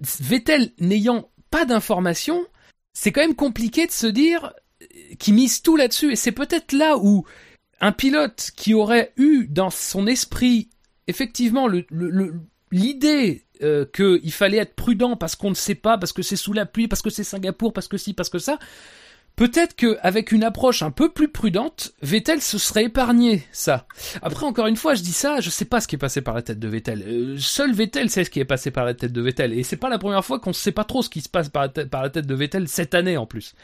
Vettel 0.00 0.70
n'ayant 0.78 1.30
pas 1.50 1.64
d'informations, 1.64 2.46
c'est 2.92 3.10
quand 3.10 3.22
même 3.22 3.34
compliqué 3.34 3.86
de 3.86 3.90
se 3.90 4.06
dire 4.06 4.52
euh, 4.82 4.86
qu'il 5.18 5.32
mise 5.32 5.62
tout 5.62 5.76
là-dessus. 5.76 6.12
Et 6.12 6.16
c'est 6.16 6.30
peut-être 6.32 6.72
là 6.72 6.98
où 6.98 7.24
un 7.80 7.92
pilote 7.92 8.50
qui 8.54 8.74
aurait 8.74 9.14
eu 9.16 9.46
dans 9.48 9.70
son 9.70 10.06
esprit 10.06 10.68
effectivement 11.06 11.68
l'idée 12.70 13.46
euh, 13.62 13.86
qu'il 13.86 14.32
fallait 14.32 14.58
être 14.58 14.74
prudent 14.74 15.16
parce 15.16 15.36
qu'on 15.36 15.50
ne 15.50 15.54
sait 15.54 15.74
pas, 15.74 15.96
parce 15.96 16.12
que 16.12 16.20
c'est 16.20 16.36
sous 16.36 16.52
la 16.52 16.66
pluie, 16.66 16.86
parce 16.86 17.00
que 17.00 17.10
c'est 17.10 17.24
Singapour, 17.24 17.72
parce 17.72 17.88
que 17.88 17.96
si, 17.96 18.12
parce 18.12 18.28
que 18.28 18.38
ça, 18.38 18.58
peut-être 19.36 19.76
qu'avec 19.76 20.32
une 20.32 20.42
approche 20.42 20.82
un 20.82 20.90
peu 20.90 21.10
plus 21.10 21.28
prudente, 21.28 21.92
Vettel 22.02 22.40
se 22.40 22.58
serait 22.58 22.84
épargné 22.84 23.46
ça. 23.52 23.86
Après, 24.22 24.46
encore 24.46 24.66
une 24.66 24.76
fois, 24.76 24.94
je 24.94 25.02
dis 25.02 25.12
ça, 25.12 25.40
je 25.40 25.50
sais 25.50 25.66
pas 25.66 25.80
ce 25.80 25.86
qui 25.86 25.94
est 25.94 25.98
passé 25.98 26.22
par 26.22 26.34
la 26.34 26.42
tête 26.42 26.58
de 26.58 26.68
Vettel. 26.68 27.04
Euh, 27.06 27.36
seul 27.38 27.72
Vettel 27.72 28.10
sait 28.10 28.24
ce 28.24 28.30
qui 28.30 28.40
est 28.40 28.46
passé 28.46 28.70
par 28.70 28.84
la 28.84 28.94
tête 28.94 29.12
de 29.12 29.20
Vettel, 29.20 29.52
et 29.52 29.62
c'est 29.62 29.76
pas 29.76 29.90
la 29.90 29.98
première 29.98 30.24
fois 30.24 30.40
qu'on 30.40 30.54
sait 30.54 30.72
pas 30.72 30.84
trop 30.84 31.02
ce 31.02 31.10
qui 31.10 31.20
se 31.20 31.28
passe 31.28 31.50
par 31.50 31.62
la 31.62 31.68
tête, 32.10 32.26
de 32.26 32.34
Vettel 32.34 32.66
cette 32.66 32.94
année 32.94 33.16
en 33.16 33.26
plus. 33.26 33.54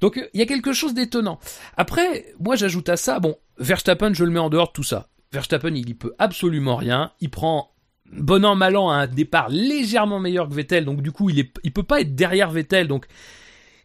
Donc 0.00 0.20
il 0.32 0.38
y 0.38 0.42
a 0.42 0.46
quelque 0.46 0.72
chose 0.72 0.94
d'étonnant. 0.94 1.40
Après, 1.76 2.26
moi 2.38 2.54
j'ajoute 2.54 2.88
à 2.88 2.96
ça, 2.96 3.18
bon, 3.18 3.36
Verstappen, 3.58 4.14
je 4.14 4.24
le 4.24 4.30
mets 4.30 4.38
en 4.38 4.48
dehors 4.48 4.68
de 4.68 4.72
tout 4.72 4.84
ça. 4.84 5.08
Verstappen, 5.32 5.74
il 5.74 5.88
y 5.88 5.94
peut 5.94 6.14
absolument 6.18 6.76
rien. 6.76 7.10
Il 7.20 7.30
prend 7.30 7.72
bon 8.12 8.44
an 8.44 8.54
mal 8.54 8.76
an 8.76 8.90
un 8.90 9.08
départ 9.08 9.48
légèrement 9.48 10.20
meilleur 10.20 10.48
que 10.48 10.54
Vettel, 10.54 10.84
donc 10.84 11.02
du 11.02 11.10
coup 11.10 11.30
il 11.30 11.40
est, 11.40 11.50
il 11.64 11.72
peut 11.72 11.82
pas 11.82 12.00
être 12.00 12.14
derrière 12.14 12.52
Vettel. 12.52 12.86
Donc 12.86 13.06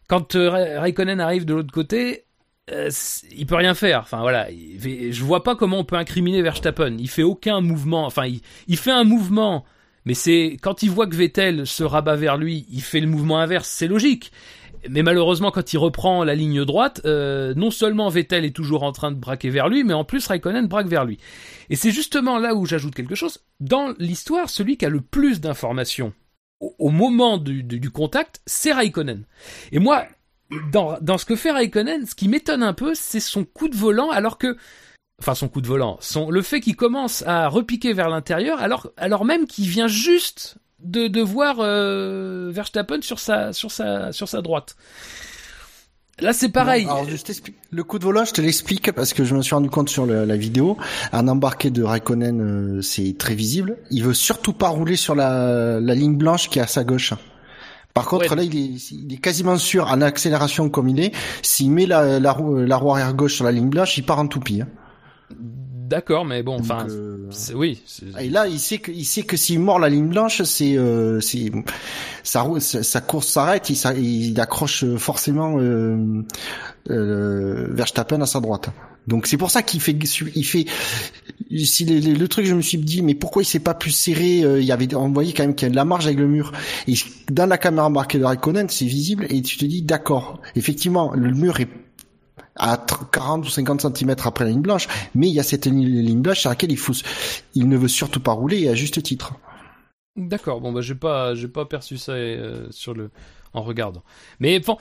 quand 0.08 0.34
euh, 0.36 0.50
Ra- 0.50 0.80
Raikkonen 0.80 1.20
arrive 1.20 1.44
de 1.44 1.54
l'autre 1.54 1.72
côté, 1.72 2.24
euh, 2.70 2.90
il 3.36 3.46
peut 3.46 3.56
rien 3.56 3.74
faire. 3.74 4.00
Enfin 4.00 4.20
voilà, 4.20 4.50
il- 4.50 5.12
je 5.12 5.24
vois 5.24 5.42
pas 5.42 5.56
comment 5.56 5.78
on 5.80 5.84
peut 5.84 5.96
incriminer 5.96 6.42
Verstappen. 6.42 6.96
Il 6.98 7.08
fait 7.08 7.22
aucun 7.22 7.60
mouvement. 7.60 8.04
Enfin, 8.06 8.26
il, 8.26 8.40
il 8.68 8.76
fait 8.76 8.90
un 8.92 9.04
mouvement, 9.04 9.64
mais 10.04 10.14
c'est 10.14 10.56
quand 10.62 10.82
il 10.82 10.90
voit 10.90 11.06
que 11.06 11.16
Vettel 11.16 11.66
se 11.66 11.82
rabat 11.84 12.16
vers 12.16 12.36
lui, 12.36 12.66
il 12.70 12.82
fait 12.82 13.00
le 13.00 13.06
mouvement 13.08 13.38
inverse. 13.38 13.68
C'est 13.68 13.88
logique. 13.88 14.32
Mais 14.90 15.04
malheureusement, 15.04 15.52
quand 15.52 15.72
il 15.72 15.78
reprend 15.78 16.24
la 16.24 16.34
ligne 16.34 16.64
droite, 16.64 17.02
euh, 17.04 17.54
non 17.54 17.70
seulement 17.70 18.08
Vettel 18.08 18.44
est 18.44 18.50
toujours 18.54 18.82
en 18.82 18.90
train 18.90 19.12
de 19.12 19.16
braquer 19.16 19.48
vers 19.48 19.68
lui, 19.68 19.84
mais 19.84 19.94
en 19.94 20.02
plus 20.02 20.26
Raikkonen 20.26 20.66
braque 20.66 20.88
vers 20.88 21.04
lui. 21.04 21.18
Et 21.70 21.76
c'est 21.76 21.92
justement 21.92 22.38
là 22.38 22.56
où 22.56 22.66
j'ajoute 22.66 22.92
quelque 22.92 23.14
chose. 23.14 23.38
Dans 23.60 23.94
l'histoire, 24.00 24.50
celui 24.50 24.76
qui 24.76 24.84
a 24.84 24.88
le 24.88 25.00
plus 25.00 25.40
d'informations 25.40 26.12
au, 26.62 26.74
au 26.78 26.88
moment 26.90 27.36
du, 27.36 27.62
du- 27.62 27.78
du 27.80 27.90
contact, 27.90 28.40
c'est 28.46 28.72
Raikkonen. 28.72 29.24
Et 29.72 29.78
moi, 29.78 30.06
dans, 30.70 30.96
dans 31.00 31.18
ce 31.18 31.24
que 31.26 31.36
fait 31.36 31.50
Raikkonen, 31.50 32.06
ce 32.06 32.14
qui 32.14 32.28
m'étonne 32.28 32.62
un 32.62 32.72
peu, 32.72 32.94
c'est 32.94 33.20
son 33.20 33.44
coup 33.44 33.68
de 33.68 33.76
volant, 33.76 34.10
alors 34.10 34.38
que, 34.38 34.56
enfin 35.20 35.34
son 35.34 35.48
coup 35.48 35.60
de 35.60 35.66
volant, 35.66 35.98
son, 36.00 36.30
le 36.30 36.42
fait 36.42 36.60
qu'il 36.60 36.76
commence 36.76 37.22
à 37.26 37.48
repiquer 37.48 37.92
vers 37.92 38.08
l'intérieur, 38.08 38.60
alors, 38.60 38.90
alors 38.96 39.24
même 39.24 39.46
qu'il 39.46 39.68
vient 39.68 39.88
juste 39.88 40.56
de, 40.80 41.06
de 41.06 41.20
voir 41.20 41.56
euh, 41.60 42.50
Verstappen 42.52 43.02
sur 43.02 43.18
sa, 43.18 43.52
sur 43.52 43.70
sa, 43.70 44.12
sur 44.12 44.28
sa 44.28 44.40
droite. 44.42 44.76
Là, 46.20 46.32
c'est 46.32 46.50
pareil. 46.50 46.84
Non, 46.84 46.92
alors, 46.92 47.08
je 47.08 47.16
t'explique. 47.16 47.56
Le 47.70 47.82
coup 47.84 47.98
de 47.98 48.04
volant, 48.04 48.24
je 48.24 48.32
te 48.32 48.40
l'explique 48.40 48.92
parce 48.92 49.12
que 49.12 49.24
je 49.24 49.34
me 49.34 49.42
suis 49.42 49.54
rendu 49.54 49.70
compte 49.70 49.88
sur 49.88 50.06
le- 50.06 50.24
la 50.24 50.36
vidéo. 50.36 50.76
Un 51.12 51.26
embarqué 51.26 51.70
de 51.70 51.82
Raikkonen, 51.82 52.40
euh, 52.78 52.82
c'est 52.82 53.16
très 53.18 53.34
visible. 53.34 53.78
Il 53.90 54.04
veut 54.04 54.14
surtout 54.14 54.52
pas 54.52 54.68
rouler 54.68 54.96
sur 54.96 55.14
la, 55.14 55.80
la 55.80 55.94
ligne 55.94 56.16
blanche 56.16 56.48
qui 56.48 56.58
est 56.58 56.62
à 56.62 56.66
sa 56.66 56.84
gauche. 56.84 57.14
Par 57.94 58.06
contre, 58.06 58.30
Ouais. 58.30 58.36
là, 58.36 58.42
il 58.42 58.56
est, 58.56 58.90
il 58.92 59.12
est 59.14 59.16
quasiment 59.18 59.56
sûr, 59.58 59.86
en 59.88 60.00
accélération 60.00 60.68
comme 60.70 60.88
il 60.88 61.00
est, 61.00 61.12
s'il 61.42 61.70
met 61.70 61.86
la, 61.86 62.20
la 62.20 62.32
roue 62.32 62.90
arrière 62.90 63.14
gauche 63.14 63.34
sur 63.34 63.44
la 63.44 63.52
ligne 63.52 63.68
blanche, 63.68 63.96
il 63.98 64.04
part 64.04 64.18
en 64.18 64.26
toupie. 64.28 64.62
Hein. 64.62 64.68
D'accord, 65.92 66.24
mais 66.24 66.42
bon, 66.42 66.58
enfin, 66.58 66.86
euh, 66.88 67.28
oui. 67.54 67.82
Et 68.18 68.30
là, 68.30 68.46
il 68.48 68.58
sait 68.58 68.78
que, 68.78 68.90
il 68.90 69.04
sait 69.04 69.24
que 69.24 69.36
s'il 69.36 69.60
mord 69.60 69.78
la 69.78 69.90
ligne 69.90 70.08
blanche, 70.08 70.40
c'est, 70.42 70.78
euh, 70.78 71.20
c'est, 71.20 71.52
sa, 72.22 73.00
course 73.02 73.28
s'arrête, 73.28 73.68
il, 73.68 74.40
accroche 74.40 74.86
forcément 74.96 75.58
euh, 75.58 76.24
euh, 76.88 77.66
Verstappen 77.74 78.22
à 78.22 78.26
sa 78.26 78.40
droite. 78.40 78.70
Donc 79.06 79.26
c'est 79.26 79.36
pour 79.36 79.50
ça 79.50 79.62
qu'il 79.62 79.82
fait, 79.82 79.94
il 80.34 80.44
fait. 80.46 80.64
Si 81.62 81.84
les- 81.84 82.00
les- 82.00 82.14
le 82.14 82.28
truc, 82.28 82.46
je 82.46 82.54
me 82.54 82.62
suis 82.62 82.78
dit, 82.78 83.02
mais 83.02 83.14
pourquoi 83.14 83.42
il 83.42 83.46
s'est 83.46 83.58
pas 83.60 83.74
plus 83.74 83.90
serré 83.90 84.44
euh, 84.44 84.60
Il 84.62 84.64
y 84.66 84.72
avait, 84.72 84.94
on 84.94 85.12
voyait 85.12 85.34
quand 85.34 85.42
même 85.42 85.54
qu'il 85.54 85.66
y 85.66 85.68
a 85.68 85.72
de 85.72 85.76
la 85.76 85.84
marge 85.84 86.06
avec 86.06 86.18
le 86.18 86.26
mur. 86.26 86.52
Et 86.88 86.94
dans 87.30 87.44
la 87.44 87.58
caméra 87.58 87.88
embarquée 87.88 88.18
de 88.18 88.24
Raikkonen, 88.24 88.70
c'est 88.70 88.86
visible, 88.86 89.26
et 89.28 89.42
tu 89.42 89.58
te 89.58 89.66
dis, 89.66 89.82
d'accord, 89.82 90.40
effectivement, 90.56 91.12
le 91.14 91.32
mur 91.32 91.60
est 91.60 91.68
à 92.56 92.76
tr- 92.76 93.08
40 93.10 93.46
ou 93.46 93.48
50 93.48 93.96
cm 93.96 94.14
après 94.24 94.44
la 94.44 94.50
ligne 94.50 94.62
blanche, 94.62 94.88
mais 95.14 95.28
il 95.28 95.34
y 95.34 95.40
a 95.40 95.42
cette 95.42 95.66
ligne 95.66 96.20
blanche 96.22 96.40
sur 96.40 96.50
laquelle 96.50 96.72
il 96.72 96.78
il 97.54 97.68
ne 97.68 97.76
veut 97.76 97.88
surtout 97.88 98.20
pas 98.20 98.32
rouler 98.32 98.62
et 98.62 98.68
à 98.68 98.74
juste 98.74 99.02
titre. 99.02 99.34
D'accord, 100.16 100.60
bon 100.60 100.72
bah 100.72 100.82
j'ai 100.82 100.94
pas 100.94 101.34
j'ai 101.34 101.48
pas 101.48 101.64
perçu 101.64 101.96
ça 101.96 102.12
euh, 102.12 102.66
sur 102.70 102.92
le 102.92 103.10
en 103.54 103.62
regardant. 103.62 104.02
Mais 104.40 104.60
bon, 104.60 104.76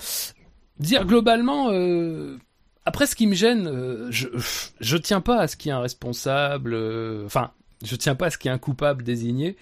dire 0.77 1.05
globalement 1.05 1.69
euh, 1.71 2.37
après 2.85 3.05
ce 3.05 3.15
qui 3.15 3.27
me 3.27 3.33
gêne, 3.33 3.67
euh, 3.67 4.07
je 4.11 4.27
je 4.81 4.97
tiens 4.97 5.21
pas 5.21 5.39
à 5.39 5.47
ce 5.47 5.55
qu'il 5.55 5.69
y 5.69 5.71
ait 5.71 5.77
un 5.77 5.79
responsable 5.79 6.75
enfin, 7.25 7.51
je 7.81 7.95
tiens 7.95 8.15
pas 8.15 8.25
à 8.25 8.29
ce 8.29 8.37
qu'il 8.37 8.49
y 8.49 8.51
ait 8.51 8.55
un 8.55 8.59
coupable 8.59 9.03
désigné. 9.03 9.55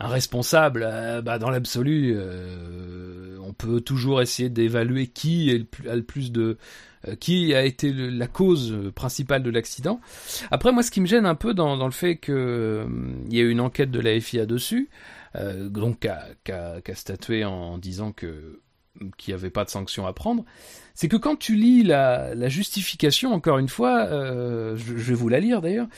Un 0.00 0.08
responsable, 0.08 0.84
euh, 0.84 1.22
bah, 1.22 1.38
dans 1.38 1.50
l'absolu, 1.50 2.14
euh, 2.16 3.38
on 3.40 3.52
peut 3.52 3.80
toujours 3.80 4.20
essayer 4.20 4.48
d'évaluer 4.48 5.06
qui 5.06 5.66
a 5.88 5.94
le 5.94 6.02
plus 6.02 6.32
de, 6.32 6.58
euh, 7.06 7.14
qui 7.14 7.54
a 7.54 7.64
été 7.64 7.92
la 7.92 8.26
cause 8.26 8.76
principale 8.94 9.44
de 9.44 9.50
l'accident. 9.50 10.00
Après, 10.50 10.72
moi, 10.72 10.82
ce 10.82 10.90
qui 10.90 11.00
me 11.00 11.06
gêne 11.06 11.26
un 11.26 11.36
peu 11.36 11.54
dans, 11.54 11.76
le 11.84 11.92
fait 11.92 12.16
que 12.16 12.86
il 13.28 13.36
y 13.36 13.40
a 13.40 13.44
eu 13.44 13.50
une 13.50 13.60
enquête 13.60 13.92
de 13.92 14.00
la 14.00 14.18
FIA 14.20 14.46
dessus, 14.46 14.88
donc 15.58 16.06
qui 16.44 16.52
a, 16.52 16.94
statué 16.94 17.44
en 17.44 17.78
disant 17.78 18.12
que 18.12 18.60
qu'il 19.18 19.34
n'y 19.34 19.38
avait 19.40 19.50
pas 19.50 19.64
de 19.64 19.70
sanction 19.70 20.06
à 20.06 20.12
prendre, 20.12 20.44
c'est 20.94 21.08
que 21.08 21.16
quand 21.16 21.34
tu 21.34 21.56
lis 21.56 21.82
la, 21.82 22.48
justification, 22.48 23.32
encore 23.32 23.58
une 23.58 23.68
fois, 23.68 24.08
je, 24.76 24.92
vais 24.92 25.14
vous 25.14 25.28
la 25.28 25.40
lire 25.40 25.60
d'ailleurs, 25.60 25.88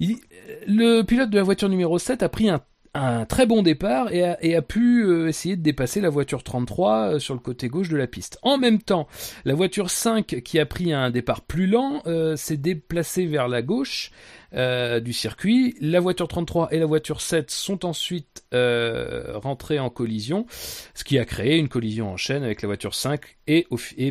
il- 0.00 0.18
le 0.66 1.02
pilote 1.02 1.30
de 1.30 1.36
la 1.36 1.44
voiture 1.44 1.68
numéro 1.68 1.98
7 1.98 2.22
a 2.24 2.28
pris 2.28 2.48
un, 2.48 2.60
un 2.98 3.26
très 3.26 3.46
bon 3.46 3.62
départ 3.62 4.12
et 4.12 4.24
a, 4.24 4.62
pu 4.62 5.04
euh, 5.04 5.28
essayer 5.28 5.56
de 5.56 5.62
dépasser 5.62 6.00
la 6.00 6.08
voiture 6.08 6.42
33 6.42 7.14
euh, 7.14 7.18
sur 7.18 7.34
le 7.34 7.40
côté 7.40 7.68
gauche 7.68 7.88
de 7.88 7.96
la 7.96 8.06
piste. 8.06 8.38
En 8.42 8.58
même 8.58 8.80
temps, 8.80 9.08
la 9.44 9.54
voiture 9.54 9.90
5 9.90 10.42
qui 10.42 10.58
a 10.58 10.66
pris 10.66 10.92
un 10.92 11.10
départ 11.10 11.42
plus 11.42 11.66
lent 11.66 12.02
euh, 12.06 12.36
s'est 12.36 12.56
déplacée 12.56 13.26
vers 13.26 13.48
la 13.48 13.62
gauche 13.62 14.10
du 14.50 15.12
circuit. 15.12 15.76
La 15.78 16.00
voiture 16.00 16.26
33 16.26 16.68
et 16.72 16.78
la 16.78 16.86
voiture 16.86 17.20
7 17.20 17.50
sont 17.50 17.84
ensuite 17.84 18.44
rentrées 18.50 19.78
en 19.78 19.90
collision, 19.90 20.46
ce 20.94 21.04
qui 21.04 21.18
a 21.18 21.26
créé 21.26 21.58
une 21.58 21.68
collision 21.68 22.10
en 22.10 22.16
chaîne 22.16 22.44
avec 22.44 22.62
la 22.62 22.68
voiture 22.68 22.94
5 22.94 23.20
et, 23.46 23.66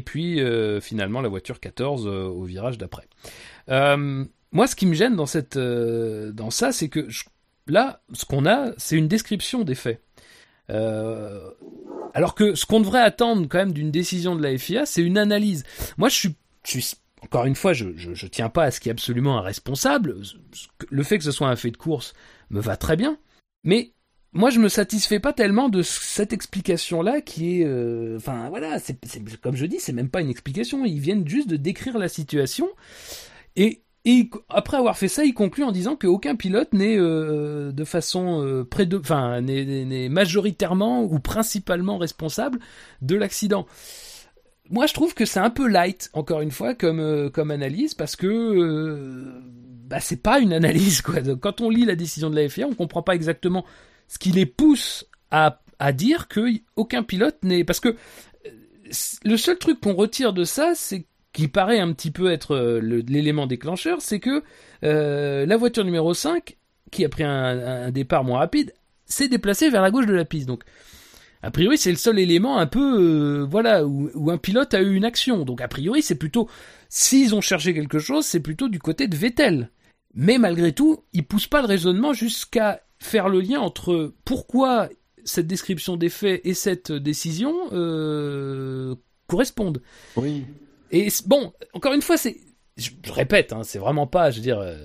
puis 0.06 0.40
finalement 0.80 1.22
la 1.22 1.30
voiture 1.30 1.60
14 1.60 2.06
euh, 2.06 2.26
au 2.26 2.44
virage 2.44 2.78
d'après. 2.78 3.08
Moi, 4.52 4.68
ce 4.68 4.76
qui 4.76 4.86
me 4.86 4.94
gêne 4.94 5.16
dans, 5.16 5.26
dans 6.34 6.50
ça, 6.52 6.72
c'est 6.72 6.88
que 6.90 7.10
je- 7.10 7.26
là, 7.70 8.02
ce 8.14 8.26
qu'on 8.26 8.46
a, 8.46 8.72
c'est 8.78 8.96
une 8.98 9.08
description 9.08 9.64
des 9.64 9.76
faits. 9.76 10.02
Euh, 10.70 11.50
alors 12.14 12.36
que 12.36 12.56
ce 12.56 12.66
qu'on 12.66 12.80
devrait 12.80 13.02
attendre 13.02 13.48
quand 13.50 13.60
même 13.60 13.74
d'une 13.74 13.92
décision 13.92 14.36
de 14.36 14.44
la 14.44 14.58
FIA, 14.58 14.86
c'est 14.86 15.02
une 15.02 15.18
analyse. 15.18 15.64
Moi, 15.98 16.10
je 16.10 16.16
suis, 16.64 16.96
encore 17.22 17.46
une 17.46 17.56
fois, 17.56 17.74
je, 17.74 17.96
je, 17.96 18.14
je 18.14 18.28
tiens 18.28 18.50
pas 18.50 18.64
à 18.66 18.72
ce 18.72 18.80
qu'il 18.80 18.90
y 18.90 18.92
ait 18.92 18.94
absolument 18.94 19.38
un 19.38 19.42
responsable. 19.42 20.18
Le 20.90 21.04
fait 21.04 21.18
que 21.18 21.24
ce 21.24 21.32
soit 21.32 21.48
un 21.48 21.56
fait 21.56 21.72
de 21.72 21.78
course 21.78 22.14
me 22.50 22.60
va 22.60 22.76
très 22.78 22.96
bien, 22.96 23.18
mais 23.64 23.94
moi, 24.34 24.50
je 24.50 24.60
me 24.60 24.70
satisfais 24.70 25.20
pas 25.20 25.34
tellement 25.34 25.70
de 25.70 25.82
cette 25.82 26.34
explication-là 26.34 27.22
qui 27.22 27.62
est, 27.62 27.66
euh, 27.66 28.18
enfin 28.18 28.50
voilà, 28.50 28.78
c'est- 28.78 29.00
comme 29.42 29.56
je 29.56 29.66
dis, 29.66 29.80
c'est 29.80 29.94
même 29.94 30.10
pas 30.10 30.22
une 30.22 30.30
explication. 30.30 30.86
Ils 30.86 31.00
viennent 31.00 31.28
juste 31.28 31.50
de 31.50 31.56
décrire 31.56 31.98
la 31.98 32.10
situation 32.10 32.70
et 33.56 33.84
et 34.10 34.30
après 34.48 34.78
avoir 34.78 34.98
fait 34.98 35.10
ça, 35.10 35.26
il 35.26 35.34
conclut 35.34 35.66
en 35.66 35.74
disant 35.74 35.98
qu'aucun 35.98 36.38
pilote 36.38 36.72
n'est 36.72 36.96
euh, 36.98 37.74
de 37.74 37.84
façon 37.84 38.42
euh, 38.42 38.64
enfin, 39.02 39.42
n'est- 39.42 40.08
majoritairement 40.08 41.04
ou 41.04 41.20
principalement 41.20 41.98
responsable 41.98 42.60
de 43.02 43.16
l'accident. 43.18 43.68
Moi, 44.70 44.86
je 44.86 44.94
trouve 44.94 45.14
que 45.14 45.26
c'est 45.26 45.42
un 45.42 45.50
peu 45.50 45.68
light, 45.68 46.10
encore 46.14 46.40
une 46.40 46.52
fois, 46.52 46.74
comme 46.74 47.02
euh, 47.02 47.30
analyse, 47.50 47.96
parce 47.96 48.16
que 48.16 49.42
bah, 49.90 50.00
c'est 50.00 50.24
pas 50.24 50.40
une 50.40 50.54
analyse 50.54 51.02
quoi. 51.02 51.16
Quand 51.42 51.60
on 51.60 51.70
lit 51.70 51.84
la 51.84 51.96
décision 51.96 52.30
de 52.30 52.36
la 52.38 52.48
FIA, 52.48 52.66
on 52.66 52.76
comprend 52.76 53.02
pas 53.02 53.14
exactement 53.14 53.66
ce 54.08 54.20
qui 54.20 54.32
les 54.32 54.46
pousse 54.46 55.06
à 55.32 55.60
à 55.80 55.92
dire 55.92 56.30
que 56.30 56.48
aucun 56.78 57.04
pilote 57.04 57.38
n'est, 57.44 57.64
parce 57.66 57.80
que 57.82 57.96
le 59.26 59.38
seul 59.38 59.58
truc 59.58 59.82
qu'on 59.82 59.94
retire 59.94 60.32
de 60.32 60.46
ça, 60.46 60.72
c'est 60.76 61.06
qui 61.38 61.48
paraît 61.48 61.80
un 61.80 61.94
petit 61.94 62.10
peu 62.10 62.32
être 62.32 62.56
euh, 62.56 62.80
l'élément 62.80 63.46
déclencheur, 63.46 64.02
c'est 64.02 64.20
que 64.20 64.42
euh, 64.84 65.46
la 65.46 65.56
voiture 65.56 65.86
numéro 65.86 66.16
5, 66.16 66.58
qui 66.90 67.06
a 67.06 67.10
pris 67.10 67.24
un, 67.24 67.92
départ 67.92 68.24
moins 68.24 68.40
rapide, 68.40 68.74
s'est 69.06 69.28
déplacée 69.28 69.70
vers 69.70 69.84
la 69.84 69.92
gauche 69.92 70.08
de 70.08 70.16
la 70.16 70.26
piste. 70.26 70.48
Donc, 70.48 70.64
a 71.44 71.52
priori, 71.52 71.78
c'est 71.78 71.92
le 71.92 71.98
seul 71.98 72.18
élément 72.18 72.58
un 72.58 72.66
peu, 72.66 72.98
euh, 73.00 73.46
voilà, 73.48 73.86
où, 73.86 74.32
un 74.32 74.40
pilote 74.40 74.74
a 74.74 74.82
eu 74.82 74.96
une 74.96 75.06
action. 75.06 75.46
Donc, 75.46 75.62
a 75.62 75.68
priori, 75.68 76.02
c'est 76.02 76.16
plutôt, 76.16 76.50
s'ils 76.90 77.36
ont 77.36 77.42
cherché 77.42 77.76
quelque 77.76 78.00
chose, 78.00 78.26
c'est 78.26 78.40
plutôt 78.40 78.68
du 78.68 78.80
côté 78.80 79.08
de 79.08 79.16
Vettel. 79.16 79.70
Mais 80.16 80.40
malgré 80.40 80.72
tout, 80.72 81.04
ils 81.14 81.24
poussent 81.24 81.46
pas 81.46 81.62
le 81.62 81.68
raisonnement 81.68 82.14
jusqu'à 82.14 82.82
faire 82.98 83.30
le 83.30 83.42
lien 83.42 83.60
entre 83.60 84.12
pourquoi 84.26 84.90
cette 85.24 85.46
description 85.46 85.98
des 85.98 86.10
faits 86.10 86.42
et 86.46 86.56
cette 86.56 86.92
décision 86.92 87.54
correspondent. 89.28 89.84
Oui. 90.16 90.46
Et 90.92 91.10
bon, 91.26 91.54
encore 91.74 91.94
une 91.94 92.02
fois, 92.02 92.18
c'est, 92.18 92.38
je, 92.78 92.92
répète, 93.12 93.54
hein, 93.54 93.62
c'est 93.64 93.80
vraiment 93.80 94.08
pas, 94.08 94.32
je 94.32 94.38
veux 94.38 94.44
dire, 94.44 94.60
euh, 94.60 94.76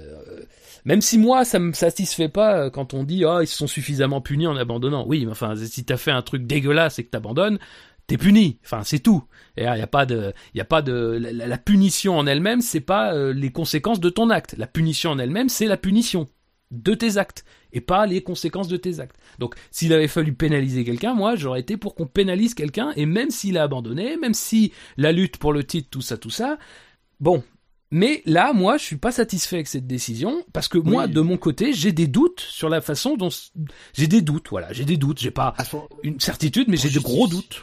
même 0.84 1.00
si 1.00 1.18
moi 1.18 1.44
ça 1.44 1.59
me 1.59 1.72
satisfait 1.72 2.28
pas 2.28 2.59
euh, 2.59 2.70
quand 2.70 2.94
on 2.94 3.05
dit 3.05 3.24
ah 3.24 3.38
ils 3.42 3.46
se 3.46 3.57
sont 3.57 3.66
suffisamment 3.66 4.20
punis 4.20 4.46
en 4.46 4.57
abandonnant. 4.57 5.05
Oui, 5.07 5.24
mais 5.24 5.32
enfin 5.32 5.55
si 5.57 5.84
t'as 5.84 5.96
fait 5.96 6.11
un 6.11 6.22
truc 6.22 6.46
dégueulasse 6.46 6.98
et 6.98 7.05
que 7.05 7.11
t'abandonnes, 7.11 7.59
t'es 8.07 8.18
puni. 8.18 8.59
Enfin 8.64 8.82
c'est 8.84 8.98
tout. 8.98 9.24
Il 9.57 9.62
y 9.62 9.66
a 9.66 9.86
pas 9.86 10.07
de, 10.07 10.32
il 10.55 10.61
a 10.61 10.64
pas 10.64 10.82
de, 10.82 11.20
la 11.20 11.59
punition 11.59 12.18
en 12.18 12.26
elle-même, 12.26 12.62
c'est 12.62 12.80
pas 12.80 13.14
euh, 13.14 13.32
les 13.32 13.53
conséquences 13.53 14.00
de 14.00 14.11
ton 14.11 14.30
acte. 14.30 14.55
La 14.59 14.66
punition 14.66 15.11
en 15.11 15.18
elle-même, 15.18 15.48
c'est 15.48 15.66
la 15.66 15.76
punition 15.76 16.26
de 16.72 16.94
tes 16.94 17.18
actes 17.18 17.44
et 17.72 17.80
pas 17.80 18.06
les 18.06 18.22
conséquences 18.22 18.68
de 18.68 18.76
tes 18.76 18.98
actes. 18.98 19.16
Donc, 19.38 19.54
s'il 19.70 19.92
avait 19.92 20.08
fallu 20.08 20.32
pénaliser 20.32 20.84
quelqu'un, 20.84 21.14
moi, 21.14 21.36
j'aurais 21.36 21.60
été 21.60 21.76
pour 21.76 21.94
qu'on 21.94 22.06
pénalise 22.06 22.54
quelqu'un, 22.54 22.92
et 22.96 23.06
même 23.06 23.30
s'il 23.30 23.56
a 23.58 23.62
abandonné, 23.62 24.16
même 24.16 24.34
si 24.34 24.72
la 24.96 25.12
lutte 25.12 25.36
pour 25.36 25.52
le 25.52 25.62
titre, 25.64 25.88
tout 25.90 26.02
ça, 26.02 26.16
tout 26.16 26.30
ça, 26.30 26.58
bon. 27.20 27.44
Mais 27.94 28.22
là, 28.24 28.54
moi, 28.54 28.78
je 28.78 28.84
suis 28.84 28.96
pas 28.96 29.12
satisfait 29.12 29.56
avec 29.56 29.68
cette 29.68 29.86
décision, 29.86 30.44
parce 30.54 30.66
que 30.66 30.78
moi, 30.78 31.04
Oui. 31.04 31.12
de 31.12 31.20
mon 31.20 31.36
côté, 31.36 31.74
j'ai 31.74 31.92
des 31.92 32.06
doutes 32.06 32.40
sur 32.40 32.70
la 32.70 32.80
façon 32.80 33.16
dont, 33.16 33.28
j'ai 33.92 34.06
des 34.06 34.22
doutes, 34.22 34.48
voilà, 34.48 34.72
j'ai 34.72 34.86
des 34.86 34.96
doutes, 34.96 35.20
j'ai 35.20 35.30
pas 35.30 35.54
une 36.02 36.18
certitude, 36.18 36.68
mais 36.68 36.78
j'ai 36.78 36.88
de 36.88 36.98
gros 37.00 37.28
doutes. 37.28 37.62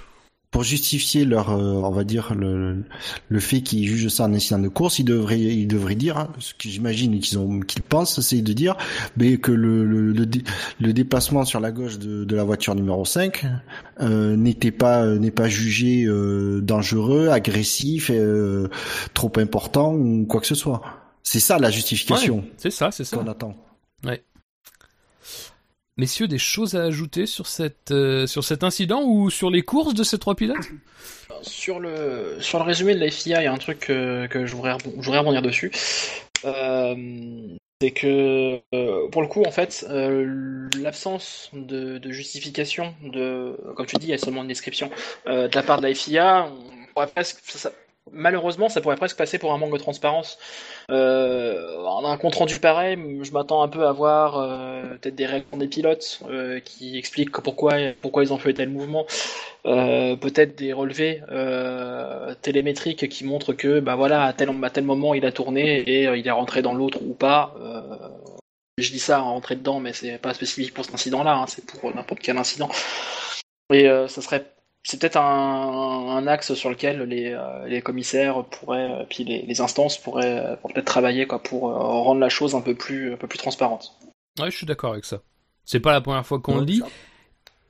Pour 0.51 0.63
justifier 0.63 1.25
leur, 1.25 1.51
euh, 1.51 1.73
on 1.83 1.91
va 1.91 2.03
dire 2.03 2.33
le, 2.33 2.83
le 3.29 3.39
fait 3.39 3.61
qu'ils 3.61 3.85
jugent 3.87 4.07
ça 4.07 4.25
un 4.25 4.33
incident 4.33 4.57
de 4.59 4.67
course, 4.67 4.97
ils 4.97 5.03
devraient, 5.03 5.39
ils 5.39 5.67
devraient 5.67 5.93
dire, 5.95 6.17
hein, 6.17 6.29
ce 6.39 6.53
que 6.55 6.67
j'imagine 6.69 7.19
qu'ils 7.19 7.37
ont, 7.37 7.59
qu'ils 7.59 7.83
pensent, 7.83 8.19
c'est 8.19 8.41
de 8.41 8.53
dire, 8.53 8.75
mais 9.15 9.37
que 9.37 9.51
le, 9.51 9.85
le, 9.85 10.11
le, 10.11 10.25
dé- 10.25 10.43
le 10.79 10.91
déplacement 10.91 11.45
sur 11.45 11.59
la 11.59 11.71
gauche 11.71 11.99
de, 11.99 12.23
de 12.25 12.35
la 12.35 12.43
voiture 12.43 12.73
numéro 12.73 13.05
5 13.05 13.45
euh, 14.01 14.35
n'était 14.35 14.71
pas, 14.71 15.03
euh, 15.03 15.19
n'est 15.19 15.29
pas 15.31 15.47
jugé 15.49 16.05
euh, 16.05 16.61
dangereux, 16.61 17.27
agressif, 17.29 18.09
euh, 18.11 18.69
trop 19.13 19.31
important 19.37 19.93
ou 19.93 20.25
quoi 20.25 20.41
que 20.41 20.47
ce 20.47 20.55
soit. 20.55 20.81
C'est 21.21 21.39
ça 21.39 21.59
la 21.59 21.69
justification 21.69 22.37
Ouais, 22.37 22.51
c'est 22.57 22.71
ça, 22.71 22.89
c'est 22.91 23.03
ça. 23.03 23.17
qu'on 23.17 23.27
attend. 23.27 23.55
Messieurs, 25.99 26.29
des 26.29 26.37
choses 26.37 26.75
à 26.75 26.83
ajouter 26.83 27.25
sur 27.25 27.45
cette, 27.45 27.91
euh, 27.91 28.25
sur 28.25 28.45
cet 28.45 28.63
incident 28.63 29.03
ou 29.03 29.29
sur 29.29 29.49
les 29.51 29.63
courses 29.63 29.93
de 29.93 30.03
ces 30.03 30.17
trois 30.17 30.33
pilotes? 30.33 30.69
Sur 31.41 31.81
le, 31.81 32.37
sur 32.39 32.57
le 32.59 32.63
résumé 32.63 32.95
de 32.95 33.01
la 33.01 33.11
FIA, 33.11 33.41
il 33.41 33.43
y 33.43 33.47
a 33.47 33.51
un 33.51 33.57
truc 33.57 33.89
euh, 33.89 34.25
que 34.29 34.45
je 34.45 34.55
voudrais, 34.55 34.71
rebondir 34.71 35.41
dessus. 35.41 35.73
Euh, 36.45 36.95
c'est 37.81 37.91
que, 37.91 38.61
pour 39.09 39.21
le 39.21 39.27
coup, 39.27 39.43
en 39.43 39.51
fait, 39.51 39.85
l'absence 39.89 41.49
de, 41.51 41.99
justification, 42.11 42.95
de, 43.03 43.57
comme 43.75 43.85
tu 43.85 43.97
dis, 43.97 44.07
il 44.07 44.11
y 44.11 44.13
a 44.13 44.17
seulement 44.17 44.43
une 44.43 44.47
description 44.47 44.89
de 45.25 45.53
la 45.53 45.63
part 45.63 45.81
de 45.81 45.87
la 45.87 45.93
FIA, 45.93 46.49
on 46.49 46.93
pourrait 46.93 47.07
presque, 47.07 47.39
ça- 47.43 47.73
malheureusement, 48.13 48.69
ça 48.69 48.81
pourrait 48.81 48.95
presque 48.95 49.17
passer 49.17 49.37
pour 49.37 49.53
un 49.53 49.57
manque 49.57 49.73
de 49.73 49.77
transparence. 49.77 50.37
Euh, 50.91 51.79
un 52.09 52.17
compte 52.17 52.35
rendu 52.35 52.59
pareil, 52.59 52.97
je 53.21 53.31
m'attends 53.31 53.61
un 53.61 53.67
peu 53.67 53.85
à 53.85 53.91
voir 53.91 54.37
euh, 54.37 54.81
peut-être 54.97 55.15
des 55.15 55.25
réactions 55.25 55.57
des 55.57 55.67
pilotes 55.67 56.21
euh, 56.29 56.59
qui 56.59 56.97
expliquent 56.97 57.31
pourquoi, 57.31 57.73
pourquoi 58.01 58.23
ils 58.23 58.33
ont 58.33 58.37
fait 58.37 58.53
tel 58.53 58.69
mouvement. 58.69 59.05
Euh, 59.65 60.15
peut-être 60.15 60.57
des 60.57 60.73
relevés 60.73 61.21
télémétriques 62.41 63.09
qui 63.09 63.25
montrent 63.25 63.53
que 63.53 63.79
bah 63.79 63.95
voilà 63.95 64.23
à 64.23 64.33
tel, 64.33 64.49
moment 64.81 65.13
il 65.13 65.25
a 65.25 65.31
tourné 65.31 65.79
et 65.79 66.03
il 66.03 66.27
est 66.27 66.31
rentré 66.31 66.61
dans 66.61 66.73
l'autre 66.73 66.99
ou 67.01 67.13
pas. 67.13 67.53
Je 68.77 68.91
dis 68.91 68.99
ça, 68.99 69.19
rentrer 69.19 69.55
dedans, 69.55 69.81
mais 69.81 69.91
c'est 69.91 70.17
pas 70.17 70.33
spécifique 70.33 70.73
pour 70.73 70.85
cet 70.85 70.93
incident-là, 70.93 71.35
hein, 71.35 71.45
c'est 71.47 71.65
pour 71.65 71.93
n'importe 71.93 72.21
quel 72.21 72.37
incident. 72.37 72.69
Et 73.73 73.87
ça 74.07 74.21
serait 74.21 74.45
c'est 74.83 74.99
peut-être 74.99 75.17
un, 75.17 76.17
un 76.17 76.27
axe 76.27 76.53
sur 76.53 76.69
lequel 76.69 77.01
les, 77.03 77.33
euh, 77.33 77.67
les 77.67 77.81
commissaires 77.81 78.45
pourraient, 78.45 78.89
euh, 78.91 79.03
puis 79.09 79.23
les, 79.23 79.41
les 79.41 79.61
instances 79.61 79.97
pourraient, 79.97 80.39
euh, 80.39 80.55
pourraient 80.55 80.73
peut-être 80.73 80.85
travailler 80.85 81.27
quoi, 81.27 81.41
pour 81.43 81.61
rendre 81.63 82.19
la 82.19 82.29
chose 82.29 82.55
un 82.55 82.61
peu 82.61 82.75
plus, 82.75 83.13
un 83.13 83.17
peu 83.17 83.27
plus 83.27 83.39
transparente. 83.39 83.93
Ouais, 84.39 84.49
je 84.49 84.57
suis 84.57 84.65
d'accord 84.65 84.93
avec 84.93 85.05
ça. 85.05 85.21
C'est 85.65 85.79
pas 85.79 85.91
la 85.91 86.01
première 86.01 86.25
fois 86.25 86.39
qu'on 86.39 86.59
le 86.59 86.65
dit. 86.65 86.81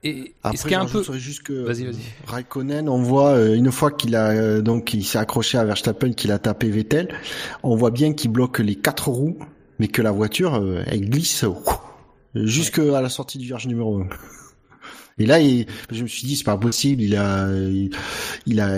Et, 0.03 0.09
et 0.09 0.35
Après, 0.43 0.57
ce 0.57 0.67
qui 0.67 0.73
est 0.73 0.77
un 0.77 0.85
peu. 0.85 1.03
juste 1.17 1.43
que 1.43 1.53
Vas-y, 1.53 1.83
vas-y. 1.83 1.99
Raikkonen, 2.25 2.87
on 2.87 3.01
voit 3.01 3.31
euh, 3.31 3.55
une 3.55 3.71
fois 3.71 3.91
qu'il 3.91 4.15
a 4.15 4.29
euh, 4.29 4.61
donc 4.61 4.93
il 4.93 5.03
s'est 5.03 5.17
accroché 5.17 5.57
à 5.57 5.65
Verstappen, 5.65 6.13
qu'il 6.13 6.31
a 6.31 6.39
tapé 6.39 6.69
Vettel, 6.69 7.09
on 7.63 7.75
voit 7.75 7.91
bien 7.91 8.13
qu'il 8.13 8.31
bloque 8.31 8.59
les 8.59 8.75
quatre 8.75 9.09
roues, 9.09 9.37
mais 9.77 9.89
que 9.89 10.01
la 10.01 10.11
voiture 10.11 10.55
euh, 10.55 10.83
elle 10.85 11.09
glisse 11.09 11.43
jusqu'à 12.33 13.01
la 13.01 13.09
sortie 13.09 13.37
du 13.37 13.47
virage 13.47 13.67
numéro 13.67 13.99
1. 13.99 14.07
Et 15.19 15.25
là, 15.25 15.39
je 15.41 16.01
me 16.01 16.07
suis 16.07 16.25
dit 16.25 16.35
c'est 16.35 16.43
pas 16.43 16.57
possible, 16.57 17.01
il 17.03 17.15
a 17.15 17.49
il, 18.45 18.59
a 18.59 18.77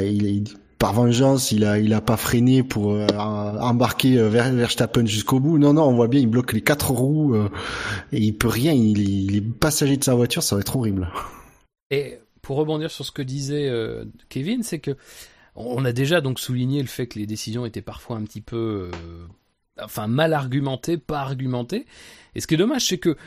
par 0.80 0.94
vengeance, 0.94 1.52
il 1.52 1.64
a 1.64 1.78
il 1.78 1.94
a 1.94 2.02
pas 2.02 2.18
freiné 2.18 2.64
pour 2.64 2.94
euh, 2.94 3.06
embarquer 3.08 4.18
euh, 4.18 4.30
Ver- 4.30 4.54
Verstappen 4.54 5.06
jusqu'au 5.06 5.39
bout. 5.39 5.60
Non 5.60 5.74
non, 5.74 5.84
on 5.84 5.94
voit 5.94 6.08
bien 6.08 6.20
il 6.20 6.28
bloque 6.28 6.54
les 6.54 6.62
quatre 6.62 6.92
roues 6.92 7.36
euh, 7.36 7.50
et 8.12 8.20
il 8.20 8.36
peut 8.36 8.48
rien, 8.48 8.74
il, 8.74 9.00
il 9.00 9.36
est 9.38 9.42
passager 9.42 9.98
de 9.98 10.04
sa 10.04 10.16
voiture, 10.16 10.42
ça 10.42 10.56
va 10.56 10.62
être 10.62 10.76
horrible. 10.76 11.10
Et 11.92 12.18
pour 12.42 12.58
rebondir 12.58 12.89
sur 12.89 13.06
ce 13.06 13.12
que 13.12 13.22
disait 13.22 13.72
Kevin, 14.30 14.64
c'est 14.64 14.80
que 14.80 14.98
on 15.56 15.86
a 15.86 15.92
déjà 15.92 16.22
donc 16.22 16.39
souligné 16.39 16.82
le 16.82 16.88
fait 16.88 17.08
que 17.08 17.20
les 17.20 17.28
décisions 17.28 17.66
étaient 17.66 17.82
parfois 17.82 18.16
un 18.16 18.24
petit 18.24 18.42
peu, 18.42 18.89
enfin 19.84 20.08
mal 20.08 20.34
argumentées, 20.34 20.98
pas 20.98 21.20
argumentées. 21.20 21.86
Et 22.36 22.42
ce 22.42 22.48
qui 22.48 22.54
est 22.54 22.58
dommage, 22.58 22.86
c'est 22.88 22.98
que 22.98 23.18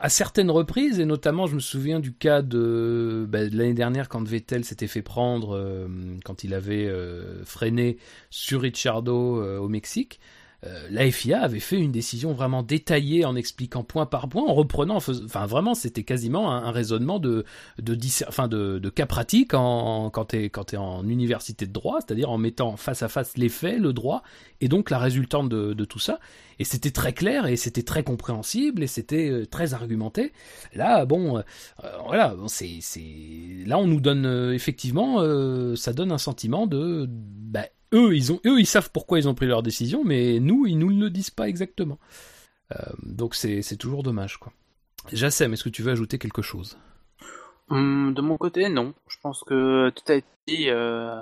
à 0.00 0.08
certaines 0.08 0.50
reprises, 0.50 0.98
et 0.98 1.04
notamment, 1.04 1.46
je 1.46 1.54
me 1.54 1.60
souviens 1.60 2.00
du 2.00 2.12
cas 2.12 2.40
de, 2.40 3.26
bah, 3.28 3.46
de 3.46 3.56
l'année 3.56 3.74
dernière 3.74 4.08
quand 4.08 4.26
Vettel 4.26 4.64
s'était 4.64 4.86
fait 4.86 5.02
prendre 5.02 5.54
euh, 5.54 5.86
quand 6.24 6.42
il 6.42 6.54
avait 6.54 6.86
euh, 6.86 7.44
freiné 7.44 7.98
sur 8.30 8.62
Ricciardo 8.62 9.40
euh, 9.40 9.58
au 9.58 9.68
Mexique. 9.68 10.18
Euh, 10.66 10.86
la 10.90 11.10
FIA 11.10 11.40
avait 11.40 11.60
fait 11.60 11.78
une 11.78 11.92
décision 11.92 12.32
vraiment 12.34 12.62
détaillée 12.62 13.24
en 13.24 13.34
expliquant 13.34 13.82
point 13.82 14.04
par 14.04 14.28
point, 14.28 14.42
en 14.42 14.52
reprenant, 14.52 14.96
enfin 14.96 15.46
vraiment, 15.46 15.74
c'était 15.74 16.02
quasiment 16.02 16.52
un, 16.52 16.70
raisonnement 16.70 17.18
de 17.18 17.44
de, 17.78 18.88
cas 18.90 19.06
pratique 19.06 19.54
en, 19.54 20.10
quand 20.10 20.34
quand 20.34 20.64
t'es 20.64 20.76
en 20.76 21.08
université 21.08 21.66
de 21.66 21.72
droit, 21.72 22.00
c'est-à-dire 22.00 22.30
en 22.30 22.38
mettant 22.38 22.76
face 22.76 23.02
à 23.02 23.08
face 23.08 23.36
les 23.38 23.48
faits, 23.48 23.78
le 23.78 23.92
droit, 23.92 24.22
et 24.60 24.68
donc 24.68 24.90
la 24.90 24.98
résultante 24.98 25.48
de, 25.48 25.84
tout 25.84 25.98
ça. 25.98 26.20
Et 26.58 26.64
c'était 26.64 26.90
très 26.90 27.14
clair 27.14 27.46
et 27.46 27.56
c'était 27.56 27.82
très 27.82 28.02
compréhensible 28.02 28.82
et 28.82 28.86
c'était 28.86 29.30
euh, 29.30 29.46
très 29.46 29.72
argumenté. 29.72 30.32
Là, 30.74 31.06
bon, 31.06 31.38
euh, 31.38 31.42
voilà, 32.06 32.36
c'est 32.48 32.80
là 33.64 33.78
on 33.78 33.86
nous 33.86 34.00
donne 34.00 34.52
effectivement, 34.52 35.24
ça 35.74 35.92
donne 35.94 36.12
un 36.12 36.18
sentiment 36.18 36.66
de, 36.66 37.06
bah, 37.08 37.64
eux 37.92 38.14
ils 38.16 38.32
ont 38.32 38.40
eux 38.46 38.60
ils 38.60 38.66
savent 38.66 38.90
pourquoi 38.92 39.18
ils 39.18 39.28
ont 39.28 39.34
pris 39.34 39.46
leur 39.46 39.62
décision, 39.62 40.04
mais 40.04 40.40
nous 40.40 40.66
ils 40.66 40.78
nous 40.78 40.88
le 40.88 41.10
disent 41.10 41.30
pas 41.30 41.48
exactement. 41.48 41.98
Euh, 42.72 42.76
donc 43.02 43.34
c'est 43.34 43.76
toujours 43.76 44.02
dommage 44.02 44.38
quoi. 44.38 44.52
Jassem, 45.12 45.52
est-ce 45.52 45.64
que 45.64 45.70
tu 45.70 45.82
veux 45.82 45.92
ajouter 45.92 46.18
quelque 46.18 46.42
chose? 46.42 46.78
Hum, 47.70 48.12
de 48.14 48.20
mon 48.20 48.36
côté, 48.36 48.68
non. 48.68 48.94
Je 49.08 49.16
pense 49.22 49.42
que 49.44 49.90
tout 49.90 50.12
a 50.12 50.16
été 50.16 50.26
dit. 50.46 50.68
euh, 50.68 51.20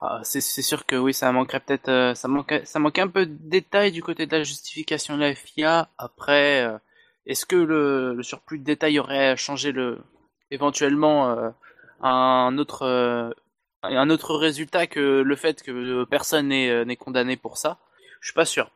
ah, 0.00 0.20
c'est 0.24 0.40
sûr 0.40 0.86
que 0.86 0.96
oui, 0.96 1.12
ça 1.12 1.30
manquerait 1.30 1.60
peut-être, 1.60 1.88
euh, 1.90 2.14
ça 2.14 2.26
manquait, 2.28 2.64
ça 2.64 2.78
manquait 2.78 3.02
un 3.02 3.08
peu 3.08 3.26
de 3.26 3.36
détails 3.38 3.92
du 3.92 4.02
côté 4.02 4.26
de 4.26 4.36
la 4.36 4.42
justification 4.42 5.16
de 5.16 5.20
la 5.22 5.34
FIA. 5.34 5.90
Après, 5.98 6.80
est-ce 7.26 7.46
que 7.46 7.56
le, 7.56 8.22
surplus 8.22 8.58
de 8.58 8.64
détails 8.64 8.98
aurait 8.98 9.36
changé 9.36 9.72
le, 9.72 9.98
éventuellement 10.50 11.30
euh, 11.30 11.50
un 12.02 12.56
autre, 12.58 13.34
un 13.82 14.10
autre 14.10 14.34
résultat 14.34 14.86
que 14.86 15.22
le 15.22 15.36
fait 15.36 15.62
que 15.62 16.04
personne 16.04 16.48
n'est 16.48 16.70
euh, 16.70 16.94
condamné 16.96 17.36
pour 17.36 17.56
ça 17.58 17.78
Je 18.20 18.28
suis 18.28 18.34
pas 18.34 18.44
sûr. 18.44 18.70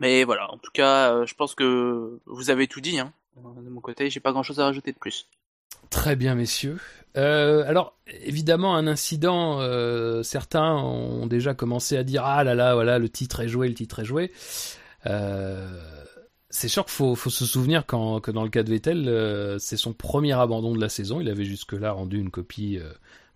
Mais 0.00 0.24
voilà, 0.24 0.50
en 0.52 0.58
tout 0.58 0.70
cas, 0.72 1.12
euh, 1.12 1.26
je 1.26 1.34
pense 1.34 1.54
que 1.54 2.20
vous 2.26 2.50
avez 2.50 2.66
tout 2.66 2.80
dit. 2.80 2.98
Hein. 2.98 3.12
De 3.36 3.70
mon 3.70 3.80
côté, 3.80 4.10
j'ai 4.10 4.20
pas 4.20 4.32
grand-chose 4.32 4.60
à 4.60 4.64
rajouter 4.64 4.92
de 4.92 4.98
plus. 4.98 5.28
Très 5.90 6.16
bien, 6.16 6.34
messieurs. 6.34 6.78
Euh, 7.16 7.64
alors, 7.66 7.96
évidemment, 8.06 8.76
un 8.76 8.86
incident, 8.86 9.60
euh, 9.60 10.22
certains 10.22 10.74
ont 10.74 11.26
déjà 11.26 11.54
commencé 11.54 11.96
à 11.96 12.04
dire 12.04 12.24
ah 12.24 12.44
là 12.44 12.54
là, 12.54 12.74
voilà, 12.74 12.98
le 12.98 13.08
titre 13.08 13.40
est 13.40 13.48
joué, 13.48 13.68
le 13.68 13.74
titre 13.74 14.00
est 14.00 14.04
joué. 14.04 14.32
Euh, 15.06 15.80
c'est 16.50 16.68
sûr 16.68 16.84
qu'il 16.84 16.94
faut, 16.94 17.16
se 17.16 17.44
souvenir 17.44 17.86
que 17.86 18.30
dans 18.30 18.42
le 18.42 18.48
cas 18.48 18.62
de 18.62 18.70
Vettel, 18.70 19.08
euh, 19.08 19.58
c'est 19.58 19.76
son 19.76 19.92
premier 19.92 20.32
abandon 20.32 20.74
de 20.74 20.80
la 20.80 20.88
saison. 20.88 21.20
Il 21.20 21.28
avait 21.28 21.44
jusque-là 21.44 21.92
rendu 21.92 22.18
une 22.18 22.30
copie 22.30 22.78
euh, 22.78 22.90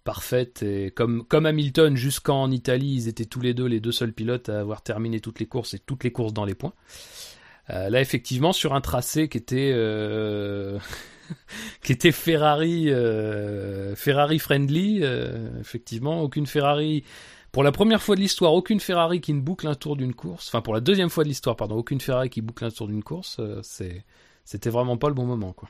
parfaite 0.05 0.63
et 0.63 0.91
comme 0.91 1.25
comme 1.25 1.47
Hamilton 1.47 1.97
jusqu'en 1.97 2.51
Italie, 2.51 2.95
ils 2.95 3.09
étaient 3.09 3.25
tous 3.25 3.41
les 3.41 3.55
deux 3.55 3.67
les 3.67 3.81
deux 3.81 3.93
seuls 3.93 4.13
pilotes 4.13 4.49
à 4.49 4.61
avoir 4.61 4.83
terminé 4.83 5.21
toutes 5.21 5.41
les 5.41 5.47
courses 5.47 5.75
et 5.75 5.79
toutes 5.79 6.05
les 6.05 6.13
courses 6.13 6.33
dans 6.33 6.45
les 6.45 6.55
points. 6.55 6.75
Euh, 7.71 7.91
là, 7.91 8.01
effectivement, 8.01 8.53
sur 8.53 8.75
un 8.75 8.81
tracé 8.81 9.29
qui 9.29 9.39
était 9.39 9.73
euh, 9.75 10.79
qui 11.83 11.93
était 11.93 12.13
Ferrari 12.13 12.91
euh, 12.91 13.95
Ferrari 13.95 14.39
friendly, 14.39 15.03
effectivement, 15.61 16.23
aucune 16.23 16.47
Ferrari 16.47 17.05
pour 17.53 17.63
la 17.63 17.73
première 17.73 18.03
fois 18.03 18.17
de 18.17 18.21
l'histoire, 18.21 18.55
aucune 18.55 18.81
Ferrari 18.81 19.21
qui 19.21 19.35
ne 19.35 19.41
boucle 19.41 19.69
un 19.69 19.75
tour 19.75 19.97
d'une 19.97 20.15
course. 20.15 20.49
Enfin, 20.49 20.63
pour 20.63 20.75
la 20.75 20.81
deuxième 20.81 21.11
fois 21.11 21.23
de 21.23 21.29
l'histoire, 21.29 21.55
pardon, 21.57 21.77
aucune 21.77 22.01
Ferrari 22.01 22.31
qui 22.31 22.41
boucle 22.41 22.65
un 22.65 22.71
tour 22.71 22.89
d'une 22.89 23.05
course. 23.05 23.41
c'est 23.63 24.05
c'était 24.45 24.71
vraiment 24.71 24.97
pas 24.97 25.09
le 25.09 25.15
bon 25.15 25.25
moment, 25.25 25.53
quoi. 25.53 25.69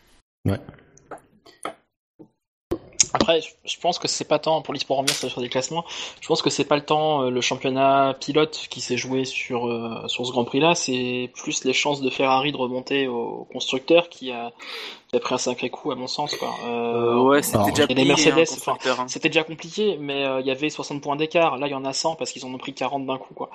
Après, 3.14 3.40
je- 3.64 3.76
pense 3.80 3.98
que 3.98 4.08
c'est 4.08 4.24
pas 4.26 4.38
tant 4.38 4.62
pour 4.62 4.72
l'e-sport 4.74 4.98
revenir 4.98 5.14
sur 5.14 5.40
des 5.40 5.48
classements. 5.48 5.84
Je 6.20 6.28
pense 6.28 6.40
que 6.42 6.50
c'est 6.50 6.64
pas 6.64 6.76
le 6.76 6.84
temps 6.84 7.22
euh, 7.22 7.30
le 7.30 7.40
championnat 7.40 8.14
pilote 8.20 8.66
qui 8.70 8.80
s'est 8.80 8.96
joué 8.96 9.24
sur 9.24 9.66
euh, 9.68 10.06
sur 10.08 10.24
ce 10.26 10.30
Grand 10.32 10.44
Prix-là. 10.44 10.74
C'est 10.74 11.30
plus 11.34 11.64
les 11.64 11.72
chances 11.72 12.00
de 12.00 12.10
Ferrari 12.10 12.52
de 12.52 12.56
remonter 12.56 13.08
au 13.08 13.46
constructeur 13.52 14.08
qui 14.08 14.30
a 14.32 14.52
qui 15.10 15.16
a 15.16 15.20
pris 15.20 15.34
un 15.34 15.38
sacré 15.38 15.68
coup 15.68 15.90
à 15.90 15.94
mon 15.94 16.06
sens. 16.06 16.34
Quoi. 16.36 16.48
Euh, 16.64 16.92
Euh, 17.12 17.20
ouais, 17.22 17.42
c'était 17.42 17.58
déjà 17.70 17.86
les 17.86 17.94
Mercedes, 18.08 18.30
hein, 18.68 18.76
hein. 19.00 19.08
C'était 19.08 19.28
déjà 19.28 19.44
compliqué, 19.44 19.96
mais 20.00 20.24
euh, 20.24 20.40
il 20.40 20.46
y 20.46 20.50
avait 20.50 20.70
60 20.70 21.02
points 21.02 21.16
d'écart. 21.16 21.58
Là, 21.58 21.66
il 21.66 21.70
y 21.70 21.74
en 21.74 21.84
a 21.84 21.92
100 21.92 22.14
parce 22.14 22.30
qu'ils 22.32 22.44
en 22.46 22.54
ont 22.54 22.58
pris 22.58 22.72
40 22.74 23.04
d'un 23.06 23.18
coup. 23.18 23.34
Quoi. 23.34 23.50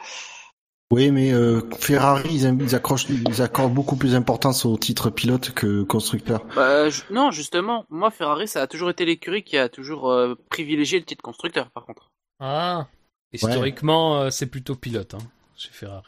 Oui, 0.90 1.12
mais 1.12 1.34
euh, 1.34 1.62
Ferrari, 1.80 2.30
ils, 2.32 2.58
ils 2.62 2.76
accrochent, 2.76 3.08
ils 3.10 3.42
accordent 3.42 3.74
beaucoup 3.74 3.98
plus 3.98 4.14
d'importance 4.14 4.66
au 4.66 4.78
titre 4.78 5.10
pilote 5.10 5.52
que 5.52 5.84
constructeur. 5.84 6.46
Bah, 6.56 6.86
non, 7.12 7.32
justement, 7.32 7.86
moi 7.90 8.10
Ferrari, 8.10 8.48
ça 8.48 8.62
a 8.62 8.68
toujours 8.68 8.90
été 8.90 9.04
l'écurie 9.04 9.44
qui 9.44 9.58
a 9.58 9.68
toujours 9.68 10.10
euh, 10.10 10.36
privilégié 10.50 10.98
le 11.00 11.06
titre 11.06 11.22
constructeur, 11.22 11.70
par 11.72 11.86
contre. 11.86 12.10
Ah. 12.40 12.88
Historiquement, 13.34 14.22
euh, 14.22 14.30
c'est 14.30 14.46
plutôt 14.46 14.76
pilote, 14.76 15.14
hein, 15.14 15.18
chez 15.58 15.70
Ferrari. 15.74 16.06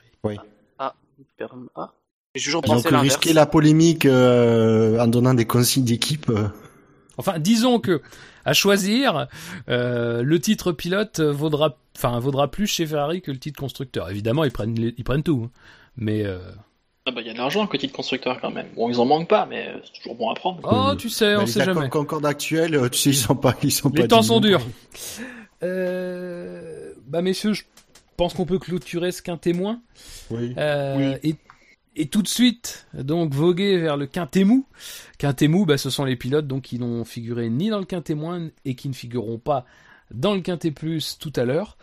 Ah, 0.78 0.96
per- 1.38 1.48
ah. 1.76 1.92
J'ai 2.36 2.46
toujours 2.46 2.62
Donc 2.62 2.76
pensé 2.76 2.90
l'inverse. 2.92 3.16
risquer 3.18 3.34
la 3.34 3.46
polémique 3.46 4.06
euh, 4.06 4.98
en 5.00 5.08
donnant 5.08 5.34
des 5.34 5.46
consignes 5.46 5.84
d'équipe. 5.84 6.30
euh, 6.30 6.48
Enfin, 7.18 7.38
disons 7.38 7.80
que 7.82 8.02
à 8.50 8.54
choisir, 8.54 9.28
euh, 9.70 10.22
le 10.24 10.40
titre 10.40 10.72
pilote 10.72 11.20
vaudra, 11.20 11.78
enfin, 11.96 12.20
vaudra 12.20 12.50
plus 12.50 12.68
chez 12.68 12.86
Ferrari 12.86 13.22
que 13.22 13.32
le 13.32 13.38
titre 13.40 13.60
constructeur. 13.60 14.10
Évidemment, 14.10 14.44
ils 14.44 14.52
prennent, 14.52 14.76
les- 14.76 14.96
ils 14.98 15.04
prennent 15.04 15.24
tout, 15.24 15.44
hein. 15.46 15.52
mais 15.98 16.26
euh, 16.26 16.40
Ah 17.06 17.12
bah, 17.12 17.22
il 17.22 17.28
y 17.28 17.30
a 17.30 17.34
de 17.34 17.38
l'argent 17.38 17.66
côté 17.68 17.88
de 17.88 17.92
constructeur 17.92 18.40
quand 18.42 18.52
même. 18.52 18.68
Bon, 18.76 18.90
ils 18.90 19.00
en 19.00 19.06
manquent 19.06 19.30
pas, 19.30 19.46
mais 19.46 19.68
euh, 19.68 19.78
c'est 19.84 19.94
toujours 20.02 20.16
bon 20.16 20.30
à 20.30 20.34
prendre. 20.36 20.60
oh, 20.64 20.96
tu 20.96 21.10
sais, 21.10 21.34
bah, 21.36 21.42
on 21.42 21.46
les 21.46 21.52
sait 21.52 21.64
jamais. 21.64 21.90
Concorde 21.90 22.26
actuels, 22.26 22.76
euh, 22.76 22.90
tu 22.90 22.98
sais, 23.00 23.10
ils 23.12 23.16
sont 23.16 23.36
pas, 23.36 23.56
ils 23.64 23.72
sont 23.72 23.90
pas. 23.92 24.02
Les 24.02 24.08
temps 24.08 24.22
sont 24.24 24.40
durs. 24.40 24.62
Euh, 25.64 26.94
bah 27.08 27.22
messieurs, 27.22 27.54
je 27.54 27.64
pense 28.18 28.34
qu'on 28.34 28.46
peut 28.46 28.60
clôturer 28.60 29.12
ce 29.12 29.22
qu'un 29.22 29.38
témoin. 29.38 29.82
Oui. 30.32 30.54
Euh, 30.58 31.18
et, 31.24 31.36
et 31.96 32.08
tout 32.08 32.22
de 32.22 32.28
suite, 32.28 32.88
donc 32.94 33.34
voguer 33.34 33.78
vers 33.78 33.98
le 33.98 34.06
quintet 34.06 34.44
mou. 34.44 34.66
Quintet 35.18 35.48
mou, 35.48 35.66
bah, 35.66 35.78
ce 35.78 35.90
sont 35.90 36.06
les 36.06 36.16
pilotes 36.16 36.48
donc 36.48 36.64
qui 36.64 36.80
n'ont 36.80 37.04
figuré 37.04 37.50
ni 37.50 37.70
dans 37.70 37.80
le 37.80 37.86
quintet 37.86 38.16
moins 38.16 38.50
et 38.66 38.76
qui 38.76 38.88
ne 38.90 38.94
figureront 38.94 39.40
pas 39.40 39.66
dans 40.12 40.34
le 40.34 40.42
quintet 40.42 40.72
plus 40.72 41.18
tout 41.20 41.34
à 41.36 41.46
l'heure. 41.46 41.78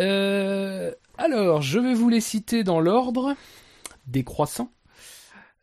Euh, 0.00 0.92
alors, 1.18 1.62
je 1.62 1.78
vais 1.78 1.94
vous 1.94 2.08
les 2.08 2.20
citer 2.20 2.64
dans 2.64 2.80
l'ordre 2.80 3.34
décroissant. 4.06 4.70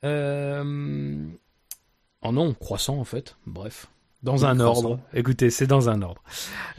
Euh... 0.04 1.28
Oh 2.24 2.32
non, 2.32 2.54
croissant 2.54 2.98
en 2.98 3.04
fait. 3.04 3.36
Bref, 3.46 3.88
dans 4.24 4.46
un 4.46 4.60
ordre. 4.60 5.00
Écoutez, 5.14 5.50
c'est 5.50 5.68
dans 5.68 5.90
un 5.90 6.02
ordre. 6.02 6.24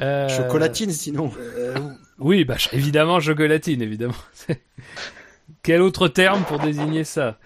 Euh, 0.01 0.29
Chocolatine, 0.29 0.91
sinon. 0.93 1.31
euh, 1.39 1.77
Oui, 2.19 2.45
bah 2.45 2.57
évidemment 2.73 3.21
chocolatine, 3.21 3.83
évidemment. 3.83 4.15
Quel 5.63 5.83
autre 5.83 6.09
terme 6.09 6.43
pour 6.45 6.59
désigner 6.59 7.05
ça 7.05 7.39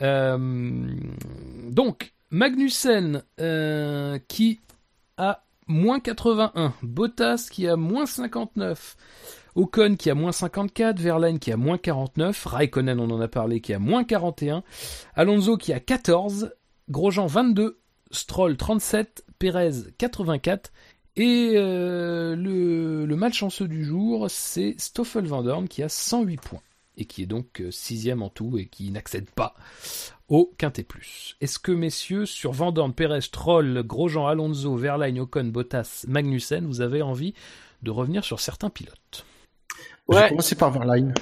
Euh, 0.00 0.86
Donc, 1.68 2.12
Magnussen 2.30 3.22
euh, 3.40 4.18
qui 4.28 4.60
a 5.16 5.42
moins 5.66 6.00
81, 6.00 6.74
Bottas 6.82 7.48
qui 7.50 7.68
a 7.68 7.76
moins 7.76 8.06
59, 8.06 8.96
Ocon 9.56 9.96
qui 9.96 10.10
a 10.10 10.14
moins 10.14 10.32
54, 10.32 10.98
Verlaine 11.00 11.38
qui 11.38 11.52
a 11.52 11.56
moins 11.56 11.78
49, 11.78 12.44
Raikkonen 12.46 13.00
on 13.00 13.10
en 13.10 13.20
a 13.20 13.28
parlé 13.28 13.60
qui 13.60 13.74
a 13.74 13.78
moins 13.78 14.04
41, 14.04 14.62
Alonso 15.14 15.56
qui 15.56 15.72
a 15.72 15.80
14, 15.80 16.52
Grosjean 16.88 17.26
22, 17.26 17.78
Stroll 18.10 18.56
37, 18.56 19.24
Perez 19.38 19.72
84 19.98 20.72
et 21.16 21.52
euh, 21.56 22.36
le, 22.36 23.04
le 23.06 23.16
malchanceux 23.16 23.66
du 23.68 23.84
jour 23.84 24.26
c'est 24.28 24.74
Stoffel 24.78 25.26
Van 25.26 25.42
Dorn 25.42 25.66
qui 25.68 25.82
a 25.82 25.88
108 25.88 26.40
points 26.40 26.60
et 27.00 27.06
qui 27.06 27.22
est 27.22 27.26
donc 27.26 27.60
euh, 27.60 27.70
sixième 27.70 28.22
en 28.22 28.28
tout 28.28 28.58
et 28.58 28.66
qui 28.66 28.90
n'accède 28.90 29.28
pas 29.30 29.54
au 30.28 30.54
Quintet 30.58 30.84
Plus. 30.84 31.36
Est-ce 31.40 31.58
que 31.58 31.72
messieurs, 31.72 32.26
sur 32.26 32.52
Van 32.52 32.70
Dorn, 32.70 32.94
Perez, 32.94 33.28
Troll, 33.32 33.82
Grosjean, 33.84 34.26
Alonso, 34.26 34.76
Verlaine, 34.76 35.18
Ocon, 35.18 35.46
Bottas, 35.46 36.04
Magnussen, 36.06 36.66
vous 36.66 36.80
avez 36.80 37.02
envie 37.02 37.34
de 37.82 37.90
revenir 37.90 38.24
sur 38.24 38.38
certains 38.38 38.70
pilotes? 38.70 39.24
Je 40.08 40.18
vais 40.18 40.28
commencer 40.28 40.54
par 40.56 40.70
Verline. 40.70 41.14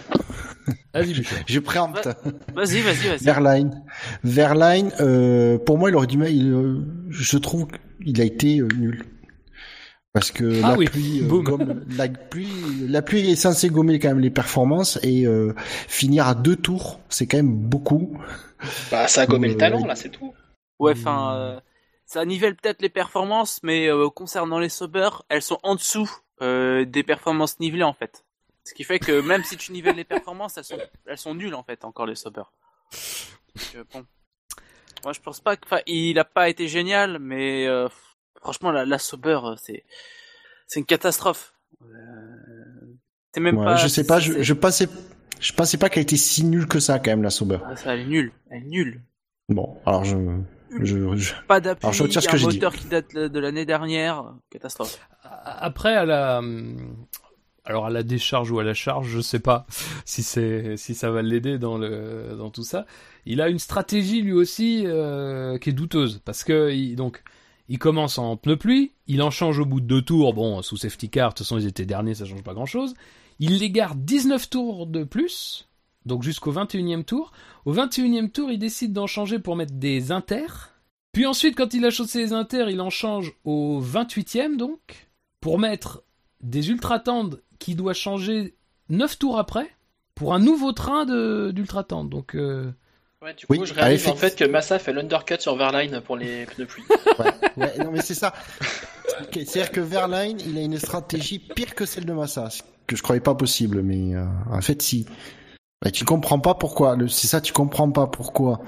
Vas-y. 0.95 1.23
Je 1.47 1.59
préempte. 1.61 2.09
vas-y, 2.55 2.81
vas-y, 2.81 3.09
vas-y. 3.09 3.25
Verline. 3.25 3.83
Verline, 4.25 4.93
euh, 5.01 5.59
pour 5.59 5.79
moi, 5.79 5.91
il 5.91 5.97
aurait 5.97 6.07
dû 6.07 6.19
il, 6.27 6.53
euh, 6.53 6.81
je 7.11 7.39
trouve 7.39 7.67
qu'il 8.03 8.21
a 8.21 8.25
été 8.25 8.61
euh, 8.61 8.69
nul. 8.77 9.05
Parce 10.13 10.31
que 10.31 10.63
Ah 10.63 10.71
la 10.71 10.75
oui, 10.77 10.87
pluie, 10.87 11.23
euh, 11.23 11.43
gomme, 11.43 11.85
la 11.89 12.09
pluie, 12.09 12.87
la 12.89 13.03
pluie 13.03 13.31
est 13.31 13.37
censée 13.37 13.69
gommer 13.69 13.99
quand 13.99 14.09
même 14.09 14.21
les 14.21 14.31
performances 14.31 14.99
et 15.03 15.27
euh, 15.27 15.55
finir 15.87 16.27
à 16.27 16.35
deux 16.35 16.57
tours, 16.57 17.01
c'est 17.09 17.27
quand 17.27 17.37
même 17.37 17.55
beaucoup. 17.55 18.19
Bah, 18.91 19.07
ça 19.09 19.23
a 19.23 19.27
gommé 19.27 19.49
Euh, 19.49 19.53
le 19.53 19.57
talent, 19.57 19.85
là, 19.87 19.95
c'est 19.97 20.11
tout. 20.11 20.35
Ouais, 20.79 20.93
enfin, 20.93 21.35
euh, 21.37 21.61
ça 22.07 22.25
nivelle 22.25 22.57
peut-être 22.57 22.83
les 22.83 22.89
performances, 22.89 23.61
mais 23.63 23.89
euh, 23.89 24.09
concernant 24.11 24.59
les 24.59 24.69
Sauber, 24.71 25.11
elles 25.29 25.43
sont 25.43 25.59
en 25.63 25.75
dessous 25.75 26.11
euh, 26.43 26.85
des 26.85 27.03
performances 27.03 27.61
nivelées 27.61 27.83
en 27.85 27.93
fait. 27.93 28.25
Ce 28.65 28.75
qui 28.75 28.85
fait 28.85 28.99
que 28.99 29.21
même 29.21 29.45
si 29.45 29.57
tu 29.57 29.73
nivelles 29.73 29.97
les 29.97 30.05
performances, 30.05 30.57
elles 30.59 30.65
sont, 30.65 30.79
elles 31.07 31.19
sont 31.19 31.35
nulles 31.35 31.55
en 31.55 31.63
fait 31.63 31.85
encore 31.85 32.07
les 32.07 32.15
euh, 33.75 33.85
bon. 33.93 34.07
Moi 35.05 35.13
je 35.13 35.21
pense 35.21 35.41
pas 35.41 35.57
que, 35.57 35.65
enfin, 35.65 35.81
il 35.87 36.19
a 36.19 36.25
pas 36.25 36.49
été 36.49 36.69
génial, 36.69 37.19
mais 37.19 37.67
euh, 37.67 37.89
franchement 38.41 38.71
la, 38.71 38.85
la 38.85 38.99
Sauber, 38.99 39.41
euh, 39.45 39.55
c'est, 39.57 39.85
c'est 40.67 40.81
une 40.81 40.87
catastrophe. 40.87 41.55
Euh, 41.83 41.87
c'est 43.35 43.41
même 43.41 43.57
Ouais, 43.57 43.65
pas. 43.65 43.77
je 43.77 43.89
sais 43.89 44.05
pas, 44.05 44.21
je, 44.21 44.43
je 44.43 44.53
pensais, 44.55 44.89
je 45.41 45.53
pensais 45.53 45.77
pas 45.79 45.89
qu'elle 45.89 46.03
était 46.03 46.17
si 46.17 46.45
nulle 46.45 46.67
que 46.67 46.81
ça 46.81 46.99
quand 46.99 47.11
même 47.11 47.23
la 47.23 47.31
Sauber. 47.31 47.59
Ah, 47.65 47.77
ça, 47.77 47.95
elle 47.95 48.01
est 48.01 48.07
nulle, 48.07 48.33
elle 48.51 48.63
est 48.63 48.67
nulle. 48.67 49.03
Bon, 49.49 49.77
alors 49.87 50.05
je, 50.05 50.17
je, 50.83 51.17
je- 51.17 51.35
Pas 51.47 51.61
d'appui, 51.61 51.85
Alors, 51.85 51.93
je 51.95 52.03
retire 52.03 52.23
ce 52.23 52.29
un 52.29 52.37
dit. 52.37 52.43
moteur 52.45 52.75
qui 52.75 52.87
date 52.89 53.15
de 53.15 53.39
l'année 53.39 53.65
dernière, 53.65 54.35
catastrophe. 54.51 54.99
Après, 55.45 55.95
à 55.95 56.05
la, 56.05 56.43
alors 57.65 57.87
à 57.87 57.91
la 57.91 58.03
décharge 58.03 58.51
ou 58.51 58.59
à 58.59 58.65
la 58.65 58.75
charge, 58.75 59.09
je 59.09 59.21
sais 59.21 59.39
pas 59.41 59.67
si 60.05 60.23
c'est 60.23 60.77
si 60.77 60.95
ça 60.95 61.11
va 61.11 61.23
l'aider 61.23 61.59
dans 61.59 61.79
le 61.79 62.35
dans 62.37 62.51
tout 62.51 62.63
ça. 62.65 62.87
Il 63.27 63.41
a 63.41 63.49
une 63.49 63.59
stratégie 63.59 64.23
lui 64.23 64.33
aussi 64.33 64.85
euh, 64.87 65.59
qui 65.59 65.71
est 65.71 65.73
douteuse 65.75 66.21
parce 66.25 66.45
que 66.45 66.71
il, 66.73 66.97
donc 66.97 67.23
il 67.69 67.79
commence 67.79 68.19
en 68.19 68.37
pneu 68.37 68.57
pluie, 68.57 68.93
il 69.07 69.23
en 69.23 69.31
change 69.31 69.59
au 69.59 69.65
bout 69.65 69.81
de 69.81 69.87
deux 69.87 70.03
tours. 70.03 70.35
Bon, 70.35 70.63
sous 70.63 70.77
safety 70.77 71.11
car, 71.11 71.31
de 71.31 71.35
toute 71.35 71.47
façon 71.47 71.59
ils 71.59 71.67
étaient 71.67 71.87
derniers, 71.87 72.15
ça 72.15 72.25
change 72.25 72.43
pas 72.43 72.55
grand 72.55 72.67
chose. 72.67 72.95
Il 73.41 73.59
les 73.59 73.71
garde 73.71 74.05
19 74.05 74.51
tours 74.51 74.87
de 74.87 75.05
plus, 75.05 75.69
donc 76.07 76.23
jusqu'au 76.23 76.53
21e 76.53 77.05
tour. 77.05 77.33
Au 77.65 77.75
21e 77.75 78.31
tour, 78.31 78.51
il 78.51 78.59
décide 78.59 78.93
d'en 78.93 79.07
changer 79.07 79.39
pour 79.39 79.55
mettre 79.55 79.75
des 79.75 80.11
inters. 80.13 80.75
Puis 81.13 81.27
ensuite, 81.27 81.57
quand 81.57 81.75
il 81.75 81.85
a 81.85 81.91
chaussé 81.91 82.21
les 82.21 82.33
inters, 82.33 82.71
il 82.71 82.81
en 82.81 82.91
change 82.91 83.33
au 83.45 83.81
28e 83.83 84.57
donc 84.57 85.09
pour 85.41 85.59
mettre 85.59 86.03
des 86.43 86.71
ultra 86.71 86.99
tendres 86.99 87.39
qui 87.59 87.75
doit 87.75 87.95
changer 87.95 88.55
9 88.89 89.19
tours 89.19 89.39
après 89.39 89.69
pour 90.15 90.35
un 90.35 90.39
nouveau 90.39 90.73
train 90.73 91.05
de 91.05 91.51
d'ultra 91.55 91.85
tendre. 91.85 92.11
Donc 92.11 92.35
euh, 92.35 92.73
Ouais, 93.23 93.35
du 93.35 93.47
coup, 93.47 93.53
Oui, 93.53 93.61
je 93.65 93.75
réalise 93.75 94.05
ah, 94.07 94.11
en 94.13 94.15
fait 94.17 94.37
que 94.37 94.45
Massa 94.45 94.79
fait 94.79 94.93
l'undercut 94.93 95.41
sur 95.41 95.57
Verline 95.57 96.01
pour 96.01 96.17
les 96.17 96.47
pneus 96.47 96.67
pluie. 96.67 96.85
ouais, 97.19 97.33
ouais, 97.57 97.79
non 97.79 97.91
mais 97.91 98.01
c'est 98.01 98.15
ça. 98.15 98.33
C'est-à-dire 99.33 99.73
que 99.73 99.81
Verline, 99.81 100.39
il 100.47 100.57
a 100.57 100.61
une 100.61 100.79
stratégie 100.79 101.41
pire 101.41 101.75
que 101.75 101.85
celle 101.85 102.05
de 102.05 102.13
Massa, 102.13 102.49
ce 102.51 102.63
que 102.87 102.95
je 102.95 103.03
croyais 103.03 103.21
pas 103.21 103.35
possible, 103.35 103.83
mais 103.83 104.15
euh, 104.15 104.25
en 104.53 104.61
fait 104.61 104.81
si. 104.83 105.07
Bah, 105.83 105.91
tu 105.91 106.05
comprends 106.05 106.39
pas 106.39 106.55
pourquoi. 106.55 106.97
C'est 107.09 107.27
ça, 107.27 107.41
tu 107.41 107.53
comprends 107.53 107.91
pas 107.91 108.07
pourquoi. 108.07 108.61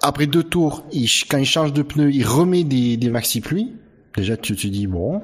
Après 0.00 0.26
deux 0.26 0.44
tours, 0.44 0.84
il, 0.92 1.08
quand 1.28 1.38
il 1.38 1.44
change 1.46 1.72
de 1.74 1.82
pneu, 1.82 2.10
il 2.10 2.24
remet 2.24 2.64
des, 2.64 2.96
des 2.96 3.10
maxi 3.10 3.40
pluies. 3.42 3.74
Déjà, 4.16 4.36
tu 4.36 4.56
te 4.56 4.66
dis 4.66 4.86
bon. 4.86 5.22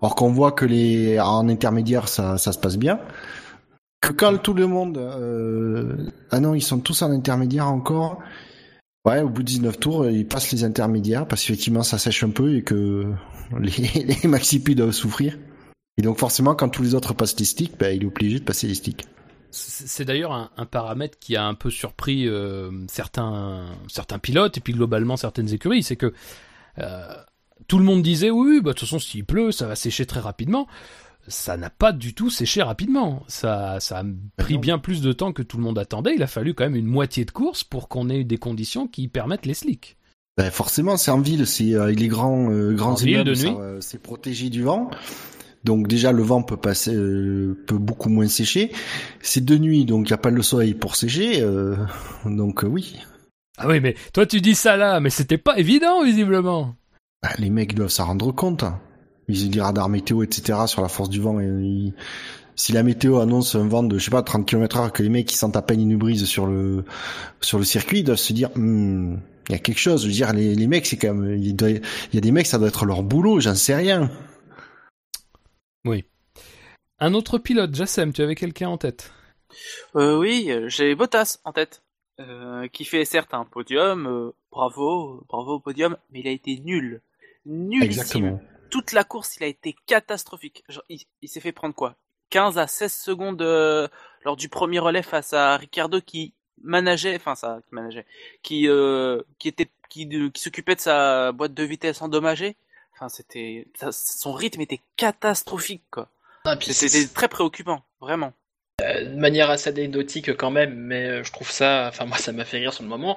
Alors 0.00 0.16
qu'on 0.16 0.32
voit 0.32 0.50
que 0.50 0.64
les 0.64 1.20
en 1.20 1.48
intermédiaire, 1.48 2.08
ça, 2.08 2.38
ça 2.38 2.52
se 2.52 2.58
passe 2.58 2.76
bien. 2.76 2.98
Que 4.02 4.12
quand 4.12 4.36
tout 4.36 4.52
le 4.52 4.66
monde, 4.66 4.98
euh, 4.98 5.96
ah 6.32 6.40
non, 6.40 6.54
ils 6.54 6.60
sont 6.60 6.80
tous 6.80 7.02
en 7.02 7.12
intermédiaire 7.12 7.68
encore. 7.68 8.18
Ouais, 9.04 9.20
au 9.20 9.28
bout 9.28 9.42
de 9.42 9.46
19 9.46 9.78
tours, 9.78 10.10
ils 10.10 10.26
passent 10.26 10.50
les 10.50 10.64
intermédiaires 10.64 11.26
parce 11.26 11.42
qu'effectivement 11.42 11.84
ça 11.84 11.98
sèche 11.98 12.24
un 12.24 12.30
peu 12.30 12.56
et 12.56 12.62
que 12.62 13.12
les, 13.60 14.16
les 14.22 14.28
maxi 14.28 14.60
pluies 14.60 14.74
doivent 14.74 14.90
souffrir. 14.90 15.38
Et 15.98 16.02
donc 16.02 16.18
forcément, 16.18 16.56
quand 16.56 16.68
tous 16.68 16.82
les 16.82 16.94
autres 16.96 17.14
passent 17.14 17.38
les 17.38 17.44
sticks, 17.44 17.78
bah, 17.78 17.92
il 17.92 18.02
est 18.02 18.06
obligé 18.06 18.40
de 18.40 18.44
passer 18.44 18.66
les 18.66 18.74
sticks. 18.74 19.04
c'est 19.52 19.86
c'est 19.86 20.04
d'ailleurs 20.04 20.32
un, 20.32 20.50
un 20.56 20.66
paramètre 20.66 21.18
qui 21.20 21.36
a 21.36 21.44
un 21.44 21.54
peu 21.54 21.70
surpris 21.70 22.26
euh, 22.26 22.72
certains 22.88 23.66
certains 23.88 24.18
pilotes 24.18 24.56
et 24.56 24.60
puis 24.60 24.72
globalement 24.72 25.16
certaines 25.16 25.52
écuries, 25.54 25.84
c'est 25.84 25.96
que 25.96 26.12
euh, 26.78 27.14
tout 27.68 27.78
le 27.78 27.84
monde 27.84 28.02
disait 28.02 28.30
oui, 28.30 28.60
bah 28.60 28.70
de 28.70 28.78
toute 28.78 28.88
façon 28.88 28.98
s'il 28.98 29.24
pleut, 29.24 29.52
ça 29.52 29.68
va 29.68 29.76
sécher 29.76 30.06
très 30.06 30.20
rapidement. 30.20 30.66
Ça 31.28 31.56
n'a 31.56 31.70
pas 31.70 31.92
du 31.92 32.14
tout 32.14 32.30
séché 32.30 32.62
rapidement. 32.62 33.22
Ça, 33.28 33.78
ça 33.80 33.98
a 34.00 34.04
pris 34.36 34.54
non. 34.54 34.60
bien 34.60 34.78
plus 34.78 35.00
de 35.02 35.12
temps 35.12 35.32
que 35.32 35.42
tout 35.42 35.56
le 35.56 35.62
monde 35.62 35.78
attendait. 35.78 36.14
Il 36.16 36.22
a 36.22 36.26
fallu 36.26 36.52
quand 36.54 36.64
même 36.64 36.74
une 36.76 36.86
moitié 36.86 37.24
de 37.24 37.30
course 37.30 37.62
pour 37.64 37.88
qu'on 37.88 38.08
ait 38.08 38.24
des 38.24 38.38
conditions 38.38 38.88
qui 38.88 39.06
permettent 39.08 39.46
les 39.46 39.54
slicks. 39.54 39.96
Ben 40.36 40.50
forcément, 40.50 40.96
c'est 40.96 41.10
en 41.10 41.20
ville, 41.20 41.46
c'est 41.46 41.74
euh, 41.74 41.92
les 41.92 42.08
grands 42.08 42.50
euh, 42.50 42.72
grands 42.74 42.96
immeubles, 42.96 43.34
euh, 43.36 43.80
c'est 43.80 44.02
protégé 44.02 44.48
du 44.50 44.62
vent. 44.62 44.90
Donc 45.62 45.86
déjà 45.86 46.10
le 46.10 46.22
vent 46.22 46.42
peut 46.42 46.56
passer, 46.56 46.94
euh, 46.94 47.62
peut 47.66 47.78
beaucoup 47.78 48.08
moins 48.08 48.26
sécher. 48.26 48.72
C'est 49.20 49.44
de 49.44 49.56
nuit, 49.58 49.84
donc 49.84 50.08
il 50.08 50.10
y 50.10 50.14
a 50.14 50.18
pas 50.18 50.30
le 50.30 50.42
soleil 50.42 50.74
pour 50.74 50.96
sécher. 50.96 51.42
euh, 51.42 51.76
donc 52.24 52.64
oui, 52.66 52.98
Ah 53.58 53.68
oui, 53.68 53.78
mais 53.80 53.94
toi 54.12 54.26
tu 54.26 54.40
dis 54.40 54.54
ça 54.56 54.76
là, 54.76 54.98
mais 55.00 55.10
c'était 55.10 55.38
pas 55.38 55.58
évident 55.58 56.02
visiblement. 56.02 56.74
Ben, 57.22 57.30
les 57.38 57.50
mecs 57.50 57.74
doivent 57.74 57.90
s'en 57.90 58.06
rendre 58.06 58.32
compte. 58.32 58.62
hein. 58.64 58.80
Ils 59.28 59.46
ont 59.46 59.50
des 59.50 59.60
radars 59.60 59.88
météo, 59.88 60.22
etc. 60.22 60.66
sur 60.66 60.82
la 60.82 60.88
force 60.88 61.08
du 61.10 61.20
vent. 61.20 61.40
Et 61.40 61.44
ils- 61.46 61.94
Si 62.54 62.72
la 62.72 62.82
météo 62.82 63.18
annonce 63.18 63.54
un 63.54 63.66
vent 63.66 63.82
de, 63.82 63.98
je 63.98 64.04
sais 64.04 64.10
pas, 64.10 64.22
30 64.22 64.46
km 64.46 64.76
heure, 64.76 64.92
que 64.92 65.02
les 65.02 65.08
mecs 65.08 65.26
qui 65.26 65.36
sentent 65.36 65.56
à 65.56 65.62
peine 65.62 65.80
une 65.80 65.96
brise 65.96 66.26
sur 66.26 66.46
le 66.46 66.84
sur 67.40 67.58
le 67.58 67.64
circuit, 67.64 68.00
ils 68.00 68.04
doivent 68.04 68.18
se 68.18 68.32
dire, 68.34 68.50
Hmm, 68.56 69.16
il 69.48 69.52
y 69.52 69.54
a 69.54 69.58
quelque 69.58 69.78
chose. 69.80 70.02
Je 70.02 70.08
veux 70.08 70.12
dire, 70.12 70.32
les, 70.34 70.54
les 70.54 70.66
mecs, 70.66 70.84
c'est 70.86 70.98
quand 70.98 71.14
même, 71.14 71.38
il, 71.42 71.56
doit- 71.56 71.70
il 71.70 71.80
y 72.12 72.18
a 72.18 72.20
des 72.20 72.30
mecs, 72.30 72.46
ça 72.46 72.58
doit 72.58 72.68
être 72.68 72.84
leur 72.84 73.02
boulot. 73.02 73.40
J'en 73.40 73.54
sais 73.54 73.74
rien. 73.74 74.10
Un 76.98 77.14
autre 77.14 77.38
pilote, 77.38 77.74
Jassem, 77.74 78.12
tu 78.12 78.22
avais 78.22 78.36
quelqu'un 78.36 78.68
en 78.68 78.78
tête? 78.78 79.12
Euh, 79.96 80.18
oui, 80.20 80.50
j'ai 80.68 80.94
Bottas 80.94 81.38
en 81.44 81.52
tête, 81.52 81.82
euh, 82.20 82.68
qui 82.68 82.84
fait 82.84 83.04
certes 83.04 83.34
un 83.34 83.44
podium, 83.44 84.06
euh, 84.06 84.30
bravo, 84.52 85.24
bravo 85.28 85.54
au 85.54 85.58
podium, 85.60 85.96
mais 86.12 86.20
il 86.20 86.28
a 86.28 86.30
été 86.30 86.60
nul, 86.64 87.00
nul. 87.44 87.82
Exactement. 87.82 88.40
Toute 88.72 88.92
la 88.92 89.04
course, 89.04 89.36
il 89.36 89.44
a 89.44 89.46
été 89.46 89.76
catastrophique. 89.86 90.64
Genre, 90.68 90.82
il 90.88 91.00
il 91.20 91.28
s'est 91.28 91.40
fait 91.40 91.52
prendre 91.52 91.74
quoi? 91.74 91.94
15 92.30 92.58
à 92.58 92.66
16 92.66 92.92
secondes 92.92 93.42
euh, 93.42 93.86
lors 94.24 94.36
du 94.36 94.48
premier 94.48 94.78
relais 94.78 95.02
face 95.02 95.34
à 95.34 95.56
Ricardo 95.58 96.00
qui 96.00 96.32
manageait, 96.62 97.14
enfin 97.16 97.34
ça, 97.34 97.60
qui 97.68 97.74
manageait, 97.74 98.06
qui 98.42 98.68
euh, 98.68 99.20
qui 99.38 99.48
était, 99.48 99.68
qui, 99.90 100.08
qui 100.08 100.42
s'occupait 100.42 100.74
de 100.74 100.80
sa 100.80 101.32
boîte 101.32 101.52
de 101.54 101.62
vitesse 101.62 102.00
endommagée. 102.00 102.56
Enfin, 102.94 103.08
c'était, 103.10 103.66
ça- 103.78 103.92
son 103.92 104.32
rythme 104.32 104.62
était 104.62 104.80
catastrophique 104.96 105.82
quoi. 105.90 106.08
Ah, 106.46 106.56
C'était 106.60 107.06
très 107.06 107.28
préoccupant, 107.28 107.84
vraiment. 108.00 108.32
de 108.80 109.14
manière 109.20 109.50
assez 109.50 109.68
anecdotique 109.68 110.34
quand 110.36 110.50
même, 110.50 110.74
mais 110.74 111.06
euh, 111.06 111.24
je 111.24 111.30
trouve 111.32 111.50
ça, 111.50 111.86
enfin 111.88 112.06
moi 112.06 112.16
ça 112.16 112.32
m'a 112.32 112.44
fait 112.46 112.58
rire 112.58 112.72
sur 112.72 112.82
le 112.82 112.88
moment. 112.88 113.16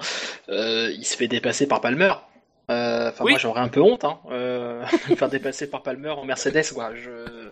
Euh, 0.50 0.92
il 0.92 1.06
se 1.06 1.16
fait 1.16 1.28
dépasser 1.30 1.68
par 1.68 1.80
Palmer. 1.82 2.14
Euh, 2.72 3.10
Enfin 3.10 3.24
Oui. 3.24 3.32
moi 3.34 3.40
j'aurais 3.40 3.62
un 3.62 3.68
peu 3.68 3.82
honte, 3.82 4.04
hein, 4.06 4.20
euh, 4.32 4.84
de 5.08 5.12
me 5.12 5.16
faire 5.16 5.30
dépasser 5.30 5.70
par 5.70 5.84
Palmer 5.84 6.10
en 6.10 6.26
Mercedes 6.26 6.72
quoi. 6.74 6.96
Je, 6.96 7.50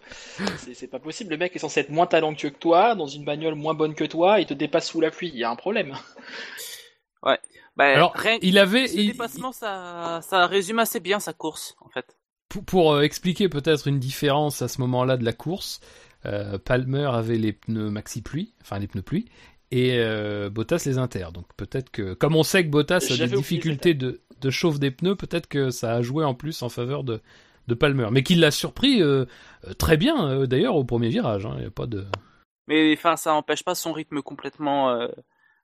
c'est- 0.57 0.74
c'est 0.74 0.88
pas 0.88 0.99
possible. 0.99 1.30
Le 1.32 1.38
mec 1.38 1.55
est 1.55 1.59
censé 1.59 1.82
être 1.82 1.89
moins 1.91 2.07
talentueux 2.07 2.49
que 2.49 2.57
toi, 2.57 2.95
dans 2.95 3.05
une 3.07 3.24
bagnole 3.24 3.53
moins 3.55 3.74
bonne 3.76 3.93
que 3.93 4.05
toi, 4.05 4.39
il 4.39 4.45
te 4.47 4.53
dépasse 4.55 4.88
sous 4.88 5.01
la 5.01 5.11
pluie. 5.11 5.30
Il 5.34 5.38
y 5.39 5.43
a 5.43 5.49
un 5.51 5.55
problème. 5.55 5.93
Bah, 7.76 7.86
Alors, 7.86 8.14
rien, 8.14 8.38
il 8.43 8.59
avait, 8.59 8.88
Ce 8.88 8.95
il- 8.97 9.11
dépassement, 9.14 9.51
ça, 9.51 10.20
ça 10.22 10.45
résume 10.45 10.78
assez 10.78 10.99
bien 10.99 11.20
sa 11.20 11.34
course, 11.34 11.76
en 11.82 11.89
fait. 11.89 12.05
pour, 12.49 12.64
pour, 12.64 12.93
euh, 12.93 13.01
expliquer 13.01 13.49
peut-être 13.49 13.88
une 13.88 13.97
différence 13.97 14.61
à 14.61 14.68
ce 14.68 14.80
moment-là 14.82 15.18
de 15.18 15.26
la 15.26 15.34
course, 15.34 15.80
euh, 16.26 16.59
Palmer 16.59 17.09
avait 17.11 17.38
les 17.39 17.51
pneus 17.53 17.89
maxi 17.89 18.22
pluie, 18.22 18.53
enfin 18.61 18.78
les 18.78 18.86
pneus 18.88 19.01
pluie, 19.01 19.26
et 19.72 19.97
euh, 19.97 20.51
Bottas 20.51 20.84
les 20.86 20.99
inter. 20.99 21.28
Donc 21.34 21.47
peut-être 21.57 21.89
que, 21.89 22.14
comme 22.14 22.36
on 22.36 22.43
sait 22.43 22.64
que 22.64 22.70
Bottas 22.70 23.07
a 23.09 23.18
des 23.18 23.36
difficultés 23.36 23.95
de, 23.95 24.22
de 24.44 24.50
chauffe 24.52 24.80
des 24.80 24.91
pneus, 24.91 25.16
peut-être 25.16 25.48
que 25.48 25.72
ça 25.72 25.94
a 25.94 26.02
joué 26.04 26.24
en 26.24 26.34
plus 26.36 26.62
en 26.62 26.70
faveur 26.70 27.04
de, 27.04 27.22
de 27.68 27.74
Palmer, 27.74 28.10
mais 28.12 28.22
qu'il 28.24 28.39
l'a 28.39 28.52
surpris 28.52 29.02
euh, 29.02 29.26
très 29.80 29.98
bien 29.98 30.28
euh, 30.30 30.46
d'ailleurs 30.46 30.76
au 30.76 30.84
premier 30.84 31.10
virage. 31.10 31.46
Hein, 31.46 31.58
y 31.62 31.66
a 31.66 31.72
pas 31.72 31.88
de. 31.88 32.06
Mais 32.68 32.94
enfin, 32.98 33.16
ça 33.18 33.32
n'empêche 33.32 33.64
pas 33.64 33.74
son 33.76 33.91
rythme 33.94 34.22
complètement 34.22 34.89
euh, 34.91 35.08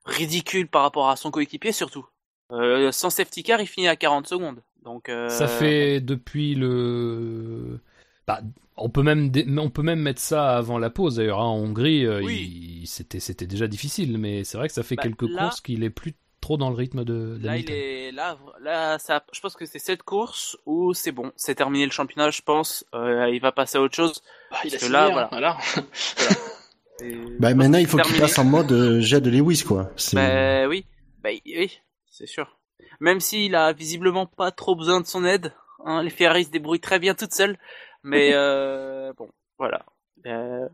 ridicule 0.04 0.66
par 0.68 0.82
rapport 0.82 1.08
à 1.10 1.16
son 1.16 1.30
coéquipier 1.30 1.72
surtout. 1.72 2.06
Euh, 2.52 2.90
sans 2.90 3.10
safety 3.10 3.42
car, 3.44 3.60
il 3.60 3.66
finit 3.66 3.86
à 3.88 3.96
40 3.96 4.26
secondes. 4.26 4.60
Donc 4.84 5.08
euh, 5.08 5.28
ça 5.28 5.46
fait 5.46 6.00
depuis 6.00 6.54
le. 6.54 7.78
Bah, 8.26 8.40
on 8.76 8.88
peut 8.88 9.02
même 9.02 9.30
on 9.58 9.70
peut 9.70 9.82
même 9.82 10.00
mettre 10.00 10.20
ça 10.20 10.56
avant 10.56 10.78
la 10.78 10.90
pause 10.90 11.16
d'ailleurs. 11.16 11.40
Hein. 11.40 11.44
En 11.46 11.58
Hongrie, 11.58 12.08
Oui. 12.08 12.80
il- 12.82 12.86
c'était 12.86 13.20
c'était 13.20 13.46
déjà 13.46 13.66
difficile, 13.68 14.16
mais 14.18 14.42
c'est 14.44 14.56
vrai 14.56 14.68
que 14.68 14.74
ça 14.74 14.82
fait 14.82 14.96
Bah, 14.96 15.02
quelques 15.02 15.28
là- 15.28 15.44
courses 15.44 15.60
qu'il 15.60 15.84
est 15.84 15.90
plus 15.90 16.14
trop 16.40 16.56
dans 16.56 16.70
le 16.70 16.76
rythme 16.76 17.04
de. 17.04 17.38
Là, 17.40 17.56
il 17.56 17.70
est 17.70 18.12
là, 18.12 18.36
là, 18.60 18.98
ça, 18.98 19.24
je 19.32 19.40
pense 19.40 19.54
que 19.56 19.66
c'est 19.66 19.78
cette 19.78 20.02
course 20.02 20.56
où 20.66 20.94
c'est 20.94 21.12
bon, 21.12 21.32
c'est 21.36 21.54
terminé 21.54 21.84
le 21.84 21.92
championnat, 21.92 22.30
je 22.30 22.42
pense. 22.42 22.84
Euh, 22.94 23.28
il 23.32 23.40
va 23.40 23.52
passer 23.52 23.78
à 23.78 23.82
autre 23.82 23.94
chose. 23.94 24.22
Ah, 24.50 24.58
il 24.64 24.68
a 24.68 24.78
Parce 24.78 24.84
que 24.88 24.92
là, 24.92 25.06
hein, 25.06 25.10
voilà. 25.10 25.28
voilà. 25.30 25.58
Et- 27.02 27.16
Bah, 27.38 27.54
maintenant, 27.54 27.78
il 27.78 27.86
faut 27.86 27.98
qu'il 27.98 28.18
passe 28.18 28.38
en 28.38 28.44
mode 28.44 28.72
euh, 28.72 29.00
jet 29.00 29.20
de 29.20 29.30
Lewis, 29.30 29.62
quoi. 29.66 29.90
Bah 30.12 30.66
oui, 30.68 30.84
bah 31.22 31.30
oui, 31.46 31.80
c'est 32.10 32.26
sûr. 32.26 32.58
Même 33.00 33.20
s'il 33.20 33.54
a 33.54 33.72
visiblement 33.72 34.26
pas 34.26 34.50
trop 34.50 34.74
besoin 34.76 35.00
de 35.00 35.06
son 35.06 35.24
aide, 35.24 35.54
hein, 35.86 36.02
les 36.02 36.10
Ferrari 36.10 36.44
se 36.44 36.50
débrouillent 36.50 36.80
très 36.80 36.98
bien 36.98 37.14
toutes 37.14 37.32
seules. 37.32 37.58
Mais 38.02 38.30
euh, 38.34 39.12
bon, 39.16 39.30
voilà. 39.58 39.86
Euh, 40.26 40.68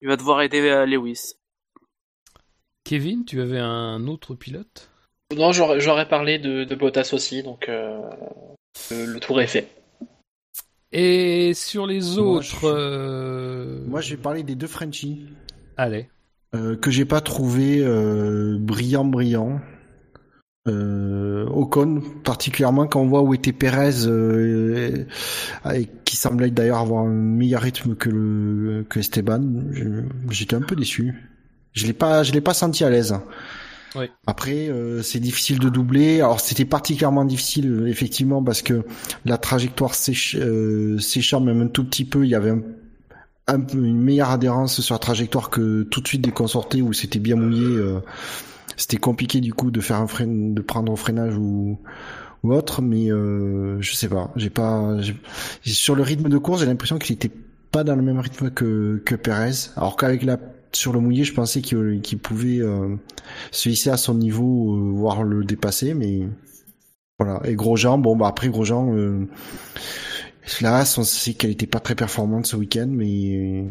il 0.00 0.08
va 0.08 0.16
devoir 0.16 0.42
aider 0.42 0.60
euh, 0.60 0.86
Lewis. 0.86 1.34
Kevin, 2.84 3.24
tu 3.24 3.40
avais 3.40 3.58
un 3.58 4.06
autre 4.06 4.34
pilote? 4.34 4.90
Non, 5.36 5.52
j'aurais 5.52 6.08
parlé 6.08 6.38
de, 6.38 6.64
de 6.64 6.74
Bottas 6.74 7.10
aussi, 7.12 7.42
donc 7.42 7.68
euh, 7.68 7.98
le, 8.90 9.06
le 9.06 9.20
tour 9.20 9.40
est 9.40 9.46
fait. 9.46 9.68
Et 10.92 11.54
sur 11.54 11.86
les 11.86 12.00
Moi, 12.16 12.20
autres. 12.20 12.44
je- 12.60 12.66
euh, 12.66 13.84
Moi, 13.86 14.00
je 14.00 14.10
vais 14.14 14.20
parler 14.22 14.42
des 14.42 14.54
deux 14.54 14.66
Frenchies. 14.68 15.26
Allez. 15.76 16.08
euh, 16.54 16.76
que 16.76 16.90
j'ai 16.92 17.04
pas 17.04 17.20
trouvé 17.20 17.80
euh, 17.82 18.56
brillant 18.60 19.04
brillant. 19.04 19.60
Euh, 20.66 21.44
Ocon 21.48 22.00
particulièrement 22.24 22.86
quand 22.86 23.00
on 23.02 23.06
voit 23.06 23.20
où 23.20 23.34
était 23.34 23.52
Perez 23.52 24.06
euh, 24.06 25.04
et 25.74 25.88
qui 26.06 26.16
semblait 26.16 26.50
d'ailleurs 26.50 26.78
avoir 26.78 27.04
un 27.04 27.10
meilleur 27.12 27.60
rythme 27.60 27.94
que 27.94 28.08
le 28.08 28.86
que 28.88 28.98
Esteban 28.98 29.42
j'étais 30.30 30.56
un 30.56 30.62
peu 30.62 30.74
déçu 30.74 31.12
je 31.72 31.86
l'ai 31.86 31.92
pas 31.92 32.22
je 32.22 32.32
l'ai 32.32 32.40
pas 32.40 32.54
senti 32.54 32.82
à 32.82 32.88
l'aise 32.88 33.14
Oui. 33.96 34.06
après 34.26 34.68
euh, 34.68 35.02
c'est 35.02 35.20
difficile 35.20 35.58
de 35.60 35.68
doubler 35.68 36.20
alors 36.20 36.40
c'était 36.40 36.64
particulièrement 36.64 37.24
difficile 37.24 37.70
euh, 37.70 37.86
effectivement 37.86 38.42
parce 38.42 38.60
que 38.62 38.84
la 39.24 39.38
trajectoire 39.38 39.92
s'éch- 39.94 40.36
euh, 40.36 40.98
même 41.40 41.62
un 41.62 41.68
tout 41.68 41.84
petit 41.84 42.04
peu 42.04 42.24
il 42.24 42.30
y 42.30 42.34
avait 42.34 42.50
un 42.50 42.62
un 43.46 43.60
peu 43.60 43.78
une 43.78 44.00
meilleure 44.00 44.30
adhérence 44.30 44.80
sur 44.80 44.94
la 44.94 44.98
trajectoire 44.98 45.50
que 45.50 45.82
tout 45.82 46.00
de 46.00 46.08
suite 46.08 46.26
sortait 46.46 46.80
où 46.80 46.92
c'était 46.92 47.18
bien 47.18 47.36
mouillé. 47.36 47.64
euh, 47.76 48.00
c'était 48.76 48.96
compliqué 48.96 49.40
du 49.40 49.52
coup 49.52 49.70
de 49.70 49.80
faire 49.80 49.96
un 49.96 50.06
frein, 50.06 50.26
de 50.26 50.60
prendre 50.62 50.90
un 50.92 50.96
freinage 50.96 51.36
ou, 51.36 51.78
ou 52.42 52.52
autre, 52.52 52.82
mais 52.82 53.10
euh, 53.12 53.80
je 53.80 53.94
sais 53.94 54.08
pas. 54.08 54.32
J'ai 54.36 54.50
pas 54.50 54.96
sur 55.72 55.94
le 55.94 56.02
rythme 56.02 56.28
de 56.28 56.38
course, 56.38 56.60
j'ai 56.60 56.66
l'impression 56.66 56.98
qu'il 56.98 57.14
était 57.14 57.30
pas 57.70 57.84
dans 57.84 57.96
le 57.96 58.02
même 58.02 58.18
rythme 58.18 58.50
que 58.50 59.02
que 59.04 59.14
Perez. 59.14 59.70
Alors 59.76 59.96
qu'avec 59.96 60.22
la 60.22 60.38
sur 60.76 60.92
le 60.92 61.00
mouillé, 61.00 61.24
je 61.24 61.34
pensais 61.34 61.60
qu'il 61.62 62.00
qu'il 62.02 62.18
pouvait 62.18 62.60
euh, 62.60 62.96
se 63.50 63.68
hisser 63.68 63.90
à 63.90 63.96
son 63.96 64.14
niveau, 64.14 64.74
euh, 64.76 64.90
voire 64.92 65.22
le 65.22 65.44
dépasser, 65.44 65.94
mais 65.94 66.22
voilà. 67.18 67.40
Et 67.44 67.54
Grosjean, 67.54 67.98
bon 67.98 68.16
bah 68.16 68.26
après 68.28 68.48
Grosjean. 68.48 68.94
Euh, 68.96 69.26
Là, 70.60 70.84
on 70.98 71.04
sait 71.04 71.32
qu'elle 71.34 71.50
était 71.52 71.66
pas 71.66 71.80
très 71.80 71.94
performante 71.94 72.46
ce 72.46 72.56
week-end, 72.56 72.86
mais 72.88 73.64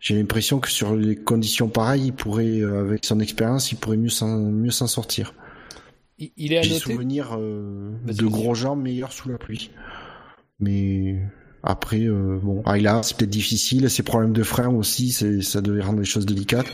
j'ai 0.00 0.16
l'impression 0.16 0.58
que 0.58 0.70
sur 0.70 0.96
les 0.96 1.16
conditions 1.16 1.68
pareilles, 1.68 2.06
il 2.06 2.12
pourrait, 2.14 2.60
euh, 2.60 2.80
avec 2.80 3.04
son 3.04 3.20
expérience, 3.20 3.72
il 3.72 3.76
pourrait 3.76 3.98
mieux 3.98 4.08
s'en 4.08 4.38
mieux 4.38 4.70
s'en 4.70 4.86
sortir. 4.86 5.34
Il, 6.18 6.32
il 6.36 6.52
est 6.54 6.58
à 6.58 6.62
J'ai 6.62 6.74
noter. 6.74 6.92
souvenir 6.94 7.36
euh, 7.38 7.92
Vas-y, 8.04 8.16
de. 8.16 8.26
Grosjean 8.26 8.74
meilleur 8.74 9.12
sous 9.12 9.28
la 9.28 9.36
pluie. 9.38 9.70
Mais 10.60 11.20
après, 11.62 12.00
euh, 12.06 12.38
bon, 12.42 12.62
ah, 12.66 12.76
là, 12.78 13.02
c'est 13.02 13.16
peut-être 13.16 13.30
difficile. 13.30 13.88
Ses 13.88 14.02
problèmes 14.02 14.32
de 14.32 14.42
frein 14.42 14.68
aussi, 14.68 15.12
c'est, 15.12 15.42
ça 15.42 15.60
devait 15.60 15.82
rendre 15.82 16.00
les 16.00 16.04
choses 16.04 16.26
délicates. 16.26 16.66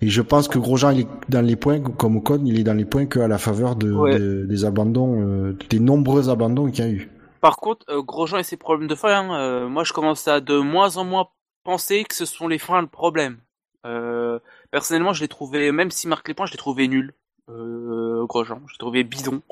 Et 0.00 0.08
je 0.08 0.22
pense 0.22 0.48
que 0.48 0.58
Grosjean, 0.58 0.90
il 0.92 1.00
est 1.00 1.08
dans 1.28 1.40
les 1.44 1.56
points, 1.56 1.80
comme 1.80 2.16
Ocon, 2.16 2.42
il 2.44 2.58
est 2.58 2.64
dans 2.64 2.74
les 2.76 2.84
points 2.84 3.06
qu'à 3.06 3.26
la 3.28 3.38
faveur 3.38 3.76
de, 3.76 3.90
Ouais. 3.92 4.18
de- 4.18 4.46
des 4.48 4.64
abandons, 4.64 5.20
euh, 5.20 5.56
des 5.70 5.80
nombreux 5.80 6.28
abandons 6.28 6.70
qu'il 6.70 6.84
y 6.84 6.88
a 6.88 6.90
eu. 6.90 7.10
Par 7.40 7.56
contre, 7.56 7.84
euh, 7.90 8.02
Grosjean 8.02 8.38
et 8.38 8.44
ses 8.44 8.56
problèmes 8.56 8.88
de 8.88 8.94
frein, 8.94 9.34
euh, 9.36 9.68
moi 9.68 9.82
je 9.84 9.92
commence 9.92 10.28
à 10.28 10.40
de 10.40 10.58
moins 10.58 10.96
en 10.96 11.04
moins 11.04 11.26
penser 11.64 12.04
que 12.04 12.14
ce 12.14 12.24
sont 12.24 12.46
les 12.48 12.58
freins 12.58 12.80
le 12.82 12.86
problème. 12.86 13.38
Euh, 13.84 14.38
personnellement, 14.70 15.12
je 15.12 15.22
l'ai 15.22 15.28
trouvé, 15.28 15.72
même 15.72 15.90
s'il 15.90 16.08
marque 16.10 16.28
les 16.28 16.34
points, 16.34 16.46
je 16.46 16.52
l'ai 16.52 16.58
trouvé 16.58 16.86
nul. 16.86 17.14
Euh, 17.48 18.24
Grosjean, 18.26 18.60
je 18.68 18.74
l'ai 18.74 18.78
trouvé 18.78 19.02
bidon. 19.02 19.42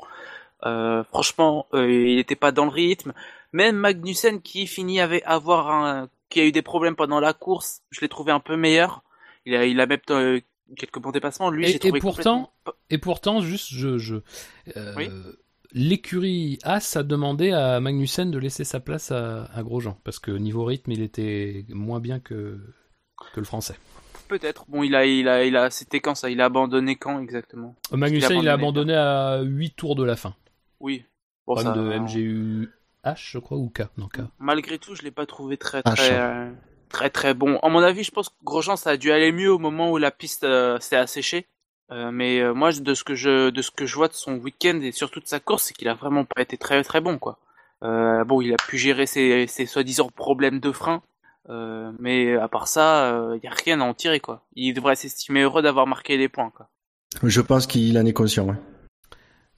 Euh, 0.65 1.03
franchement, 1.05 1.65
euh, 1.73 1.91
il 1.91 2.15
n'était 2.17 2.35
pas 2.35 2.51
dans 2.51 2.65
le 2.65 2.71
rythme. 2.71 3.13
Même 3.53 3.75
Magnussen 3.75 4.41
qui 4.41 4.67
finit 4.67 4.99
avec 5.01 5.23
avoir 5.25 5.69
un, 5.69 6.09
qui 6.29 6.39
a 6.39 6.45
eu 6.45 6.51
des 6.51 6.61
problèmes 6.61 6.95
pendant 6.95 7.19
la 7.19 7.33
course, 7.33 7.81
je 7.91 8.01
l'ai 8.01 8.09
trouvé 8.09 8.31
un 8.31 8.39
peu 8.39 8.55
meilleur. 8.55 9.03
Il 9.45 9.55
a, 9.55 9.65
il 9.65 9.79
a 9.81 9.85
même 9.87 9.99
euh, 10.09 10.39
quelques 10.77 10.99
bons 10.99 11.11
dépassements. 11.11 11.49
Lui, 11.49 11.65
Et- 11.65 11.71
j'ai 11.73 11.79
trouvé 11.79 11.97
et 11.97 12.01
pourtant- 12.01 12.51
complètement- 12.63 12.79
Et 12.89 12.97
pourtant, 12.97 13.41
juste, 13.41 13.69
je, 13.73 13.97
je, 13.97 14.15
euh, 14.77 14.93
Oui. 14.95 15.09
l'écurie 15.73 16.59
As 16.63 16.95
a 16.95 17.03
demandé 17.03 17.51
à 17.51 17.79
Magnussen 17.79 18.31
de 18.31 18.37
laisser 18.37 18.63
sa 18.63 18.79
place 18.79 19.11
à, 19.11 19.45
à 19.53 19.63
Grosjean 19.63 19.97
parce 20.03 20.19
que 20.19 20.31
niveau 20.31 20.63
rythme, 20.65 20.91
il 20.91 21.01
était 21.01 21.65
moins 21.69 21.99
bien 21.99 22.19
que 22.19 22.59
que 23.33 23.39
le 23.39 23.45
français. 23.45 23.75
peut-être. 24.29 24.65
Bon, 24.67 24.81
il 24.81 24.95
a, 24.95 25.05
il 25.05 25.27
a, 25.27 25.43
il 25.45 25.55
a, 25.55 25.69
c'était 25.69 25.99
quand 25.99 26.15
ça? 26.15 26.29
Il 26.29 26.41
a 26.41 26.45
abandonné 26.45 26.95
quand 26.95 27.19
exactement? 27.19 27.75
Magnussen, 27.91 28.39
il 28.39 28.47
a 28.49 28.53
abandonné, 28.53 28.93
abandonné 28.93 28.95
à 28.95 29.41
8 29.43 29.75
tours 29.75 29.95
de 29.95 30.03
la 30.03 30.15
fin. 30.15 30.33
Oui. 30.79 31.03
Bon, 31.45 31.55
ça- 31.57 31.71
de 31.73 31.81
MGU 31.81 32.69
H, 33.03 33.31
je 33.31 33.39
crois, 33.39 33.57
ou 33.57 33.69
K. 33.69 33.83
Non, 33.97 34.07
K. 34.07 34.19
Malgré 34.39 34.77
tout, 34.77 34.95
je 34.95 35.01
l'ai 35.01 35.11
pas 35.11 35.25
trouvé 35.25 35.57
très 35.57 35.81
très 35.81 36.13
euh, 36.13 36.51
très 36.89 37.09
très 37.09 37.33
bon. 37.33 37.57
À 37.59 37.69
mon 37.69 37.79
avis, 37.79 38.03
je 38.03 38.11
pense 38.11 38.29
que 38.29 38.35
Grosjean 38.43 38.75
ça 38.75 38.91
a 38.91 38.97
dû 38.97 39.11
aller 39.11 39.31
mieux 39.31 39.51
au 39.51 39.57
moment 39.57 39.91
où 39.91 39.97
la 39.97 40.11
piste 40.11 40.43
euh, 40.43 40.79
s'est 40.79 40.95
asséchée. 40.97 41.47
Euh, 41.91 42.11
mais 42.11 42.39
euh, 42.39 42.53
moi, 42.53 42.71
de 42.71 42.93
ce 42.93 43.03
que 43.03 43.15
je 43.15 43.49
de 43.49 43.61
ce 43.61 43.71
que 43.71 43.85
je 43.85 43.95
vois 43.95 44.07
de 44.07 44.13
son 44.13 44.35
week-end 44.35 44.79
et 44.81 44.91
surtout 44.91 45.19
de 45.19 45.27
sa 45.27 45.39
course, 45.39 45.63
c'est 45.63 45.73
qu'il 45.73 45.89
a 45.89 45.93
vraiment 45.93 46.23
pas 46.25 46.41
été 46.41 46.57
très 46.57 46.81
très 46.83 47.01
bon 47.01 47.17
quoi. 47.17 47.39
Euh, 47.83 48.23
bon, 48.23 48.39
il 48.41 48.53
a 48.53 48.57
pu 48.57 48.77
gérer 48.77 49.07
ses, 49.07 49.47
ses 49.47 49.65
soi-disant 49.65 50.09
problèmes 50.09 50.59
de 50.59 50.71
frein, 50.71 51.01
euh, 51.49 51.91
mais 51.99 52.35
à 52.37 52.47
part 52.47 52.67
ça, 52.67 53.11
il 53.35 53.43
y 53.43 53.47
a 53.47 53.51
rien 53.51 53.81
à 53.81 53.83
en 53.83 53.93
tirer 53.95 54.19
quoi. 54.19 54.45
Il 54.55 54.73
devrait 54.73 54.95
s'estimer 54.95 55.41
heureux 55.41 55.63
d'avoir 55.63 55.87
marqué 55.87 56.15
les 56.15 56.29
points 56.29 56.51
quoi. 56.55 56.69
Je 57.23 57.41
pense 57.41 57.67
qu'il 57.67 57.97
en 57.97 58.05
est 58.05 58.13
conscient. 58.13 58.45
ouais. 58.47 58.55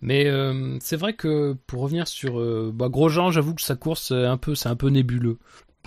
Mais 0.03 0.25
euh, 0.27 0.77
c'est 0.81 0.97
vrai 0.97 1.13
que 1.13 1.55
pour 1.65 1.81
revenir 1.81 2.09
sur 2.09 2.37
euh, 2.37 2.71
bah, 2.73 2.89
Grosjean, 2.89 3.31
j'avoue 3.31 3.55
que 3.55 3.61
sa 3.61 3.77
course 3.77 4.09
c'est 4.09 4.25
un 4.25 4.35
peu 4.35 4.53
c'est 4.53 4.67
un 4.67 4.75
peu 4.75 4.89
nébuleux. 4.89 5.37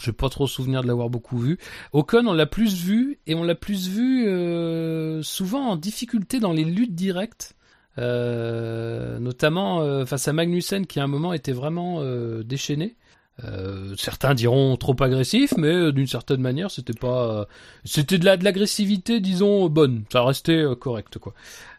J'ai 0.02 0.12
pas 0.12 0.30
trop 0.30 0.46
souvenir 0.46 0.82
de 0.82 0.86
l'avoir 0.88 1.10
beaucoup 1.10 1.38
vu. 1.38 1.58
Ocon, 1.92 2.26
on 2.26 2.32
l'a 2.32 2.46
plus 2.46 2.82
vu 2.82 3.18
et 3.26 3.34
on 3.34 3.44
l'a 3.44 3.54
plus 3.54 3.88
vu 3.88 4.26
euh, 4.26 5.22
souvent 5.22 5.68
en 5.68 5.76
difficulté 5.76 6.40
dans 6.40 6.52
les 6.54 6.64
luttes 6.64 6.94
directes, 6.94 7.56
euh, 7.98 9.18
notamment 9.18 9.82
euh, 9.82 10.06
face 10.06 10.28
à 10.28 10.32
Magnussen 10.32 10.86
qui 10.86 10.98
à 10.98 11.04
un 11.04 11.08
moment 11.08 11.34
était 11.34 11.52
vraiment 11.52 11.98
euh, 12.00 12.42
déchaîné. 12.42 12.96
Euh, 13.44 13.94
certains 13.98 14.32
diront 14.32 14.76
trop 14.78 14.96
agressif, 15.02 15.52
mais 15.58 15.68
euh, 15.68 15.92
d'une 15.92 16.06
certaine 16.06 16.40
manière, 16.40 16.70
c'était 16.70 16.98
pas, 16.98 17.40
euh, 17.40 17.44
c'était 17.84 18.16
de 18.16 18.24
la 18.24 18.38
de 18.38 18.44
l'agressivité, 18.44 19.20
disons 19.20 19.68
bonne. 19.68 20.04
Ça 20.10 20.24
restait 20.24 20.52
euh, 20.62 20.74
correct, 20.74 21.18
quoi. 21.18 21.34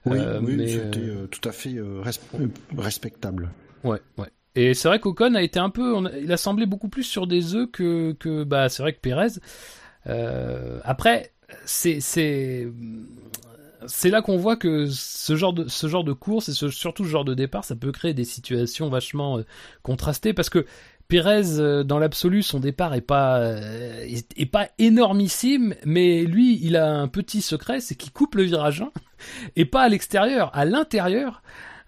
Oui, 0.06 0.20
oui, 0.42 0.56
mais, 0.56 0.68
c'était 0.68 1.10
tout 1.32 1.50
à 1.50 1.52
fait 1.52 1.72
res- 1.72 2.20
respectable. 2.78 3.50
Ouais, 3.84 4.00
ouais. 4.18 4.28
Et 4.56 4.74
c'est 4.76 4.88
vrai 4.88 5.00
qu'Ocon 5.00 5.34
a 5.36 5.42
été 5.42 5.60
un 5.60 5.70
peu, 5.72 5.96
on 5.96 6.06
a- 6.06 6.16
il 6.18 6.32
a 6.32 6.38
semblé 6.38 6.66
beaucoup 6.68 6.90
plus 6.90 7.04
sur 7.04 7.26
des 7.28 7.56
œufs 7.56 7.70
que, 7.72 8.14
que 8.14 8.44
bah, 8.44 8.70
c'est 8.70 8.84
vrai 8.84 8.94
que 8.94 9.00
Pérez. 9.00 9.40
Euh, 10.08 10.80
après, 10.84 11.32
c'est, 11.66 12.00
c'est, 12.02 12.68
c'est 13.88 14.10
là 14.10 14.22
qu'on 14.22 14.38
voit 14.38 14.56
que 14.56 14.88
ce 14.88 15.36
genre 15.36 15.54
de, 15.54 15.68
ce 15.68 15.88
genre 15.88 16.04
de 16.04 16.14
course 16.14 16.50
et 16.50 16.54
ce- 16.54 16.70
surtout 16.70 17.04
ce 17.04 17.10
genre 17.10 17.26
de 17.26 17.34
départ, 17.34 17.64
ça 17.66 17.76
peut 17.76 17.92
créer 17.92 18.14
des 18.14 18.26
situations 18.26 18.90
vachement 18.90 19.40
contrastées 19.84 20.34
parce 20.34 20.50
que 20.50 20.66
Pérez, 21.08 21.60
euh, 21.60 21.84
dans 21.84 22.00
l'absolu, 22.00 22.44
son 22.44 22.60
départ 22.60 22.94
est 22.94 23.02
pas, 23.02 23.40
euh, 23.40 24.02
est, 24.02 24.28
est 24.38 24.46
pas 24.46 24.68
énormissime, 24.78 25.74
mais 25.86 26.24
lui, 26.24 26.60
il 26.62 26.76
a 26.76 26.90
un 26.90 27.08
petit 27.08 27.42
secret, 27.42 27.80
c'est 27.80 27.96
qu'il 27.96 28.12
coupe 28.12 28.36
le 28.36 28.44
virage 28.44 28.82
1 28.82 28.92
et 29.56 29.66
pas 29.66 29.84
à 29.84 29.90
l'extérieur, 29.90 30.52
à 30.54 30.66
l'intérieur. 30.66 31.42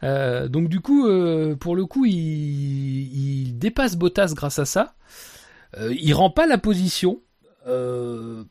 Euh, 0.03 0.47
donc 0.47 0.69
du 0.69 0.79
coup, 0.79 1.07
euh, 1.07 1.55
pour 1.55 1.75
le 1.75 1.85
coup, 1.85 2.05
il, 2.05 2.13
il 2.13 3.57
dépasse 3.57 3.95
Bottas 3.97 4.33
grâce 4.35 4.59
à 4.59 4.65
ça. 4.65 4.95
Euh, 5.77 5.93
il 5.99 6.13
rend 6.13 6.29
pas 6.29 6.47
la 6.47 6.57
position. 6.57 7.19
Euh, 7.67 8.43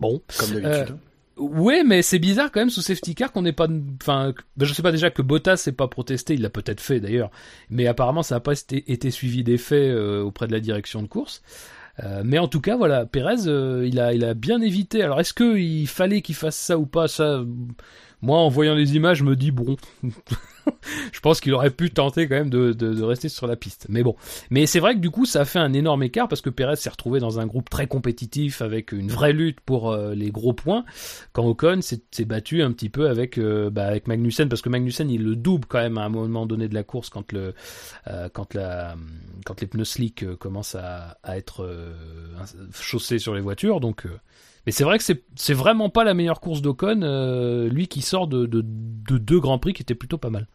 bon, 0.00 0.22
Comme 0.38 0.60
d'habitude. 0.60 0.96
Ouais, 1.36 1.82
mais 1.82 2.02
c'est 2.02 2.20
bizarre 2.20 2.52
quand 2.52 2.60
même 2.60 2.70
sous 2.70 2.80
safety 2.80 3.14
car 3.14 3.32
qu'on 3.32 3.42
n'ait 3.42 3.52
pas, 3.52 3.66
enfin, 4.00 4.32
ben, 4.56 4.66
je 4.66 4.72
sais 4.72 4.82
pas 4.82 4.92
déjà 4.92 5.10
que 5.10 5.20
Bottas 5.20 5.64
n'ait 5.66 5.72
pas 5.72 5.88
protesté, 5.88 6.34
il 6.34 6.42
l'a 6.42 6.50
peut-être 6.50 6.80
fait 6.80 7.00
d'ailleurs, 7.00 7.30
mais 7.70 7.88
apparemment 7.88 8.22
ça 8.22 8.36
n'a 8.36 8.40
pas 8.40 8.52
été, 8.52 9.10
suivi 9.10 9.42
des 9.42 9.58
faits 9.58 9.90
euh, 9.90 10.22
auprès 10.22 10.46
de 10.46 10.52
la 10.52 10.60
direction 10.60 11.02
de 11.02 11.08
course. 11.08 11.42
Euh, 12.02 12.22
mais 12.24 12.38
en 12.38 12.48
tout 12.48 12.60
cas, 12.60 12.76
voilà, 12.76 13.06
Pérez, 13.06 13.46
euh, 13.46 13.86
il 13.86 14.00
a, 14.00 14.12
il 14.14 14.24
a 14.24 14.34
bien 14.34 14.60
évité. 14.60 15.02
Alors, 15.02 15.20
est-ce 15.20 15.32
que 15.32 15.56
il 15.56 15.86
fallait 15.86 16.22
qu'il 16.22 16.34
fasse 16.34 16.56
ça 16.56 16.78
ou 16.78 16.86
pas? 16.86 17.06
Ça, 17.08 17.44
moi, 18.24 18.38
en 18.38 18.48
voyant 18.48 18.74
les 18.74 18.96
images, 18.96 19.18
je 19.18 19.24
me 19.24 19.36
dis 19.36 19.50
bon, 19.50 19.76
je 21.12 21.20
pense 21.20 21.40
qu'il 21.40 21.52
aurait 21.52 21.70
pu 21.70 21.90
tenter 21.90 22.26
quand 22.26 22.36
même 22.36 22.48
de, 22.48 23.02
rester 23.02 23.28
sur 23.28 23.46
la 23.46 23.54
piste. 23.54 23.86
Mais 23.90 24.02
bon, 24.02 24.16
mais 24.48 24.64
c'est 24.64 24.80
vrai 24.80 24.94
que 24.94 25.00
du 25.00 25.10
coup, 25.10 25.26
ça 25.26 25.42
a 25.42 25.44
fait 25.44 25.58
un 25.58 25.74
énorme 25.74 26.02
écart 26.02 26.26
parce 26.26 26.40
que 26.40 26.48
Pérez 26.48 26.76
s'est 26.76 26.88
retrouvé 26.88 27.20
dans 27.20 27.38
un 27.38 27.46
groupe 27.46 27.68
très 27.68 27.86
compétitif 27.86 28.62
avec 28.62 28.92
une 28.92 29.08
vraie 29.08 29.34
lutte 29.34 29.60
pour 29.60 29.90
euh, 29.90 30.14
les 30.14 30.30
gros 30.30 30.54
points. 30.54 30.86
Quand 31.32 31.44
Ocon 31.44 31.80
s'est 31.82 32.24
battu 32.24 32.62
un 32.62 32.72
petit 32.72 32.88
peu 32.88 33.10
avec 33.10 33.36
euh, 33.36 33.68
bah, 33.68 33.86
avec 33.86 34.08
Magnussen 34.08 34.48
parce 34.48 34.62
que 34.62 34.70
Magnussen 34.70 35.10
il 35.10 35.22
le 35.22 35.36
double 35.36 35.66
quand 35.66 35.80
même 35.80 35.98
à 35.98 36.04
un 36.04 36.08
moment 36.08 36.46
donné 36.46 36.68
de 36.68 36.74
la 36.74 36.82
course 36.82 37.10
quand 37.10 37.34
euh, 37.34 37.52
les 39.60 39.66
pneus 39.66 39.84
slick 39.84 40.34
commencent 40.36 40.76
à, 40.76 41.18
à 41.22 41.36
être 41.36 41.68
chaussés 42.72 43.18
sur 43.18 43.34
les 43.34 43.42
voitures. 43.42 43.80
Donc 43.80 44.06
mais 44.66 44.72
c'est 44.72 44.84
vrai 44.84 44.98
que 44.98 45.04
c'est 45.04 45.54
vraiment 45.54 45.90
pas 45.90 46.04
la 46.04 46.14
meilleure 46.14 46.40
course 46.40 46.62
d'Ocon 46.62 47.02
euh, 47.02 47.68
lui 47.68 47.88
qui 47.88 48.02
sort 48.02 48.26
de, 48.26 48.46
de 48.46 48.62
de 48.64 49.18
deux 49.18 49.40
grands 49.40 49.58
prix 49.58 49.72
qui 49.74 49.82
étaient 49.82 49.94
plutôt 49.94 50.18
pas 50.18 50.30
mal 50.30 50.46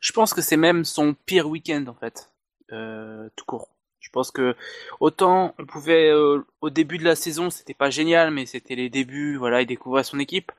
Je 0.00 0.12
pense 0.12 0.34
que 0.34 0.42
c'est 0.42 0.56
même 0.56 0.84
son 0.84 1.14
pire 1.26 1.48
week-end 1.48 1.84
en 1.88 1.94
fait, 1.94 2.30
euh, 2.72 3.28
tout 3.36 3.44
court. 3.44 3.68
Je 4.00 4.08
pense 4.10 4.30
que 4.30 4.56
autant 4.98 5.54
on 5.58 5.66
pouvait 5.66 6.10
euh, 6.10 6.44
au 6.60 6.70
début 6.70 6.98
de 6.98 7.04
la 7.04 7.14
saison 7.14 7.50
c'était 7.50 7.74
pas 7.74 7.90
génial, 7.90 8.30
mais 8.30 8.46
c'était 8.46 8.74
les 8.74 8.90
débuts, 8.90 9.36
voilà, 9.36 9.60
il 9.62 9.66
découvrait 9.66 10.04
son 10.04 10.18
équipe. 10.18 10.50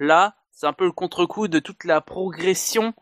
Là, 0.00 0.36
c'est 0.50 0.66
un 0.66 0.72
peu 0.72 0.84
le 0.86 0.92
contre-coup 0.92 1.46
de 1.48 1.60
toute 1.60 1.84
la 1.84 2.00
progression 2.00 2.94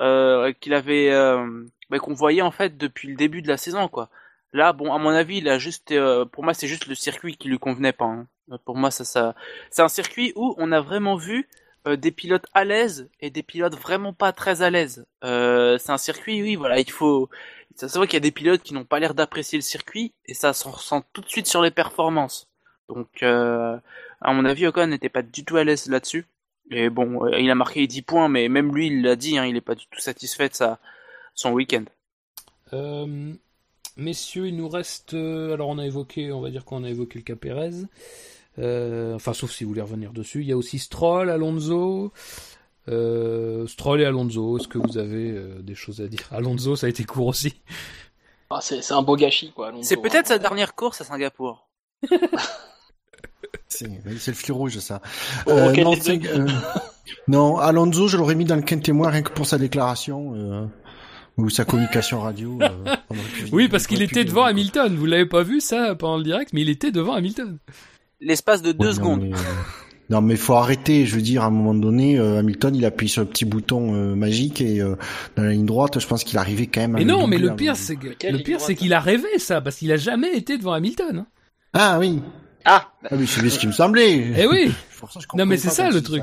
euh, 0.00 0.52
qu'il 0.60 0.74
avait, 0.74 1.10
euh, 1.12 1.64
bah, 1.90 1.98
qu'on 2.00 2.14
voyait 2.14 2.42
en 2.42 2.50
fait 2.50 2.76
depuis 2.76 3.08
le 3.08 3.14
début 3.16 3.42
de 3.42 3.48
la 3.48 3.56
saison, 3.56 3.86
quoi. 3.88 4.10
Là, 4.52 4.72
bon, 4.72 4.92
à 4.92 4.98
mon 4.98 5.10
avis, 5.10 5.38
il 5.38 5.48
a 5.48 5.58
juste, 5.58 5.92
euh, 5.92 6.24
pour 6.24 6.44
moi, 6.44 6.54
c'est 6.54 6.66
juste 6.68 6.86
le 6.86 6.94
circuit 6.94 7.36
qui 7.36 7.48
lui 7.48 7.58
convenait 7.58 7.92
pas. 7.92 8.04
hein. 8.06 8.26
Pour 8.64 8.76
moi, 8.76 8.90
ça, 8.90 9.04
ça, 9.04 9.34
c'est 9.70 9.82
un 9.82 9.88
circuit 9.88 10.32
où 10.36 10.54
on 10.58 10.72
a 10.72 10.80
vraiment 10.80 11.16
vu 11.16 11.48
euh, 11.86 11.96
des 11.96 12.10
pilotes 12.10 12.46
à 12.54 12.64
l'aise 12.64 13.08
et 13.20 13.30
des 13.30 13.42
pilotes 13.42 13.76
vraiment 13.76 14.12
pas 14.12 14.32
très 14.32 14.62
à 14.62 14.70
l'aise. 14.70 15.06
Euh, 15.24 15.78
c'est 15.78 15.92
un 15.92 15.98
circuit, 15.98 16.42
oui, 16.42 16.54
voilà, 16.56 16.78
il 16.80 16.90
faut. 16.90 17.30
Ça 17.76 17.88
se 17.88 17.98
voit 17.98 18.06
qu'il 18.06 18.14
y 18.14 18.18
a 18.18 18.20
des 18.20 18.30
pilotes 18.30 18.62
qui 18.62 18.74
n'ont 18.74 18.84
pas 18.84 19.00
l'air 19.00 19.14
d'apprécier 19.14 19.58
le 19.58 19.62
circuit 19.62 20.14
et 20.26 20.34
ça 20.34 20.52
se 20.52 20.68
ressent 20.68 21.02
tout 21.12 21.20
de 21.22 21.28
suite 21.28 21.46
sur 21.46 21.62
les 21.62 21.70
performances. 21.70 22.48
Donc, 22.88 23.22
euh, 23.22 23.78
à 24.20 24.32
mon 24.32 24.44
avis, 24.44 24.66
Ocon 24.66 24.86
n'était 24.86 25.08
pas 25.08 25.22
du 25.22 25.44
tout 25.44 25.56
à 25.56 25.64
l'aise 25.64 25.88
là-dessus. 25.88 26.26
Et 26.70 26.88
bon, 26.90 27.26
euh, 27.26 27.38
il 27.38 27.50
a 27.50 27.54
marqué 27.54 27.86
10 27.86 28.02
points, 28.02 28.28
mais 28.28 28.48
même 28.48 28.74
lui, 28.74 28.86
il 28.88 29.02
l'a 29.02 29.16
dit, 29.16 29.38
hein, 29.38 29.46
il 29.46 29.56
est 29.56 29.60
pas 29.60 29.74
du 29.74 29.86
tout 29.86 30.00
satisfait 30.00 30.48
de 30.48 30.54
sa, 30.54 30.78
son 31.34 31.52
week-end. 31.52 31.84
Messieurs, 33.96 34.48
il 34.48 34.56
nous 34.56 34.68
reste. 34.68 35.14
euh, 35.14 35.54
alors, 35.54 35.68
on 35.68 35.78
a 35.78 35.86
évoqué, 35.86 36.32
on 36.32 36.40
va 36.40 36.50
dire 36.50 36.64
qu'on 36.64 36.84
a 36.84 36.88
évoqué 36.90 37.18
le 37.18 37.24
cas 37.24 37.36
Pérez. 37.36 37.70
Euh, 38.58 39.14
enfin, 39.14 39.32
sauf 39.32 39.50
si 39.52 39.64
vous 39.64 39.70
voulez 39.70 39.82
revenir 39.82 40.12
dessus. 40.12 40.40
Il 40.40 40.46
y 40.48 40.52
a 40.52 40.56
aussi 40.56 40.78
Stroll, 40.78 41.30
Alonso. 41.30 42.12
Euh, 42.88 43.66
Stroll 43.66 44.02
et 44.02 44.04
Alonso, 44.04 44.58
est-ce 44.58 44.68
que 44.68 44.78
vous 44.78 44.98
avez 44.98 45.30
euh, 45.30 45.60
des 45.62 45.74
choses 45.74 46.00
à 46.00 46.06
dire? 46.08 46.20
Alonso, 46.30 46.76
ça 46.76 46.86
a 46.86 46.90
été 46.90 47.04
court 47.04 47.28
aussi. 47.28 47.54
Ah, 48.50 48.60
c'est 48.60 48.92
un 48.92 49.02
beau 49.02 49.16
gâchis, 49.16 49.52
quoi. 49.52 49.72
C'est 49.82 49.96
peut-être 49.96 50.26
hein. 50.26 50.34
sa 50.34 50.38
dernière 50.38 50.74
course 50.74 51.00
à 51.00 51.04
Singapour. 51.04 51.68
C'est 53.68 53.88
le 54.06 54.34
fil 54.34 54.52
rouge, 54.52 54.78
ça. 54.78 55.00
Oh, 55.46 55.50
Euh, 55.50 55.72
non, 55.72 55.94
euh, 56.08 56.46
non, 57.26 57.58
Alonso, 57.58 58.06
je 58.06 58.16
l'aurais 58.16 58.36
mis 58.36 58.44
dans 58.44 58.54
le 58.54 58.62
quin 58.62 58.78
témoin 58.78 59.10
rien 59.10 59.22
que 59.22 59.32
pour 59.32 59.46
sa 59.46 59.58
déclaration 59.58 60.32
euh, 60.36 60.66
ou 61.36 61.50
sa 61.50 61.64
communication 61.64 62.20
radio. 62.20 62.58
euh, 62.62 62.68
Oui, 63.52 63.68
parce 63.68 63.86
qu'il 63.86 64.02
était 64.02 64.24
devant 64.24 64.44
Hamilton. 64.44 64.94
Vous 64.96 65.06
l'avez 65.06 65.26
pas 65.26 65.42
vu 65.42 65.60
ça 65.60 65.94
pendant 65.94 66.16
le 66.18 66.24
direct, 66.24 66.52
mais 66.52 66.62
il 66.62 66.68
était 66.68 66.92
devant 66.92 67.14
Hamilton. 67.14 67.58
L'espace 68.20 68.62
de 68.62 68.72
deux 68.72 68.78
Ouais, 68.78 68.86
non, 68.86 68.92
secondes. 68.94 69.22
mais, 69.22 69.32
euh, 69.32 69.40
Non, 70.10 70.20
mais 70.20 70.36
faut 70.36 70.54
arrêter. 70.54 71.06
Je 71.06 71.16
veux 71.16 71.22
dire, 71.22 71.42
à 71.42 71.46
un 71.46 71.50
moment 71.50 71.74
donné, 71.74 72.18
euh, 72.18 72.38
Hamilton, 72.38 72.74
il 72.76 72.84
appuie 72.84 73.08
sur 73.08 73.22
le 73.22 73.28
petit 73.28 73.44
bouton 73.44 73.94
euh, 73.94 74.14
magique 74.14 74.60
et 74.60 74.80
euh, 74.80 74.96
dans 75.36 75.42
la 75.42 75.50
ligne 75.50 75.66
droite, 75.66 75.98
je 75.98 76.06
pense 76.06 76.24
qu'il 76.24 76.38
arrivait 76.38 76.66
quand 76.66 76.80
même. 76.82 76.94
à 76.94 76.98
Mais 76.98 77.04
non, 77.04 77.26
mais 77.26 77.38
le 77.38 77.54
pire, 77.56 77.76
c'est 77.76 77.96
que 77.96 78.08
le 78.26 78.38
pire, 78.42 78.60
c'est 78.60 78.74
qu'il 78.76 78.92
a 78.94 79.00
rêvé 79.00 79.38
ça, 79.38 79.60
parce 79.60 79.76
qu'il 79.76 79.90
a 79.92 79.96
jamais 79.96 80.36
été 80.36 80.56
devant 80.58 80.72
Hamilton. 80.72 81.18
hein. 81.18 81.26
Ah 81.72 81.98
oui. 81.98 82.20
Ah, 82.64 82.92
Ah 83.04 83.08
oui, 83.16 83.26
c'est 83.26 83.40
bien 83.42 83.50
ce 83.50 83.58
qui 83.58 83.66
me 83.66 83.72
semblait. 83.72 84.32
Eh 84.38 84.46
oui, 84.46 84.72
ça 85.10 85.20
Non, 85.34 85.44
mais 85.44 85.56
c'est 85.58 85.68
ça, 85.70 85.90
le 85.90 86.00
truc. 86.00 86.22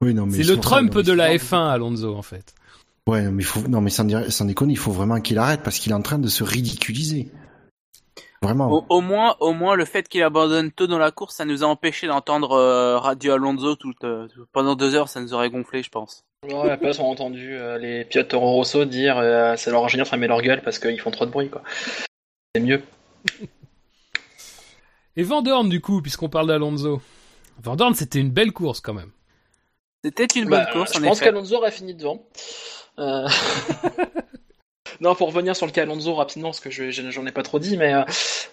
Oui, 0.00 0.14
non, 0.14 0.26
mais 0.26 0.32
c'est 0.32 0.44
le 0.44 0.56
Trump 0.58 0.92
mais 0.94 1.02
de 1.02 1.12
la 1.12 1.28
c'est- 1.36 1.38
F1, 1.38 1.68
Alonso, 1.70 2.14
en 2.14 2.22
fait. 2.22 2.54
Ouais, 3.08 3.22
mais 3.30 3.42
faut, 3.42 3.66
non, 3.68 3.80
mais 3.80 3.88
sans, 3.90 4.04
dire- 4.04 4.30
sans 4.30 4.44
déconner, 4.44 4.74
il 4.74 4.78
faut 4.78 4.92
vraiment 4.92 5.18
qu'il 5.20 5.38
arrête 5.38 5.62
parce 5.62 5.78
qu'il 5.78 5.92
est 5.92 5.94
en 5.94 6.02
train 6.02 6.18
de 6.18 6.28
se 6.28 6.44
ridiculiser. 6.44 7.30
Vraiment. 8.42 8.70
Au, 8.70 8.84
au 8.90 9.00
moins, 9.00 9.34
au 9.40 9.52
moins, 9.54 9.74
le 9.76 9.84
fait 9.86 10.06
qu'il 10.08 10.22
abandonne 10.22 10.70
tôt 10.70 10.86
dans 10.86 10.98
la 10.98 11.10
course, 11.10 11.34
ça 11.36 11.44
nous 11.46 11.64
a 11.64 11.66
empêché 11.66 12.06
d'entendre 12.06 12.52
euh, 12.52 12.98
Radio 12.98 13.32
Alonso 13.32 13.76
tout, 13.76 13.94
euh, 14.04 14.28
pendant 14.52 14.76
deux 14.76 14.94
heures, 14.94 15.08
ça 15.08 15.20
nous 15.20 15.32
aurait 15.32 15.48
gonflé, 15.50 15.82
je 15.82 15.88
pense. 15.88 16.24
Ouais, 16.46 16.54
à 16.54 16.66
la 16.66 16.76
place, 16.76 16.98
on 17.00 17.04
a 17.04 17.08
entendu 17.08 17.56
euh, 17.56 17.78
les 17.78 18.04
pilotes 18.04 18.28
Toro 18.28 18.52
Rosso 18.52 18.84
dire 18.84 19.16
euh, 19.18 19.54
c'est 19.56 19.70
leur 19.72 19.84
ingénieur 19.84 20.06
fermer 20.06 20.28
leur 20.28 20.40
gueule 20.42 20.62
parce 20.62 20.78
qu'ils 20.78 21.00
font 21.00 21.10
trop 21.10 21.24
de 21.26 21.30
bruit, 21.32 21.48
quoi. 21.48 21.62
C'est 22.54 22.60
mieux. 22.60 22.82
Et 25.16 25.22
Van 25.22 25.42
Dorn, 25.42 25.68
du 25.68 25.80
coup, 25.80 26.00
puisqu'on 26.02 26.28
parle 26.28 26.46
d'Alonso. 26.46 27.00
Van 27.62 27.74
Dorn, 27.74 27.94
c'était 27.94 28.20
une 28.20 28.30
belle 28.30 28.52
course 28.52 28.80
quand 28.80 28.94
même. 28.94 29.10
C'était 30.04 30.26
une 30.36 30.48
Bah, 30.48 30.64
bonne 30.64 30.72
course, 30.74 30.92
je 30.94 31.00
en 31.00 31.08
pense 31.08 31.20
qu'Alonso 31.20 31.56
aurait 31.56 31.72
fini 31.72 31.94
devant. 31.94 32.24
Euh, 32.98 33.28
non, 35.00 35.14
pour 35.14 35.28
revenir 35.28 35.54
sur 35.54 35.66
le 35.66 35.72
cas 35.72 35.82
Alonso 35.82 36.14
rapidement, 36.14 36.48
parce 36.48 36.60
que 36.60 36.70
je- 36.70 36.90
je- 36.90 37.10
j'en 37.10 37.24
ai 37.26 37.30
pas 37.32 37.42
trop 37.44 37.58
dit, 37.60 37.76
mais 37.76 37.94
euh, 37.94 38.02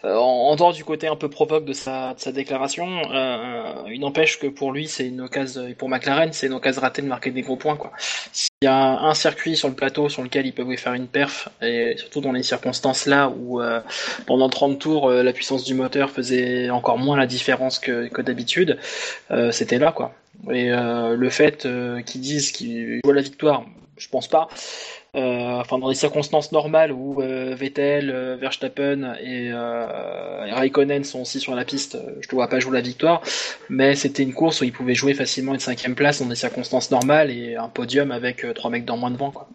en, 0.04 0.56
dehors 0.56 0.74
du 0.74 0.84
côté 0.84 1.08
un 1.08 1.16
peu 1.16 1.30
provoque 1.30 1.66
de 1.66 1.74
sa, 1.74 2.14
déclaration, 2.34 2.86
euh, 3.12 3.74
il 3.91 4.00
n'empêche 4.02 4.38
que 4.39 4.48
pour 4.48 4.72
lui, 4.72 4.88
c'est 4.88 5.08
une 5.08 5.22
occasion, 5.22 5.68
et 5.68 5.74
pour 5.74 5.89
McLaren, 5.89 6.32
c'est 6.34 6.46
une 6.48 6.54
occasion 6.54 6.82
ratée 6.82 7.02
de 7.02 7.08
marquer 7.08 7.32
des 7.32 7.41
gros 7.41 7.56
points. 7.56 7.76
quoi. 7.78 7.91
S'il 8.32 8.50
y 8.62 8.68
a 8.68 9.00
un 9.00 9.14
circuit 9.16 9.56
sur 9.58 9.68
le 9.70 9.74
plateau 9.74 10.08
sur 10.10 10.22
lequel 10.22 10.46
ils 10.46 10.54
peuvent 10.54 10.76
faire 10.78 10.93
une 10.93 11.08
perf, 11.08 11.50
et 11.64 11.96
surtout 11.98 12.22
dans 12.22 12.32
les 12.32 12.43
circonstances 12.43 13.08
là 13.08 13.30
où 13.30 13.60
pendant 14.28 14.50
30 14.50 14.78
tours, 14.80 15.10
la 15.10 15.34
puissance 15.34 15.64
du 15.64 15.74
moteur 15.74 16.12
faisait 16.12 16.70
encore 16.70 17.00
moins 17.00 17.18
la 17.18 17.26
différence 17.28 17.80
que, 17.80 18.22
d'habitude, 18.22 18.78
c'était 19.52 19.80
là. 19.80 19.91
quoi. 19.91 20.14
Et 20.52 20.70
le 20.70 21.30
fait 21.30 21.68
qu'ils 22.06 22.22
disent 22.22 22.52
qu'ils 22.52 23.00
jouent 23.04 23.12
à 23.12 23.16
la 23.16 23.22
victoire, 23.22 23.64
je 23.98 24.08
pense 24.10 24.28
pas. 24.28 24.48
Euh, 25.16 25.60
enfin, 25.62 25.78
dans 25.80 25.88
des 25.89 25.96
circonstances 25.96 26.52
normales 26.52 26.91
où 26.91 27.22
euh, 27.22 27.56
Vettel, 27.56 28.10
euh, 28.10 28.36
Verstappen 28.36 29.16
et, 29.22 29.50
euh, 29.54 30.46
et 30.46 30.52
Raikkonen 30.52 31.04
sont 31.06 31.22
aussi 31.22 31.39
sur 31.39 31.56
la 31.56 31.64
piste, 31.64 31.98
je 32.22 32.28
ne 32.28 32.32
vois 32.34 32.50
pas 32.50 32.60
jouer 32.60 32.74
la 32.74 32.82
victoire. 32.82 33.22
Mais 33.70 33.96
c'était 33.96 34.24
une 34.24 34.34
course 34.34 34.60
où 34.60 34.66
ils 34.66 34.74
pouvaient 34.74 34.96
jouer 34.96 35.14
facilement 35.14 35.54
une 35.54 35.60
cinquième 35.62 35.96
place 35.96 36.20
dans 36.20 36.28
des 36.28 36.36
circonstances 36.36 36.91
normales 36.91 37.32
et 37.32 37.56
un 37.56 37.70
podium 37.70 38.12
avec 38.12 38.43
euh, 38.43 38.54
trois 38.54 38.70
mecs 38.70 38.84
dans 38.86 38.98
moins 38.98 39.12
devant. 39.12 39.32
Quoi. 39.32 39.48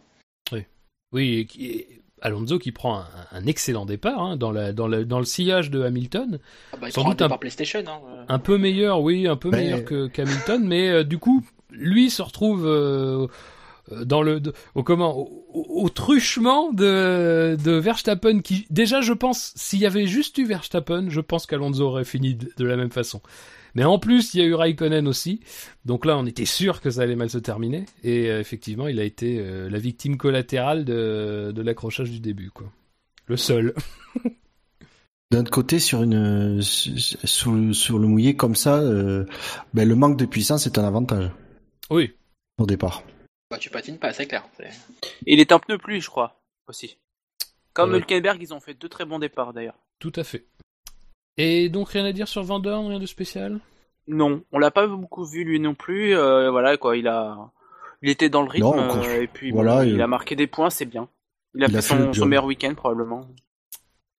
Oui, 1.12 1.48
et 1.58 1.88
Alonso 2.22 2.58
qui 2.60 2.70
prend 2.70 2.98
un, 3.00 3.06
un 3.32 3.46
excellent 3.46 3.84
départ 3.84 4.20
hein, 4.22 4.36
dans, 4.36 4.52
la, 4.52 4.72
dans, 4.72 4.86
le, 4.86 5.04
dans 5.04 5.18
le 5.18 5.24
sillage 5.24 5.70
de 5.70 5.82
Hamilton. 5.82 6.38
Ah 6.72 6.76
bah, 6.80 6.86
il 6.88 6.92
Sans 6.92 7.04
un 7.04 7.08
doute 7.10 7.22
un- 7.22 7.24
départ 7.26 7.40
PlayStation. 7.40 7.80
Hein. 7.86 8.24
Un 8.28 8.38
peu 8.38 8.58
meilleur, 8.58 9.00
oui, 9.00 9.26
un 9.26 9.34
peu 9.36 9.50
Mais- 9.50 9.58
meilleur 9.64 9.84
que 9.84 10.06
qu'Hamilton, 10.06 10.62
mais 10.64 10.88
euh, 10.88 11.02
du 11.04 11.18
coup, 11.18 11.44
lui 11.70 12.10
se 12.10 12.22
retrouve 12.22 12.64
euh, 12.66 13.26
dans 14.04 14.22
le 14.22 14.40
de- 14.40 14.52
au 14.74 14.82
comment 14.82 15.16
au, 15.52 15.88
truchement 15.88 16.72
de 16.72 17.56
de 17.62 17.72
Verstappen 17.72 18.40
qui 18.40 18.66
déjà 18.70 19.00
je 19.00 19.12
pense 19.12 19.52
s'il 19.56 19.80
y 19.80 19.86
avait 19.86 20.06
juste 20.06 20.36
eu 20.38 20.44
Verstappen, 20.44 21.08
je 21.08 21.20
pense 21.20 21.46
qu'Alonso 21.46 21.82
aurait 21.82 22.04
fini 22.04 22.34
de, 22.34 22.50
de 22.56 22.64
la 22.64 22.76
même 22.76 22.90
façon. 22.90 23.20
Mais 23.76 23.84
en 23.84 24.00
plus, 24.00 24.34
il 24.34 24.40
y 24.40 24.42
a 24.42 24.46
eu 24.46 24.54
Raikkonen 24.54 25.06
aussi. 25.06 25.40
Donc 25.84 26.04
là, 26.04 26.18
on 26.18 26.26
était 26.26 26.44
sûr 26.44 26.80
que 26.80 26.90
ça 26.90 27.02
allait 27.02 27.14
mal 27.14 27.30
se 27.30 27.38
terminer 27.38 27.84
et 28.02 28.28
euh, 28.28 28.40
effectivement, 28.40 28.88
il 28.88 28.98
a 28.98 29.04
été 29.04 29.38
euh, 29.38 29.70
la 29.70 29.78
victime 29.78 30.16
collatérale 30.16 30.84
de 30.84 31.52
de 31.54 31.62
l'accrochage 31.62 32.10
du 32.10 32.18
début 32.20 32.50
quoi. 32.50 32.66
Le 33.26 33.36
seul. 33.36 33.74
D'un 35.30 35.42
autre 35.42 35.50
côté, 35.52 35.78
sur 35.78 36.02
une 36.02 36.58
euh, 36.58 36.60
sur, 36.60 37.52
le- 37.52 37.72
sur 37.72 38.00
le 38.00 38.08
mouillé 38.08 38.34
comme 38.34 38.56
ça, 38.56 38.78
euh, 38.80 39.24
ben, 39.74 39.88
le 39.88 39.94
manque 39.94 40.16
de 40.18 40.24
puissance 40.26 40.66
est 40.66 40.76
un 40.76 40.84
avantage 40.84 41.30
Oui. 41.88 42.10
au 42.58 42.66
départ. 42.66 43.04
Bah, 43.50 43.58
tu 43.58 43.68
patines 43.70 43.98
pas, 43.98 44.12
c'est 44.12 44.26
clair. 44.26 44.44
Et 45.26 45.32
il 45.34 45.40
est 45.40 45.50
un 45.52 45.58
pneu 45.58 45.76
plus, 45.76 46.00
je 46.00 46.08
crois, 46.08 46.40
aussi. 46.68 46.98
Comme 47.72 47.90
Ouais. 47.92 47.98
Hülkenberg, 47.98 48.40
ils 48.40 48.54
ont 48.54 48.60
fait 48.60 48.74
deux 48.74 48.88
très 48.88 49.04
bons 49.04 49.18
départs, 49.18 49.52
d'ailleurs. 49.52 49.78
Tout 49.98 50.12
à 50.16 50.24
fait. 50.24 50.44
Et 51.36 51.68
donc 51.68 51.88
rien 51.90 52.04
à 52.04 52.12
dire 52.12 52.28
sur 52.28 52.42
Van 52.42 52.60
Dorn, 52.60 52.86
rien 52.88 52.98
de 52.98 53.06
spécial? 53.06 53.60
Non, 54.06 54.42
on 54.52 54.58
l'a 54.58 54.70
pas 54.70 54.86
beaucoup 54.86 55.24
vu 55.24 55.44
lui 55.44 55.58
non 55.60 55.74
plus. 55.74 56.16
euh, 56.16 56.50
voilà 56.50 56.76
quoi, 56.76 56.96
il 56.96 57.08
a, 57.08 57.50
Il 58.02 58.08
était 58.08 58.28
dans 58.28 58.42
le 58.42 58.48
rythme 58.48 58.66
Non, 58.66 59.02
euh, 59.02 59.22
et 59.22 59.26
puis 59.26 59.50
voilà, 59.50 59.76
bon, 59.76 59.82
et- 59.82 59.88
il 59.90 60.00
a 60.02 60.06
marqué 60.06 60.36
des 60.36 60.46
points, 60.46 60.70
c'est 60.70 60.86
bien. 60.86 61.08
Il 61.54 61.62
a 61.64 61.66
Il 61.66 61.72
fait 61.72 61.78
a 61.78 61.82
fait 61.82 61.88
son, 62.04 62.12
son 62.12 62.26
meilleur 62.26 62.44
week-end 62.44 62.74
probablement. 62.74 63.28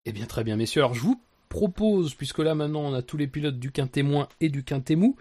Eh 0.06 0.12
bien, 0.12 0.26
très 0.26 0.44
bien, 0.44 0.56
messieurs. 0.58 0.82
Alors, 0.82 0.94
je 0.94 1.02
vous 1.02 1.22
propose, 1.52 2.15
puisque 2.15 2.40
là, 2.40 2.56
maintenant, 2.56 2.82
on 2.82 2.94
a 2.95 3.03
tous 3.03 3.18
les 3.18 3.28
pilotes 3.28 3.60
du 3.60 3.72
quintet 3.72 4.02
moins 4.02 4.28
et 4.40 4.49
du 4.49 4.64
quintet 4.64 4.95
mou. 4.95 5.18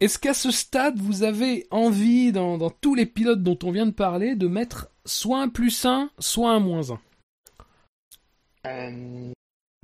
Est-ce 0.00 0.18
qu'à 0.18 0.34
ce 0.34 0.50
stade, 0.50 0.98
vous 0.98 1.22
avez 1.22 1.66
envie, 1.70 2.32
dans, 2.32 2.58
dans 2.58 2.68
tous 2.68 2.94
les 2.94 3.06
pilotes 3.06 3.42
dont 3.42 3.58
on 3.62 3.70
vient 3.70 3.86
de 3.86 3.92
parler, 3.92 4.34
de 4.34 4.48
mettre 4.48 4.88
soit 5.06 5.40
un 5.40 5.48
plus 5.48 5.86
1, 5.86 6.10
soit 6.18 6.50
un 6.50 6.58
moins 6.58 6.90
1 6.90 6.98
Euh. 8.66 9.32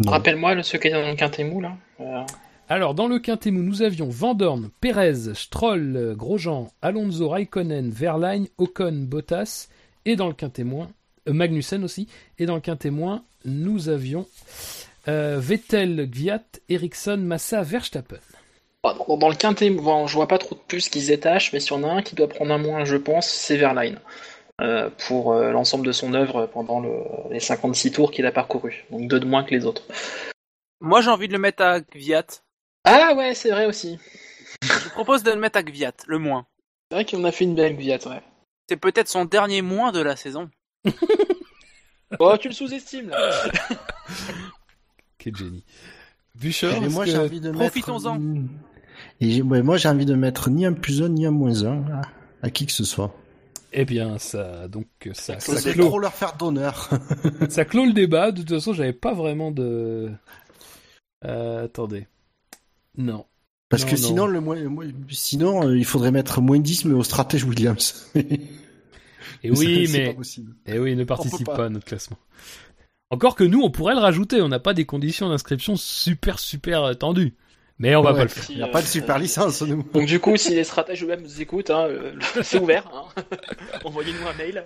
Rappelle-moi 0.04 0.54
le 0.54 0.64
ceux 0.64 0.78
qui 0.78 0.88
étaient 0.88 1.00
dans 1.00 1.08
le 1.08 1.14
quintet 1.14 1.44
mou 1.44 1.60
là. 1.60 1.76
Euh, 2.00 2.24
Alors, 2.68 2.94
dans 2.94 3.06
le 3.06 3.20
quintet 3.20 3.52
mou, 3.52 3.62
nous 3.62 3.82
avions 3.82 4.08
Vandorn, 4.08 4.70
Perez, 4.80 5.32
Stroll, 5.34 6.14
Grosjean, 6.16 6.72
Alonso, 6.82 7.28
Raikkonen, 7.28 7.90
Verlaine, 7.90 8.48
Ocon, 8.58 9.06
Bottas, 9.08 9.68
et 10.04 10.16
dans 10.16 10.26
le 10.26 10.34
quintet 10.34 10.64
moins, 10.64 10.90
euh, 11.28 11.32
Magnussen 11.32 11.84
aussi, 11.84 12.08
et 12.38 12.46
dans 12.46 12.56
le 12.56 12.60
quintet 12.60 12.90
moins, 12.90 13.24
nous 13.44 13.88
avions 13.88 14.26
euh, 15.08 15.38
Vettel, 15.40 16.08
Gviat, 16.10 16.42
Ericsson, 16.68 17.18
Massa, 17.18 17.62
Verstappen. 17.62 18.18
Bah, 18.82 18.96
Dans, 19.08 19.28
le 19.28 19.34
quintet, 19.34 19.70
bon, 19.70 20.06
je 20.06 20.14
vois 20.14 20.28
pas 20.28 20.38
trop 20.38 20.54
de 20.54 20.60
plus 20.66 20.88
qui 20.88 21.00
se 21.00 21.08
détachent, 21.08 21.52
mais 21.52 21.60
s'il 21.60 21.72
y 21.72 21.74
en 21.76 21.84
a 21.84 21.92
un 21.92 22.02
qui 22.02 22.14
doit 22.14 22.28
prendre 22.28 22.52
un 22.52 22.58
moins, 22.58 22.84
je 22.84 22.96
pense, 22.96 23.28
c'est 23.28 23.56
Verline. 23.56 23.98
Euh, 24.60 24.90
pour 25.08 25.32
euh, 25.32 25.50
l'ensemble 25.50 25.86
de 25.86 25.92
son 25.92 26.14
œuvre 26.14 26.46
pendant 26.46 26.78
le- 26.78 27.02
les 27.32 27.40
56 27.40 27.90
tours 27.90 28.12
qu'il 28.12 28.26
a 28.26 28.32
parcouru. 28.32 28.84
Donc 28.90 29.08
deux 29.08 29.18
de 29.18 29.24
moins 29.24 29.42
que 29.44 29.50
les 29.50 29.64
autres. 29.64 29.82
Moi 30.80 31.00
j'ai 31.00 31.10
envie 31.10 31.26
de 31.26 31.32
le 31.32 31.38
mettre 31.38 31.62
à 31.62 31.80
Gviat. 31.80 32.26
Ah 32.84 33.14
ouais, 33.16 33.34
c'est 33.34 33.50
vrai 33.50 33.66
aussi. 33.66 33.98
Je 34.62 34.72
vous 34.72 34.90
propose 34.90 35.22
de 35.22 35.30
le 35.32 35.40
mettre 35.40 35.58
à 35.58 35.62
Gviat, 35.62 35.94
le 36.06 36.18
moins. 36.18 36.46
C'est 36.90 36.96
vrai 36.96 37.04
qu'on 37.06 37.24
a 37.24 37.32
fait 37.32 37.44
une 37.44 37.54
belle 37.54 37.76
Gviat, 37.76 38.06
ouais. 38.06 38.20
C'est 38.68 38.76
peut-être 38.76 39.08
son 39.08 39.24
dernier 39.24 39.62
moins 39.62 39.90
de 39.90 40.00
la 40.00 40.16
saison. 40.16 40.50
Oh, 42.18 42.36
tu 42.38 42.48
le 42.48 42.54
sous-estimes 42.54 43.08
là. 43.08 43.30
Quel 45.22 45.36
génie. 45.36 45.62
Bûcher, 46.34 46.70
Mais 46.80 46.88
moi, 46.88 47.04
est-ce 47.04 47.12
j'ai 47.12 47.18
que- 47.18 47.24
envie 47.24 47.40
de 47.40 47.50
profitons-en. 47.52 48.18
mettre. 48.18 48.46
Et 49.20 49.42
moi, 49.42 49.76
j'ai 49.76 49.88
envie 49.88 50.06
de 50.06 50.14
mettre 50.14 50.50
ni 50.50 50.64
un 50.66 50.72
plus 50.72 51.02
un, 51.02 51.08
ni 51.08 51.26
un 51.26 51.30
moins 51.30 51.64
un 51.64 51.82
à, 51.92 52.02
à 52.42 52.50
qui 52.50 52.66
que 52.66 52.72
ce 52.72 52.84
soit. 52.84 53.14
Eh 53.74 53.84
bien, 53.84 54.18
ça, 54.18 54.68
donc, 54.68 54.86
ça, 55.14 55.36
clôt 55.36 55.54
ça, 55.54 55.60
C'est 55.60 55.72
clôt, 55.72 55.86
trop 55.86 55.98
leur 55.98 56.12
faire 56.12 56.36
d'honneur. 56.36 56.90
ça 57.48 57.64
clôt 57.64 57.86
le 57.86 57.92
débat. 57.92 58.30
De 58.32 58.40
toute 58.42 58.50
façon, 58.50 58.72
j'avais 58.74 58.92
pas 58.92 59.14
vraiment 59.14 59.50
de. 59.50 60.10
Euh, 61.24 61.64
attendez. 61.64 62.06
Non. 62.96 63.24
Parce 63.68 63.84
Non, 63.84 63.90
que 63.90 63.96
non. 63.96 64.06
sinon, 64.06 64.26
le 64.26 64.40
moins, 64.40 64.58
sinon, 65.10 65.66
euh, 65.68 65.78
il 65.78 65.84
faudrait 65.86 66.10
mettre 66.10 66.42
moins 66.42 66.58
10, 66.58 66.84
mais 66.84 66.94
au 66.94 67.02
stratège 67.02 67.44
Williams. 67.44 68.10
Et 68.14 69.50
oui, 69.50 69.88
mais. 69.92 70.08
pas 70.08 70.14
possible. 70.14 70.54
Eh 70.66 70.78
oui, 70.78 70.92
il 70.92 70.98
ne 70.98 71.04
participe 71.04 71.46
pas. 71.46 71.56
pas. 71.56 71.64
à 71.66 71.68
notre 71.70 71.86
classement. 71.86 72.18
Encore 73.12 73.36
que 73.36 73.44
nous, 73.44 73.60
on 73.62 73.70
pourrait 73.70 73.94
le 73.94 74.00
rajouter. 74.00 74.40
On 74.42 74.48
n'a 74.48 74.58
pas 74.58 74.72
des 74.74 74.86
conditions 74.86 75.28
d'inscription 75.28 75.76
super, 75.76 76.38
super 76.38 76.82
euh, 76.82 76.94
tendues. 76.94 77.34
Mais 77.78 77.94
on 77.94 78.02
va 78.02 78.12
Ouais. 78.12 78.18
pas 78.18 78.22
le 78.24 78.28
faire. 78.30 78.44
Il 78.50 78.56
n'y 78.56 78.62
a 78.62 78.68
pas 78.68 78.80
de 78.82 78.86
super 78.86 79.18
licence, 79.18 79.62
nous. 79.62 79.84
Donc 79.92 80.06
du 80.06 80.18
coup, 80.18 80.36
si 80.36 80.54
les 80.54 80.64
stratèges 80.64 81.02
eux-mêmes 81.04 81.22
nous 81.22 81.40
écoutent, 81.42 81.70
hein, 81.70 81.84
euh, 81.88 82.12
c'est 82.42 82.58
ouvert. 82.58 82.90
Hein. 83.16 83.22
Envoyez-nous 83.84 84.26
un 84.26 84.34
mail. 84.34 84.64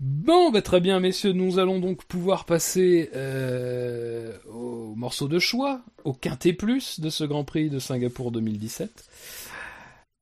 Bon, 0.00 0.50
bah 0.52 0.62
très 0.62 0.78
bien, 0.80 1.00
messieurs. 1.00 1.32
Nous 1.32 1.58
allons 1.58 1.80
donc 1.80 2.04
pouvoir 2.04 2.44
passer 2.44 3.10
euh, 3.16 4.32
au 4.48 4.94
morceau 4.94 5.26
de 5.26 5.40
choix, 5.40 5.80
au 6.04 6.12
quintet 6.12 6.52
plus 6.52 7.00
de 7.00 7.10
ce 7.10 7.24
Grand 7.24 7.42
Prix 7.42 7.68
de 7.68 7.80
Singapour 7.80 8.30
2017. 8.30 9.04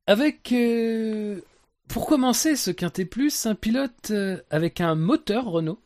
Avec, 0.07 0.51
euh, 0.51 1.41
pour 1.89 2.07
commencer 2.07 2.55
ce 2.55 2.71
quintet 2.71 3.05
plus, 3.05 3.45
un 3.45 3.53
pilote 3.55 4.09
euh, 4.09 4.37
avec 4.49 4.81
un 4.81 4.95
moteur 4.95 5.45
Renault, 5.45 5.79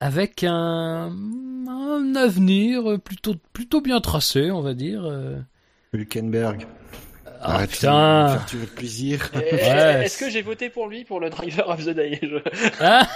avec 0.00 0.44
un, 0.44 1.12
un 1.68 2.14
avenir 2.16 2.98
plutôt, 3.04 3.34
plutôt 3.52 3.80
bien 3.80 4.00
tracé, 4.00 4.50
on 4.50 4.60
va 4.62 4.74
dire. 4.74 5.02
euh. 5.04 5.36
Hülkenberg. 5.92 6.66
Ah 7.42 7.54
Arrête 7.54 7.70
de 7.70 7.74
putain 7.74 8.28
faire 8.32 8.46
tuer 8.46 8.58
le 8.60 8.66
plaisir. 8.66 9.30
Ouais. 9.34 10.04
Est-ce 10.04 10.18
que 10.18 10.28
j'ai 10.28 10.42
voté 10.42 10.68
pour 10.68 10.88
lui 10.88 11.04
pour 11.04 11.20
le 11.20 11.30
driver 11.30 11.68
of 11.70 11.82
the 11.84 11.88
day 11.90 12.18
Je- 12.22 12.36
Ah 12.80 13.08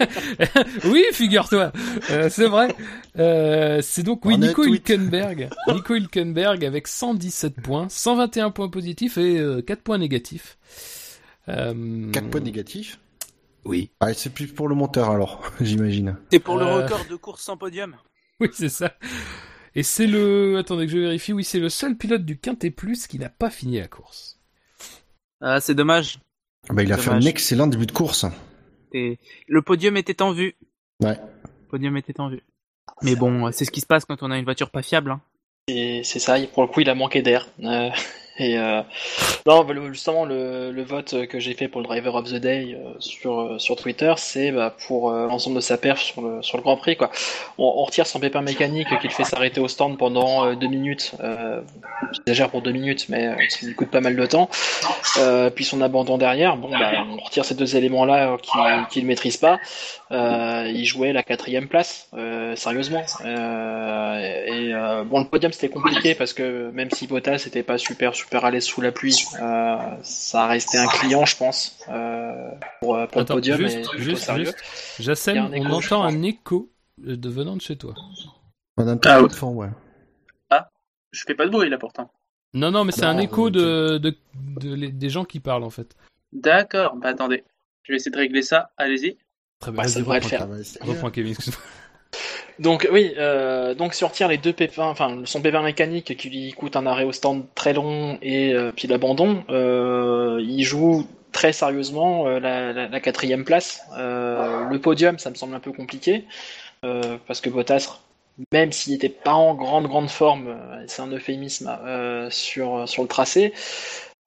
oui, 0.84 1.04
figure-toi, 1.12 1.72
Euh, 2.10 2.28
c'est 2.30 2.46
vrai. 2.46 2.74
Euh, 3.18 3.80
c'est 3.82 4.02
donc 4.02 4.24
oui 4.24 4.38
Nico. 4.38 4.64
Hülkenberg, 4.64 5.50
Nico 5.68 5.94
Hülkenberg 5.94 6.64
avec 6.64 6.88
117 6.88 7.60
points, 7.60 7.86
121 7.90 8.50
points 8.50 8.68
positifs 8.70 9.18
et 9.18 9.38
euh, 9.38 9.60
4 9.60 9.82
points 9.82 9.98
négatifs. 9.98 10.56
Euh, 11.50 12.10
4 12.12 12.28
points 12.30 12.40
négatifs. 12.40 12.98
Oui, 13.66 13.90
Ah, 14.00 14.14
c'est 14.14 14.30
plus 14.32 14.46
pour 14.46 14.68
le 14.68 14.74
monteur, 14.74 15.10
alors, 15.10 15.42
j'imagine. 15.60 16.16
C'est 16.30 16.38
pour 16.40 16.56
le 16.56 16.64
Euh. 16.66 16.82
record 16.84 17.04
de 17.10 17.16
course 17.16 17.42
sans 17.42 17.56
podium. 17.56 17.96
oui 18.40 18.48
c'est 18.52 18.68
ça. 18.68 18.94
Et 19.74 19.82
c'est 19.82 20.06
le, 20.06 20.56
attendez 20.58 20.86
que 20.86 20.92
je 20.92 20.98
vérifie, 20.98 21.32
oui 21.32 21.44
c'est 21.44 21.58
le 21.58 21.68
seul 21.68 21.96
pilote 21.96 22.24
du 22.24 22.38
Quintet 22.38 22.70
Plus 22.70 23.06
qui 23.06 23.18
n'a 23.18 23.28
pas 23.28 23.50
fini 23.50 23.78
la 23.78 23.88
course. 23.88 24.40
Ah, 25.40 25.60
c'est 25.60 25.74
dommage. 25.74 26.18
Bah, 26.70 26.82
il 26.82 26.92
a 26.92 26.96
fait 26.96 27.10
un 27.10 27.20
excellent 27.20 27.66
début 27.66 27.86
de 27.86 27.92
course. 27.92 28.24
Et 28.92 29.18
le 29.48 29.62
podium 29.62 29.96
était 29.96 30.22
en 30.22 30.32
vue. 30.32 30.54
Ouais. 31.02 31.18
Le 31.44 31.68
podium 31.68 31.96
était 31.96 32.18
en 32.20 32.28
vue. 32.30 32.42
Mais 33.02 33.14
bon, 33.16 33.50
c'est 33.52 33.64
ce 33.64 33.70
qui 33.70 33.80
se 33.80 33.86
passe 33.86 34.04
quand 34.04 34.22
on 34.22 34.30
a 34.30 34.38
une 34.38 34.44
voiture 34.44 34.70
pas 34.70 34.82
fiable. 34.82 35.10
Hein. 35.10 35.20
C'est 35.68 36.02
ça, 36.20 36.36
pour 36.54 36.62
le 36.62 36.68
coup, 36.68 36.80
il 36.80 36.88
a 36.88 36.94
manqué 36.94 37.20
d'air. 37.20 37.48
Euh, 37.62 37.90
et 38.38 38.58
euh, 38.58 38.82
non, 39.46 39.66
justement, 39.92 40.24
le, 40.24 40.70
le 40.70 40.82
vote 40.82 41.26
que 41.28 41.38
j'ai 41.38 41.54
fait 41.54 41.68
pour 41.68 41.80
le 41.80 41.86
Driver 41.86 42.14
of 42.14 42.24
the 42.24 42.34
Day 42.36 42.74
euh, 42.74 42.92
sur, 42.98 43.40
euh, 43.40 43.58
sur 43.58 43.76
Twitter, 43.76 44.12
c'est 44.16 44.50
bah, 44.50 44.74
pour 44.86 45.10
euh, 45.10 45.26
l'ensemble 45.26 45.56
de 45.56 45.60
sa 45.60 45.78
perf 45.78 46.00
sur 46.00 46.20
le, 46.20 46.42
sur 46.42 46.58
le 46.58 46.62
Grand 46.62 46.76
Prix. 46.76 46.96
Quoi. 46.96 47.10
On, 47.58 47.64
on 47.64 47.84
retire 47.84 48.06
son 48.06 48.20
pépin 48.20 48.42
mécanique 48.42 48.88
qui 49.00 49.06
le 49.08 49.12
fait 49.12 49.24
s'arrêter 49.24 49.60
au 49.60 49.68
stand 49.68 49.96
pendant 49.96 50.46
euh, 50.46 50.54
deux 50.54 50.66
minutes. 50.66 51.12
Euh, 51.20 51.60
J'exagère 52.12 52.50
pour 52.50 52.62
deux 52.62 52.72
minutes, 52.72 53.08
mais 53.08 53.34
ça 53.48 53.66
lui 53.66 53.74
coûte 53.74 53.90
pas 53.90 54.00
mal 54.00 54.16
de 54.16 54.26
temps. 54.26 54.50
Puis 55.54 55.64
son 55.64 55.80
abandon 55.80 56.18
derrière, 56.18 56.56
bon, 56.56 56.68
bah, 56.70 56.92
on 57.10 57.16
retire 57.16 57.44
ces 57.44 57.54
deux 57.54 57.76
éléments-là 57.76 58.36
qu'il 58.42 58.86
qu'il 58.90 59.02
ne 59.02 59.08
maîtrise 59.08 59.36
pas. 59.38 59.58
Il 60.10 60.84
jouait 60.84 61.12
la 61.12 61.22
quatrième 61.22 61.68
place, 61.68 62.10
sérieusement. 62.54 63.02
Et 63.24 64.72
bon, 65.06 65.20
le 65.20 65.24
podium 65.24 65.52
c'était 65.52 65.68
compliqué 65.68 66.14
parce 66.14 66.32
que 66.32 66.70
même 66.72 66.90
si 66.90 67.06
Bottas 67.06 67.42
n'était 67.46 67.62
pas 67.62 67.78
super 67.78 68.14
à 68.32 68.50
l'aise 68.50 68.64
sous 68.64 68.80
la 68.80 68.92
pluie, 68.92 69.24
euh, 69.40 69.76
ça 70.02 70.46
restait 70.46 70.78
un 70.78 70.86
client, 70.88 71.24
je 71.24 71.36
pense, 71.36 71.78
euh, 71.88 72.50
pour, 72.80 72.96
pour 73.08 73.20
Attends, 73.20 73.34
le 73.34 73.40
podium 73.40 73.60
juste, 73.60 73.76
et 73.94 73.98
juste, 73.98 74.22
sérieux. 74.22 74.52
juste. 74.98 75.28
A 75.28 75.30
on 75.32 75.52
écho, 75.52 75.72
entend 75.72 76.02
un 76.04 76.22
écho 76.22 76.70
euh, 77.06 77.16
de 77.16 77.28
venant 77.28 77.56
de 77.56 77.60
chez 77.60 77.76
toi. 77.76 77.94
On 78.76 78.86
a 78.86 78.92
un 78.92 78.98
Ah, 79.04 79.22
ouais. 79.22 79.28
fond, 79.28 79.54
ouais. 79.54 79.68
Je 81.12 81.24
fais 81.26 81.34
pas 81.34 81.46
de 81.46 81.50
bruit 81.50 81.70
là 81.70 81.78
pourtant. 81.78 82.10
Non, 82.52 82.70
non, 82.70 82.84
mais 82.84 82.92
c'est 82.92 83.02
Non, 83.02 83.08
un 83.08 83.18
écho 83.18 83.46
ok. 83.46 83.52
de, 83.52 83.98
de, 83.98 84.14
de- 84.60 84.74
les- 84.74 84.92
des 84.92 85.08
gens 85.08 85.24
qui 85.24 85.40
parlent 85.40 85.64
en 85.64 85.70
fait. 85.70 85.96
D'accord, 86.32 86.96
bah 86.96 87.08
attendez. 87.08 87.44
Je 87.84 87.92
vais 87.92 87.96
essayer 87.96 88.10
de 88.10 88.16
régler 88.18 88.42
ça, 88.42 88.70
allez-y. 88.76 89.16
Très 89.60 89.70
bien, 89.70 89.80
Ouais, 89.80 89.88
ça 89.88 89.94
vas-y, 89.94 90.02
devrait 90.02 90.20
le 90.20 90.26
faire. 90.26 90.42
Ah, 90.42 90.46
bah, 90.46 90.92
reprends, 90.92 91.10
Kevin, 91.10 91.32
excuse-moi. 91.32 91.62
Donc 92.58 92.88
oui, 92.90 93.12
euh, 93.18 93.74
donc 93.74 93.92
si 93.94 94.02
on 94.04 94.08
retire 94.08 94.28
les 94.28 94.38
deux 94.38 94.52
pépins, 94.52 94.86
enfin 94.88 95.20
son 95.24 95.42
pépin 95.42 95.62
mécanique 95.62 96.16
qui 96.16 96.30
lui 96.30 96.52
coûte 96.52 96.76
un 96.76 96.86
arrêt 96.86 97.04
au 97.04 97.12
stand 97.12 97.44
très 97.54 97.74
long 97.74 98.18
et 98.22 98.54
euh, 98.54 98.72
puis 98.74 98.88
l'abandon, 98.88 99.44
euh, 99.50 100.40
il 100.42 100.62
joue 100.64 101.06
très 101.32 101.52
sérieusement 101.52 102.26
euh, 102.26 102.40
la, 102.40 102.72
la- 102.72 102.88
la 102.88 103.00
quatrième 103.00 103.44
place. 103.44 103.82
Euh, 103.98 104.64
le 104.70 104.80
podium, 104.80 105.18
ça 105.18 105.28
me 105.30 105.34
semble 105.34 105.54
un 105.54 105.60
peu 105.60 105.72
compliqué 105.72 106.24
euh, 106.84 107.18
parce 107.26 107.40
que 107.42 107.50
Bottas, 107.50 108.00
même 108.52 108.72
s'il 108.72 108.94
n'était 108.94 109.08
pas 109.10 109.34
en 109.34 109.54
grande 109.54 109.86
grande 109.88 110.10
forme, 110.10 110.56
c'est 110.88 111.02
un 111.02 111.08
euphémisme 111.12 111.70
sur 112.30 112.88
sur 112.88 113.02
le 113.02 113.08
tracé. 113.08 113.52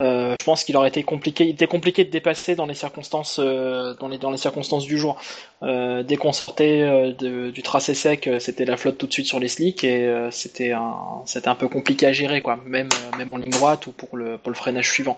Euh, 0.02 0.34
je 0.40 0.46
pense 0.46 0.64
qu'il 0.64 0.78
aurait 0.78 0.88
été 0.88 1.04
compliqué, 1.04 1.44
il 1.44 1.50
était 1.50 1.68
compliqué 1.68 2.06
de 2.06 2.10
dépasser 2.10 2.56
dans 2.56 2.66
les 2.66 2.74
circonstances, 2.74 3.38
euh, 3.44 3.94
dans 3.96 4.32
les 4.32 4.38
circonstances 4.38 4.86
du 4.86 4.98
jour. 4.98 5.20
Euh, 5.62 6.04
euh, 6.10 7.52
du 7.52 7.64
tracé 7.64 7.94
sec, 7.94 8.30
c'était 8.40 8.64
la 8.64 8.78
flotte 8.78 8.98
tout 8.98 9.08
de 9.08 9.12
suite 9.12 9.28
sur 9.28 9.40
les 9.40 9.50
slicks 9.50 9.84
et 9.84 10.30
c'était 10.32 10.72
un, 10.72 11.56
peu 11.56 11.68
compliqué 11.68 12.06
à 12.06 12.14
gérer, 12.14 12.42
quoi, 12.42 12.60
même, 12.66 12.88
en 13.32 13.38
ligne 13.38 13.50
droite 13.50 13.88
ou 13.88 13.92
pour 13.92 14.16
le, 14.16 14.40
freinage 14.54 14.90
suivant. 14.90 15.18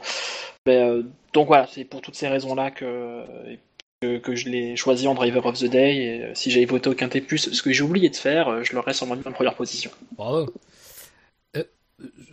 Donc 0.65 1.47
voilà, 1.47 1.67
c'est 1.71 1.83
pour 1.83 2.01
toutes 2.01 2.15
ces 2.15 2.27
raisons-là 2.27 2.71
que, 2.71 3.23
que, 4.01 4.35
je 4.35 4.49
l'ai 4.49 4.75
choisi 4.75 5.07
en 5.07 5.13
driver 5.13 5.45
of 5.45 5.59
the 5.59 5.65
day. 5.65 5.97
Et 5.97 6.21
si 6.33 6.49
j'avais 6.49 6.65
voté 6.65 6.89
au 6.89 6.95
Quintet 6.95 7.21
Plus, 7.21 7.53
ce 7.53 7.61
que 7.61 7.71
j'ai 7.71 7.83
oublié 7.83 8.09
de 8.09 8.15
faire, 8.15 8.63
je 8.63 8.73
l'aurais 8.73 8.93
sûrement 8.93 9.15
mis 9.15 9.27
en 9.27 9.31
première 9.31 9.55
position. 9.55 9.91
Bravo. 10.17 10.51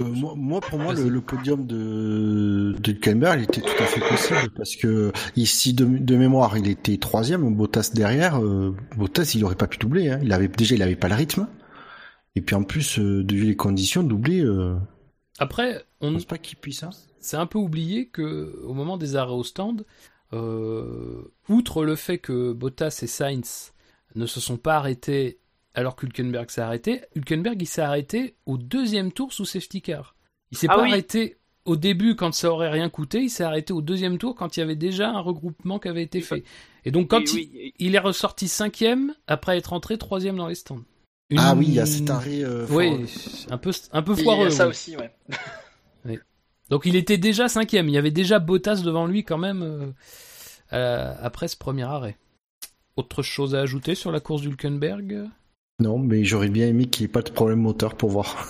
Euh, 0.01 0.05
moi, 0.05 0.35
moi, 0.37 0.61
pour 0.61 0.79
moi, 0.79 0.95
le, 0.95 1.09
le 1.09 1.21
podium 1.21 1.67
de, 1.67 2.75
de 2.79 2.91
il 2.91 3.43
était 3.43 3.61
tout 3.61 3.83
à 3.83 3.87
fait 3.87 4.01
possible 4.01 4.51
parce 4.57 4.77
que 4.77 5.13
ici, 5.37 5.75
de, 5.75 5.85
de 5.85 6.17
mémoire, 6.17 6.57
il 6.57 6.69
était 6.69 6.97
troisième, 6.99 7.55
Bottas 7.55 7.91
derrière. 7.95 8.43
Euh, 8.43 8.75
Bottas, 8.97 9.33
il 9.35 9.45
aurait 9.45 9.57
pas 9.57 9.67
pu 9.67 9.79
doubler. 9.79 10.11
Hein. 10.11 10.21
Il 10.23 10.33
avait 10.33 10.49
déjà, 10.49 10.75
il 10.75 10.83
avait 10.83 10.97
pas 10.97 11.09
le 11.09 11.15
rythme. 11.15 11.49
Et 12.37 12.41
puis 12.41 12.55
en 12.55 12.63
plus, 12.63 12.99
euh, 12.99 13.25
de 13.25 13.35
vu 13.35 13.47
les 13.47 13.57
conditions, 13.57 14.03
doubler, 14.03 14.45
Après, 15.39 15.85
on, 16.01 16.13
pense 16.13 16.25
pas 16.25 16.39
qu'il 16.39 16.59
puisse. 16.59 16.83
Hein. 16.83 16.91
c'est 17.21 17.37
un 17.37 17.47
peu 17.47 17.59
oublié 17.59 18.09
que 18.09 18.61
au 18.65 18.75
moment 18.75 18.97
des 18.97 19.17
arrêts 19.17 19.33
au 19.33 19.45
stand, 19.45 19.85
outre 20.33 21.85
le 21.85 21.97
fait 21.97 22.19
que 22.19 22.53
Bottas 22.53 23.01
et 23.03 23.07
Sainz 23.07 23.73
ne 24.15 24.27
se 24.27 24.41
sont 24.41 24.57
pas 24.57 24.77
arrêtés 24.77 25.39
alors 25.79 25.95
qu'Hülkenberg 25.97 26.51
s'est 26.51 26.61
arrêté, 26.61 27.03
Hülkenberg 27.15 27.61
il 27.63 27.67
s'est 27.67 27.83
arrêté 27.83 28.35
au 28.47 28.59
deuxième 28.59 29.13
tour 29.13 29.33
sous 29.33 29.45
safety 29.45 29.81
car. 29.81 30.17
Il 30.51 30.59
s'est 30.59 30.67
Ah 30.71 30.75
pas 30.77 30.83
oui. 30.83 30.91
arrêté 30.91 31.37
au 31.65 31.77
début 31.77 32.17
quand 32.17 32.33
ça 32.35 32.51
aurait 32.51 32.71
rien 32.71 32.89
coûté, 32.89 33.21
il 33.23 33.31
s'est 33.31 33.45
arrêté 33.45 33.73
au 33.73 33.81
deuxième 33.83 34.19
tour 34.19 34.35
quand 34.35 34.57
il 34.57 34.61
y 34.61 34.63
avait 34.63 34.75
déjà 34.77 35.11
un 35.11 35.21
regroupement 35.21 35.79
qui 35.79 35.89
avait 35.89 36.03
été 36.03 36.21
fait. 36.21 36.43
Et 36.85 36.91
donc 36.91 37.09
quand 37.09 37.21
il, 37.33 37.37
oui, 37.37 37.75
il 37.79 37.95
est 37.95 37.99
ressorti 38.01 38.49
cinquième 38.49 39.15
après 39.27 39.57
être 39.57 39.73
entré 39.73 39.99
troisième 39.99 40.37
dans 40.37 40.49
les 40.49 40.55
stands. 40.57 40.83
Ah 41.37 41.55
oui, 41.55 41.67
il 41.69 41.75
y 41.75 41.81
a 41.81 41.87
cet 41.87 42.09
arrêt. 42.11 42.43
Euh, 42.43 42.67
Oui, 42.71 42.89
foireux. 43.07 43.07
un 43.51 43.59
peu, 43.59 43.71
un 43.93 44.03
peu 44.03 44.15
Il 44.15 44.21
y 44.21 44.23
foireux. 44.25 44.47
a 44.47 44.51
ça 44.51 44.65
oui. 44.65 44.71
aussi, 44.71 44.97
ouais. 44.97 45.11
Donc 46.71 46.85
il 46.87 46.97
était 46.97 47.19
déjà 47.19 47.49
cinquième. 47.49 47.89
Il 47.89 47.93
y 47.95 47.99
avait 47.99 48.11
déjà 48.11 48.39
Bottas 48.41 48.83
devant 48.83 49.07
lui 49.07 49.25
quand 49.25 49.39
même 49.39 49.63
euh, 49.63 49.87
euh, 50.73 51.15
après 51.21 51.49
ce 51.49 51.57
premier 51.57 51.85
arrêt. 51.85 52.17
Autre 52.97 53.23
chose 53.23 53.55
à 53.55 53.61
ajouter 53.61 53.95
sur 53.95 54.11
la 54.11 54.21
course 54.21 54.43
d'Hulkenberg? 54.43 55.29
Non, 55.81 55.99
mais 55.99 56.25
j'aurais 56.25 56.49
bien 56.49 56.67
aimé 56.67 56.87
qu'il 56.87 57.05
n'y 57.05 57.11
ait 57.11 57.13
pas 57.13 57.23
de 57.23 57.31
problème 57.31 57.61
moteur 57.61 57.95
pour 57.97 58.11
voir. 58.11 58.49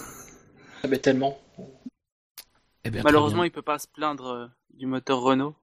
Ah, 0.82 0.88
mais 0.88 0.98
tellement. 0.98 1.38
eh 2.84 2.90
Malheureusement, 2.90 3.38
bien. 3.42 3.46
il 3.46 3.50
peut 3.50 3.62
pas 3.62 3.78
se 3.78 3.86
plaindre 3.86 4.26
euh, 4.28 4.46
du 4.74 4.86
moteur 4.86 5.20
Renault. 5.20 5.54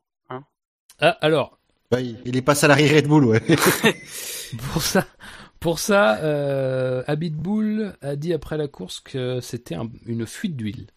Ah, 1.00 1.10
alors, 1.22 1.58
Ouais, 1.92 2.06
il 2.26 2.38
est 2.38 2.42
pas 2.42 2.56
salarié 2.56 2.88
Red 2.88 3.08
Bull, 3.08 3.26
ouais. 3.26 3.42
pour 4.74 4.82
ça, 4.82 5.06
pour 5.60 5.78
ça 5.80 6.18
euh, 6.24 7.04
Abitbull 7.06 7.94
a 8.02 8.16
dit 8.16 8.32
après 8.34 8.58
la 8.58 8.68
course 8.70 9.02
que 9.02 9.40
c'était 9.42 9.76
un- 9.76 9.90
une 10.06 10.26
fuite 10.26 10.56
d'huile 10.56 10.88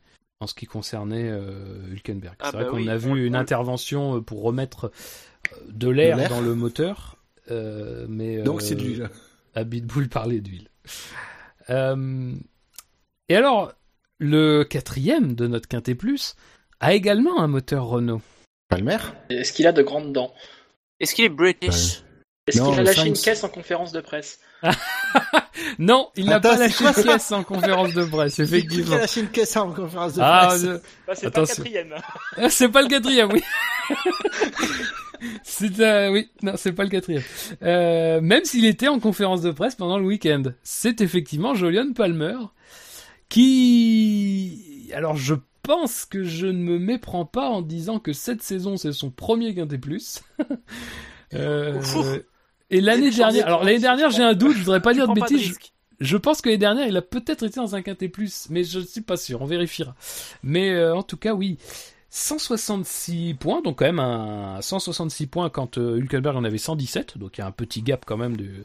en 0.41 0.47
ce 0.47 0.55
qui 0.55 0.67
concernait 0.67 1.29
euh, 1.29 1.81
Hülkenberg. 1.91 2.37
Ah 2.39 2.47
C'est 2.51 2.57
vrai 2.57 2.65
bah 2.65 2.71
qu'on 2.71 2.87
a 2.87 2.95
on- 2.95 2.97
vu 3.15 3.27
une 3.27 3.35
on- 3.37 3.39
intervention 3.41 4.17
euh, 4.17 4.21
pour 4.21 4.43
remettre 4.43 4.93
de 5.69 5.89
l'air 5.89 6.17
De 6.17 6.21
l'air. 6.23 6.31
dans 6.31 6.41
le 6.41 6.55
moteur, 6.55 7.17
euh, 7.51 8.07
mais 8.09 8.39
Donc 8.43 8.61
euh, 8.61 8.65
c'est 8.65 8.75
de 8.77 8.83
l'huile. 8.83 9.11
Abitbull 9.55 10.09
parlait 10.09 10.41
d'huile. 10.41 10.69
Euh, 11.71 12.33
et 13.29 13.37
alors, 13.37 13.73
le 14.19 14.65
quatrième 14.65 15.35
de 15.35 15.47
notre 15.47 15.69
Quintet 15.69 15.95
Plus 15.95 16.35
a 16.81 16.95
également 16.95 17.41
un 17.41 17.47
moteur 17.49 17.85
Renault. 17.87 18.23
Palmer 18.69 18.99
Est-ce 19.31 19.53
qu'il 19.53 19.67
a 19.67 19.73
de 19.73 19.83
grandes 19.83 20.13
dents? 20.13 20.33
Est-ce 21.01 21.15
qu'il 21.15 21.25
est 21.25 21.29
British? 21.31 22.03
Est-ce 22.47 22.59
Non, 22.59 22.71
qu'il 22.71 22.81
a 22.81 22.83
lâché 22.83 23.01
Sainz. 23.01 23.09
une 23.09 23.25
caisse 23.25 23.45
en 23.45 23.49
conférence 23.49 23.93
de 23.93 24.01
presse? 24.01 24.41
Non, 25.81 26.11
il 26.17 26.27
n'a 26.27 26.39
pas 26.41 26.57
lâché 26.57 26.85
ça? 26.85 27.03
pièce 27.03 27.33
en 27.33 27.43
conférence 27.43 27.93
de 27.93 28.05
presse, 28.05 28.39
effectivement. 28.39 28.87
Il 28.93 28.95
a 28.95 28.99
lâché 28.99 29.21
une 29.21 29.29
caisse 29.29 29.57
en 29.57 29.73
conférence 29.73 30.15
de 30.15 30.21
Ah, 30.23 30.47
presse. 30.49 30.63
je- 30.63 30.79
Bah, 31.07 31.15
c'est 31.15 31.31
pas 31.31 31.41
le 31.41 31.47
quatrième. 31.47 31.95
Ah, 32.37 32.51
c'est 32.51 32.69
pas 32.69 32.83
le 32.83 32.89
quatrième, 32.89 33.33
oui. 33.33 33.43
c'est 35.43 35.81
euh, 35.81 36.11
oui, 36.11 36.29
non, 36.43 36.53
c'est 36.57 36.73
pas 36.73 36.85
le 36.85 36.91
quatrième. 36.91 37.23
Euh, 37.63 38.21
même 38.21 38.45
s'il 38.45 38.65
était 38.65 38.89
en 38.89 38.99
conférence 39.01 39.41
de 39.43 39.51
presse 39.51 39.75
pendant 39.75 39.99
le 39.99 40.05
week-end, 40.05 40.43
c'est 40.63 41.01
effectivement 41.01 41.55
Jolion 41.55 41.93
Palmer 41.93 42.37
qui, 43.29 44.91
alors 44.95 45.17
je 45.17 45.35
pense 45.63 46.05
que 46.05 46.25
je 46.25 46.47
ne 46.47 46.59
me 46.59 46.79
méprends 46.79 47.25
pas 47.27 47.49
en 47.49 47.63
disant 47.63 47.99
que 47.99 48.13
cette 48.13 48.43
saison 48.43 48.77
c'est 48.77 48.93
son 48.93 49.11
premier 49.11 49.55
quintet 49.55 49.79
plus. 49.79 50.21
Euh, 51.35 51.79
et 52.71 52.81
l'année 52.81 53.11
dernière, 53.11 53.45
de 53.45 53.47
alors 53.47 53.63
l'année 53.63 53.81
dernière 53.81 54.09
j'ai 54.09 54.23
un 54.23 54.33
doute, 54.33 54.57
je 54.57 54.63
voudrais 54.63 54.81
pas 54.81 54.95
dire 54.95 55.07
de 55.07 55.13
bêtises. 55.13 55.59
je- 56.01 56.17
pense 56.17 56.41
que 56.41 56.49
l'année 56.49 56.57
dernière, 56.57 56.87
il 56.87 56.97
a 56.97 57.03
peut-être 57.03 57.43
été 57.45 57.57
dans 57.61 57.75
un 57.75 57.83
quintet 57.83 58.09
plus, 58.09 58.47
mais 58.49 58.65
je 58.65 58.79
ne 58.79 58.85
suis 58.87 59.03
pas 59.03 59.19
sûr, 59.19 59.43
on 59.43 59.45
vérifiera. 59.45 59.95
Mais 60.43 60.71
euh, 60.71 60.97
en 60.97 61.03
tout 61.03 61.19
cas, 61.19 61.35
oui. 61.35 61.59
166 62.11 63.35
points, 63.35 63.61
donc 63.63 63.79
quand 63.81 63.85
même 63.85 63.99
un 63.99 64.61
166 64.63 65.27
points 65.27 65.51
quand 65.51 65.77
euh, 65.79 65.99
Hülkenberg 65.99 66.37
en 66.37 66.45
avait 66.45 66.59
117, 66.59 67.19
donc 67.19 67.37
il 67.39 67.41
y 67.41 67.45
a 67.45 67.47
un 67.47 67.51
petit 67.53 67.83
gap 67.83 68.05
quand 68.07 68.17
même 68.17 68.37
de, 68.37 68.65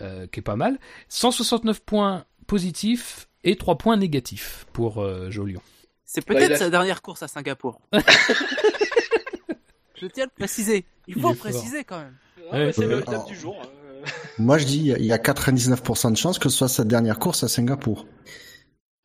euh, 0.00 0.26
qui 0.28 0.40
est 0.40 0.42
pas 0.44 0.56
mal. 0.56 0.78
169 1.08 1.80
points 1.80 2.24
positifs 2.46 3.28
et 3.42 3.56
3 3.56 3.78
points 3.78 3.96
négatifs 3.96 4.66
pour 4.72 5.02
euh, 5.02 5.30
Jolion. 5.30 5.60
C'est 6.04 6.26
Bah, 6.28 6.34
peut-être 6.34 6.50
il 6.50 6.54
a- 6.54 6.58
sa 6.58 6.70
dernière 6.70 7.02
course 7.02 7.22
à 7.22 7.28
Singapour. 7.28 7.80
Je 10.00 10.06
tiens 10.06 10.24
à 10.24 10.26
le 10.26 10.32
préciser. 10.36 10.84
Il 11.06 11.16
Il 11.16 11.22
faut 11.22 11.30
le 11.30 11.34
préciser 11.36 11.84
quand 11.84 11.98
même. 11.98 12.14
Ah, 12.50 12.56
Ouais. 12.58 12.66
bah, 12.66 12.72
c'est 12.74 12.86
le 12.86 13.02
du 13.26 13.34
jour. 13.36 13.56
euh. 13.62 14.06
Moi, 14.38 14.58
je 14.58 14.66
dis, 14.66 14.92
il 14.98 15.04
y 15.06 15.12
a 15.12 15.18
99% 15.18 16.10
de 16.12 16.16
chances 16.16 16.38
que 16.38 16.48
ce 16.50 16.58
soit 16.58 16.68
sa 16.68 16.84
dernière 16.84 17.18
course 17.18 17.42
à 17.42 17.48
Singapour. 17.48 18.06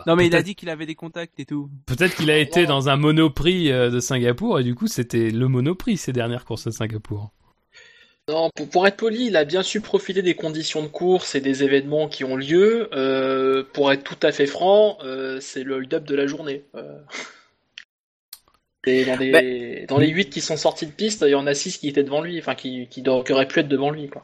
Non 0.08 0.16
mais 0.16 0.28
il 0.28 0.36
a 0.36 0.42
dit 0.42 0.56
qu'il 0.56 0.70
avait 0.70 0.86
des 0.86 0.96
contacts 0.96 1.40
et 1.40 1.46
tout. 1.46 1.70
Peut-être 1.86 2.16
qu'il 2.16 2.32
a 2.32 2.38
été 2.38 2.64
Non. 2.64 2.70
dans 2.70 2.90
un 2.90 2.96
monoprix 2.96 3.72
euh, 3.72 3.90
de 3.90 4.00
Singapour 4.00 4.60
et 4.60 4.64
du 4.64 4.76
coup 4.76 4.88
c'était 4.88 5.30
le 5.30 5.48
monoprix 5.48 5.98
ces 5.98 6.14
dernières 6.14 6.46
courses 6.46 6.68
à 6.68 6.72
Singapour. 6.72 7.32
Non, 8.30 8.52
pour, 8.56 8.70
pour 8.70 8.88
être 8.88 8.98
poli, 8.98 9.26
il 9.26 9.36
a 9.36 9.44
bien 9.44 9.64
su 9.64 9.82
profiter 9.82 10.22
des 10.22 10.36
conditions 10.36 10.84
de 10.84 10.88
course 10.88 11.34
et 11.34 11.42
des 11.42 11.64
événements 11.64 12.08
qui 12.08 12.24
ont 12.24 12.36
lieu. 12.36 12.88
Euh, 12.94 13.64
pour 13.74 13.92
être 13.92 14.04
tout 14.04 14.20
à 14.22 14.32
fait 14.32 14.46
franc, 14.46 15.00
euh, 15.04 15.40
c'est 15.42 15.64
le 15.64 15.76
hold-up 15.76 16.04
de 16.04 16.16
la 16.16 16.28
journée. 16.28 16.64
Euh. 16.76 17.00
Et 18.86 19.04
dans, 19.04 19.18
les, 19.18 19.86
dans 19.88 19.98
les 19.98 20.10
8 20.10 20.30
qui 20.30 20.42
sont 20.42 20.58
sortis 20.58 20.86
de 20.86 20.92
piste, 20.92 21.24
il 21.28 21.32
y 21.32 21.36
en 21.36 21.48
a 21.48 21.54
6 21.56 21.80
qui 21.80 21.90
étaient 21.90 22.04
devant 22.04 22.22
lui, 22.22 22.38
enfin 22.40 22.54
qui, 22.56 22.88
qui, 22.88 23.02
qui 23.04 23.10
auraient 23.10 23.48
pu 23.48 23.60
être 23.60 23.68
devant 23.68 23.90
lui. 23.90 24.10
Quoi. 24.10 24.24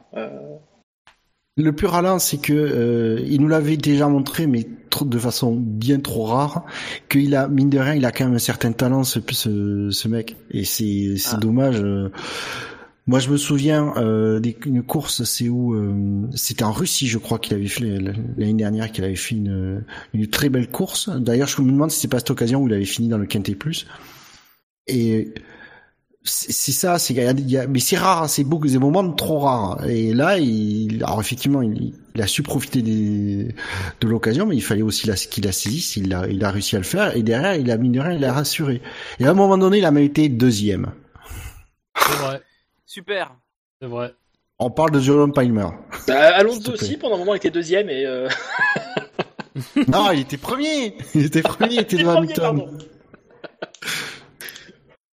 Le 1.57 1.71
plus 1.71 1.87
ralent, 1.87 2.19
c'est 2.19 2.37
que 2.41 2.51
euh, 2.53 3.21
il 3.25 3.39
nous 3.39 3.47
l'avait 3.47 3.77
déjà 3.77 4.09
montré, 4.09 4.45
mais 4.45 4.67
trop, 4.89 5.05
de 5.05 5.17
façon 5.17 5.55
bien 5.55 5.99
trop 5.99 6.25
rare, 6.25 6.65
qu'il 7.07 7.33
a 7.33 7.47
mine 7.47 7.69
de 7.69 7.79
rien, 7.79 7.93
il 7.95 8.05
a 8.05 8.11
quand 8.11 8.25
même 8.25 8.33
un 8.35 8.39
certain 8.39 8.73
talent, 8.73 9.05
ce, 9.05 9.19
ce, 9.31 9.89
ce 9.89 10.07
mec, 10.09 10.35
et 10.51 10.65
c'est 10.65 11.15
c'est 11.17 11.35
Ah. 11.35 11.39
dommage. 11.39 11.79
euh. 11.81 12.09
Moi, 13.07 13.19
je 13.19 13.29
me 13.29 13.37
souviens 13.37 13.93
euh, 13.97 14.39
d'une 14.41 14.83
course, 14.83 15.23
c'est 15.23 15.47
où 15.47 15.75
euh, 15.75 16.27
c'était 16.35 16.63
en 16.63 16.71
Russie, 16.73 17.07
je 17.07 17.19
crois 17.19 17.37
qu'il 17.39 17.53
avait 17.53 17.67
fait 17.67 17.99
l'année 18.37 18.53
dernière, 18.55 18.91
qu'il 18.91 19.03
avait 19.05 19.15
fait 19.15 19.35
une, 19.35 19.85
une 20.13 20.27
très 20.27 20.49
belle 20.49 20.67
course. 20.69 21.09
D'ailleurs, 21.09 21.47
je 21.47 21.61
me 21.61 21.71
demande 21.71 21.91
si 21.91 21.99
c'est 22.01 22.07
pas 22.09 22.17
cette 22.19 22.31
occasion 22.31 22.61
où 22.63 22.67
il 22.67 22.73
avait 22.73 22.83
fini 22.83 23.07
dans 23.07 23.19
le 23.19 23.27
Quintet 23.27 23.53
Plus. 23.55 23.85
Et 24.87 25.33
c'est 26.25 26.51
c'est 26.51 26.71
ça, 26.71 26.99
c'est 26.99 27.13
il 27.13 27.17
y 27.21 27.25
a- 27.25 27.31
il 27.31 27.49
y 27.51 27.57
a- 27.57 27.67
mais 27.67 27.79
c'est 27.79 27.97
rare, 27.97 28.23
hein, 28.23 28.27
c'est 28.27 28.43
beaucoup, 28.43 28.67
des 28.67 28.77
moments 28.77 29.09
trop 29.13 29.39
rares. 29.39 29.85
Et 29.87 30.13
là, 30.13 30.37
il, 30.37 31.03
alors 31.03 31.21
effectivement, 31.21 31.61
il, 31.61 31.93
il 32.15 32.21
a 32.21 32.27
su 32.27 32.43
profiter 32.43 32.81
des, 32.81 33.55
de 34.01 34.07
l'occasion, 34.07 34.45
mais 34.45 34.55
il 34.55 34.61
fallait 34.63 34.81
aussi 34.81 35.07
la- 35.07 35.15
qu'il 35.15 35.45
la 35.45 35.51
saisisse. 35.51 35.95
Il 35.97 36.13
a, 36.13 36.27
il 36.27 36.43
a 36.43 36.51
réussi 36.51 36.75
à 36.75 36.79
le 36.79 36.85
faire. 36.85 37.15
Et 37.15 37.23
derrière, 37.23 37.55
il 37.55 37.69
a 37.71 37.77
mine 37.77 37.93
de 37.93 37.99
rien, 38.01 38.13
il 38.13 38.25
a 38.25 38.33
rassuré. 38.33 38.81
Et 39.19 39.25
à 39.25 39.31
un 39.31 39.33
moment 39.33 39.57
donné, 39.57 39.77
il 39.77 39.85
a 39.85 39.91
même 39.91 40.03
été 40.03 40.27
deuxième. 40.29 40.91
C'est 41.97 42.17
vrai, 42.17 42.41
Super. 42.85 43.35
c'est 43.81 43.87
vrai. 43.87 44.13
On 44.59 44.69
parle 44.71 44.91
de 44.91 44.99
Jerome 44.99 45.33
Palmer. 45.33 45.67
bah, 46.07 46.35
Alonso 46.35 46.71
aussi, 46.73 46.97
pendant 46.97 47.15
un 47.15 47.19
moment, 47.19 47.35
était 47.35 47.49
deuxième 47.51 47.89
et. 47.89 48.05
Euh... 48.05 48.27
non, 49.87 50.11
il 50.11 50.21
était 50.21 50.37
premier. 50.37 50.95
Il 51.13 51.25
était 51.25 51.41
premier. 51.41 51.75
Il 51.75 51.79
était 51.79 51.95
il 51.95 51.99
devant 51.99 52.15
premier, 52.15 52.33
Hamilton. 52.39 52.77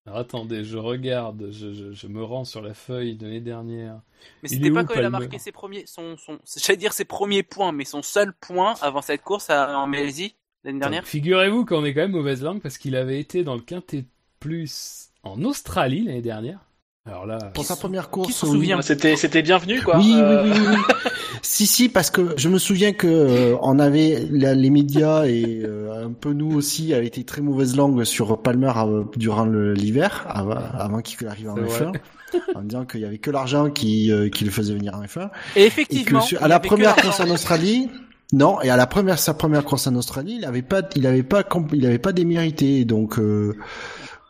Alors 0.07 0.19
attendez, 0.19 0.65
je 0.65 0.79
regarde, 0.79 1.51
je, 1.53 1.73
je, 1.73 1.93
je 1.93 2.07
me 2.09 2.25
rends 2.25 2.45
sur 2.45 2.61
la 2.61 2.75
feuille 2.75 3.15
de 3.15 3.25
l'année 3.25 3.41
dernière. 3.41 4.01
Mais 4.43 4.49
c'était 4.49 4.71
pas 4.71 4.83
où, 4.83 4.87
quand 4.87 4.95
il 4.95 5.05
a 5.05 5.11
marqué 5.11 5.39
ses 5.39 5.53
premiers, 5.53 5.87
son, 5.87 6.17
son, 6.17 6.41
j'allais 6.61 6.77
dire 6.77 6.93
ses 6.93 7.05
premiers 7.05 7.45
points, 7.45 7.71
mais 7.71 7.85
son 7.85 8.03
seul 8.03 8.33
point 8.33 8.75
avant 8.81 9.01
cette 9.01 9.23
course 9.23 9.49
à, 9.49 9.79
en 9.79 9.87
Malaisie 9.87 10.35
l'année 10.65 10.81
dernière. 10.81 11.07
Figurez-vous 11.07 11.65
qu'on 11.65 11.85
est 11.85 11.95
quand 11.95 12.01
même 12.01 12.11
mauvaise 12.13 12.43
langue 12.43 12.61
parce 12.61 12.79
qu'il 12.79 12.97
avait 12.97 13.21
été 13.21 13.45
dans 13.45 13.55
le 13.55 13.61
Quintet 13.61 14.05
Plus 14.41 15.11
en 15.23 15.45
Australie 15.45 16.03
l'année 16.03 16.23
dernière. 16.23 16.59
Alors 17.05 17.27
là, 17.27 17.39
Pour 17.53 17.65
sa 17.65 17.75
première 17.75 18.11
course. 18.11 18.33
souvient 18.33 18.81
C'était, 18.81 19.17
c'était 19.17 19.43
bienvenu, 19.43 19.81
quoi. 19.83 19.99
Oui, 19.99 20.15
Euh, 20.17 20.45
oui, 20.45 20.51
oui, 20.55 20.59
oui, 20.71 20.77
oui. 20.77 21.11
si, 21.43 21.67
si, 21.67 21.89
parce 21.89 22.11
que 22.11 22.35
je 22.37 22.49
me 22.49 22.59
souviens 22.59 22.93
que 22.93 23.09
euh, 23.09 23.57
on 23.61 23.81
avait 23.81 24.25
la- 24.31 24.55
les 24.55 24.71
médias 24.71 25.25
et 25.27 25.63
euh, 25.65 26.07
un 26.07 26.13
peu 26.13 26.33
nous 26.33 26.55
aussi 26.55 26.95
avaient 26.95 27.09
été 27.09 27.25
très 27.25 27.43
mauvaise 27.43 27.75
langue 27.77 28.05
sur 28.05 28.41
Palmer 28.41 28.73
euh, 28.77 29.03
durant 29.17 29.45
l'hiver, 29.47 30.25
avant, 30.29 30.55
avant 30.55 31.01
qu'il 31.01 31.27
arrive 31.27 31.49
en 31.51 31.57
C'est 31.57 31.63
F1, 31.85 31.89
vrai. 31.89 32.03
en 32.55 32.63
disant 32.63 32.85
qu'il 32.85 33.01
y 33.01 33.05
avait 33.05 33.19
que 33.19 33.33
l'argent 33.33 33.69
qui, 33.71 34.13
euh, 34.13 34.29
qui 34.29 34.45
le 34.45 34.53
faisait 34.53 34.75
venir 34.75 34.95
en 34.95 35.03
F1, 35.03 35.29
Et 35.57 35.63
et 35.63 35.67
effectivement, 35.67 36.21
que 36.21 36.27
sur- 36.27 36.41
il 36.41 36.45
à 36.45 36.49
la 36.49 36.61
première 36.61 36.95
course 36.95 37.19
en 37.19 37.29
Australie. 37.31 37.91
Non, 38.33 38.63
et 38.63 38.71
à 38.71 38.77
la 38.77 38.87
première 38.87 39.19
sa 39.19 39.35
première 39.35 39.65
course 39.65 39.89
en 39.89 39.95
Australie, 39.97 40.37
il 40.39 40.45
avait 40.47 40.63
pas, 40.63 40.83
il 40.97 41.07
avait 41.07 41.23
pas, 41.25 41.43
il 41.75 41.85
avait 41.85 41.99
pas 41.99 42.13
démérité, 42.13 42.85
donc 42.87 43.19
euh, 43.19 43.57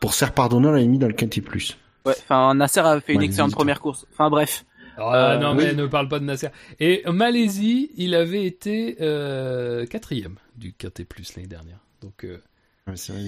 pour 0.01 0.13
se 0.13 0.17
faire 0.19 0.33
pardonner, 0.33 0.67
on 0.67 0.71
l'avait 0.71 0.87
mis 0.87 0.97
dans 0.99 1.07
le 1.07 1.13
quintet 1.13 1.39
plus. 1.39 1.77
Ouais, 2.05 2.13
enfin, 2.19 2.53
Nasser 2.55 2.81
a 2.81 2.99
fait 3.01 3.13
une 3.13 3.21
excellente 3.23 3.53
première 3.53 3.79
course. 3.79 4.05
Enfin 4.11 4.29
bref. 4.29 4.65
Ah, 4.97 5.33
Euh, 5.33 5.37
non 5.39 5.55
mais 5.55 5.69
oui. 5.71 5.75
ne 5.75 5.87
parle 5.87 6.07
pas 6.07 6.19
de 6.19 6.25
Nasser. 6.25 6.49
Et 6.79 7.01
en 7.07 7.13
Malaisie, 7.13 7.91
il 7.97 8.13
avait 8.13 8.45
été 8.45 8.97
euh, 9.01 9.85
quatrième 9.87 10.35
du 10.55 10.73
Quintet 10.73 11.05
Plus 11.05 11.35
l'année 11.35 11.47
dernière. 11.47 11.79
Donc 12.01 12.23
euh, 12.25 12.41
Ouais, 12.87 12.95
c'est 12.95 13.13
vrai. 13.13 13.21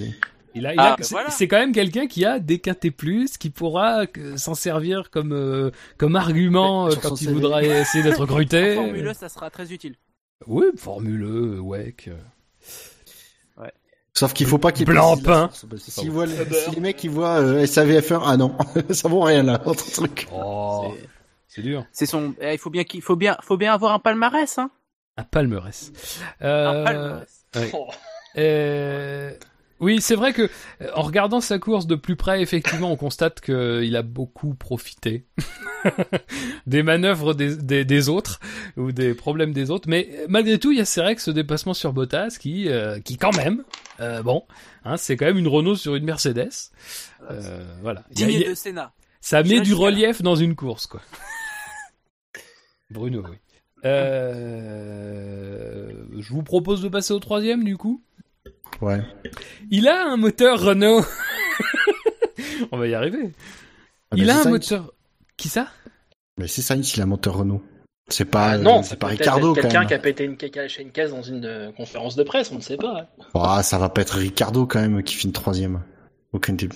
il 0.54 0.66
a, 0.68 0.74
il 0.74 0.80
Ah, 0.80 0.94
a- 0.94 0.98
c'est 1.02 1.12
voilà. 1.12 1.30
c'est 1.32 1.48
quand 1.48 1.58
même 1.58 1.72
quelqu'un 1.72 2.06
qui 2.08 2.24
a 2.26 2.40
des 2.40 2.60
Quintet 2.60 2.92
Plus, 2.92 3.38
qui 3.38 3.50
pourra 3.50 4.02
euh, 4.18 4.38
s'en 4.38 4.54
servir 4.54 5.10
comme 5.10 5.32
euh, 5.32 5.72
comme 5.98 6.16
argument 6.16 6.86
Ouais, 6.86 6.96
quand 7.02 7.20
il 7.20 7.26
CV. 7.26 7.34
voudra 7.34 7.64
essayer 7.64 8.04
d'être 8.04 8.20
recruté. 8.22 8.76
Formule 8.76 9.08
1, 9.08 9.14
ça 9.16 9.30
sera 9.30 9.50
très 9.50 9.72
utile. 9.74 9.96
Oui, 10.46 10.66
Formule 10.78 11.24
E, 11.24 11.60
WEC. 11.62 12.10
Sauf 14.18 14.32
qu'il 14.34 14.48
faut 14.48 14.58
pas 14.58 14.72
qu'ils 14.72 14.86
Blanc 14.86 15.18
pain. 15.18 15.50
Si, 15.78 16.08
voient 16.08 16.26
les- 16.26 16.46
si 16.54 16.72
les 16.72 16.80
mecs 16.80 17.04
ils 17.04 17.10
voient 17.10 17.40
euh, 17.42 17.66
SAVF1, 17.66 18.22
ah 18.24 18.38
non, 18.38 18.56
ça 18.92 19.10
vaut 19.10 19.20
rien 19.22 19.44
là, 19.44 19.62
autre 19.68 19.92
truc. 19.92 20.28
Oh, 20.34 20.94
c'est 21.50 21.62
dur. 21.62 21.86
C'est 21.92 22.06
son. 22.06 22.34
eh, 22.40 22.54
il 22.54 22.58
faut 22.58 22.70
bien 22.70 22.86
qu'il 22.86 23.02
faut 23.02 23.16
bien 23.18 23.38
faut 23.42 23.58
bien 23.58 23.74
avoir 23.74 23.94
un 23.94 24.00
palmarès 24.00 24.58
hein. 24.58 24.72
Un 25.18 25.24
palmarès. 25.24 25.92
Un 26.42 26.46
Euh, 26.48 26.84
palmarès. 26.86 27.46
oui. 27.58 27.70
Oh. 27.74 27.88
Euh, 28.38 29.32
oui, 29.86 30.02
c'est 30.02 30.16
vrai 30.16 30.34
que 30.34 30.50
euh, 30.82 30.90
en 30.96 31.04
regardant 31.04 31.42
sa 31.42 31.60
course 31.60 31.86
de 31.86 31.94
plus 31.94 32.16
près, 32.16 32.42
effectivement, 32.42 32.92
on 32.92 32.96
constate 32.96 33.40
qu'il 33.40 33.96
a 33.96 34.02
beaucoup 34.02 34.56
profité 34.56 35.28
des 36.66 36.82
manœuvres 36.82 37.36
des, 37.36 37.56
des, 37.56 37.86
des 37.86 38.10
autres 38.10 38.40
ou 38.78 38.92
des 38.92 39.14
problèmes 39.14 39.54
des 39.54 39.70
autres. 39.70 39.88
Mais 39.88 40.10
euh, 40.12 40.26
malgré 40.28 40.58
tout, 40.58 40.72
il 40.72 40.80
y 40.80 40.82
a 40.82 40.86
c'est 40.86 41.02
vrai 41.02 41.16
que 41.16 41.22
ce 41.22 41.30
dépassement 41.30 41.76
sur 41.76 41.94
Bottas 41.94 42.38
qui, 42.40 42.68
euh, 42.68 43.00
qui 43.00 43.18
quand 43.18 43.38
même, 43.38 43.64
euh, 44.00 44.24
bon, 44.24 44.44
hein, 44.86 44.98
c'est 44.98 45.18
quand 45.18 45.28
même 45.28 45.38
une 45.38 45.48
Renault 45.48 45.76
sur 45.76 45.94
une 45.94 46.06
Mercedes. 46.06 46.50
Euh, 47.30 47.64
voilà. 47.84 48.02
Digne 48.10 48.50
de 48.50 48.56
Sénat. 48.56 48.92
ça 49.22 49.44
met 49.44 49.62
du 49.62 49.76
relief 49.76 50.24
dans 50.24 50.36
une 50.36 50.56
course, 50.56 50.88
quoi. 50.88 51.02
Bruno, 52.90 53.24
oui. 53.30 53.38
Euh, 53.86 55.92
je 56.18 56.34
vous 56.34 56.44
propose 56.44 56.82
de 56.82 56.90
passer 56.90 57.14
au 57.14 57.20
troisième, 57.20 57.64
du 57.64 57.78
coup. 57.78 58.04
Ouais. 58.82 59.02
Il 59.72 59.88
a 59.88 60.06
un 60.08 60.18
moteur 60.18 60.60
Renault. 60.62 61.04
On 62.72 62.78
va 62.78 62.88
y 62.88 62.94
arriver. 62.94 63.32
Ah, 64.12 64.16
Il 64.18 64.30
a 64.30 64.42
un 64.42 64.50
moteur. 64.50 64.92
Qui 65.38 65.50
ça? 65.50 65.68
Mais 66.38 66.48
c'est 66.48 66.62
Sainz, 66.62 66.94
il 66.96 67.02
a 67.02 67.04
un 67.04 67.08
moteur 67.08 67.36
Renault. 67.38 67.64
C'est 68.08 68.26
pas, 68.26 68.50
Ah 68.52 68.58
non, 68.60 68.80
euh, 68.80 68.84
ça 68.84 68.90
c'est 68.90 69.00
pas 69.00 69.08
Ricardo 69.08 69.54
quelqu'un 69.56 69.80
même. 69.80 69.88
qui 69.88 69.94
a 69.96 70.00
pété 70.00 70.26
une, 70.26 70.38
une 70.80 70.92
case 70.92 71.12
dans 71.12 71.24
une 71.24 71.46
euh, 71.46 71.72
conférence 71.72 72.16
de 72.16 72.24
presse, 72.24 72.52
on 72.52 72.56
ne 72.56 72.62
sait 72.62 72.78
pas. 72.78 73.08
hein. 73.20 73.26
Ah, 73.34 73.64
ça 73.64 73.80
va 73.80 73.90
pas 73.90 74.02
être 74.02 74.16
Ricardo 74.18 74.68
quand 74.68 74.80
même 74.80 75.02
qui 75.02 75.16
finit 75.16 75.34
troisième. 75.34 75.82
Aucun 76.32 76.56
T+. 76.56 76.68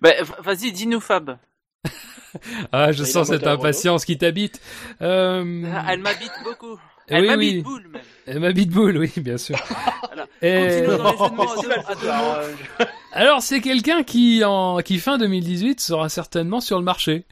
Bah, 0.00 0.10
v- 0.22 0.24
vas-y, 0.42 0.72
dis-nous 0.72 1.00
Fab. 1.00 1.36
Ah, 2.70 2.92
je 2.92 3.02
sens 3.02 3.26
cette 3.26 3.46
impatience 3.48 4.04
qui 4.04 4.16
t'habite. 4.16 4.60
Euh... 5.02 5.64
Ah, 5.74 5.86
Elle 5.92 5.98
m'habite 5.98 6.30
beaucoup. 6.44 6.78
Eh 7.10 7.14
Elle 7.16 7.22
oui, 7.22 7.26
m'habite 7.28 7.54
oui. 7.56 7.62
boule 7.62 7.84
même. 8.26 8.38
Ma 8.40 8.52
bitbull, 8.52 8.98
oui, 8.98 9.12
bien 9.16 9.38
sûr. 9.38 9.56
Voilà. 10.06 10.26
Et- 10.42 10.86
alors, 13.12 13.42
c'est 13.42 13.60
quelqu'un 13.60 14.02
qui, 14.02 14.42
en, 14.44 14.78
qui 14.78 14.98
fin 14.98 15.18
2018 15.18 15.80
sera 15.80 16.08
certainement 16.08 16.60
sur 16.60 16.78
le 16.78 16.84
marché. 16.84 17.24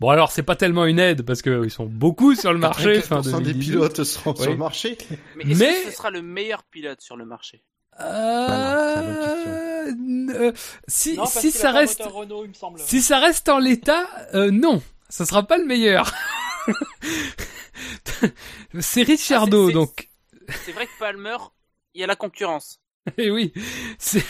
Bon, 0.00 0.08
alors, 0.10 0.30
c'est 0.32 0.42
pas 0.42 0.56
tellement 0.56 0.86
une 0.86 0.98
aide 0.98 1.22
parce 1.22 1.42
que 1.42 1.62
ils 1.64 1.70
sont 1.70 1.84
beaucoup 1.86 2.34
sur 2.34 2.52
le 2.52 2.58
marché 2.58 3.00
fin 3.02 3.20
95% 3.20 3.24
des 3.38 3.52
2018. 3.52 3.70
pilotes 3.72 4.04
seront 4.04 4.34
Oui. 4.36 4.42
sur 4.42 4.50
le 4.50 4.56
marché. 4.56 4.98
Mais 5.36 5.44
est-ce 5.44 5.58
Mais- 5.58 5.82
que 5.84 5.90
ce 5.90 5.96
sera 5.96 6.10
le 6.10 6.22
meilleur 6.22 6.62
pilote 6.64 7.00
sur 7.00 7.16
le 7.16 7.24
marché? 7.26 7.62
Euh, 8.00 9.92
euh, 10.34 10.52
si, 10.88 11.16
non, 11.16 11.26
si 11.26 11.50
ça 11.50 11.70
reste, 11.70 12.00
moteur 12.00 12.14
Renault, 12.14 12.44
il 12.44 12.48
me 12.48 12.54
semble. 12.54 12.80
si 12.80 13.02
ça 13.02 13.18
reste 13.18 13.48
en 13.48 13.58
l'état, 13.58 14.04
euh, 14.34 14.50
non, 14.50 14.80
ça 15.08 15.26
sera 15.26 15.42
pas 15.42 15.58
le 15.58 15.66
meilleur. 15.66 16.12
c'est 18.80 19.02
Ricciardo, 19.02 19.64
Ah, 19.64 19.66
c'est- 19.68 19.72
donc. 19.72 20.08
C'est 20.64 20.72
vrai 20.72 20.86
que 20.86 20.90
Palmer, 20.98 21.36
il 21.94 22.00
y 22.00 22.04
a 22.04 22.06
la 22.06 22.16
concurrence. 22.16 22.80
Eh 23.16 23.30
oui, 23.30 23.52
c'est. 23.98 24.22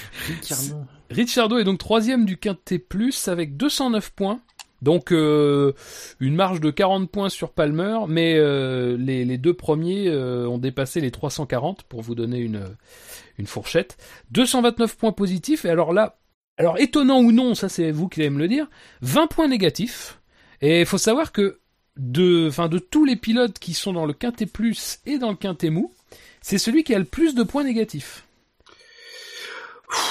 Ricciardo 1.10 1.58
est 1.58 1.64
donc 1.64 1.78
troisième 1.78 2.24
du 2.24 2.38
Quintet 2.38 2.78
Plus 2.78 3.26
avec 3.28 3.56
209 3.56 4.10
points. 4.12 4.40
Donc 4.80 5.12
euh, 5.12 5.72
une 6.20 6.36
marge 6.36 6.60
de 6.60 6.70
40 6.70 7.10
points 7.10 7.28
sur 7.28 7.52
Palmer, 7.52 7.98
mais 8.08 8.36
euh, 8.38 8.96
les, 8.96 9.24
les 9.26 9.36
deux 9.38 9.52
premiers 9.54 10.08
euh, 10.08 10.48
ont 10.48 10.56
dépassé 10.56 11.00
les 11.00 11.10
340 11.10 11.82
pour 11.82 12.00
vous 12.00 12.14
donner 12.14 12.38
une, 12.38 12.64
une 13.38 13.46
fourchette. 13.46 13.98
229 14.30 14.96
points 14.96 15.12
positifs, 15.12 15.64
et 15.66 15.68
alors 15.68 15.92
là, 15.92 16.18
alors 16.56 16.78
étonnant 16.78 17.20
ou 17.20 17.32
non, 17.32 17.54
ça 17.54 17.68
c'est 17.68 17.90
vous 17.90 18.08
qui 18.08 18.20
allez 18.20 18.30
me 18.30 18.38
le 18.38 18.48
dire, 18.48 18.68
20 19.02 19.26
points 19.26 19.48
négatifs. 19.48 20.20
Et 20.62 20.80
il 20.80 20.86
faut 20.86 20.96
savoir 20.96 21.32
que 21.32 21.60
de, 22.00 22.48
enfin, 22.48 22.68
de 22.68 22.78
tous 22.78 23.04
les 23.04 23.14
pilotes 23.16 23.58
qui 23.58 23.74
sont 23.74 23.92
dans 23.92 24.06
le 24.06 24.12
Quintet 24.14 24.46
Plus 24.46 24.98
et 25.06 25.18
dans 25.18 25.30
le 25.30 25.36
Quintet 25.36 25.68
Mou, 25.70 25.92
c'est 26.40 26.56
celui 26.58 26.82
qui 26.82 26.94
a 26.94 26.98
le 26.98 27.04
plus 27.04 27.34
de 27.34 27.42
points 27.42 27.62
négatifs. 27.62 28.24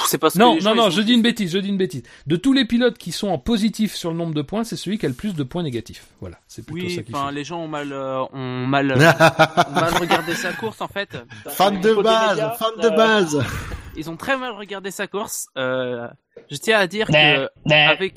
C'est 0.06 0.18
parce 0.18 0.34
que 0.34 0.38
Non, 0.38 0.58
gens, 0.60 0.70
non, 0.70 0.82
non, 0.82 0.88
ils 0.88 0.92
je 0.92 1.00
sont- 1.00 1.06
dis 1.06 1.14
une 1.14 1.22
bêtise, 1.22 1.50
je 1.52 1.58
dis 1.58 1.68
une 1.70 1.78
bêtise. 1.78 2.02
De 2.26 2.36
tous 2.36 2.52
les 2.52 2.66
pilotes 2.66 2.98
qui 2.98 3.12
sont 3.12 3.28
en 3.28 3.38
positif 3.38 3.94
sur 3.94 4.10
le 4.10 4.16
nombre 4.18 4.34
de 4.34 4.42
points, 4.42 4.62
c'est 4.62 4.76
celui 4.76 4.98
qui 4.98 5.06
a 5.06 5.08
le 5.08 5.14
plus 5.14 5.34
de 5.34 5.42
points 5.42 5.62
négatifs. 5.62 6.04
Voilà, 6.20 6.38
c'est 6.48 6.64
plutôt 6.66 6.86
Oui, 6.86 6.94
ça 6.94 7.02
qui 7.02 7.12
fait. 7.12 7.32
les 7.32 7.44
gens 7.44 7.60
ont 7.62 7.68
mal, 7.68 7.90
euh, 7.92 8.22
ont 8.32 8.66
mal, 8.66 8.92
ont 8.92 8.96
mal 8.98 9.94
regardé 9.98 10.34
sa 10.34 10.52
course 10.52 10.80
en 10.82 10.88
fait. 10.88 11.16
fan 11.48 11.80
de 11.80 11.94
base, 11.94 12.38
fan 12.58 12.70
de 12.82 12.86
euh, 12.88 12.90
base. 12.96 13.42
Ils 13.96 14.08
ont 14.10 14.16
très 14.16 14.36
mal 14.36 14.52
regardé 14.52 14.90
sa 14.90 15.06
course. 15.06 15.48
Euh, 15.56 16.06
je 16.50 16.56
tiens 16.58 16.78
à 16.78 16.86
dire 16.86 17.06
que 17.08 17.48
avec, 17.72 18.14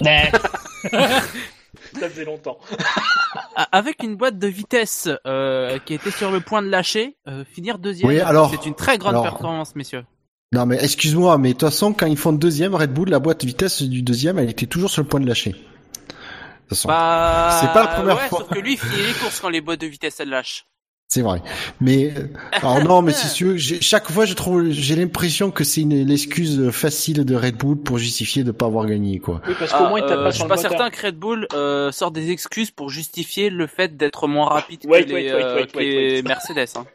Ça 1.99 2.09
faisait 2.09 2.25
longtemps. 2.25 2.57
avec 3.71 4.03
une 4.03 4.15
boîte 4.15 4.37
de 4.39 4.47
vitesse 4.47 5.07
euh, 5.25 5.77
qui 5.85 5.93
était 5.93 6.11
sur 6.11 6.31
le 6.31 6.39
point 6.39 6.61
de 6.61 6.69
lâcher, 6.69 7.17
euh, 7.27 7.43
finir 7.45 7.77
deuxième, 7.79 8.09
Oui, 8.09 8.19
alors- 8.19 8.49
c'est 8.51 8.65
une 8.67 8.75
très 8.75 8.97
grande 8.97 9.13
alors- 9.15 9.23
performance, 9.23 9.75
messieurs. 9.75 10.05
Non 10.51 10.67
mais 10.67 10.77
excuse-moi, 10.83 11.37
mais 11.39 11.49
de 11.49 11.53
toute 11.53 11.69
façon, 11.69 11.93
quand 11.93 12.05
ils 12.05 12.17
font 12.17 12.31
deuxième, 12.31 12.75
Red 12.75 12.93
Bull, 12.93 13.09
la 13.09 13.17
boîte 13.19 13.41
de 13.41 13.47
vitesse 13.47 13.81
du 13.81 14.03
deuxième, 14.03 14.37
elle 14.37 14.49
était 14.51 14.67
toujours 14.67 14.89
sur 14.91 15.01
le 15.01 15.07
point 15.07 15.19
de 15.19 15.27
lâcher. 15.27 15.51
De 15.51 15.55
toute 15.55 16.69
façon, 16.69 16.87
Bah, 16.89 17.57
C'est 17.59 17.73
pas 17.73 17.81
la 17.81 17.87
première 17.87 18.15
ouais, 18.17 18.27
fois. 18.27 18.39
Sauf 18.39 18.49
que 18.49 18.59
lui, 18.59 18.73
il 18.73 18.77
finit 18.79 19.01
les 19.07 19.13
courses 19.13 19.39
quand 19.39 19.49
les 19.49 19.61
boîtes 19.61 19.81
de 19.81 19.87
vitesse 19.87 20.19
elles 20.19 20.29
lâchent. 20.29 20.65
C'est 21.14 21.22
vrai. 21.22 21.41
Mais 21.80 22.11
euh, 22.18 22.27
alors 22.53 22.84
non, 22.90 23.02
mais 23.02 23.11
c'est 23.14 23.27
sûr, 23.27 23.53
j'ai- 23.57 23.81
chaque 23.81 24.10
fois, 24.11 24.26
je 24.26 24.34
trouve, 24.34 24.69
j'ai 24.72 24.95
l'impression 24.95 25.52
que 25.52 25.64
c'est 25.64 25.81
une 25.81 26.06
l'excuse 26.06 26.69
facile 26.72 27.23
de 27.23 27.35
Red 27.35 27.57
Bull 27.57 27.77
pour 27.77 27.98
justifier 27.99 28.44
de 28.44 28.52
pas 28.52 28.65
avoir 28.65 28.85
gagné, 28.88 29.19
quoi. 29.19 29.41
Oui, 29.48 29.53
parce 29.60 29.72
qu'au 29.73 29.88
moins, 29.88 29.99
il 29.99 30.03
Ah, 30.06 30.10
tape 30.10 30.18
euh, 30.19 30.23
pas 30.23 30.31
je 30.31 30.35
suis 30.38 30.48
pas 30.48 30.56
moteur. 30.56 30.72
certain 30.72 30.90
que 30.90 31.06
Red 31.06 31.15
Bull 31.18 31.48
euh, 31.53 31.91
sort 31.91 32.11
des 32.11 32.31
excuses 32.31 32.72
pour 32.72 32.90
justifier 32.90 33.49
le 33.49 33.68
fait 33.68 33.95
d'être 33.95 34.27
moins 34.27 34.48
rapide 34.48 34.81
que 34.81 34.88
wait, 34.88 35.03
les, 35.03 35.14
wait, 35.14 35.31
euh, 35.31 35.65
wait. 35.76 36.22
Mercedes. 36.23 36.69
Hein. 36.77 36.85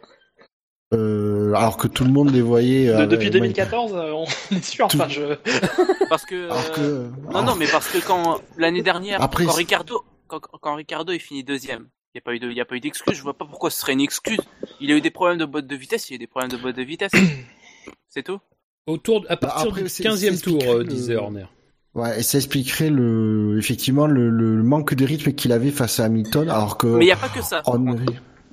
Euh, 0.95 1.53
alors 1.55 1.77
que 1.77 1.87
tout 1.87 2.05
le 2.05 2.11
monde 2.11 2.33
les 2.33 2.41
voyait. 2.41 2.87
De- 2.87 2.93
euh, 2.93 3.07
depuis 3.07 3.27
ouais, 3.27 3.31
2014, 3.33 3.93
euh, 3.95 4.11
on 4.13 4.25
est 4.57 4.65
sûr. 4.65 4.89
Tout- 4.89 4.97
Enfin, 4.97 5.09
je... 5.09 5.35
Parce 6.09 6.25
que, 6.25 6.49
non, 7.33 7.43
non, 7.43 7.55
mais 7.55 7.67
parce 7.67 7.89
que 7.89 7.99
quand 7.99 8.41
l'année 8.57 8.81
dernière, 8.83 9.21
Après, 9.21 9.45
quand 9.45 9.53
Ricardo, 9.53 10.03
quand, 10.27 10.41
quand 10.41 10.75
Ricardo 10.75 11.13
est 11.13 11.19
fini 11.19 11.45
deuxième, 11.45 11.89
il 12.15 12.19
y 12.19 12.19
a 12.19 12.21
pas 12.23 12.35
eu 12.35 12.39
de, 12.39 12.51
il 12.51 12.57
y 12.57 12.61
a 12.61 12.65
pas 12.65 12.77
eu 12.77 12.81
d'excuse. 12.81 13.15
Je 13.17 13.23
vois 13.23 13.35
pas 13.37 13.45
pourquoi 13.45 13.71
ce 13.71 13.79
serait 13.81 13.93
une 13.93 14.01
excuse. 14.01 14.41
Il 14.81 14.91
a 14.93 14.97
eu 14.97 15.01
des 15.01 15.11
problèmes 15.11 15.39
de 15.39 15.45
boîte 15.45 15.67
de 15.67 15.77
vitesse. 15.77 16.09
Il 16.11 16.15
a 16.15 16.17
eu 16.17 16.19
des 16.19 16.27
problèmes 16.27 16.51
de 16.51 16.57
boîte 16.57 16.77
de 16.77 16.83
vitesse. 16.83 17.13
C'est 18.09 18.23
tout. 18.23 18.41
Autour, 18.87 19.21
de- 19.23 19.27
à 19.29 19.37
partir 19.37 19.65
Bah, 19.67 19.69
après, 19.73 19.83
du 19.83 19.89
c'est- 19.89 20.03
15e 20.03 20.35
c'est 20.37 20.43
tour, 20.43 20.63
euh, 20.65 20.83
disait 20.85 21.17
Horner. 21.17 21.45
Ouais, 21.95 22.21
et 22.21 22.23
ça 22.23 22.39
expliquerait 22.39 22.91
le, 22.91 23.57
effectivement, 23.59 24.07
le, 24.07 24.31
le 24.31 24.63
manque 24.63 24.95
de 24.95 25.05
rythme 25.05 25.33
qu'il 25.33 25.53
avait 25.53 25.71
face 25.71 26.01
à 26.01 26.05
Hamilton, 26.05 26.49
alors 26.49 26.79
que. 26.79 26.87
Mais 26.87 27.05
il 27.05 27.09
y 27.09 27.13
a 27.13 27.17
pas 27.17 27.29
que 27.29 27.43
ça. 27.43 27.63
on-. 27.67 27.97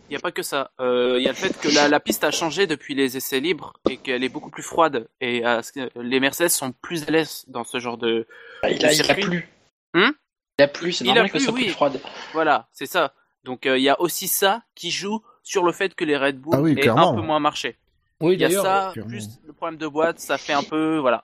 Il 0.09 0.13
y 0.13 0.15
a 0.15 0.19
pas 0.19 0.31
que 0.31 0.43
ça. 0.43 0.71
Euh, 0.79 1.15
Il 1.17 1.23
y 1.23 1.27
a 1.27 1.31
le 1.31 1.35
fait 1.37 1.57
que 1.59 1.67
la, 1.73 1.87
la 1.87 1.99
piste 1.99 2.23
a 2.23 2.31
changé 2.31 2.67
depuis 2.67 2.93
les 2.95 3.17
essais 3.17 3.39
libres 3.39 3.73
et 3.89 3.97
qu'elle 3.97 4.23
est 4.23 4.29
beaucoup 4.29 4.49
plus 4.51 4.61
froide. 4.63 5.07
Et 5.21 5.45
euh, 5.45 5.61
les 5.95 6.19
Mercedes 6.19 6.49
sont 6.49 6.71
plus 6.73 7.03
à 7.07 7.11
l'aise 7.11 7.43
dans 7.47 7.63
ce 7.63 7.79
genre 7.79 7.97
de. 7.97 8.27
il, 8.69 8.85
a, 8.85 8.93
il 8.93 9.09
a 9.11 9.15
plu. 9.15 9.49
Hum 9.95 10.11
il 10.57 10.63
a 10.63 10.67
plu, 10.69 10.93
c'est 10.93 11.03
Il 11.03 11.07
normal 11.07 11.25
a 11.25 11.29
que 11.29 11.37
ça 11.39 11.45
soit 11.45 11.53
oui. 11.53 11.63
plus 11.65 11.71
froide. 11.73 11.99
Voilà, 12.33 12.69
c'est 12.71 12.85
ça. 12.85 13.13
Donc 13.45 13.65
euh, 13.65 13.77
il 13.77 13.83
y 13.83 13.89
a 13.89 13.99
aussi 14.01 14.27
ça 14.27 14.63
qui 14.75 14.91
joue 14.91 15.21
sur 15.43 15.63
le 15.63 15.71
fait 15.71 15.95
que 15.95 16.03
les 16.03 16.17
Red 16.17 16.39
Bull 16.39 16.53
Ah 16.57 16.61
oui, 16.61 16.73
aient 16.77 16.87
un 16.89 17.13
peu 17.13 17.21
moins 17.21 17.39
marché. 17.39 17.77
Oui, 18.21 18.33
Il 18.33 18.41
y 18.41 18.45
a 18.45 18.49
ça, 18.49 18.89
clairement. 18.93 19.09
plus 19.09 19.29
le 19.45 19.53
problème 19.53 19.77
de 19.79 19.87
boîte, 19.87 20.19
ça 20.19 20.37
fait 20.37 20.53
un 20.53 20.63
peu. 20.63 20.97
Voilà. 20.97 21.23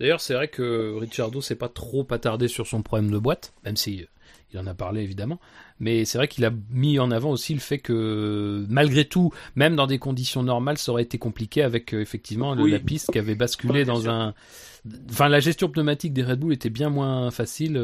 d'ailleurs, 0.00 0.20
c'est 0.20 0.34
vrai 0.34 0.48
que 0.48 0.94
Ricciardo 0.98 1.40
s'est 1.40 1.54
pas 1.56 1.68
trop 1.68 2.06
attardé 2.10 2.48
sur 2.48 2.66
son 2.66 2.82
problème 2.82 3.10
de 3.10 3.18
boîte, 3.18 3.54
même 3.64 3.76
si 3.76 4.02
euh, 4.02 4.06
il 4.52 4.58
en 4.58 4.66
a 4.66 4.74
parlé 4.74 5.02
évidemment. 5.02 5.40
Mais 5.80 6.04
c'est 6.04 6.18
vrai 6.18 6.28
qu'il 6.28 6.44
a 6.44 6.50
mis 6.70 6.98
en 6.98 7.10
avant 7.10 7.30
aussi 7.30 7.54
le 7.54 7.60
fait 7.60 7.78
que 7.78 8.64
malgré 8.68 9.04
tout, 9.04 9.32
même 9.56 9.74
dans 9.76 9.86
des 9.86 9.98
conditions 9.98 10.42
normales, 10.42 10.76
ça 10.78 10.92
aurait 10.92 11.02
été 11.04 11.18
compliqué 11.18 11.62
avec 11.62 11.94
euh, 11.94 12.00
effectivement 12.00 12.54
le- 12.54 12.64
Oui. 12.64 12.70
la 12.72 12.78
piste 12.80 13.10
qui 13.12 13.18
avait 13.18 13.34
basculé 13.36 13.80
Ouais, 13.80 13.84
dans 13.84 14.00
sûr. 14.02 14.12
un. 14.12 14.34
Enfin, 15.10 15.28
la 15.28 15.40
gestion 15.40 15.68
pneumatique 15.70 16.12
des 16.12 16.22
Red 16.24 16.40
Bull 16.40 16.52
était 16.52 16.68
bien 16.70 16.90
moins 16.90 17.30
facile 17.30 17.74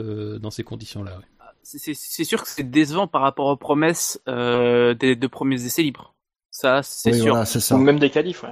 dans 0.43 0.51
ces 0.51 0.65
conditions-là. 0.65 1.16
oui. 1.19 1.24
C'est- 1.62 2.24
sûr 2.24 2.43
que 2.43 2.49
c'est 2.49 2.69
décevant 2.70 3.07
par 3.07 3.23
rapport 3.23 3.47
aux 3.47 3.57
promesses 3.57 4.20
euh, 4.28 4.95
des 4.95 5.15
deux 5.16 5.28
premiers 5.28 5.65
essais 5.65 5.82
libres. 5.82 6.15
Ça, 6.51 6.81
c'est 6.82 7.12
Oui, 7.12 7.20
sûr. 7.20 7.28
voilà, 7.31 7.45
c'est 7.45 7.61
ça. 7.61 7.77
Ou 7.77 7.78
même 7.78 7.99
des 7.99 8.11
qualifs, 8.11 8.43
ouais. 8.43 8.49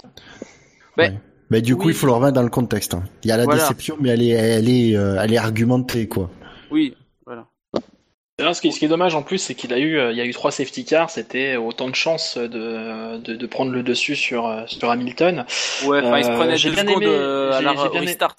Ouais. 0.96 1.08
Ouais. 1.10 1.20
Mais 1.50 1.62
du 1.62 1.76
coup, 1.76 1.86
Oui. 1.86 1.92
il 1.92 1.96
faut 1.96 2.06
le 2.06 2.12
remettre 2.12 2.34
dans 2.34 2.42
le 2.42 2.50
contexte. 2.50 2.94
hein. 2.94 3.02
Il 3.24 3.28
y 3.28 3.32
a 3.32 3.36
la 3.36 3.44
Voilà. 3.44 3.60
déception, 3.62 3.96
mais 4.00 4.10
elle 4.10 4.22
est, 4.22 4.28
elle 4.28 4.68
est, 4.68 4.96
euh, 4.96 5.16
elle 5.20 5.32
est 5.32 5.38
argumentée, 5.38 6.06
quoi. 6.06 6.30
Oui, 6.70 6.94
voilà. 7.26 7.46
Ce 8.52 8.60
qui, 8.60 8.70
ce 8.70 8.78
qui 8.78 8.84
est 8.84 8.88
dommage 8.88 9.16
en 9.16 9.22
plus, 9.22 9.38
c'est 9.38 9.54
qu'il 9.56 9.72
a 9.72 9.78
eu, 9.78 9.98
euh, 9.98 10.12
il 10.12 10.18
y 10.18 10.20
a 10.20 10.24
eu 10.24 10.32
trois 10.32 10.52
safety 10.52 10.84
cars, 10.84 11.10
c'était 11.10 11.56
autant 11.56 11.88
de 11.88 11.94
chances 11.96 12.38
de, 12.38 13.16
de, 13.18 13.34
de 13.34 13.46
prendre 13.46 13.72
le 13.72 13.82
dessus 13.82 14.14
sur, 14.14 14.46
euh, 14.46 14.62
sur 14.66 14.90
Hamilton. 14.90 15.44
Ouais, 15.86 16.00
enfin, 16.04 16.18
il 16.18 16.24
se 16.24 16.30
prenait 16.30 16.56
j'ai 16.56 16.68
deux 16.68 16.76
bien 16.76 16.84
secondes 16.84 17.02
aimé- 17.02 17.14
à 17.16 17.60
la 17.62 17.72
bien 17.74 17.90
aimé- 17.90 17.98
restart. 18.06 18.36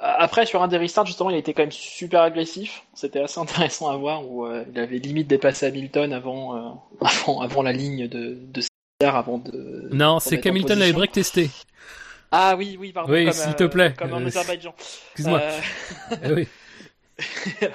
Après, 0.00 0.46
sur 0.46 0.62
un 0.62 0.68
des 0.68 0.76
restarts, 0.76 1.06
justement, 1.06 1.28
il 1.30 1.34
a 1.34 1.38
été 1.38 1.54
quand 1.54 1.62
même 1.62 1.72
super 1.72 2.22
agressif. 2.22 2.84
C'était 2.94 3.20
assez 3.20 3.40
intéressant 3.40 3.90
à 3.90 3.96
voir 3.96 4.24
où 4.28 4.46
euh, 4.46 4.64
il 4.72 4.78
avait 4.78 4.98
limite 4.98 5.26
dépassé 5.26 5.66
Hamilton 5.66 6.12
avant, 6.12 6.56
euh, 6.56 6.70
avant, 7.00 7.40
avant 7.40 7.62
la 7.62 7.72
ligne 7.72 8.06
de, 8.06 8.38
de 8.40 8.60
César, 9.00 9.16
avant 9.16 9.38
de. 9.38 9.88
Non, 9.92 10.20
c'est 10.20 10.38
qu'Hamilton 10.40 10.78
l'avait 10.78 10.92
break 10.92 11.12
testé. 11.12 11.50
Ah 12.30 12.54
oui, 12.56 12.76
oui, 12.78 12.92
pardon. 12.92 13.12
Oui, 13.12 13.32
s'il 13.32 13.50
euh, 13.50 13.54
te 13.54 13.64
plaît. 13.64 13.94
Comme 13.98 14.12
en 14.12 14.20
Euh, 14.20 14.26
Azerbaïdjan. 14.26 14.74
Excuse-moi. 15.12 15.40
Euh, 15.40 15.60
Eh 16.24 16.32
oui. 16.32 16.48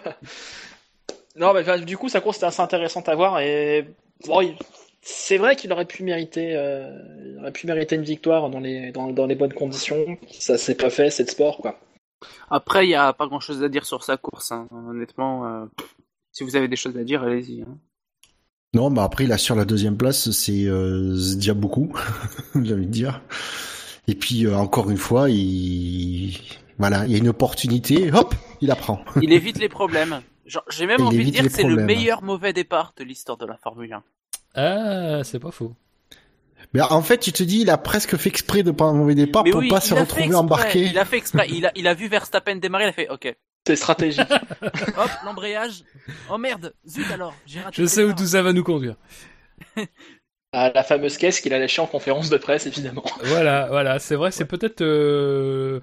non, 1.36 1.54
mais 1.54 1.62
enfin, 1.62 1.80
du 1.80 1.98
coup, 1.98 2.08
sa 2.08 2.22
course 2.22 2.38
était 2.38 2.46
assez 2.46 2.62
intéressante 2.62 3.10
à 3.10 3.16
voir 3.16 3.40
et 3.40 3.86
bon, 4.26 4.42
il- 4.42 4.56
c'est 5.02 5.38
vrai 5.38 5.58
qu'il 5.58 5.74
aurait 5.74 5.84
pu 5.86 6.04
mériter, 6.04 6.56
euh, 6.56 6.88
il 7.26 7.40
aurait 7.40 7.52
pu 7.52 7.68
mériter 7.68 7.96
une 7.96 8.04
victoire 8.04 8.50
dans 8.50 8.62
les 8.62 8.92
dans, 8.94 9.08
dans 9.08 9.26
les 9.26 9.36
bonnes 9.36 9.52
conditions. 9.54 10.18
Ça 10.40 10.58
s'est 10.58 10.76
pas 10.76 10.90
fait, 10.90 11.10
c'est 11.10 11.26
de 11.26 11.30
sport, 11.30 11.58
quoi. 11.58 11.78
Après, 12.50 12.86
il 12.86 12.90
y 12.90 12.96
a 12.96 13.14
pas 13.14 13.28
grand 13.28 13.40
chose 13.40 13.64
à 13.64 13.70
dire 13.70 13.86
sur 13.86 14.04
sa 14.04 14.18
course. 14.18 14.52
hein. 14.52 14.68
Honnêtement, 14.72 15.46
euh, 15.46 15.66
si 16.32 16.44
vous 16.44 16.56
avez 16.56 16.68
des 16.68 16.76
choses 16.76 16.98
à 16.98 17.04
dire, 17.04 17.24
allez-y. 17.24 17.62
hein. 17.62 17.78
Non, 18.74 18.90
bah 18.90 19.04
après, 19.04 19.26
il 19.26 19.32
assure 19.32 19.56
la 19.56 19.66
deuxième 19.66 19.98
place, 19.98 20.32
c'est 20.32 20.66
euh, 20.66 21.16
déjà 21.36 21.54
beaucoup, 21.54 21.94
j'ai 22.64 22.74
envie 22.74 22.88
de 22.88 22.92
dire. 22.92 23.22
Et 24.08 24.16
puis, 24.16 24.46
euh, 24.46 24.56
encore 24.58 24.90
une 24.90 24.98
fois, 24.98 25.30
il... 25.30 26.38
Voilà, 26.80 27.06
il 27.06 27.12
y 27.12 27.16
a 27.16 27.20
une 27.20 27.30
opportunité, 27.30 28.12
hop, 28.12 28.34
il 28.62 28.68
la 28.68 28.76
prend. 28.76 29.06
Il 29.22 29.32
évite 29.32 29.60
les 29.60 29.70
problèmes. 29.70 30.22
J'ai 30.70 30.88
même 30.88 31.00
Il 31.02 31.06
envie 31.06 31.26
de 31.26 31.30
dire 31.30 31.44
que 31.44 31.50
c'est 31.50 31.64
le 31.64 31.76
meilleur 31.86 32.24
mauvais 32.24 32.52
départ 32.52 32.94
de 32.98 33.04
l'histoire 33.04 33.38
de 33.38 33.46
la 33.46 33.58
Formule 33.58 33.94
1. 33.94 34.04
Ah, 34.56 35.24
c'est 35.24 35.40
pas 35.40 35.52
faux. 35.52 35.74
Mais 36.74 36.82
en 36.82 37.02
fait, 37.02 37.20
tu 37.20 37.32
te 37.32 37.44
dis, 37.44 37.62
il 37.62 37.70
a 37.70 37.78
presque 37.78 38.18
fait 38.18 38.30
exprès 38.30 38.64
de 38.64 38.72
prendre 38.72 38.96
un 38.96 38.98
mauvais 38.98 39.16
départ 39.16 39.44
Mais 39.44 39.52
pour 39.52 39.60
oui, 39.62 39.70
pas 39.70 39.80
se 39.80 39.94
retrouver 39.94 40.34
embarqué. 40.34 40.82
Il 40.86 40.98
a 40.98 41.06
fait 41.06 41.18
exprès. 41.18 41.48
Il 41.50 41.66
a, 41.68 41.72
il 41.76 41.88
a 41.88 41.94
vu 41.94 42.08
Verstappen 42.08 42.56
démarrer, 42.56 42.86
il 42.86 42.90
a 42.90 42.94
fait 42.94 43.10
OK. 43.10 43.36
C'est 43.66 43.76
stratégique. 43.76 44.28
Hop, 44.62 45.10
l'embrayage. 45.24 45.84
Oh 46.30 46.38
merde, 46.38 46.74
zut 46.88 47.10
alors. 47.12 47.34
j'ai 47.46 47.62
raté 47.62 47.82
Je 47.82 47.86
sais 47.88 48.04
où 48.04 48.14
tout 48.14 48.26
ça 48.26 48.42
va 48.42 48.54
nous 48.54 48.64
conduire. 48.64 48.96
Ah, 50.56 50.72
la 50.76 50.84
fameuse 50.84 51.18
caisse 51.18 51.42
qu'il 51.42 51.52
a 51.56 51.58
lâchée 51.58 51.82
en 51.82 51.88
conférence 51.88 52.30
de 52.30 52.38
presse, 52.38 52.68
évidemment. 52.68 53.04
Voilà, 53.24 53.66
voilà, 53.70 53.98
c'est 53.98 54.14
vrai, 54.14 54.30
c'est 54.30 54.46
peut-être 54.46 54.82
euh, 54.82 55.80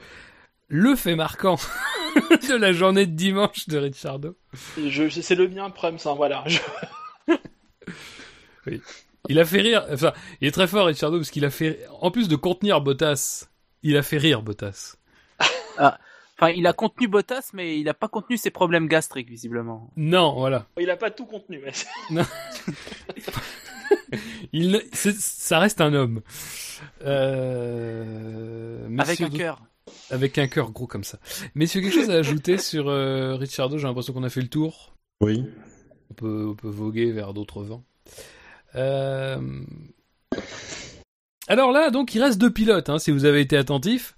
le 0.68 0.94
fait 0.94 1.16
marquant 1.16 1.56
de 2.48 2.54
la 2.54 2.72
journée 2.72 3.04
de 3.06 3.10
dimanche 3.16 3.66
de 3.66 3.78
Ricciardo. 3.78 4.36
Je, 4.78 5.08
c'est 5.08 5.34
le 5.34 5.48
mien, 5.48 5.70
Prums, 5.70 5.98
hein, 6.04 6.14
voilà. 6.16 6.44
Je- 6.46 6.60
Il 9.28 9.38
a 9.38 9.44
fait 9.44 9.60
rire, 9.60 9.86
enfin, 9.92 10.12
il 10.40 10.48
est 10.48 10.52
très 10.52 10.66
fort 10.66 10.86
Ricciardo 10.86 11.18
parce 11.18 11.30
qu'il 11.30 11.44
a 11.44 11.50
fait, 11.50 11.80
en 12.00 12.10
plus 12.10 12.26
de 12.28 12.36
contenir 12.36 12.80
Bottas, 12.80 13.48
il 13.82 13.96
a 13.96 14.02
fait 14.02 14.16
rire 14.18 14.42
Bottas. 14.42 14.96
Enfin, 15.78 16.50
il 16.56 16.66
a 16.66 16.72
contenu 16.72 17.06
Bottas, 17.06 17.50
mais 17.52 17.78
il 17.78 17.88
a 17.90 17.94
pas 17.94 18.08
contenu 18.08 18.36
ses 18.38 18.50
problèmes 18.50 18.86
gastriques, 18.88 19.28
visiblement. 19.28 19.90
Non, 19.96 20.34
voilà. 20.34 20.66
Il 20.80 20.88
a 20.90 20.96
pas 20.96 21.10
tout 21.10 21.26
contenu. 21.26 21.60
mais- 22.10 22.22
Il, 24.52 24.70
ne- 24.72 24.80
c'est- 24.92 25.14
ça 25.20 25.58
reste 25.58 25.80
un 25.80 25.92
homme. 25.94 26.22
Euh, 27.02 28.88
Avec 28.98 29.20
un 29.20 29.28
cœur. 29.30 29.62
Avec 30.10 30.38
un 30.38 30.48
cœur 30.48 30.70
gros 30.72 30.86
comme 30.86 31.04
ça. 31.04 31.18
Messieurs, 31.54 31.80
quelque 31.80 31.94
chose 31.94 32.10
à 32.10 32.14
ajouter 32.14 32.58
sur 32.58 32.88
euh, 32.88 33.36
Ricciardo 33.36 33.78
J'ai 33.78 33.86
l'impression 33.86 34.12
qu'on 34.12 34.22
a 34.24 34.28
fait 34.30 34.40
le 34.40 34.48
tour. 34.48 34.94
Oui. 35.20 35.44
On 36.10 36.14
peut, 36.14 36.46
on 36.50 36.54
peut 36.54 36.68
voguer 36.68 37.12
vers 37.12 37.34
d'autres 37.34 37.62
vents. 37.62 37.84
Euh, 38.76 39.40
Alors 41.48 41.72
là, 41.72 41.90
donc, 41.90 42.14
il 42.14 42.22
reste 42.22 42.38
deux 42.38 42.52
pilotes, 42.52 42.88
hein, 42.88 42.98
si 42.98 43.10
vous 43.10 43.24
avez 43.24 43.40
été 43.40 43.56
attentif 43.56 44.14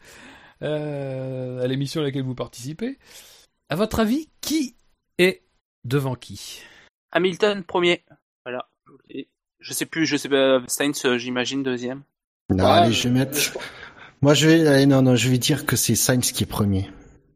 euh, 0.62 1.62
à 1.62 1.66
l'émission 1.66 2.00
à 2.00 2.04
laquelle 2.04 2.22
vous 2.24 2.34
participez. 2.34 2.98
À 3.68 3.76
votre 3.76 4.00
avis, 4.00 4.28
qui 4.40 4.76
est 5.18 5.42
devant 5.84 6.14
qui? 6.14 6.60
Hamilton, 7.12 7.64
premier. 7.64 8.04
Voilà. 8.44 8.68
dis. 9.08 9.28
Je 9.60 9.72
sais 9.72 9.86
plus, 9.86 10.06
je 10.06 10.16
sais 10.16 10.28
pas. 10.28 10.60
Sainz, 10.66 11.04
euh, 11.04 11.18
j'imagine, 11.18 11.62
deuxième. 11.62 12.02
Non, 12.50 12.64
Ah, 12.66 12.82
allez, 12.82 12.92
je 12.92 13.04
vais 13.08 13.14
mettre. 13.14 13.36
Moi, 14.20 14.34
je 14.34 14.48
vais. 14.48 14.66
allez, 14.66 14.86
non, 14.86 15.02
non, 15.02 15.16
je 15.16 15.28
vais 15.28 15.38
dire 15.38 15.64
que 15.66 15.76
c'est 15.76 15.94
Sainz 15.94 16.32
qui 16.32 16.42
est 16.44 16.46
premier. 16.46 16.90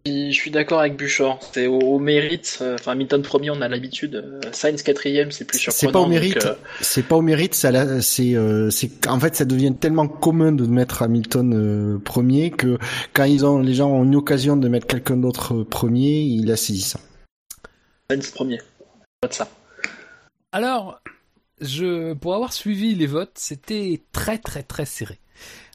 Je 0.07 0.33
suis 0.33 0.51
d'accord 0.51 0.81
avec 0.81 0.97
Buchor. 0.97 1.41
C'est 1.53 1.67
au, 1.67 1.79
au 1.79 1.99
mérite. 1.99 2.59
euh, 2.61 2.77
Enfin, 2.79 2.93
Hamilton 2.93 3.23
premier, 3.23 3.51
on 3.51 3.61
a 3.61 3.69
l'habitude. 3.69 4.15
Euh, 4.15 4.41
Sainz 4.53 4.83
quatrième, 4.83 5.31
c'est 5.33 5.45
plus 5.45 5.59
surprenant. 5.59 5.81
C'est 5.81 5.93
pas 5.93 6.01
au 6.01 6.07
mérite. 6.07 6.47
euh, 6.47 6.55
C'est 6.81 7.03
pas 7.03 7.17
au 7.17 7.23
mérite. 7.23 7.55
Ça, 7.55 8.01
c'est, 8.01 8.35
euh, 8.37 8.71
c'est. 8.71 9.07
En 9.09 9.19
fait, 9.19 9.35
ça 9.35 9.45
devient 9.45 9.75
tellement 9.79 10.07
commun 10.09 10.53
de 10.53 10.65
mettre 10.67 11.03
Hamilton 11.03 11.53
euh, 11.55 11.99
premier 11.99 12.51
que 12.53 12.79
quand 13.13 13.25
ils 13.25 13.45
ont, 13.45 13.59
les 13.59 13.75
gens 13.75 13.91
ont 13.91 14.05
une 14.05 14.17
occasion 14.17 14.57
de 14.57 14.69
mettre 14.69 14.87
quelqu'un 14.87 15.17
d'autre 15.17 15.55
euh, 15.55 15.65
premier, 15.65 16.21
ils 16.21 16.47
la 16.47 16.57
saisissent. 16.57 16.97
Sainz 18.11 18.31
premier. 18.31 18.61
Pas 19.21 19.29
de 19.29 19.35
ça. 19.35 19.49
Alors, 20.53 21.01
je, 21.61 22.13
pour 22.15 22.35
avoir 22.35 22.53
suivi 22.53 22.95
les 22.95 23.07
votes, 23.07 23.33
c'était 23.35 24.03
très 24.13 24.39
très 24.39 24.63
très 24.63 24.85
serré. 24.87 25.19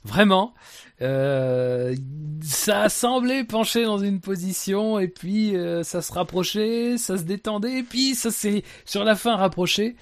Vraiment, 0.04 0.54
euh, 1.02 1.96
ça 2.42 2.84
a 2.84 2.90
semblé 2.90 3.44
pencher 3.44 3.84
dans 3.86 3.98
une 3.98 4.20
position 4.20 5.00
et 5.00 5.08
puis 5.08 5.56
euh, 5.56 5.84
ça 5.84 6.02
se 6.02 6.14
rapprochait, 6.14 6.98
ça 6.98 7.18
se 7.18 7.24
détendait 7.24 7.80
et 7.80 7.84
puis 7.84 8.16
ça 8.16 8.32
s'est 8.32 8.64
sur 8.86 9.04
la 9.04 9.16
fin 9.16 9.36
rapproché. 9.36 9.96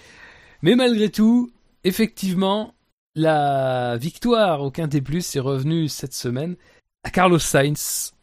Mais 0.62 0.76
malgré 0.76 1.10
tout, 1.10 1.52
effectivement, 1.84 2.74
la 3.16 3.98
victoire 3.98 4.62
au 4.62 4.72
Quintet 4.72 5.02
Plus 5.02 5.36
est 5.36 5.40
revenue 5.40 5.88
cette 5.88 6.14
semaine 6.14 6.56
à 7.04 7.10
Carlos 7.10 7.40
Sainz 7.40 8.14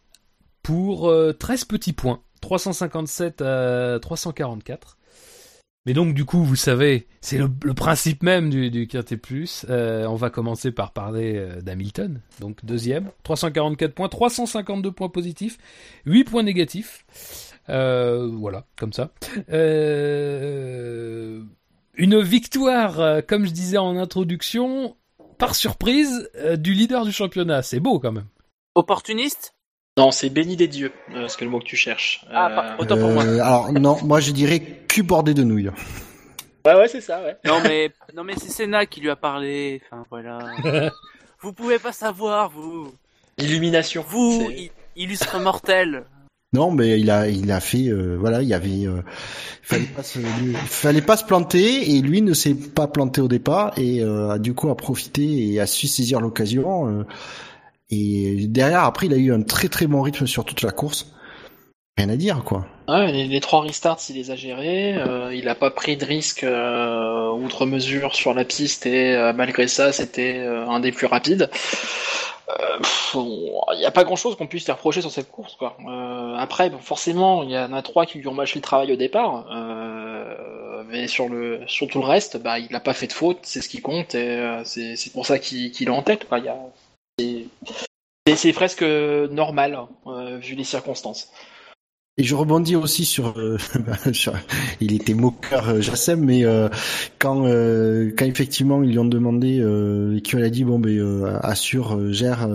pour 0.62 1.08
euh, 1.08 1.32
13 1.32 1.64
petits 1.64 1.92
points, 1.92 2.20
357 2.40 3.40
à 3.40 3.98
344. 4.00 4.95
Mais 5.86 5.92
donc 5.94 6.14
du 6.14 6.24
coup, 6.24 6.42
vous 6.42 6.56
savez, 6.56 7.06
c'est 7.20 7.38
le, 7.38 7.48
le 7.62 7.72
principe 7.72 8.22
même 8.24 8.50
du, 8.50 8.70
du 8.70 8.88
Quintet 8.88 9.16
Plus. 9.16 9.64
Euh, 9.70 10.04
on 10.06 10.16
va 10.16 10.30
commencer 10.30 10.72
par 10.72 10.92
parler 10.92 11.34
euh, 11.36 11.60
d'Hamilton, 11.62 12.20
donc 12.40 12.64
deuxième, 12.64 13.10
344 13.22 13.94
points, 13.94 14.08
352 14.08 14.90
points 14.90 15.08
positifs, 15.08 15.58
8 16.06 16.24
points 16.24 16.42
négatifs. 16.42 17.06
Euh, 17.68 18.28
voilà, 18.32 18.64
comme 18.76 18.92
ça. 18.92 19.10
Euh, 19.50 21.40
une 21.94 22.20
victoire, 22.20 23.24
comme 23.26 23.46
je 23.46 23.50
disais 23.52 23.78
en 23.78 23.96
introduction, 23.96 24.96
par 25.38 25.54
surprise, 25.54 26.28
euh, 26.36 26.56
du 26.56 26.72
leader 26.74 27.04
du 27.04 27.12
championnat. 27.12 27.62
C'est 27.62 27.80
beau 27.80 27.98
quand 27.98 28.12
même. 28.12 28.26
Opportuniste? 28.74 29.54
Non, 29.98 30.10
c'est 30.10 30.28
béni 30.28 30.56
des 30.56 30.68
dieux. 30.68 30.92
euh, 31.14 31.26
c'est 31.28 31.42
le 31.44 31.50
mot 31.50 31.58
que 31.58 31.64
tu 31.64 31.76
cherches. 31.76 32.24
Ah, 32.30 32.50
Euh, 32.50 32.54
pas- 32.56 32.76
Autant 32.82 32.98
pour 32.98 33.10
moi. 33.12 33.24
Euh, 33.24 33.40
alors 33.40 33.72
non, 33.72 33.96
moi 34.04 34.20
je 34.20 34.30
dirais 34.32 34.60
cul 34.96 35.02
bordé 35.02 35.34
de 35.34 35.42
nouilles. 35.42 35.68
Ouais, 36.64 36.74
ouais, 36.74 36.88
c'est 36.88 37.02
ça, 37.02 37.22
ouais. 37.22 37.36
Non 37.44 37.60
mais 37.62 37.90
non 38.14 38.24
mais 38.24 38.34
c'est 38.36 38.48
Senna 38.50 38.86
qui 38.86 39.00
lui 39.00 39.10
a 39.10 39.16
parlé. 39.16 39.82
Enfin 39.90 40.04
voilà. 40.10 40.38
vous 41.42 41.52
pouvez 41.52 41.78
pas 41.78 41.92
savoir 41.92 42.50
vous. 42.50 42.92
Illumination. 43.38 44.02
Vous 44.08 44.48
i- 44.50 44.70
illustre 44.96 45.38
mortel. 45.38 46.04
Non, 46.54 46.70
mais 46.70 46.98
il 46.98 47.10
a, 47.10 47.28
il 47.28 47.50
a 47.52 47.60
fait, 47.60 47.88
euh, 47.88 48.16
voilà, 48.18 48.40
il 48.40 48.48
y 48.48 48.54
avait, 48.54 48.86
euh, 48.86 49.02
fallait 49.62 49.84
pas 49.84 50.02
se, 50.02 50.18
il 50.18 50.56
fallait 50.56 51.02
pas 51.02 51.16
se 51.18 51.24
planter 51.24 51.90
et 51.90 52.00
lui 52.00 52.22
ne 52.22 52.32
s'est 52.32 52.54
pas 52.54 52.86
planté 52.86 53.20
au 53.20 53.28
départ 53.28 53.78
et 53.78 54.00
euh, 54.02 54.30
a 54.30 54.38
du 54.38 54.54
coup 54.54 54.70
a 54.70 54.76
profité 54.76 55.52
et 55.52 55.60
a 55.60 55.66
su 55.66 55.86
saisir 55.88 56.20
l'occasion. 56.20 56.88
euh, 56.88 57.04
et 57.90 58.46
derrière, 58.48 58.84
après, 58.84 59.06
il 59.06 59.12
a 59.12 59.16
eu 59.18 59.32
un 59.34 59.42
très 59.42 59.68
très 59.68 59.86
bon 59.86 60.00
rythme 60.00 60.26
sur 60.26 60.44
toute 60.46 60.62
la 60.62 60.70
course. 60.70 61.12
Rien 61.98 62.08
à 62.08 62.16
dire, 62.16 62.42
quoi. 62.44 62.66
Les, 62.88 63.40
trois 63.40 63.62
restarts, 63.62 63.98
il 64.08 64.14
les 64.16 64.30
a 64.30 64.36
gérés. 64.36 64.94
euh, 64.96 65.34
il 65.34 65.48
a 65.48 65.54
pas 65.54 65.70
pris 65.70 65.96
de 65.96 66.04
risque 66.04 66.44
euh, 66.44 67.30
outre 67.30 67.66
mesure 67.66 68.14
sur 68.14 68.32
la 68.32 68.44
piste 68.44 68.86
et 68.86 69.12
euh, 69.12 69.32
malgré 69.32 69.66
ça, 69.66 69.92
c'était 69.92 70.38
un 70.38 70.78
des 70.80 70.92
plus 70.92 71.06
rapides. 71.06 71.50
Il 73.14 73.78
n'y 73.78 73.84
a 73.86 73.90
pas 73.90 74.04
grand 74.04 74.14
chose 74.16 74.36
qu'on 74.36 74.46
puisse 74.46 74.64
te 74.64 74.72
reprocher 74.72 75.00
sur 75.00 75.10
cette 75.10 75.30
course. 75.30 75.56
Quoi. 75.56 75.76
Après, 76.38 76.70
forcément, 76.80 77.42
il 77.42 77.50
y 77.50 77.58
en 77.58 77.72
a 77.72 77.82
trois 77.82 78.06
qui 78.06 78.18
lui 78.18 78.28
ont 78.28 78.34
mâché 78.34 78.58
le 78.58 78.62
travail 78.62 78.92
au 78.92 78.96
départ. 78.96 79.46
mais 80.88 81.08
sur, 81.08 81.28
le, 81.28 81.62
sur 81.66 81.88
tout 81.88 81.98
le 81.98 82.06
reste, 82.06 82.36
bah, 82.40 82.58
il 82.60 82.70
n'a 82.70 82.80
pas 82.80 82.94
fait 82.94 83.08
de 83.08 83.12
faute, 83.12 83.38
c'est 83.42 83.60
ce 83.60 83.68
qui 83.68 83.80
compte. 83.82 84.14
Et 84.14 84.40
c'est 84.64 85.12
pour 85.12 85.26
ça 85.26 85.38
qu'il 85.40 85.72
qu'il 85.72 85.88
est 85.88 85.90
en 85.90 86.02
tête. 86.02 86.26
Y 86.30 86.48
a- 86.48 88.36
c'est- 88.36 88.52
presque 88.52 88.82
normal, 88.82 89.78
euh, 90.06 90.36
vu 90.38 90.54
les 90.54 90.64
circonstances. 90.64 91.30
Et 92.18 92.24
je 92.24 92.34
rebondis 92.34 92.76
aussi 92.76 93.04
sur, 93.04 93.38
euh, 93.38 93.58
sur- 94.12 94.32
il 94.80 94.94
était 94.94 95.12
moqueur 95.12 95.68
euh, 95.68 95.80
Jassem, 95.82 96.18
mais 96.24 96.46
euh, 96.46 96.70
quand 97.18 97.44
euh, 97.46 98.10
quand 98.16 98.24
effectivement 98.24 98.82
ils 98.82 98.90
lui 98.92 98.98
ont 98.98 99.04
demandé, 99.04 99.58
euh, 99.60 100.18
qu'il 100.20 100.42
a 100.42 100.48
dit 100.48 100.64
bon 100.64 100.78
ben 100.78 100.96
euh, 100.98 101.38
assure, 101.42 101.94
euh, 101.94 102.12
gère, 102.12 102.48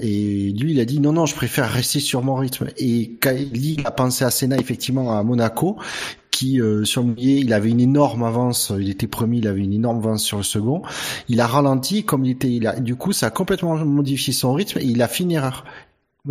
et 0.00 0.52
lui 0.52 0.72
il 0.72 0.80
a 0.80 0.84
dit 0.84 0.98
non 1.00 1.12
non 1.12 1.26
je 1.26 1.34
préfère 1.34 1.70
rester 1.70 2.00
sur 2.00 2.22
mon 2.22 2.34
rythme. 2.36 2.68
Et 2.78 3.16
quand 3.20 3.34
il 3.36 3.82
a 3.84 3.90
pensé 3.90 4.24
à 4.24 4.30
Senna 4.30 4.56
effectivement 4.58 5.16
à 5.18 5.22
Monaco, 5.22 5.76
qui 6.30 6.60
euh, 6.60 6.84
sur 6.84 7.02
le 7.02 7.08
mouillé 7.08 7.38
il 7.40 7.52
avait 7.52 7.70
une 7.70 7.80
énorme 7.80 8.24
avance, 8.24 8.72
il 8.78 8.90
était 8.90 9.06
premier, 9.06 9.38
il 9.38 9.46
avait 9.48 9.60
une 9.62 9.72
énorme 9.74 9.98
avance 9.98 10.24
sur 10.24 10.38
le 10.38 10.42
second. 10.42 10.82
Il 11.28 11.40
a 11.40 11.46
ralenti 11.46 12.04
comme 12.04 12.24
il 12.24 12.32
était, 12.32 12.50
il 12.52 12.66
a, 12.66 12.80
du 12.80 12.96
coup 12.96 13.12
ça 13.12 13.26
a 13.26 13.30
complètement 13.30 13.76
modifié 13.84 14.32
son 14.32 14.54
rythme 14.54 14.78
et 14.80 14.84
il 14.84 15.02
a 15.02 15.08
fait 15.08 15.24
une 15.24 15.32
erreur. 15.32 15.64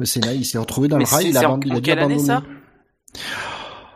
Senna 0.04 0.34
il 0.34 0.46
s'est 0.46 0.58
retrouvé 0.58 0.88
dans 0.88 0.98
Mais 0.98 1.04
le 1.06 1.10
rail, 1.10 1.24
c'est- 1.24 1.30
il 1.30 1.38
a, 1.38 1.40
c'est 1.42 1.46
en- 1.46 1.60
il 1.62 1.74
a 1.76 1.82
quelle 1.82 2.00
année, 2.00 2.20
ça? 2.20 2.44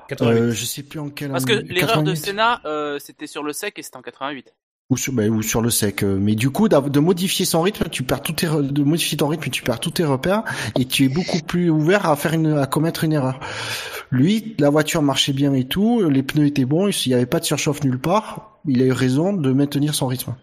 88. 0.10 0.40
Euh, 0.40 0.52
je 0.52 0.66
sais 0.66 0.84
plus 0.84 1.00
en 1.00 1.10
quelle 1.10 1.32
Parce 1.32 1.46
que 1.46 1.54
l'erreur 1.54 2.04
de 2.04 2.12
88. 2.12 2.16
Senna, 2.18 2.62
euh, 2.66 2.98
c'était 3.00 3.28
sur 3.28 3.44
le 3.44 3.52
sec 3.54 3.78
et 3.78 3.82
c'était 3.84 3.98
en 3.98 4.02
88. 4.02 4.54
Ou 4.90 4.96
sur, 4.96 5.12
bah, 5.12 5.28
ou 5.28 5.42
sur 5.42 5.62
le 5.62 5.70
sec. 5.70 6.02
euh, 6.04 6.18
Mais 6.18 6.36
du 6.36 6.50
coup, 6.50 6.70
de 6.70 7.00
modifier 7.00 7.46
son 7.46 7.62
rythme, 7.62 7.90
tu 7.90 8.04
perds 8.04 8.22
tous 8.22 8.32
tes, 8.34 8.48
de 8.48 8.84
modifier 8.84 9.18
ton 9.18 9.28
rythme, 9.28 9.50
tu 9.50 9.62
perds 9.64 9.82
tous 9.82 9.92
tes 9.92 10.06
repères 10.06 10.44
et 10.80 10.86
tu 10.86 11.04
es 11.06 11.10
beaucoup 11.10 11.40
plus 11.42 11.70
ouvert 11.70 12.06
à 12.06 12.16
faire 12.16 12.32
une, 12.34 12.54
à 12.54 12.68
commettre 12.68 13.04
une 13.04 13.12
erreur. 13.12 13.40
Lui, 14.12 14.56
la 14.60 14.70
voiture 14.70 15.02
marchait 15.02 15.34
bien 15.34 15.54
et 15.54 15.66
tout, 15.66 16.08
les 16.10 16.24
pneus 16.24 16.46
étaient 16.46 16.64
bons, 16.64 16.88
il 16.88 17.10
n'y 17.10 17.16
avait 17.16 17.26
pas 17.26 17.42
de 17.42 17.46
surchauffe 17.46 17.84
nulle 17.84 18.00
part. 18.00 18.60
Il 18.66 18.82
a 18.82 18.86
eu 18.86 18.94
raison 18.94 19.34
de 19.34 19.52
maintenir 19.52 19.94
son 19.94 20.08
rythme. 20.08 20.36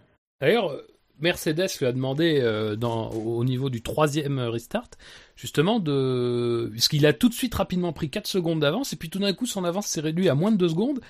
D'ailleurs, 0.42 0.76
Mercedes 1.20 1.68
lui 1.80 1.86
a 1.86 1.92
demandé 1.92 2.40
euh, 2.42 2.76
dans, 2.76 3.08
au 3.12 3.42
niveau 3.44 3.70
du 3.70 3.80
troisième 3.80 4.38
restart, 4.40 4.88
justement, 5.36 5.80
de... 5.80 6.70
parce 6.72 6.88
qu'il 6.88 7.06
a 7.06 7.12
tout 7.12 7.28
de 7.28 7.34
suite 7.34 7.54
rapidement 7.54 7.92
pris 7.92 8.10
4 8.10 8.26
secondes 8.26 8.60
d'avance, 8.60 8.92
et 8.92 8.96
puis 8.96 9.10
tout 9.10 9.18
d'un 9.18 9.32
coup 9.32 9.46
son 9.46 9.64
avance 9.64 9.86
s'est 9.86 10.00
réduite 10.00 10.28
à 10.28 10.34
moins 10.34 10.52
de 10.52 10.56
2 10.56 10.68
secondes, 10.68 11.00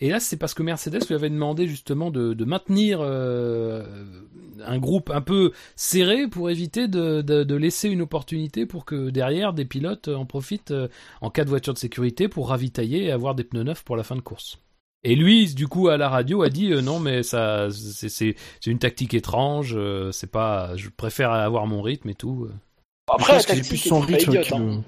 et 0.00 0.10
là 0.10 0.20
c'est 0.20 0.36
parce 0.36 0.54
que 0.54 0.62
Mercedes 0.62 1.06
lui 1.06 1.14
avait 1.14 1.30
demandé 1.30 1.66
justement 1.66 2.10
de, 2.10 2.44
maintenir 2.44 2.98
euh, 3.00 3.84
un 4.64 4.78
groupe 4.78 5.10
un 5.10 5.20
peu 5.20 5.52
serré 5.76 6.28
pour 6.28 6.50
éviter 6.50 6.88
de, 6.88 7.54
laisser 7.54 7.88
une 7.88 8.02
opportunité 8.02 8.66
pour 8.66 8.84
que 8.84 9.10
derrière 9.10 9.52
des 9.52 9.64
pilotes 9.64 10.08
en 10.08 10.26
profitent 10.26 10.70
euh, 10.70 10.88
en 11.20 11.30
cas 11.30 11.44
de 11.44 11.48
voiture 11.48 11.72
de 11.72 11.78
sécurité 11.78 12.28
pour 12.28 12.48
ravitailler 12.48 13.04
et 13.04 13.10
avoir 13.10 13.34
des 13.34 13.44
pneus 13.44 13.62
neufs 13.62 13.84
pour 13.84 13.96
la 13.96 14.02
fin 14.02 14.16
de 14.16 14.20
course. 14.20 14.58
Et 15.06 15.16
lui, 15.16 15.52
du 15.54 15.68
coup, 15.68 15.88
à 15.88 15.98
la 15.98 16.08
radio, 16.08 16.42
a 16.42 16.48
dit 16.48 16.72
euh, 16.72 16.80
non, 16.80 16.98
mais 16.98 17.22
ça, 17.22 17.68
c'est 17.70 18.34
une 18.66 18.78
tactique 18.78 19.14
étrange. 19.14 19.78
c'est 20.12 20.30
pas, 20.30 20.76
je 20.76 20.88
préfère 20.88 21.30
avoir 21.30 21.66
mon 21.66 21.82
rythme 21.82 22.08
et 22.08 22.14
tout. 22.14 22.48
Euh. 23.10 23.14
Je 23.18 23.22
Après, 23.22 23.32
la 23.34 23.38
pense 23.38 23.46
que 23.46 23.68
plus 23.68 23.76
son 23.76 24.00
rythme 24.00 24.40
qui 24.40 24.54
hein. 24.54 24.58
le- 24.58 24.78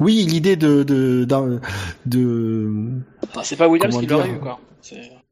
Oui, 0.00 0.24
l'idée 0.28 0.56
de 0.56 0.82
de 0.82 1.24
de 2.06 2.70
Enfin, 3.22 3.40
c'est 3.44 3.56
pas 3.56 3.68
Williams 3.68 3.94
Comment 3.94 4.00
qui 4.06 4.10
l'aurait 4.10 4.30
eu, 4.30 4.38
quoi. 4.38 4.60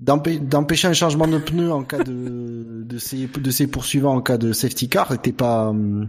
D'empêcher 0.01 0.89
un 0.89 0.93
changement 0.93 1.27
de 1.29 1.39
pneu 1.39 1.73
en 1.73 1.83
cas 1.85 1.99
de 2.03 2.83
de 2.85 2.99
ses 2.99 3.27
de 3.29 3.51
ses 3.51 3.67
poursuivants 3.69 4.15
en 4.17 4.21
cas 4.21 4.37
de 4.37 4.53
safety 4.53 4.89
car 4.89 5.13
était 5.13 5.33
pas 5.33 5.69
hum, 5.69 6.09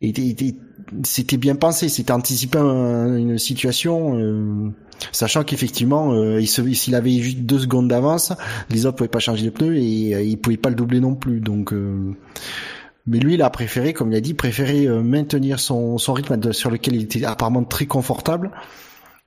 était- 0.00 0.26
était- 0.26 0.56
c'était 1.04 1.36
bien 1.36 1.54
pensé 1.54 1.88
c'était 1.88 2.12
anticipé 2.12 2.58
un- 2.58 3.16
une 3.16 3.38
situation 3.38 4.18
euh, 4.18 4.68
sachant 5.12 5.44
qu'effectivement 5.44 6.12
euh, 6.12 6.40
s'il 6.44 6.94
avait 6.96 7.12
juste 7.20 7.38
deux 7.38 7.60
secondes 7.60 7.88
d'avance 7.88 8.32
les 8.70 8.84
autres 8.86 8.96
pouvaient 8.96 9.08
pas 9.08 9.20
changer 9.20 9.44
de 9.46 9.50
pneu 9.50 9.76
et 9.76 10.14
euh, 10.14 10.22
il 10.22 10.36
pouvait 10.38 10.56
pas 10.56 10.68
le 10.70 10.74
doubler 10.74 10.98
non 11.00 11.14
plus 11.14 11.40
donc 11.40 11.72
euh, 11.72 12.12
mais 13.06 13.18
lui 13.18 13.34
il 13.34 13.42
a 13.42 13.50
préféré 13.50 13.92
comme 13.92 14.12
il 14.12 14.16
a 14.16 14.20
dit 14.20 14.34
préféré 14.34 14.86
euh, 14.86 15.02
maintenir 15.02 15.60
son 15.60 15.98
son 15.98 16.12
rythme 16.14 16.52
sur 16.52 16.70
lequel 16.70 16.96
il 16.96 17.02
était 17.02 17.24
apparemment 17.24 17.64
très 17.64 17.86
confortable. 17.86 18.50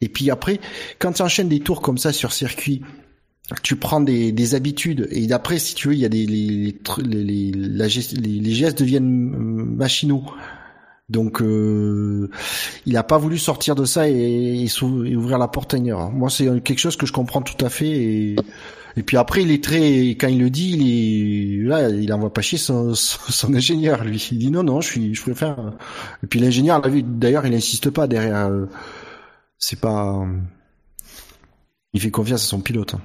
Et 0.02 0.10
puis 0.10 0.30
après 0.32 0.60
quand 1.00 1.14
tu 1.14 1.22
enchaînes 1.22 1.50
des 1.50 1.60
tours 1.60 1.82
comme 1.82 1.98
ça 1.98 2.12
sur 2.14 2.32
circuit 2.34 2.82
tu 3.64 3.78
prends 3.78 4.02
des, 4.02 4.32
des 4.34 4.56
habitudes. 4.56 5.08
Et 5.12 5.26
d'après 5.28 5.58
si 5.60 5.74
tu 5.74 5.88
veux 5.88 5.94
il 5.94 6.00
y 6.02 6.06
a 6.06 6.10
des 6.10 6.26
les 6.26 6.76
les 7.04 7.24
les, 7.24 7.52
la 7.54 7.88
les- 7.88 8.54
gestes 8.54 8.80
deviennent 8.80 9.34
euh, 9.34 9.64
machinaux. 9.66 10.26
Donc 11.10 11.42
euh, 11.42 12.30
il 12.86 12.98
a 12.98 13.04
pas 13.04 13.18
voulu 13.18 13.38
sortir 13.38 13.76
de 13.76 13.86
ça 13.86 14.10
et, 14.10 14.66
et 14.66 14.84
ouvrir 14.84 15.38
la 15.38 15.48
porte 15.48 15.74
à 15.74 15.78
une. 15.78 15.94
Moi 16.12 16.30
c'est 16.30 16.46
quelque 16.62 16.80
chose 16.80 16.98
que 16.98 17.06
je 17.06 17.14
comprends 17.14 17.42
tout 17.42 17.64
à 17.66 17.70
fait 17.70 17.88
et 17.90 18.36
et 18.98 19.04
puis 19.04 19.16
après 19.16 19.44
il 19.44 19.52
est 19.52 19.64
très 19.64 20.10
quand 20.12 20.28
il 20.28 20.40
le 20.40 20.50
dit 20.50 20.72
il 20.72 21.64
est 21.64 21.68
là 21.68 21.90
il 21.90 22.12
envoie 22.12 22.34
pas 22.34 22.42
chier 22.42 22.58
son, 22.58 22.94
son, 22.96 23.54
ingénieur 23.54 24.04
lui 24.04 24.28
il 24.32 24.40
dit 24.40 24.52
non 24.52 24.64
non 24.64 24.82
je 24.82 24.88
suis 24.88 25.16
je 25.16 25.22
préfère 25.22 25.74
et 26.24 26.28
puis 26.28 26.40
l'ingénieur 26.40 26.82
d'ailleurs 26.82 27.46
il 27.46 27.54
insiste 27.54 27.90
pas 27.90 28.08
derrière 28.08 28.48
euh, 28.48 28.66
c'est 29.60 29.80
pas 29.80 30.26
il 31.94 32.02
fait 32.02 32.12
confiance 32.12 32.44
à 32.44 32.48
son 32.48 32.62
pilote. 32.62 32.94
hein. 32.94 33.02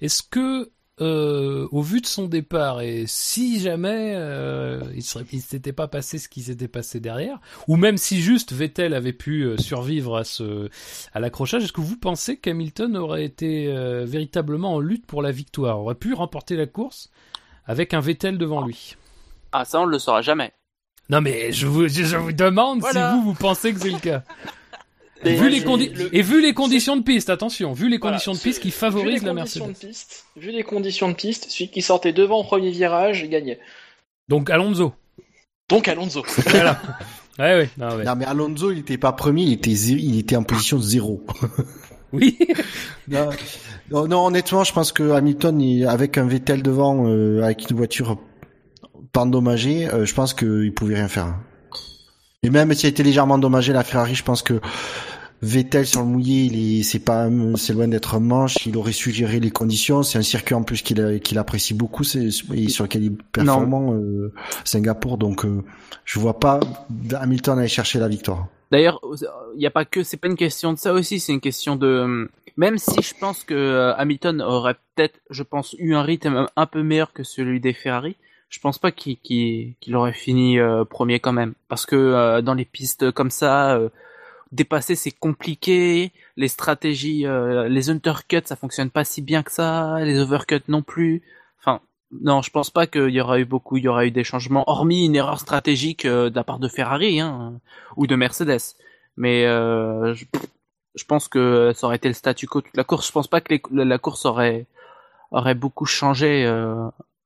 Est-ce 0.00 0.22
que, 0.22 0.70
euh, 1.00 1.66
au 1.72 1.80
vu 1.80 2.00
de 2.02 2.06
son 2.06 2.26
départ, 2.26 2.82
et 2.82 3.04
si 3.06 3.60
jamais 3.60 4.12
euh, 4.14 4.82
il 4.94 5.02
il 5.32 5.40
s'était 5.40 5.72
pas 5.72 5.88
passé 5.88 6.18
ce 6.18 6.28
qui 6.28 6.42
s'était 6.42 6.68
passé 6.68 7.00
derrière, 7.00 7.40
ou 7.66 7.76
même 7.76 7.96
si 7.96 8.20
juste 8.20 8.52
Vettel 8.52 8.92
avait 8.92 9.14
pu 9.14 9.42
euh, 9.42 9.56
survivre 9.56 10.16
à 10.18 10.24
ce, 10.24 10.68
à 11.14 11.20
l'accrochage, 11.20 11.64
est-ce 11.64 11.72
que 11.72 11.80
vous 11.80 11.96
pensez 11.96 12.36
qu'Hamilton 12.36 12.94
aurait 12.96 13.24
été 13.24 13.68
euh, 13.68 14.04
véritablement 14.04 14.74
en 14.74 14.80
lutte 14.80 15.06
pour 15.06 15.22
la 15.22 15.30
victoire, 15.32 15.80
aurait 15.80 15.94
pu 15.94 16.12
remporter 16.12 16.56
la 16.56 16.66
course 16.66 17.10
avec 17.64 17.94
un 17.94 18.00
Vettel 18.00 18.36
devant 18.36 18.64
lui? 18.64 18.96
Ah, 19.52 19.64
ça, 19.64 19.80
on 19.80 19.86
le 19.86 19.98
saura 19.98 20.20
jamais. 20.22 20.52
Non 21.08 21.20
mais 21.20 21.52
je 21.52 21.66
vous, 21.66 21.88
je, 21.88 22.04
je 22.04 22.16
vous 22.16 22.32
demande 22.32 22.80
Voilà. 22.80 23.12
si 23.12 23.16
vous 23.16 23.22
vous 23.32 23.34
pensez 23.38 23.72
que 23.72 23.80
c'est 23.80 23.90
le 23.90 23.98
cas. 23.98 24.22
Et 25.24 25.34
vu 25.34 25.48
les 25.48 25.58
j'ai- 25.60 25.64
condi- 25.64 25.92
le- 25.94 26.14
et 26.16 26.22
vu 26.22 26.40
les 26.42 26.52
conditions 26.54 26.96
de 26.96 27.02
piste, 27.02 27.30
attention, 27.30 27.72
vu 27.72 27.88
les 27.88 27.98
Voilà, 27.98 28.14
conditions 28.16 28.32
de 28.32 28.38
piste 28.38 28.60
qui 28.60 28.68
vu 28.68 28.74
favorisent 28.74 29.20
les 29.22 29.26
la 29.28 29.34
conditions 29.34 29.66
Mercedes. 29.66 29.86
de 29.86 29.92
piste, 29.92 30.24
vu 30.36 30.50
les 30.50 30.62
conditions 30.64 31.08
de 31.08 31.14
piste, 31.14 31.46
celui 31.50 31.70
qui 31.70 31.82
sortait 31.82 32.12
devant 32.12 32.40
au 32.40 32.44
premier 32.44 32.70
virage 32.70 33.28
gagnait. 33.28 33.58
Donc 34.28 34.50
Alonso. 34.50 34.92
Donc 35.68 35.86
Alonso. 35.88 36.22
Voilà. 36.48 36.80
ouais 37.38 37.54
ouais. 37.56 37.70
Non, 37.78 37.96
ouais. 37.96 38.04
Non 38.04 38.14
mais 38.16 38.24
Alonso 38.24 38.72
il 38.72 38.78
était 38.78 38.98
pas 38.98 39.12
premier 39.12 39.42
il 39.44 39.52
était 39.52 39.70
zé- 39.74 39.98
il 39.98 40.18
était 40.18 40.36
en 40.36 40.42
position 40.44 40.80
zéro. 40.80 41.24
Oui. 42.14 42.36
Non, 43.08 43.30
non, 43.90 44.06
non, 44.06 44.26
honnêtement, 44.26 44.64
je 44.64 44.72
pense 44.74 44.92
que 44.92 45.12
Hamilton, 45.12 45.58
il- 45.62 45.86
avec 45.86 46.18
un 46.18 46.26
Vettel 46.26 46.62
devant, 46.62 47.06
euh, 47.08 47.42
avec 47.42 47.70
une 47.70 47.76
voiture 47.78 48.18
pas 49.12 49.22
endommagée, 49.22 49.88
euh, 49.88 50.04
je 50.04 50.12
pense 50.12 50.34
qu'il 50.34 50.74
pouvait 50.74 50.96
rien 50.96 51.08
faire. 51.08 51.34
Et 52.42 52.50
même 52.50 52.74
si 52.74 52.84
elle 52.84 52.90
était 52.90 53.02
légèrement 53.02 53.36
endommagée, 53.36 53.72
la 53.72 53.82
Ferrari, 53.82 54.14
je 54.14 54.24
pense 54.24 54.42
que 54.42 54.60
Vettel 55.42 55.86
sur 55.86 56.00
le 56.02 56.06
mouillé, 56.06 56.44
il 56.44 56.78
est, 56.78 56.82
c'est 56.84 57.00
pas, 57.00 57.28
c'est 57.56 57.72
loin 57.72 57.88
d'être 57.88 58.14
un 58.14 58.20
manche. 58.20 58.64
Il 58.64 58.76
aurait 58.76 58.92
su 58.92 59.10
gérer 59.10 59.40
les 59.40 59.50
conditions. 59.50 60.02
C'est 60.04 60.18
un 60.18 60.22
circuit 60.22 60.54
en 60.54 60.62
plus 60.62 60.82
qu'il, 60.82 61.00
a- 61.00 61.18
qu'il 61.18 61.36
apprécie 61.38 61.74
beaucoup, 61.74 62.04
c'est, 62.04 62.28
et 62.54 62.68
sur 62.68 62.84
lequel 62.84 63.02
il 63.04 63.12
est 63.12 63.22
performant, 63.32 63.92
euh, 63.94 64.32
Singapour. 64.64 65.18
Donc, 65.18 65.44
euh, 65.44 65.62
je 66.04 66.20
vois 66.20 66.38
pas 66.38 66.60
Hamilton 67.14 67.58
aller 67.58 67.66
chercher 67.68 67.98
la 67.98 68.06
victoire. 68.08 68.46
D'ailleurs, 68.70 69.00
il 69.54 69.58
n'y 69.58 69.66
a 69.66 69.70
pas 69.70 69.84
que, 69.84 70.02
c'est 70.04 70.16
pas 70.16 70.28
une 70.28 70.36
question 70.36 70.72
de 70.72 70.78
ça 70.78 70.92
aussi, 70.94 71.20
c'est 71.20 71.32
une 71.32 71.40
question 71.40 71.76
de, 71.76 72.30
même 72.56 72.78
si 72.78 73.02
je 73.02 73.12
pense 73.20 73.44
que 73.44 73.52
euh, 73.52 73.94
Hamilton 73.96 74.40
aurait 74.40 74.76
peut-être, 74.94 75.18
je 75.28 75.42
pense, 75.42 75.74
eu 75.78 75.94
un 75.94 76.02
rythme 76.02 76.46
un 76.56 76.66
peu 76.66 76.82
meilleur 76.82 77.12
que 77.12 77.22
celui 77.24 77.60
des 77.60 77.74
Ferrari, 77.74 78.16
je 78.48 78.60
pense 78.60 78.78
pas 78.78 78.90
qu'il 78.92 79.18
qu'il- 79.18 79.74
qu'il 79.80 79.94
aurait 79.96 80.12
fini 80.14 80.58
euh, 80.58 80.84
premier 80.84 81.20
quand 81.20 81.32
même, 81.32 81.52
parce 81.68 81.84
que 81.84 81.96
euh, 81.96 82.40
dans 82.42 82.54
les 82.54 82.64
pistes 82.64 83.10
comme 83.10 83.30
ça, 83.30 83.74
euh, 83.76 83.88
dépasser 84.52 84.94
c'est 84.94 85.10
compliqué, 85.10 86.12
les 86.36 86.48
stratégies, 86.48 87.26
euh, 87.26 87.68
les 87.68 87.90
undercuts 87.90 88.42
ça 88.44 88.56
fonctionne 88.56 88.90
pas 88.90 89.04
si 89.04 89.22
bien 89.22 89.42
que 89.42 89.52
ça, 89.52 89.98
les 90.00 90.18
overcuts 90.18 90.68
non 90.68 90.82
plus. 90.82 91.22
Enfin, 91.58 91.80
non, 92.20 92.42
je 92.42 92.50
pense 92.50 92.70
pas 92.70 92.86
qu'il 92.86 93.10
y 93.10 93.20
aura 93.20 93.38
eu 93.38 93.44
beaucoup, 93.44 93.78
il 93.78 93.84
y 93.84 93.88
aura 93.88 94.06
eu 94.06 94.10
des 94.10 94.24
changements, 94.24 94.64
hormis 94.66 95.06
une 95.06 95.16
erreur 95.16 95.40
stratégique 95.40 96.04
euh, 96.04 96.30
de 96.30 96.36
la 96.36 96.44
part 96.44 96.58
de 96.58 96.68
Ferrari 96.68 97.20
hein, 97.20 97.60
ou 97.96 98.06
de 98.06 98.14
Mercedes. 98.16 98.76
Mais 99.16 99.44
euh, 99.46 100.14
je, 100.14 101.04
pense 101.04 101.28
que 101.28 101.72
ça 101.74 101.86
aurait 101.86 101.96
été 101.96 102.08
le 102.08 102.14
statu 102.14 102.46
quo 102.46 102.60
toute 102.60 102.76
la 102.76 102.84
course. 102.84 103.06
Je 103.08 103.12
pense 103.12 103.28
pas 103.28 103.40
que 103.40 103.54
la 103.72 103.98
course 103.98 104.24
aurait 104.24 104.66
aurait 105.30 105.54
beaucoup 105.54 105.86
changé 105.86 106.46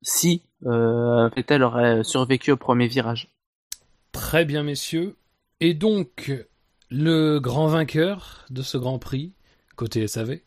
si 0.03 0.43
euh, 0.65 1.29
aurait 1.61 2.05
survécu 2.05 2.53
au 2.53 2.57
premier 2.57 2.87
virage. 2.87 3.29
Très 4.13 4.45
bien, 4.45 4.63
messieurs. 4.63 5.17
Et 5.61 5.75
donc, 5.75 6.33
le 6.91 7.39
grand 7.41 7.67
vainqueur 7.69 8.45
de 8.51 8.63
ce 8.63 8.77
Grand 8.79 8.99
Prix, 8.99 9.33
côté 9.77 10.07
SAV, 10.07 10.39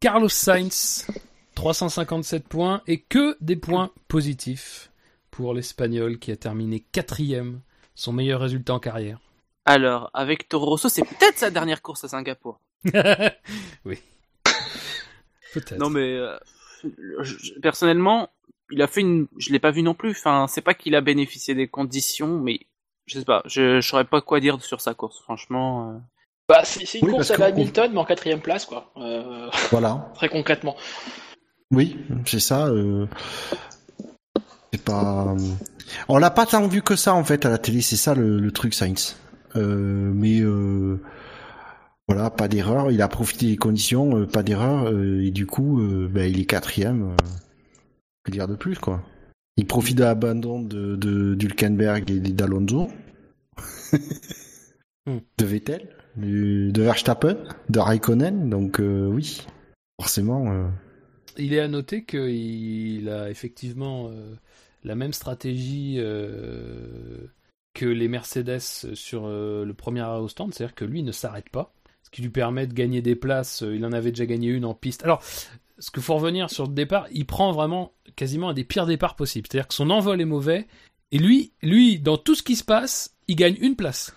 Carlos 0.00 0.28
Sainz, 0.28 1.06
357 1.54 2.48
points, 2.48 2.82
et 2.86 3.00
que 3.00 3.36
des 3.40 3.56
points 3.56 3.90
positifs 4.08 4.90
pour 5.30 5.54
l'Espagnol 5.54 6.18
qui 6.18 6.32
a 6.32 6.36
terminé 6.36 6.80
quatrième, 6.80 7.60
son 7.94 8.12
meilleur 8.12 8.40
résultat 8.40 8.74
en 8.74 8.80
carrière. 8.80 9.18
Alors, 9.64 10.10
avec 10.12 10.48
Toro 10.48 10.66
Rosso, 10.66 10.88
c'est 10.88 11.04
peut-être 11.04 11.38
sa 11.38 11.50
dernière 11.50 11.82
course 11.82 12.04
à 12.04 12.08
Singapour. 12.08 12.58
oui. 13.84 13.98
Peut-être. 15.54 15.78
Non 15.78 15.88
mais 15.90 16.16
euh, 16.16 16.36
je- 17.20 17.52
personnellement, 17.60 18.30
il 18.70 18.82
a 18.82 18.86
fait 18.88 19.02
une, 19.02 19.28
je 19.36 19.52
l'ai 19.52 19.58
pas 19.60 19.70
vu 19.70 19.82
non 19.82 19.94
plus. 19.94 20.10
Enfin, 20.10 20.46
c'est 20.48 20.62
pas 20.62 20.74
qu'il 20.74 20.94
a 20.96 21.00
bénéficié 21.00 21.54
des 21.54 21.68
conditions, 21.68 22.40
mais 22.40 22.60
je 23.06 23.18
sais 23.18 23.24
pas, 23.24 23.42
je, 23.46 23.80
je 23.80 23.88
saurais 23.88 24.04
pas 24.04 24.20
quoi 24.20 24.40
dire 24.40 24.60
sur 24.62 24.80
sa 24.80 24.94
course. 24.94 25.20
Franchement, 25.20 25.90
euh. 25.90 25.98
Bah, 26.48 26.62
c'est 26.64 26.98
une 26.98 27.06
Oui, 27.06 27.12
course 27.12 27.30
à 27.30 27.36
la 27.36 27.46
Hamilton, 27.46 27.90
mais 27.92 27.98
en 27.98 28.04
quatrième 28.04 28.40
place, 28.40 28.64
quoi. 28.64 28.92
Euh, 28.96 29.48
Voilà. 29.70 30.10
très 30.14 30.28
concrètement. 30.28 30.76
Oui, 31.70 31.96
c'est 32.26 32.40
ça. 32.40 32.66
Euh... 32.66 33.06
C'est 34.72 34.82
pas. 34.82 35.34
On 36.08 36.18
l'a 36.18 36.30
pas 36.30 36.46
tant 36.46 36.66
vu 36.66 36.82
que 36.82 36.96
ça 36.96 37.14
en 37.14 37.24
fait 37.24 37.44
à 37.46 37.50
la 37.50 37.58
télé. 37.58 37.80
C'est 37.80 37.96
ça 37.96 38.14
le, 38.14 38.38
le 38.38 38.52
truc, 38.52 38.74
Sainz. 38.74 39.16
Euh, 39.56 40.10
mais 40.14 40.40
euh... 40.40 41.00
voilà, 42.08 42.30
pas 42.30 42.48
d'erreur. 42.48 42.90
Il 42.90 43.02
a 43.02 43.08
profité 43.08 43.46
des 43.46 43.56
conditions, 43.56 44.16
euh, 44.18 44.26
pas 44.26 44.42
d'erreur, 44.42 44.88
euh, 44.90 45.22
et 45.22 45.30
du 45.30 45.46
coup, 45.46 45.80
euh, 45.80 46.08
ben, 46.10 46.30
il 46.30 46.40
est 46.40 46.46
quatrième. 46.46 47.12
Euh... 47.12 47.16
Que 48.24 48.30
dire 48.30 48.46
de 48.48 48.54
plus, 48.54 48.78
quoi. 48.78 49.02
Il 49.56 49.66
profite 49.66 49.98
de 49.98 50.04
l'abandon 50.04 50.60
de, 50.60 50.96
de 50.96 51.34
d'Hülkenberg 51.34 52.10
et 52.10 52.20
d'Alonso, 52.20 52.88
Hmm. 55.06 55.18
de 55.36 55.44
Vettel, 55.44 55.88
du- 56.16 56.70
de 56.72 56.82
Verstappen, 56.82 57.36
de 57.68 57.78
Raikkonen. 57.80 58.48
Donc 58.48 58.78
euh, 58.80 59.06
oui, 59.08 59.44
forcément. 60.00 60.52
euh, 60.52 60.68
il 61.38 61.54
est 61.54 61.60
à 61.60 61.68
noter 61.68 62.04
qu'il 62.04 63.08
a 63.08 63.28
effectivement 63.30 64.08
euh, 64.10 64.34
la 64.84 64.94
même 64.94 65.12
stratégie 65.12 65.98
que 67.74 67.86
les 67.86 68.08
Mercedes 68.08 68.60
sur 68.94 69.26
le 69.28 69.72
premier 69.72 70.00
arrêt 70.00 70.20
au 70.20 70.28
stand, 70.28 70.52
c'est-à-dire 70.54 70.74
que 70.74 70.84
lui 70.84 71.02
ne 71.02 71.12
s'arrête 71.12 71.48
pas, 71.48 71.72
ce 72.02 72.10
qui 72.10 72.22
lui 72.22 72.28
permet 72.28 72.66
de 72.66 72.74
gagner 72.74 73.00
des 73.02 73.16
places. 73.16 73.62
Il 73.66 73.84
en 73.86 73.92
avait 73.92 74.10
déjà 74.10 74.26
gagné 74.26 74.48
une 74.50 74.64
en 74.66 74.74
piste. 74.74 75.02
Alors, 75.04 75.22
ce 75.82 75.90
qu'il 75.90 76.02
faut 76.02 76.14
revenir 76.14 76.48
sur 76.48 76.68
le 76.68 76.72
départ, 76.72 77.08
il 77.10 77.26
prend 77.26 77.50
vraiment 77.50 77.92
quasiment 78.14 78.50
un 78.50 78.54
des 78.54 78.62
pires 78.62 78.86
départs 78.86 79.16
possibles. 79.16 79.48
C'est-à-dire 79.50 79.66
que 79.66 79.74
son 79.74 79.90
envol 79.90 80.20
est 80.20 80.24
mauvais, 80.24 80.68
et 81.10 81.18
lui, 81.18 81.52
lui, 81.60 81.98
dans 81.98 82.16
tout 82.16 82.36
ce 82.36 82.44
qui 82.44 82.54
se 82.54 82.62
passe, 82.62 83.16
il 83.26 83.34
gagne 83.34 83.56
une 83.60 83.74
place. 83.74 84.14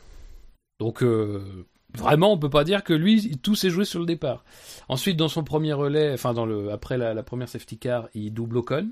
Donc, 0.79 1.01
euh, 1.01 1.65
vraiment, 1.95 2.31
on 2.31 2.37
peut 2.37 2.51
pas 2.51 2.65
dire 2.65 2.83
que 2.83 2.93
lui, 2.93 3.35
tout 3.37 3.55
s'est 3.55 3.71
joué 3.71 3.83
sur 3.83 3.99
le 3.99 4.05
départ. 4.05 4.45
Ensuite, 4.89 5.17
dans 5.17 5.27
son 5.27 5.43
premier 5.43 5.73
relais, 5.73 6.13
enfin, 6.13 6.35
dans 6.35 6.45
le, 6.45 6.71
après 6.71 6.99
la, 6.99 7.23
première 7.23 7.49
safety 7.49 7.79
car, 7.79 8.09
il 8.13 8.31
double 8.31 8.57
Ocon. 8.57 8.91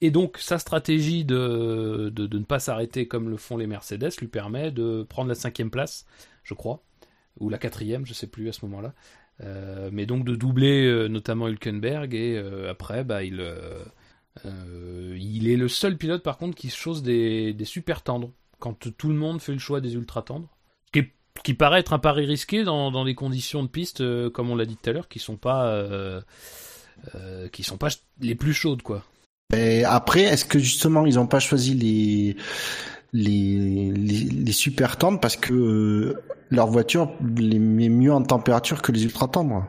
Et 0.00 0.10
donc, 0.10 0.38
sa 0.38 0.58
stratégie 0.58 1.26
de, 1.26 2.10
de, 2.14 2.38
ne 2.38 2.44
pas 2.44 2.60
s'arrêter 2.60 3.06
comme 3.06 3.28
le 3.28 3.36
font 3.36 3.58
les 3.58 3.66
Mercedes 3.66 4.12
lui 4.20 4.28
permet 4.28 4.70
de 4.70 5.02
prendre 5.02 5.28
la 5.28 5.34
cinquième 5.34 5.70
place, 5.70 6.06
je 6.44 6.54
crois, 6.54 6.82
ou 7.38 7.50
la 7.50 7.58
quatrième, 7.58 8.06
je 8.06 8.14
sais 8.14 8.26
plus 8.26 8.48
à 8.48 8.52
ce 8.52 8.64
moment-là. 8.64 8.94
Euh, 9.42 9.90
mais 9.92 10.06
donc 10.06 10.24
de 10.24 10.36
doubler 10.36 10.86
euh, 10.86 11.08
notamment 11.08 11.48
Hülkenberg 11.48 12.14
et 12.14 12.36
euh, 12.36 12.70
après, 12.70 13.02
bah, 13.02 13.24
il, 13.24 13.44
il 14.44 15.48
est 15.48 15.56
le 15.56 15.68
seul 15.68 15.96
pilote 15.96 16.22
par 16.22 16.38
contre 16.38 16.56
qui 16.56 16.70
chose 16.70 17.02
des, 17.02 17.52
des 17.52 17.64
super 17.64 18.02
tendres 18.02 18.30
quand 18.60 18.88
tout 18.96 19.08
le 19.08 19.14
monde 19.14 19.40
fait 19.40 19.52
le 19.52 19.58
choix 19.58 19.80
des 19.80 19.94
ultra 19.94 20.22
tendres. 20.22 20.48
Qui, 20.92 21.02
qui 21.42 21.54
paraît 21.54 21.80
être 21.80 21.92
un 21.92 21.98
pari 21.98 22.24
risqué 22.24 22.62
dans, 22.62 22.90
dans 22.90 23.04
des 23.04 23.14
conditions 23.14 23.62
de 23.62 23.68
piste, 23.68 24.02
comme 24.30 24.50
on 24.50 24.56
l'a 24.56 24.64
dit 24.64 24.76
tout 24.76 24.88
à 24.88 24.92
l'heure, 24.92 25.08
qui 25.08 25.18
sont 25.18 25.36
pas 25.36 25.84
qui 27.52 27.62
sont 27.62 27.76
pas 27.76 27.88
les 28.20 28.34
plus 28.34 28.54
chaudes 28.54 28.82
quoi. 28.82 29.04
Après, 29.86 30.22
est-ce 30.22 30.44
que 30.44 30.58
justement 30.58 31.04
ils 31.04 31.16
n'ont 31.16 31.26
pas 31.26 31.40
choisi 31.40 31.74
les 31.74 32.36
les, 33.14 33.92
les, 33.92 34.24
les 34.44 34.52
super 34.52 34.98
tendres 34.98 35.20
parce 35.20 35.36
que 35.36 35.54
euh, 35.54 36.14
leur 36.50 36.66
voiture 36.66 37.10
les 37.36 37.58
met 37.58 37.88
mieux 37.88 38.12
en 38.12 38.22
température 38.22 38.82
que 38.82 38.92
les 38.92 39.04
ultra 39.04 39.28
tendres 39.28 39.66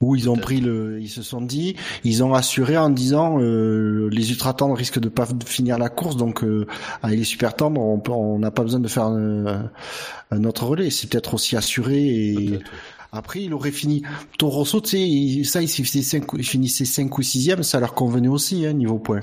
Ou 0.00 0.14
ils 0.16 0.28
ont 0.28 0.36
pris 0.36 0.60
le, 0.60 1.00
ils 1.00 1.08
se 1.08 1.22
sont 1.22 1.40
dit, 1.40 1.76
ils 2.04 2.22
ont 2.22 2.34
assuré 2.34 2.76
en 2.76 2.90
disant 2.90 3.40
euh, 3.40 4.08
les 4.12 4.30
ultra 4.30 4.52
tendres 4.52 4.76
risquent 4.76 5.00
de 5.00 5.08
pas 5.08 5.26
finir 5.46 5.78
la 5.78 5.88
course, 5.88 6.16
donc 6.16 6.44
euh, 6.44 6.66
avec 7.02 7.18
les 7.18 7.24
super 7.24 7.54
tendres 7.56 7.80
on 7.80 7.98
peut- 7.98 8.12
on 8.12 8.38
n'a 8.38 8.50
pas 8.50 8.62
besoin 8.62 8.80
de 8.80 8.88
faire 8.88 9.04
un, 9.04 9.70
un 10.30 10.44
autre 10.44 10.64
relais. 10.66 10.90
C'est 10.90 11.08
peut-être 11.08 11.34
aussi 11.34 11.56
assuré 11.56 11.98
et 12.06 12.58
après, 13.14 13.42
il 13.42 13.52
aurait 13.52 13.72
fini. 13.72 14.02
Toro 14.38 14.58
Rosso, 14.60 14.80
tu 14.80 14.90
sais, 14.90 15.44
ça, 15.44 15.60
il 15.62 15.68
finissait 15.68 16.02
5, 16.02 16.24
il 16.38 16.44
finissait 16.44 16.86
5 16.86 17.18
ou 17.18 17.22
6 17.22 17.62
ça 17.62 17.78
leur 17.78 17.92
convenait 17.94 18.28
aussi, 18.28 18.64
hein, 18.66 18.72
niveau 18.72 18.98
points. 18.98 19.20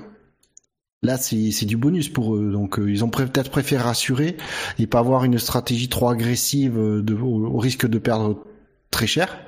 Là, 1.01 1.17
c'est 1.17 1.65
du 1.65 1.77
bonus 1.77 2.09
pour 2.09 2.35
eux. 2.35 2.51
Donc, 2.51 2.77
euh, 2.77 2.91
ils 2.91 3.05
ont 3.05 3.09
peut-être 3.09 3.51
préféré 3.51 3.81
rassurer 3.81 4.35
et 4.77 4.85
pas 4.87 4.99
avoir 4.99 5.23
une 5.23 5.39
stratégie 5.39 5.87
trop 5.87 6.09
agressive 6.09 6.77
euh, 6.77 7.01
de, 7.01 7.13
au, 7.15 7.45
au 7.47 7.57
risque 7.57 7.87
de 7.87 7.99
perdre 7.99 8.43
très 8.91 9.07
cher. 9.07 9.39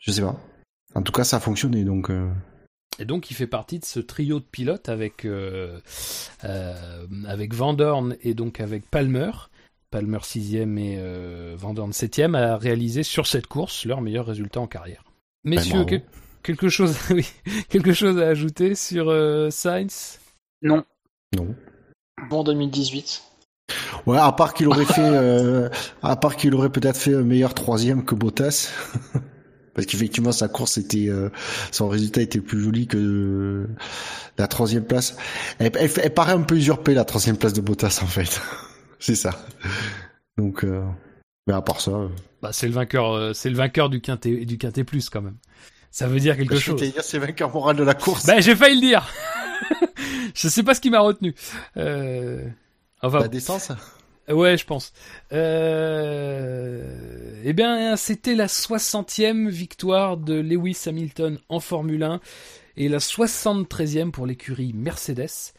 Je 0.00 0.10
sais 0.10 0.22
pas. 0.22 0.40
En 0.94 1.02
tout 1.02 1.12
cas, 1.12 1.24
ça 1.24 1.36
a 1.36 1.40
fonctionné. 1.40 1.84
Donc, 1.84 2.08
euh, 2.10 2.30
Et 2.98 3.04
donc 3.04 3.30
il 3.30 3.34
fait 3.34 3.46
partie 3.46 3.78
de 3.78 3.84
ce 3.84 4.00
trio 4.00 4.40
de 4.40 4.44
pilotes 4.44 4.88
avec 4.88 5.26
euh, 5.26 5.78
avec 6.42 7.54
Van 7.54 7.74
Dorn 7.74 8.16
et 8.22 8.34
donc 8.34 8.60
avec 8.60 8.88
Palmer. 8.90 9.30
Palmer 9.90 10.18
6ème 10.18 10.78
et 10.78 11.56
Van 11.56 11.74
Dorn 11.74 11.90
7ème 11.90 12.36
à 12.36 12.56
réaliser 12.56 13.02
sur 13.02 13.26
cette 13.26 13.48
course 13.48 13.84
leur 13.86 14.00
meilleur 14.00 14.24
résultat 14.24 14.60
en 14.60 14.68
carrière. 14.68 15.02
Messieurs, 15.44 15.84
quel- 15.84 16.04
quelque 16.44 16.68
chose 16.68 16.96
oui, 17.10 17.26
quelque 17.68 17.92
chose 17.92 18.16
à 18.18 18.28
ajouter 18.28 18.74
sur 18.76 19.12
Sainz? 19.50 20.20
Non. 20.62 20.84
non. 21.34 21.54
Bon 22.28 22.44
2018. 22.44 23.22
Ouais, 24.06 24.18
à 24.18 24.32
part 24.32 24.54
qu'il 24.54 24.66
aurait 24.68 24.84
fait, 24.84 25.00
euh, 25.00 25.68
à 26.02 26.16
part 26.16 26.36
qu'il 26.36 26.54
aurait 26.54 26.70
peut-être 26.70 26.96
fait 26.96 27.14
un 27.14 27.22
meilleur 27.22 27.54
troisième 27.54 28.04
que 28.04 28.14
Bottas. 28.14 28.70
Parce 29.74 29.86
qu'effectivement, 29.86 30.32
sa 30.32 30.48
course 30.48 30.76
était, 30.78 31.08
euh, 31.08 31.30
son 31.70 31.88
résultat 31.88 32.20
était 32.20 32.40
plus 32.40 32.60
joli 32.60 32.86
que 32.88 32.98
euh, 32.98 33.68
la 34.36 34.48
troisième 34.48 34.84
place. 34.84 35.16
Elle, 35.58 35.70
elle, 35.78 35.88
fait- 35.88 36.02
elle 36.04 36.12
paraît 36.14 36.32
un 36.32 36.42
peu 36.42 36.56
usurpée, 36.56 36.92
la 36.92 37.04
troisième 37.04 37.36
place 37.36 37.52
de 37.52 37.60
Bottas, 37.60 38.00
en 38.02 38.06
fait. 38.06 38.40
C'est 38.98 39.14
ça. 39.14 39.30
Donc, 40.36 40.64
euh, 40.64 40.82
mais 41.46 41.54
à 41.54 41.62
part 41.62 41.80
ça, 41.80 41.92
euh, 41.92 42.08
bah, 42.42 42.50
c'est 42.52 42.66
le 42.66 42.72
vainqueur 42.74 43.12
euh, 43.12 43.32
c'est 43.32 43.48
le 43.50 43.56
vainqueur 43.56 43.88
du 43.88 44.00
quintet 44.00 44.44
du 44.44 44.58
quintet 44.58 44.84
plus 44.84 45.08
quand 45.08 45.22
même. 45.22 45.36
Ça 45.90 46.06
veut 46.06 46.20
dire 46.20 46.36
quelque 46.36 46.54
je 46.56 46.60
chose. 46.60 46.80
vais 46.80 46.88
dire 46.90 47.02
c'est 47.02 47.18
vainqueur 47.18 47.50
moral 47.52 47.76
de 47.76 47.82
la 47.82 47.94
course. 47.94 48.26
Bah 48.26 48.40
j'ai 48.40 48.54
failli 48.54 48.74
le 48.76 48.80
dire. 48.80 49.06
Je 50.34 50.48
sais 50.48 50.62
pas 50.62 50.74
ce 50.74 50.80
qui 50.80 50.90
m'a 50.90 51.00
retenu. 51.00 51.34
Euh... 51.76 52.46
Enfin, 53.02 53.20
la 53.20 53.28
décence. 53.28 53.72
Ouais, 54.28 54.56
je 54.56 54.64
pense. 54.64 54.92
Euh... 55.32 57.40
Eh 57.44 57.52
bien, 57.52 57.96
c'était 57.96 58.34
la 58.34 58.46
60e 58.46 59.48
victoire 59.48 60.16
de 60.16 60.34
Lewis 60.34 60.84
Hamilton 60.86 61.38
en 61.48 61.60
Formule 61.60 62.02
1 62.02 62.20
et 62.76 62.88
la 62.88 62.98
73e 62.98 64.10
pour 64.10 64.26
l'écurie 64.26 64.72
Mercedes. 64.72 65.52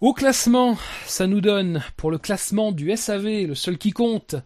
Au 0.00 0.12
classement, 0.12 0.76
ça 1.06 1.26
nous 1.26 1.40
donne, 1.40 1.82
pour 1.96 2.10
le 2.10 2.18
classement 2.18 2.72
du 2.72 2.94
SAV, 2.96 3.46
le 3.46 3.54
seul 3.54 3.78
qui 3.78 3.90
compte, 3.90 4.36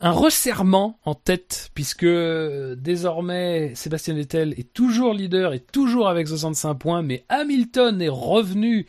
un 0.00 0.10
resserrement 0.12 0.98
en 1.04 1.14
tête, 1.14 1.70
puisque 1.74 2.04
euh, 2.04 2.76
désormais 2.76 3.72
Sébastien 3.74 4.14
Vettel 4.14 4.54
est 4.56 4.72
toujours 4.72 5.12
leader 5.12 5.52
et 5.52 5.60
toujours 5.60 6.08
avec 6.08 6.28
65 6.28 6.74
points, 6.74 7.02
mais 7.02 7.24
Hamilton 7.28 8.00
est 8.00 8.08
revenu 8.08 8.86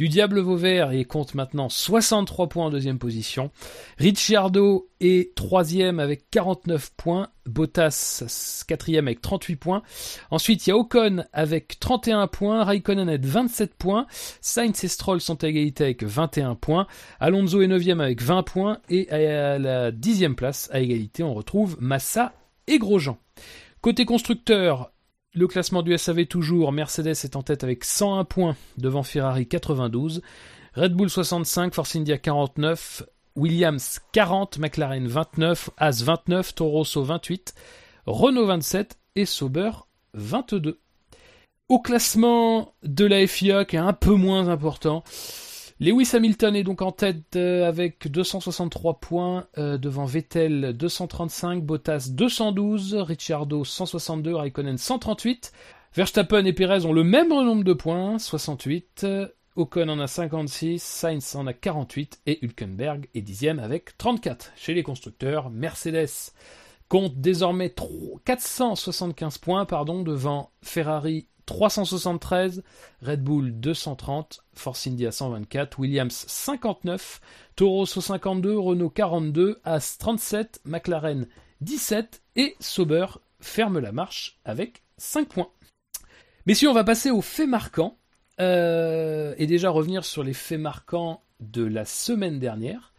du 0.00 0.08
Diable 0.08 0.40
Vauvert 0.40 0.92
et 0.92 1.04
compte 1.04 1.34
maintenant 1.34 1.68
63 1.68 2.48
points 2.48 2.64
en 2.64 2.70
deuxième 2.70 2.98
position. 2.98 3.50
Ricciardo 3.98 4.88
est 4.98 5.34
troisième 5.34 6.00
avec 6.00 6.30
49 6.30 6.92
points. 6.96 7.28
Bottas 7.44 8.64
quatrième 8.66 9.08
avec 9.08 9.20
38 9.20 9.56
points. 9.56 9.82
Ensuite, 10.30 10.66
il 10.66 10.70
y 10.70 10.72
a 10.72 10.78
Ocon 10.78 11.26
avec 11.34 11.78
31 11.80 12.28
points. 12.28 12.64
Raikkonen 12.64 13.10
avec 13.10 13.26
27 13.26 13.74
points. 13.74 14.06
Sainz 14.40 14.82
et 14.84 14.88
Stroll 14.88 15.20
sont 15.20 15.44
à 15.44 15.48
égalité 15.48 15.84
avec 15.84 16.02
21 16.02 16.54
points. 16.54 16.86
Alonso 17.18 17.60
est 17.60 17.66
neuvième 17.66 18.00
avec 18.00 18.22
20 18.22 18.42
points. 18.42 18.78
Et 18.88 19.10
à 19.10 19.58
la 19.58 19.90
dixième 19.90 20.34
place, 20.34 20.70
à 20.72 20.80
égalité, 20.80 21.22
on 21.22 21.34
retrouve 21.34 21.76
Massa 21.78 22.32
et 22.68 22.78
Grosjean. 22.78 23.18
Côté 23.82 24.06
constructeur, 24.06 24.92
le 25.34 25.46
classement 25.46 25.82
du 25.82 25.96
SAV 25.96 26.26
toujours, 26.26 26.72
Mercedes 26.72 27.08
est 27.08 27.36
en 27.36 27.42
tête 27.42 27.62
avec 27.62 27.84
101 27.84 28.24
points 28.24 28.56
devant 28.78 29.02
Ferrari 29.02 29.46
92, 29.46 30.22
Red 30.74 30.94
Bull 30.94 31.10
65, 31.10 31.74
Force 31.74 31.96
India 31.96 32.18
49, 32.18 33.04
Williams 33.36 34.00
40, 34.12 34.58
McLaren 34.58 35.06
29, 35.06 35.70
As 35.76 36.02
29, 36.02 36.54
Toro 36.54 36.70
Rosso 36.70 37.02
28, 37.02 37.54
Renault 38.06 38.46
27 38.46 38.98
et 39.16 39.24
Sauber 39.24 39.70
22. 40.14 40.80
Au 41.68 41.78
classement 41.78 42.74
de 42.82 43.04
la 43.04 43.24
FIA 43.26 43.64
qui 43.64 43.76
est 43.76 43.80
un 43.80 43.92
peu 43.92 44.14
moins 44.14 44.48
important, 44.48 45.04
Lewis 45.82 46.10
Hamilton 46.12 46.54
est 46.56 46.62
donc 46.62 46.82
en 46.82 46.92
tête 46.92 47.36
euh, 47.36 47.66
avec 47.66 48.06
263 48.06 49.00
points 49.00 49.46
euh, 49.56 49.78
devant 49.78 50.04
Vettel 50.04 50.74
235, 50.74 51.64
Bottas 51.64 52.08
212, 52.10 52.96
Ricciardo 52.96 53.64
162, 53.64 54.34
Raikkonen 54.34 54.76
138. 54.76 55.52
Verstappen 55.94 56.44
et 56.44 56.52
Perez 56.52 56.84
ont 56.84 56.92
le 56.92 57.02
même 57.02 57.30
nombre 57.30 57.64
de 57.64 57.72
points, 57.72 58.18
68. 58.18 59.04
euh, 59.04 59.28
Ocon 59.56 59.88
en 59.88 59.98
a 60.00 60.06
56, 60.06 60.82
Sainz 60.82 61.34
en 61.34 61.46
a 61.46 61.54
48 61.54 62.20
et 62.26 62.44
Hülkenberg 62.44 63.08
est 63.14 63.22
dixième 63.22 63.58
avec 63.58 63.96
34. 63.96 64.52
Chez 64.56 64.74
les 64.74 64.82
constructeurs, 64.82 65.48
Mercedes 65.48 66.34
compte 66.90 67.20
désormais 67.20 67.70
3 67.70 68.20
475 68.26 69.38
points 69.38 69.64
pardon, 69.64 70.02
devant 70.02 70.50
Ferrari 70.60 71.28
373, 71.46 72.62
Red 73.00 73.24
Bull 73.24 73.52
230, 73.52 74.44
Force 74.52 74.86
India 74.86 75.10
124, 75.10 75.78
Williams 75.78 76.24
59, 76.28 77.20
Toro 77.56 77.86
52, 77.86 78.56
Renault 78.56 78.90
42, 78.90 79.60
As 79.64 79.98
37, 79.98 80.60
McLaren 80.64 81.26
17 81.60 82.22
et 82.36 82.56
Sauber 82.60 83.06
ferme 83.40 83.78
la 83.78 83.92
marche 83.92 84.38
avec 84.44 84.82
5 84.98 85.28
points. 85.28 85.50
Messieurs, 86.46 86.70
on 86.70 86.74
va 86.74 86.84
passer 86.84 87.10
aux 87.10 87.22
faits 87.22 87.48
marquants 87.48 87.98
euh, 88.40 89.34
et 89.38 89.46
déjà 89.46 89.70
revenir 89.70 90.04
sur 90.04 90.22
les 90.22 90.34
faits 90.34 90.60
marquants 90.60 91.22
de 91.40 91.64
la 91.64 91.84
semaine 91.84 92.38
dernière. 92.38 92.92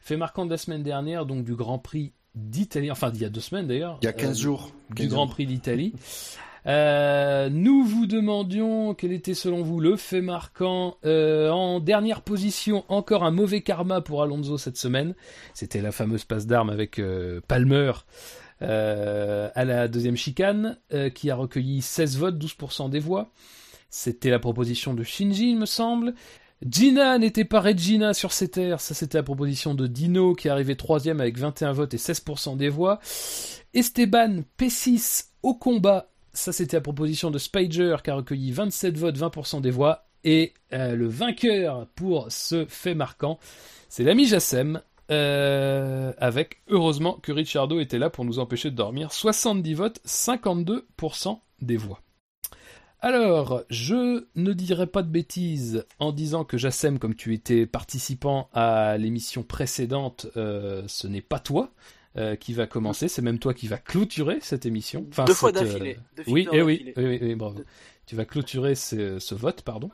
Faits 0.00 0.18
marquants 0.18 0.46
de 0.46 0.50
la 0.50 0.58
semaine 0.58 0.82
dernière, 0.82 1.26
donc 1.26 1.44
du 1.44 1.54
Grand 1.54 1.78
Prix 1.78 2.12
d'Italie, 2.34 2.90
enfin 2.90 3.10
d'il 3.10 3.22
y 3.22 3.24
a 3.24 3.28
deux 3.28 3.40
semaines 3.40 3.66
d'ailleurs. 3.66 3.98
Il 4.02 4.06
y 4.06 4.08
a 4.08 4.12
15 4.12 4.30
euh, 4.30 4.42
jours. 4.42 4.72
du 4.90 5.02
15 5.02 5.08
Grand. 5.08 5.26
Prix 5.28 5.46
d'Italie. 5.46 5.92
Euh, 6.66 7.48
nous 7.48 7.84
vous 7.84 8.06
demandions 8.06 8.94
quel 8.94 9.12
était 9.12 9.34
selon 9.34 9.62
vous 9.62 9.80
le 9.80 9.96
fait 9.96 10.20
marquant. 10.20 10.98
Euh, 11.04 11.50
en 11.50 11.80
dernière 11.80 12.22
position, 12.22 12.84
encore 12.88 13.24
un 13.24 13.30
mauvais 13.30 13.62
karma 13.62 14.00
pour 14.00 14.22
Alonso 14.22 14.58
cette 14.58 14.76
semaine. 14.76 15.14
C'était 15.54 15.80
la 15.80 15.92
fameuse 15.92 16.24
passe 16.24 16.46
d'armes 16.46 16.70
avec 16.70 17.00
Palmer 17.48 17.92
à 18.60 19.64
la 19.64 19.88
deuxième 19.88 20.16
chicane, 20.16 20.78
qui 21.14 21.30
a 21.30 21.34
recueilli 21.34 21.80
16 21.80 22.18
votes, 22.18 22.36
12% 22.36 22.90
des 22.90 23.00
voix. 23.00 23.30
C'était 23.90 24.30
la 24.30 24.38
proposition 24.38 24.94
de 24.94 25.02
Shinji, 25.02 25.50
il 25.50 25.58
me 25.58 25.66
semble. 25.66 26.14
Gina 26.68 27.18
n'était 27.18 27.46
pas 27.46 27.60
Regina 27.60 28.12
sur 28.12 28.32
ces 28.32 28.48
terres, 28.48 28.80
ça 28.80 28.92
c'était 28.94 29.18
la 29.18 29.22
proposition 29.22 29.74
de 29.74 29.86
Dino 29.86 30.34
qui 30.34 30.48
est 30.48 30.50
arrivé 30.50 30.76
troisième 30.76 31.20
avec 31.20 31.38
21 31.38 31.72
votes 31.72 31.94
et 31.94 31.96
16% 31.96 32.56
des 32.56 32.68
voix. 32.68 33.00
Esteban 33.72 34.42
P6 34.58 35.28
au 35.42 35.54
combat, 35.54 36.10
ça 36.34 36.52
c'était 36.52 36.76
la 36.76 36.82
proposition 36.82 37.30
de 37.30 37.38
Spider 37.38 37.96
qui 38.04 38.10
a 38.10 38.14
recueilli 38.14 38.52
27 38.52 38.98
votes, 38.98 39.16
20% 39.16 39.62
des 39.62 39.70
voix. 39.70 40.06
Et 40.22 40.52
euh, 40.74 40.96
le 40.96 41.08
vainqueur 41.08 41.86
pour 41.94 42.26
ce 42.30 42.66
fait 42.68 42.94
marquant, 42.94 43.38
c'est 43.88 44.04
l'ami 44.04 44.26
Jassem, 44.26 44.82
euh, 45.10 46.12
avec 46.18 46.60
heureusement 46.68 47.14
que 47.14 47.32
Richardo 47.32 47.80
était 47.80 47.98
là 47.98 48.10
pour 48.10 48.26
nous 48.26 48.38
empêcher 48.38 48.70
de 48.70 48.76
dormir. 48.76 49.12
70 49.12 49.74
votes, 49.74 50.00
52% 50.06 51.38
des 51.62 51.76
voix. 51.78 52.00
Alors, 53.02 53.62
je 53.70 54.26
ne 54.36 54.52
dirai 54.52 54.86
pas 54.86 55.02
de 55.02 55.08
bêtises 55.08 55.86
en 55.98 56.12
disant 56.12 56.44
que 56.44 56.58
Jassem, 56.58 56.98
comme 56.98 57.14
tu 57.14 57.32
étais 57.32 57.64
participant 57.64 58.50
à 58.52 58.98
l'émission 58.98 59.42
précédente, 59.42 60.26
euh, 60.36 60.82
ce 60.86 61.06
n'est 61.06 61.22
pas 61.22 61.38
toi 61.38 61.70
euh, 62.18 62.36
qui 62.36 62.52
va 62.52 62.66
commencer, 62.66 63.08
c'est 63.08 63.22
même 63.22 63.38
toi 63.38 63.54
qui 63.54 63.68
va 63.68 63.78
clôturer 63.78 64.38
cette 64.42 64.66
émission. 64.66 65.06
Enfin, 65.10 65.24
Deux 65.24 65.32
fois 65.32 65.48
euh, 65.48 65.52
d'affilée. 65.52 65.98
Oui, 66.26 66.46
eh 66.52 66.60
oui, 66.60 66.92
oui, 66.96 67.04
oui, 67.06 67.18
oui, 67.22 67.34
bravo. 67.34 67.60
Tu 68.04 68.16
vas 68.16 68.26
clôturer 68.26 68.74
ce, 68.74 69.18
ce 69.18 69.34
vote, 69.34 69.62
pardon. 69.62 69.90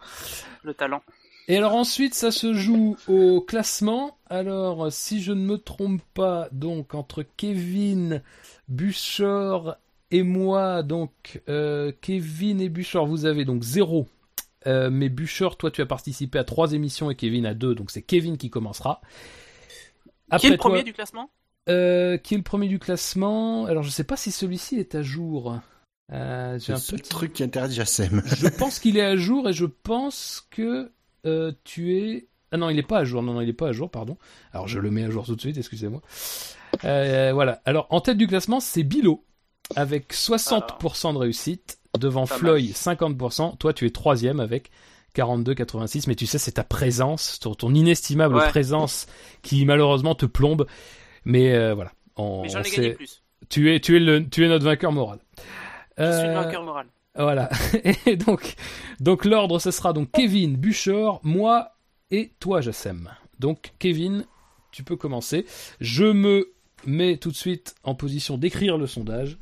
Le 0.64 0.74
talent. 0.74 1.02
Et 1.48 1.56
alors 1.56 1.76
ensuite, 1.76 2.14
ça 2.14 2.32
se 2.32 2.54
joue 2.54 2.96
au 3.06 3.40
classement. 3.40 4.18
Alors, 4.28 4.90
si 4.90 5.22
je 5.22 5.30
ne 5.30 5.42
me 5.42 5.58
trompe 5.58 6.02
pas, 6.12 6.48
donc 6.50 6.96
entre 6.96 7.22
Kevin, 7.22 8.20
Buchor 8.68 9.76
et 10.10 10.22
moi, 10.22 10.82
donc 10.82 11.42
euh, 11.48 11.92
Kevin 12.00 12.60
et 12.60 12.68
Buchor, 12.68 13.06
vous 13.06 13.24
avez 13.26 13.44
donc 13.44 13.62
zéro. 13.62 14.06
Euh, 14.66 14.90
mais 14.90 15.08
Buchor, 15.08 15.56
toi, 15.56 15.70
tu 15.70 15.80
as 15.82 15.86
participé 15.86 16.38
à 16.38 16.44
trois 16.44 16.72
émissions 16.72 17.10
et 17.10 17.14
Kevin 17.14 17.46
à 17.46 17.54
deux, 17.54 17.74
donc 17.74 17.90
c'est 17.90 18.02
Kevin 18.02 18.36
qui 18.36 18.50
commencera. 18.50 19.00
qui 20.38 20.46
est 20.46 20.50
le 20.50 20.56
toi- 20.56 20.70
premier 20.70 20.82
du 20.82 20.92
classement? 20.92 21.30
euh, 21.68 22.16
qui 22.18 22.34
est 22.34 22.36
le 22.36 22.42
premier 22.42 22.68
du 22.68 22.78
classement? 22.78 23.66
Alors, 23.66 23.82
je 23.82 23.90
sais 23.90 24.04
pas 24.04 24.16
si 24.16 24.30
celui-ci 24.30 24.78
est 24.78 24.94
à 24.94 25.02
jour. 25.02 25.58
Euh, 26.12 26.58
J'ai 26.60 26.76
C'est 26.76 26.94
un 26.94 26.96
petit 26.96 27.08
truc 27.08 27.32
qui 27.32 27.42
intéresse 27.42 27.72
Jassem. 27.72 28.22
je 28.36 28.46
pense 28.48 28.78
qu'il 28.78 28.96
est 28.96 29.04
à 29.04 29.16
jour 29.16 29.48
et 29.48 29.52
je 29.52 29.64
pense 29.66 30.46
que 30.50 30.92
euh, 31.26 31.52
tu 31.64 31.96
es. 31.98 32.28
Ah 32.52 32.56
non, 32.56 32.70
il 32.70 32.76
n'est 32.76 32.82
pas 32.84 32.98
à 32.98 33.04
jour. 33.04 33.22
Non, 33.24 33.34
non, 33.34 33.40
il 33.40 33.46
n'est 33.48 33.52
pas 33.52 33.68
à 33.68 33.72
jour, 33.72 33.90
pardon. 33.90 34.16
Alors 34.52 34.68
je 34.68 34.78
le 34.78 34.90
mets 34.92 35.02
à 35.02 35.10
jour 35.10 35.26
tout 35.26 35.34
de 35.34 35.40
suite, 35.40 35.58
excusez-moi. 35.58 36.00
Euh, 36.84 37.32
voilà. 37.32 37.60
Alors 37.64 37.88
en 37.90 38.00
tête 38.00 38.16
du 38.18 38.28
classement, 38.28 38.60
c'est 38.60 38.84
Bilo 38.84 39.24
avec 39.74 40.12
60% 40.12 41.12
de 41.14 41.18
réussite 41.18 41.78
devant 41.98 42.26
Floyd 42.26 42.72
50%. 42.72 43.56
Toi, 43.58 43.72
tu 43.72 43.86
es 43.86 43.90
troisième 43.90 44.40
avec 44.40 44.70
42,86. 45.16 46.04
Mais 46.08 46.14
tu 46.14 46.26
sais, 46.26 46.38
c'est 46.38 46.52
ta 46.52 46.64
présence, 46.64 47.38
ton, 47.40 47.54
ton 47.54 47.74
inestimable 47.74 48.36
Ouais. 48.36 48.48
présence 48.48 49.06
qui 49.42 49.64
malheureusement 49.64 50.14
te 50.14 50.26
plombe. 50.26 50.66
Mais 51.24 51.54
euh, 51.54 51.74
voilà. 51.74 51.92
On, 52.16 52.42
Mais 52.42 52.48
j'en 52.48 52.58
on 52.60 52.62
ai 52.62 52.64
sait- 52.68 52.76
gagné 52.82 52.94
plus. 52.94 53.22
tu 53.48 53.74
es, 53.74 53.80
tu 53.80 53.96
es 53.96 54.00
le, 54.00 54.28
tu 54.28 54.44
es 54.44 54.48
notre 54.48 54.64
vainqueur 54.64 54.92
moral. 54.92 55.18
Je 55.98 56.04
suis 56.12 56.22
le 56.22 56.28
Euh, 56.30 56.34
vainqueur 56.42 56.62
moral. 56.62 56.86
voilà. 57.16 57.48
Et 58.06 58.16
donc, 58.16 58.54
donc 59.00 59.24
l'ordre, 59.24 59.58
ce 59.58 59.70
sera 59.70 59.92
donc 59.92 60.10
Kevin, 60.12 60.56
Buchor, 60.56 61.20
moi 61.22 61.72
et 62.10 62.32
toi, 62.38 62.60
Jassem. 62.60 63.10
Donc, 63.40 63.72
Kevin, 63.78 64.24
tu 64.70 64.82
peux 64.84 64.96
commencer. 64.96 65.44
Je 65.80 66.04
me 66.04 66.52
mets 66.86 67.16
tout 67.16 67.30
de 67.30 67.36
suite 67.36 67.74
en 67.82 67.94
position 67.94 68.38
d'écrire 68.38 68.78
le 68.78 68.86
sondage. 68.86 69.38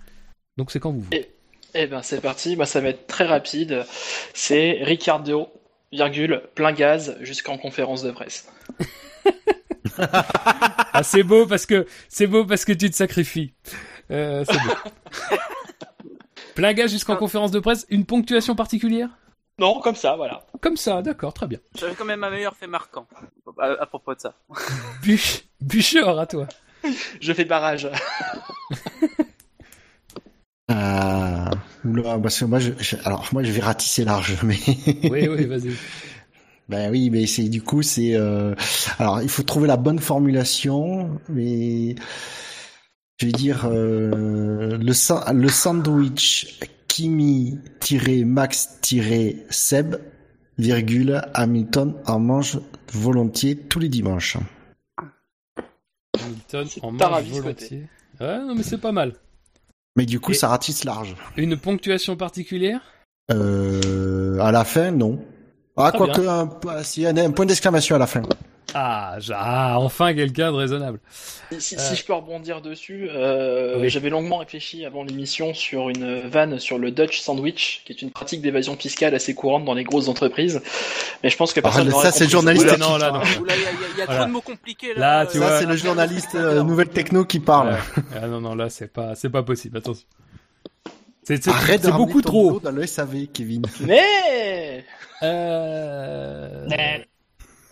Donc, 0.56 0.70
c'est 0.70 0.80
quand 0.80 0.92
vous 0.92 1.00
voulez. 1.00 1.30
Eh 1.76 1.86
ben 1.88 2.02
c'est 2.02 2.20
parti, 2.20 2.54
bah, 2.54 2.66
ça 2.66 2.80
va 2.80 2.90
être 2.90 3.08
très 3.08 3.24
rapide. 3.24 3.84
C'est 4.32 4.78
Ricardo, 4.82 5.48
virgule, 5.90 6.42
plein 6.54 6.72
gaz 6.72 7.16
jusqu'en 7.20 7.58
conférence 7.58 8.02
de 8.02 8.10
presse. 8.12 8.48
Ah, 10.96 11.02
c'est 11.02 11.22
beau 11.22 11.46
parce 11.46 11.66
que 11.66 11.86
c'est 12.08 12.26
beau 12.26 12.44
parce 12.44 12.64
que 12.64 12.72
tu 12.72 12.90
te 12.90 12.96
sacrifies. 12.96 13.52
Euh, 14.10 14.44
c'est 14.44 14.58
beau. 14.58 14.72
Plein 16.54 16.72
gage 16.72 16.90
jusqu'en 16.90 17.16
conférence 17.16 17.50
de 17.50 17.60
presse. 17.60 17.86
Une 17.90 18.04
ponctuation 18.04 18.56
particulière? 18.56 19.08
Non, 19.58 19.80
comme 19.80 19.94
ça, 19.94 20.16
voilà. 20.16 20.46
Comme 20.60 20.76
ça, 20.76 21.02
d'accord, 21.02 21.32
très 21.32 21.46
bien. 21.46 21.58
J'avais 21.78 21.94
quand 21.94 22.04
même 22.04 22.24
un 22.24 22.30
meilleur 22.30 22.56
fait 22.56 22.66
marquant 22.66 23.06
à, 23.58 23.66
à 23.82 23.86
propos 23.86 24.14
de 24.14 24.20
ça. 24.20 24.34
Buch, 25.02 25.44
Buchor, 25.60 26.18
à 26.18 26.26
toi. 26.26 26.48
Je 27.20 27.32
fais 27.32 27.44
barrage. 27.44 27.88
Ah, 30.68 31.50
oula, 31.84 32.18
parce 32.18 32.38
que 32.40 32.44
moi, 32.46 32.58
je, 32.58 32.72
je- 32.80 32.96
alors 33.04 33.28
moi, 33.32 33.42
je 33.42 33.52
vais 33.52 33.60
ratisser 33.60 34.04
large, 34.04 34.38
mais. 34.44 34.58
Oui, 35.10 35.28
oui, 35.28 35.44
vas-y. 35.46 35.70
Ben 36.66 36.90
oui, 36.90 37.10
mais 37.10 37.26
c'est 37.26 37.50
du 37.50 37.60
coup 37.60 37.82
c'est 37.82 38.14
euh, 38.16 38.54
alors 38.98 39.20
il 39.20 39.28
faut 39.28 39.42
trouver 39.42 39.68
la 39.68 39.76
bonne 39.76 39.98
formulation, 39.98 41.20
mais 41.28 41.94
je 43.20 43.26
vais 43.26 43.32
dire 43.32 43.66
euh, 43.66 44.78
le 44.78 45.32
le 45.34 45.48
sandwich 45.50 46.58
Kimi 46.88 47.58
Max 48.24 48.80
Seb 49.50 49.96
virgule 50.56 51.20
Hamilton 51.34 51.96
en 52.06 52.18
mange 52.18 52.60
volontiers 52.94 53.56
tous 53.56 53.78
les 53.78 53.90
dimanches. 53.90 54.38
Hamilton 56.18 56.66
en 56.80 56.92
mange 56.92 57.28
volontiers. 57.28 57.86
Ouais, 58.20 58.38
non, 58.38 58.54
mais 58.54 58.62
c'est 58.62 58.78
pas 58.78 58.92
mal. 58.92 59.12
Mais 59.96 60.06
du 60.06 60.20
coup 60.20 60.32
Et- 60.32 60.34
ça 60.34 60.48
ratisse 60.48 60.84
large. 60.84 61.14
Une 61.36 61.56
ponctuation 61.56 62.16
particulière? 62.16 62.80
Euh, 63.32 64.38
à 64.40 64.52
la 64.52 64.64
fin 64.64 64.90
non. 64.90 65.18
Ah 65.76 65.92
quoique 65.96 66.20
un, 66.20 66.48
si, 66.82 67.06
un, 67.06 67.16
un 67.16 67.30
point 67.30 67.46
d'exclamation 67.46 67.96
à 67.96 67.98
la 67.98 68.06
fin. 68.06 68.22
Ah, 68.72 69.16
ja- 69.18 69.36
ah, 69.38 69.78
enfin 69.78 70.14
quelqu'un 70.14 70.50
de 70.52 70.56
raisonnable. 70.56 70.98
Si, 71.50 71.60
si- 71.60 71.74
Euh. 71.76 71.78
si 71.78 71.96
je 71.96 72.04
peux 72.04 72.14
rebondir 72.14 72.60
dessus, 72.62 73.08
euh, 73.12 73.78
Oui. 73.80 73.90
j'avais 73.90 74.08
longuement 74.10 74.38
réfléchi 74.38 74.84
avant 74.84 75.04
l'émission 75.04 75.52
sur 75.54 75.90
une 75.90 76.20
vanne 76.28 76.58
sur 76.58 76.78
le 76.78 76.90
Dutch 76.90 77.20
sandwich, 77.20 77.82
qui 77.84 77.92
est 77.92 78.02
une 78.02 78.10
pratique 78.10 78.40
d'évasion 78.42 78.76
fiscale 78.76 79.14
assez 79.14 79.34
courante 79.34 79.64
dans 79.64 79.74
les 79.74 79.84
grosses 79.84 80.08
entreprises. 80.08 80.62
Mais 81.22 81.30
je 81.30 81.36
pense 81.36 81.52
que 81.52 81.60
personne 81.60 81.88
Ah, 81.94 82.02
ça, 82.02 82.10
c'est 82.10 82.20
compris 82.24 82.30
journaliste 82.30 82.68
ce- 82.70 82.78
non, 82.80 82.96
là, 82.96 83.10
non. 83.12 83.20
Oula, 83.42 83.54
il 83.56 83.62
y 83.62 83.66
a, 83.66 83.70
il 83.70 83.80
y 83.80 83.84
a- 83.84 83.88
il 83.94 83.98
y 83.98 84.02
a 84.02 84.04
Voilà. 84.06 84.20
trop 84.20 84.26
de 84.28 84.32
mots 84.32 84.40
compliqués 84.40 84.94
là. 84.94 85.00
Là, 85.24 85.26
tu 85.26 85.36
Euh, 85.36 85.40
vois. 85.40 85.50
Ça 85.50 85.58
c'est 85.60 85.66
le 85.66 85.76
journaliste 85.76 86.34
euh, 86.34 86.62
nouvelle 86.62 86.88
techno 86.88 87.24
qui 87.24 87.40
parle. 87.40 87.74
Ouais. 87.74 88.02
Ah 88.22 88.26
non, 88.26 88.40
non, 88.40 88.54
là, 88.54 88.70
c'est 88.70 88.92
pas, 88.92 89.14
c'est 89.14 89.30
pas 89.30 89.42
possible, 89.42 89.76
attention. 89.78 90.06
C'est, 91.22 91.42
c'est, 91.42 91.50
Arrête 91.50 91.84
de 91.86 91.90
beaucoup 91.90 92.20
ton 92.20 92.28
trop. 92.28 92.60
dans 92.60 92.70
le 92.70 92.86
SAV, 92.86 93.26
Kevin. 93.32 93.62
Mais 93.80 94.84
Euh... 95.22 96.66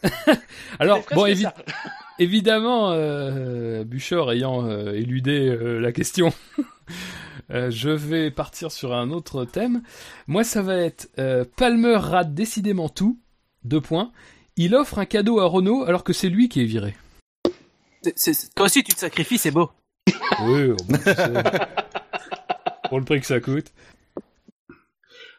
Alors, 0.79 1.01
bon, 1.15 1.27
évi- 1.27 1.51
évidemment, 2.19 2.91
euh, 2.93 3.85
Buchor 3.85 4.33
ayant 4.33 4.67
euh, 4.67 4.93
éludé 4.93 5.49
euh, 5.49 5.79
la 5.81 5.93
question, 5.93 6.33
euh, 7.51 7.71
je 7.71 7.91
vais 7.91 8.31
partir 8.31 8.71
sur 8.73 8.95
un 8.95 9.11
autre 9.11 9.45
thème. 9.45 9.83
Moi, 10.27 10.45
ça 10.45 10.63
va 10.63 10.77
être 10.77 11.09
euh, 11.19 11.45
Palmer 11.57 11.97
rate 11.97 12.35
décidément 12.35 12.89
tout. 12.89 13.19
Deux 13.65 13.81
points. 13.81 14.11
Il 14.57 14.75
offre 14.75 14.99
un 14.99 15.07
cadeau 15.07 15.39
à 15.41 15.47
Renault 15.47 15.85
alors 15.85 16.05
que 16.05 16.13
c'est 16.13 16.29
lui 16.29 16.49
qui 16.49 16.61
est 16.63 16.67
viré. 16.67 16.95
c'est- 18.17 18.55
Toi 18.55 18.67
aussi, 18.67 18.83
tu 18.83 18.93
te 18.93 18.99
sacrifies, 19.01 19.39
c'est 19.39 19.51
beau. 19.53 19.71
Oui, 20.43 20.69
bon, 20.69 20.77
tu 20.99 21.05
sais, 21.05 21.33
pour 22.89 22.99
le 22.99 23.05
prix 23.05 23.21
que 23.21 23.27
ça 23.27 23.39
coûte. 23.41 23.67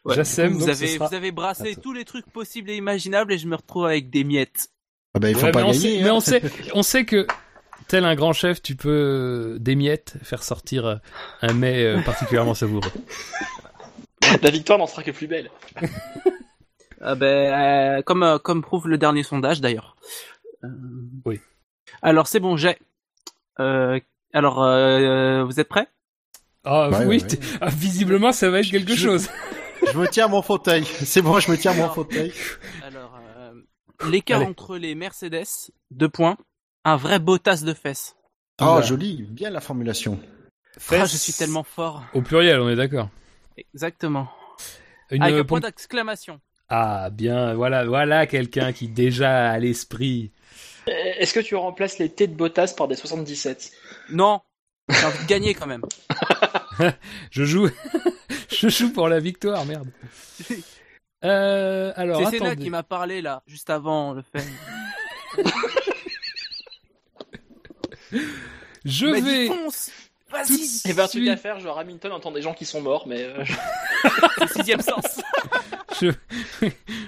Ouais, 0.05 0.15
Jassem, 0.15 0.51
vous, 0.53 0.67
avez, 0.69 0.88
sera 0.88 1.07
vous 1.07 1.13
avez 1.15 1.31
brassé 1.31 1.75
tous 1.75 1.93
les 1.93 2.03
trucs 2.05 2.25
possibles 2.30 2.69
et 2.69 2.75
imaginables 2.75 3.31
et 3.34 3.38
je 3.38 3.47
me 3.47 3.55
retrouve 3.55 3.85
avec 3.85 4.09
des 4.09 4.23
miettes. 4.23 4.69
Ah 5.15 5.19
ben 5.19 5.30
il 5.30 5.35
faut 5.35 5.45
Ouais, 5.45 5.51
pas 5.51 5.61
mais, 5.61 5.69
on 5.69 5.73
sait, 5.73 5.97
hein. 5.99 6.01
mais 6.03 6.09
on 6.11 6.19
sait, 6.19 6.41
on 6.73 6.84
sait 6.84 7.05
que 7.05 7.25
tel 7.88 8.03
un 8.03 8.15
grand 8.15 8.34
chef, 8.34 8.61
tu 8.61 8.75
peux 8.75 9.57
des 9.59 9.75
miettes 9.75 10.15
faire 10.23 10.43
sortir 10.43 10.85
euh, 10.85 10.95
un 11.41 11.53
mets 11.53 11.84
euh, 11.84 12.01
particulièrement 12.01 12.53
savoureux. 12.53 12.89
La 14.41 14.49
victoire 14.51 14.80
n'en 14.80 14.88
sera 14.88 15.03
que 15.03 15.11
plus 15.11 15.27
belle. 15.27 15.49
Ah 17.05 17.15
ben, 17.15 17.97
euh, 17.97 18.01
comme, 18.01 18.23
euh, 18.23 18.38
comme 18.39 18.61
prouve 18.61 18.88
le 18.88 18.97
dernier 18.97 19.23
sondage 19.23 19.59
d'ailleurs. 19.59 19.97
Euh, 20.63 20.69
Oui. 21.25 21.41
Alors 22.01 22.27
c'est 22.27 22.39
bon, 22.39 22.55
j'ai. 22.55 22.77
Euh, 23.59 23.99
alors, 24.31 24.63
euh, 24.63 25.43
vous 25.43 25.59
êtes 25.59 25.67
prêts? 25.67 25.88
Ah 26.63 26.89
Ouais, 26.89 27.05
oui, 27.05 27.21
ouais, 27.21 27.39
ah, 27.59 27.67
visiblement 27.69 28.31
ça 28.31 28.49
va 28.49 28.61
être 28.61 28.71
quelque 28.71 28.95
Je- 28.95 29.03
chose. 29.03 29.30
Je 29.91 29.97
me 29.97 30.07
tiens 30.07 30.26
à 30.26 30.27
mon 30.27 30.41
fauteuil. 30.41 30.85
C'est 30.85 31.22
bon, 31.22 31.39
je 31.39 31.51
me 31.51 31.57
tiens 31.57 31.72
à 31.72 31.76
mon 31.76 31.89
fauteuil. 31.89 32.34
Alors, 32.84 33.18
euh, 33.38 33.53
l'écart 34.10 34.41
Allez. 34.41 34.49
entre 34.49 34.77
les 34.77 34.95
Mercedes, 34.95 35.45
deux 35.91 36.10
points, 36.10 36.38
un 36.85 36.95
vrai 36.95 37.19
beau 37.19 37.38
tasse 37.38 37.64
de 37.64 37.73
fesses. 37.73 38.15
Oh, 38.61 38.65
Oula. 38.65 38.81
joli, 38.81 39.23
bien 39.30 39.49
la 39.49 39.61
formulation. 39.61 40.19
Ah, 40.23 40.80
Fesses 40.80 41.11
je 41.11 41.18
suis 41.18 41.34
tellement 41.34 41.64
fort. 41.64 42.03
Au 42.14 42.22
pluriel, 42.22 42.60
on 42.60 42.69
est 42.69 42.76
d'accord. 42.76 43.10
Exactement. 43.57 44.27
Une 45.11 45.22
Avec 45.22 45.35
un 45.35 45.39
euh, 45.39 45.43
point 45.43 45.60
d'exclamation. 45.60 46.39
Ah 46.69 47.10
bien, 47.11 47.53
voilà, 47.53 47.85
voilà 47.85 48.26
quelqu'un 48.26 48.73
qui 48.73 48.88
déjà 48.88 49.51
a 49.51 49.60
l'esprit. 49.60 50.31
Euh, 50.88 50.91
Est-ce 51.19 51.34
que 51.34 51.39
tu 51.39 51.55
remplaces 51.55 51.99
les 51.99 52.10
T 52.10 52.26
de 52.27 52.34
Bottas 52.34 52.73
par 52.76 52.88
des 52.88 52.95
77 52.95 53.72
Non, 54.10 54.41
J'ai 54.89 55.05
envie 55.05 55.23
de 55.23 55.27
gagner 55.27 55.53
quand 55.53 55.68
même. 55.68 55.84
Je 57.31 57.43
joue, 57.45 57.69
je 58.59 58.69
joue 58.69 58.91
pour 58.93 59.07
la 59.07 59.19
victoire, 59.19 59.65
merde. 59.65 59.89
Euh, 61.25 61.93
alors, 61.95 62.30
C'est 62.30 62.35
attendez. 62.35 62.61
qui 62.65 62.69
m'a 62.69 62.84
parlé 62.84 63.21
là, 63.21 63.43
juste 63.47 63.69
avant 63.69 64.11
le 64.11 64.23
fait. 64.23 64.43
Je 68.84 69.05
Il 69.05 69.11
m'a 69.11 69.19
dit, 69.21 69.25
vais 69.25 69.47
Vas-y 69.47 70.89
un 70.91 70.93
truc 71.07 71.09
suite- 71.09 71.30
à 71.30 71.38
faire, 71.38 71.59
genre 71.61 71.80
Hamilton 71.80 72.11
entend 72.11 72.31
des 72.31 72.41
gens 72.41 72.53
qui 72.53 72.65
sont 72.65 72.81
morts, 72.81 73.07
mais 73.07 73.23
euh, 73.23 73.43
C'est 74.39 74.53
sixième 74.57 74.81
sens. 74.81 75.21
Je- 76.01 76.09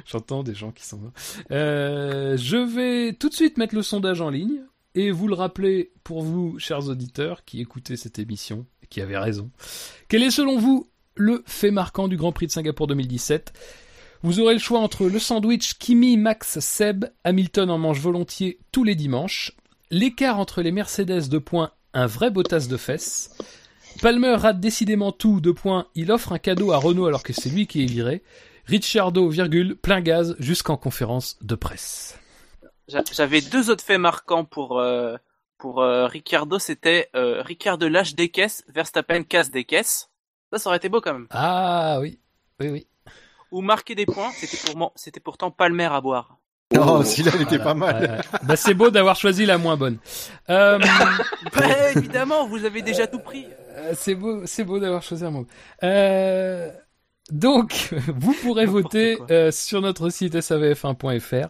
J'entends 0.05 0.43
des 0.43 0.53
gens 0.55 0.71
qui 0.71 0.85
sont 0.85 0.97
morts. 0.97 1.11
Euh, 1.51 2.37
je 2.37 2.55
vais 2.55 3.13
tout 3.13 3.27
de 3.29 3.33
suite 3.33 3.57
mettre 3.57 3.75
le 3.75 3.81
sondage 3.81 4.21
en 4.21 4.29
ligne 4.29 4.61
et 4.93 5.11
vous 5.11 5.27
le 5.27 5.33
rappeler 5.35 5.91
pour 6.05 6.21
vous, 6.23 6.57
chers 6.59 6.87
auditeurs, 6.87 7.43
qui 7.43 7.59
écoutez 7.61 7.97
cette 7.97 8.17
émission 8.19 8.65
et 8.83 8.87
qui 8.87 9.01
avez 9.01 9.17
raison. 9.17 9.49
Quel 10.07 10.23
est 10.23 10.31
selon 10.31 10.57
vous 10.57 10.87
le 11.15 11.43
fait 11.45 11.71
marquant 11.71 12.07
du 12.07 12.17
Grand 12.17 12.31
Prix 12.31 12.47
de 12.47 12.51
Singapour 12.51 12.87
2017 12.87 13.53
Vous 14.23 14.39
aurez 14.39 14.53
le 14.53 14.59
choix 14.59 14.79
entre 14.79 15.05
le 15.07 15.19
sandwich 15.19 15.77
Kimi, 15.79 16.17
Max, 16.17 16.59
Seb, 16.59 17.05
Hamilton 17.23 17.69
en 17.69 17.77
mange 17.77 17.99
volontiers 17.99 18.59
tous 18.71 18.83
les 18.83 18.95
dimanches, 18.95 19.53
l'écart 19.91 20.39
entre 20.39 20.61
les 20.61 20.71
Mercedes 20.71 21.29
de 21.29 21.37
points, 21.37 21.71
un 21.93 22.05
vrai 22.07 22.31
Bottas 22.31 22.67
de 22.69 22.77
fesses, 22.77 23.37
Palmer 24.01 24.35
rate 24.35 24.59
décidément 24.59 25.11
tout, 25.13 25.39
deux 25.39 25.53
points, 25.53 25.87
il 25.95 26.11
offre 26.11 26.33
un 26.33 26.39
cadeau 26.39 26.71
à 26.73 26.77
Renault 26.77 27.05
alors 27.05 27.23
que 27.23 27.31
c'est 27.33 27.49
lui 27.49 27.65
qui 27.67 27.83
est 27.83 27.87
viré, 27.87 28.21
Ricciardo, 28.65 29.29
virgule, 29.29 29.75
plein 29.75 30.01
gaz 30.01 30.35
jusqu'en 30.39 30.75
conférence 30.75 31.37
de 31.41 31.53
presse. 31.55 32.19
J'a- 32.87 33.03
J'avais 33.13 33.41
deux 33.41 33.69
autres 33.69 33.83
faits 33.83 33.99
marquants 33.99 34.43
pour 34.43 34.79
euh, 34.79 35.15
pour 35.59 35.81
euh, 35.81 36.07
Ricciardo, 36.07 36.59
c'était 36.59 37.09
euh, 37.15 37.41
Ricciardo 37.41 37.87
lâche 37.87 38.15
des 38.15 38.29
caisses, 38.29 38.63
Verstappen 38.67 39.23
casse 39.23 39.51
des 39.51 39.63
caisses. 39.63 40.09
Ça, 40.55 40.59
ça 40.59 40.69
aurait 40.69 40.77
été 40.77 40.87
beau 40.87 41.01
quand 41.01 41.11
même. 41.13 41.27
Ah 41.31 41.97
oui, 41.99 42.17
oui, 42.61 42.69
oui. 42.69 42.87
Ou 43.51 43.61
marquer 43.61 43.93
des 43.93 44.05
points, 44.05 44.31
c'était 44.31 44.55
pour 44.65 44.77
moi, 44.77 44.91
c'était 44.95 45.19
pourtant 45.19 45.51
Palmer 45.51 45.89
à 45.91 45.99
boire. 45.99 46.37
Oh, 46.79 47.03
celui-là, 47.03 47.31
il 47.35 47.41
était 47.41 47.57
Voilà, 47.57 47.63
pas 47.63 47.73
mal. 47.73 48.01
ouais, 48.01 48.09
ouais. 48.09 48.21
Bah, 48.43 48.55
c'est 48.55 48.73
beau 48.73 48.89
d'avoir 48.89 49.15
choisi 49.17 49.45
la 49.45 49.57
moins 49.57 49.75
bonne. 49.75 49.97
Euh, 50.49 50.79
Bah, 51.53 51.91
évidemment, 51.95 52.47
vous 52.47 52.63
avez 52.63 52.81
déjà 52.81 53.05
tout 53.05 53.19
pris. 53.19 53.45
euh, 53.77 53.93
c'est 53.95 54.15
beau, 54.15 54.45
c'est 54.45 54.63
beau 54.63 54.79
d'avoir 54.79 55.03
choisi 55.03 55.25
un 55.25 55.31
mot. 55.31 55.45
Euh, 55.83 56.71
donc, 57.31 57.93
vous 58.07 58.33
pourrez 58.41 58.65
voter 58.65 59.17
euh, 59.31 59.51
sur 59.51 59.81
notre 59.81 60.09
site 60.09 60.35
savf1.fr 60.35 61.49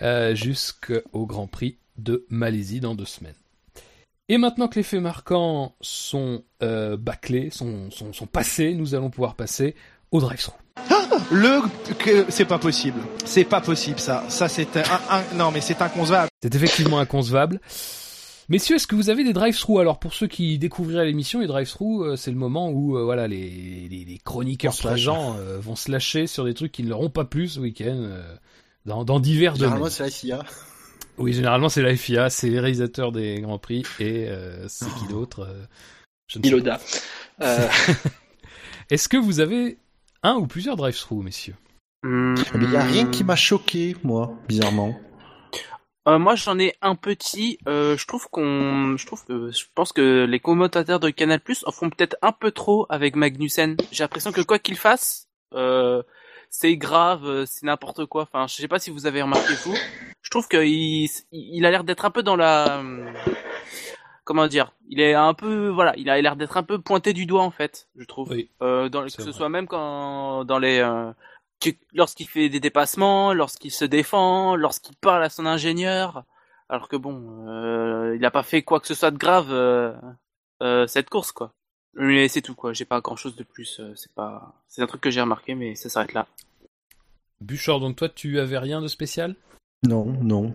euh, 0.00 0.34
jusqu'au 0.34 1.26
Grand 1.26 1.46
Prix 1.48 1.78
de 1.98 2.24
Malaisie 2.30 2.80
dans 2.80 2.94
deux 2.94 3.04
semaines. 3.04 3.34
Et 4.28 4.36
maintenant 4.38 4.68
que 4.68 4.76
les 4.76 4.82
faits 4.82 5.00
marquants 5.00 5.74
sont 5.80 6.42
euh, 6.62 6.96
bâclés, 6.96 7.50
sont, 7.50 7.90
sont, 7.90 8.12
sont 8.12 8.26
passés, 8.26 8.74
nous 8.74 8.94
allons 8.94 9.08
pouvoir 9.10 9.34
passer 9.34 9.74
au 10.10 10.20
drive-thru. 10.20 10.52
Le 11.30 11.60
que 11.98 12.26
c'est 12.30 12.44
pas 12.44 12.58
possible. 12.58 13.00
C'est 13.24 13.44
pas 13.44 13.60
possible 13.60 13.98
ça. 13.98 14.24
Ça 14.28 14.48
c'est 14.48 14.76
un, 14.76 14.82
un- 15.10 15.34
non 15.36 15.50
mais 15.50 15.60
c'est 15.60 15.80
inconcevable. 15.82 16.28
C'est 16.42 16.54
effectivement 16.54 16.98
inconcevable. 16.98 17.60
Messieurs, 18.50 18.76
est-ce 18.76 18.86
que 18.86 18.94
vous 18.94 19.10
avez 19.10 19.24
des 19.24 19.34
drive-thru 19.34 19.78
Alors 19.80 19.98
pour 19.98 20.14
ceux 20.14 20.26
qui 20.26 20.58
découvriraient 20.58 21.04
l'émission, 21.04 21.40
les 21.40 21.46
drive-thru, 21.46 22.02
euh, 22.02 22.16
c'est 22.16 22.30
le 22.30 22.38
moment 22.38 22.70
où 22.70 22.96
euh, 22.96 23.04
voilà 23.04 23.28
les, 23.28 23.88
les, 23.90 24.04
les 24.06 24.18
chroniqueurs 24.24 24.72
euh, 25.38 25.58
vont 25.60 25.76
se 25.76 25.90
lâcher 25.90 26.26
sur 26.26 26.44
des 26.46 26.54
trucs 26.54 26.72
qui 26.72 26.82
ne 26.82 26.88
leur 26.88 27.00
ont 27.00 27.10
pas 27.10 27.24
plu 27.24 27.48
ce 27.48 27.60
week-end 27.60 27.96
euh, 27.98 28.22
dans, 28.86 29.04
dans 29.04 29.20
divers 29.20 29.54
domaines. 29.58 29.90
c'est 29.90 30.04
la 30.04 30.10
SIA. 30.10 30.44
Oui, 31.18 31.32
généralement 31.32 31.68
c'est 31.68 31.82
la 31.82 31.96
FIA, 31.96 32.30
c'est 32.30 32.48
les 32.48 32.60
réalisateurs 32.60 33.12
des 33.12 33.40
grands 33.40 33.58
prix 33.58 33.84
et 33.98 34.28
euh, 34.28 34.68
c'est 34.68 34.92
qui 34.94 35.06
d'autre 35.08 35.40
euh, 35.40 36.38
Iloda. 36.42 36.78
Euh. 37.40 37.68
Est-ce 38.90 39.08
que 39.08 39.16
vous 39.16 39.40
avez 39.40 39.78
un 40.22 40.34
ou 40.34 40.46
plusieurs 40.46 40.76
drive-thru, 40.76 41.22
messieurs? 41.22 41.56
Il 42.04 42.70
y 42.72 42.76
a 42.76 42.82
rien 42.82 43.06
qui 43.06 43.24
m'a 43.24 43.36
choqué, 43.36 43.96
moi, 44.04 44.32
bizarrement. 44.46 44.98
Euh, 46.08 46.18
moi, 46.18 46.36
j'en 46.36 46.58
ai 46.58 46.74
un 46.80 46.94
petit. 46.94 47.58
Euh, 47.68 47.96
je 47.96 48.06
trouve 48.06 48.28
qu'on, 48.30 48.96
je 48.96 49.04
trouve 49.04 49.24
que, 49.26 49.50
je 49.50 49.64
pense 49.74 49.92
que 49.92 50.24
les 50.24 50.40
commentateurs 50.40 51.00
de 51.00 51.10
Canal 51.10 51.40
Plus 51.40 51.64
en 51.66 51.72
font 51.72 51.90
peut-être 51.90 52.16
un 52.22 52.32
peu 52.32 52.50
trop 52.50 52.86
avec 52.88 53.14
Magnussen. 53.14 53.76
J'ai 53.92 54.04
l'impression 54.04 54.32
que 54.32 54.40
quoi 54.40 54.58
qu'il 54.58 54.76
fasse, 54.76 55.28
euh, 55.54 56.02
c'est 56.50 56.76
grave, 56.76 57.24
euh, 57.24 57.46
c'est 57.46 57.66
n'importe 57.66 58.06
quoi. 58.06 58.22
Enfin, 58.22 58.46
je 58.46 58.54
sais 58.54 58.68
pas 58.68 58.78
si 58.78 58.90
vous 58.90 59.06
avez 59.06 59.22
remarqué 59.22 59.54
vous. 59.64 59.76
Je 60.22 60.30
trouve 60.30 60.48
qu'il, 60.48 61.08
il 61.32 61.66
a 61.66 61.70
l'air 61.70 61.84
d'être 61.84 62.04
un 62.04 62.10
peu 62.10 62.22
dans 62.22 62.36
la, 62.36 62.82
comment 64.24 64.46
dire, 64.46 64.72
il 64.88 65.00
est 65.00 65.14
un 65.14 65.32
peu, 65.32 65.68
voilà, 65.68 65.94
il 65.96 66.10
a 66.10 66.20
l'air 66.20 66.36
d'être 66.36 66.56
un 66.56 66.62
peu 66.62 66.78
pointé 66.78 67.12
du 67.12 67.24
doigt 67.24 67.42
en 67.42 67.50
fait, 67.50 67.88
je 67.96 68.04
trouve. 68.04 68.30
Oui. 68.30 68.50
Euh, 68.62 68.88
dans, 68.88 69.02
que 69.04 69.08
ce 69.08 69.22
vrai. 69.22 69.32
soit 69.32 69.48
même 69.48 69.66
quand 69.66 70.44
dans 70.44 70.58
les 70.58 70.80
euh, 70.80 71.12
lorsqu'il 71.92 72.28
fait 72.28 72.48
des 72.48 72.60
dépassements, 72.60 73.32
lorsqu'il 73.32 73.70
se 73.70 73.84
défend, 73.84 74.56
lorsqu'il 74.56 74.96
parle 74.96 75.24
à 75.24 75.28
son 75.28 75.46
ingénieur, 75.46 76.24
alors 76.68 76.88
que 76.88 76.96
bon, 76.96 77.46
euh, 77.48 78.16
il 78.16 78.24
a 78.24 78.30
pas 78.30 78.42
fait 78.42 78.62
quoi 78.62 78.80
que 78.80 78.86
ce 78.86 78.94
soit 78.94 79.10
de 79.10 79.18
grave 79.18 79.48
euh, 79.50 79.94
euh, 80.62 80.86
cette 80.86 81.08
course 81.08 81.32
quoi. 81.32 81.54
Mais 81.94 82.28
c'est 82.28 82.42
tout 82.42 82.54
quoi. 82.54 82.72
J'ai 82.72 82.84
pas 82.84 83.00
grand 83.00 83.16
chose 83.16 83.36
de 83.36 83.42
plus. 83.44 83.80
euh, 83.80 83.92
c'est 83.96 84.12
pas, 84.12 84.54
c'est 84.68 84.82
un 84.82 84.86
truc 84.86 85.00
que 85.00 85.10
j'ai 85.10 85.20
remarqué, 85.20 85.54
mais 85.54 85.74
ça 85.74 85.88
s'arrête 85.88 86.12
là. 86.12 86.26
Bouchard, 87.40 87.80
donc 87.80 87.96
toi 87.96 88.08
tu 88.08 88.38
avais 88.40 88.58
rien 88.58 88.80
de 88.80 88.88
spécial? 88.88 89.34
Non, 89.84 90.06
non. 90.22 90.54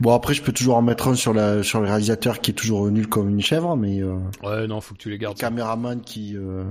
Bon, 0.00 0.12
après, 0.14 0.34
je 0.34 0.42
peux 0.42 0.52
toujours 0.52 0.76
en 0.76 0.82
mettre 0.82 1.08
un 1.08 1.14
sur, 1.14 1.32
la, 1.32 1.62
sur 1.62 1.80
le 1.80 1.86
réalisateur 1.88 2.40
qui 2.40 2.50
est 2.50 2.54
toujours 2.54 2.90
nul 2.90 3.08
comme 3.08 3.30
une 3.30 3.40
chèvre, 3.40 3.74
mais 3.76 4.02
euh, 4.02 4.18
Ouais, 4.42 4.66
non, 4.66 4.82
faut 4.82 4.94
que 4.94 5.00
tu 5.00 5.08
les 5.08 5.16
le 5.16 5.22
gardes. 5.22 5.38
caméraman 5.38 6.02
qui... 6.02 6.36
Euh... 6.36 6.64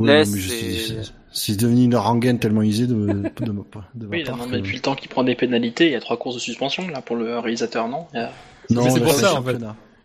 mais 0.00 0.24
c'est- 0.24 0.74
suis- 0.76 1.12
c'est 1.32 1.56
devenu 1.56 1.84
une 1.84 1.94
rengaine 1.94 2.40
tellement 2.40 2.62
usée 2.62 2.88
de, 2.88 2.94
de, 2.94 3.44
de, 3.44 3.52
ma- 3.52 3.62
de 3.94 4.06
ma 4.06 4.16
oui, 4.16 4.24
là, 4.24 4.30
part 4.32 4.38
non, 4.38 4.50
que- 4.50 4.56
depuis 4.56 4.74
le 4.74 4.82
temps 4.82 4.96
qu'il 4.96 5.08
prend 5.08 5.22
des 5.22 5.36
pénalités, 5.36 5.86
il 5.86 5.92
y 5.92 5.96
a 5.96 6.00
trois 6.00 6.16
courses 6.16 6.34
de 6.34 6.40
suspension 6.40 6.88
là 6.88 7.00
pour 7.00 7.14
le 7.14 7.38
réalisateur, 7.38 7.86
non? 7.86 8.08
A- 8.14 8.30
Non, 8.70 8.84
Mais 8.84 8.90
c'est 8.90 9.00
pour 9.00 9.14
ça, 9.14 9.34
en 9.34 9.42
fait. 9.44 9.58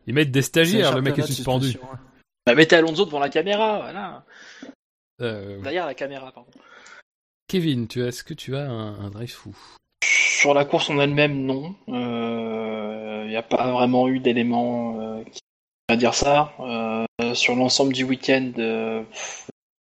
Ils 0.06 0.14
mettent 0.14 0.32
des 0.32 0.44
stagiaires, 0.44 0.96
le 0.96 1.02
mec 1.02 1.18
est 1.18 1.24
suspendu. 1.24 1.76
Bah, 2.46 2.54
mettez 2.56 2.76
Alonso 2.76 3.06
devant 3.06 3.20
la 3.20 3.30
caméra, 3.30 3.80
voilà. 3.82 4.24
Euh, 5.22 5.62
Derrière 5.62 5.86
la 5.86 5.94
caméra, 5.96 6.32
pardon. 6.32 6.52
Kevin, 7.48 7.88
tu 7.88 8.04
as, 8.04 8.08
est-ce 8.08 8.24
que 8.24 8.34
tu 8.34 8.56
as 8.56 8.62
un, 8.70 9.00
un 9.00 9.10
drive 9.10 9.32
fou? 9.32 9.56
Sur 10.04 10.54
la 10.54 10.66
course 10.66 10.90
en 10.90 11.00
elle-même, 11.00 11.46
non. 11.46 11.76
Il 11.88 13.30
n'y 13.30 13.36
a 13.36 13.44
pas 13.44 13.72
vraiment 13.72 14.08
eu 14.08 14.20
d'éléments 14.20 15.00
euh, 15.02 15.24
qui 15.24 15.40
à 15.90 15.96
dire 15.96 16.14
ça. 16.14 16.54
Euh, 16.60 17.06
sur 17.34 17.56
l'ensemble 17.56 17.94
du 17.94 18.04
week-end, 18.04 18.52
euh, 18.58 19.04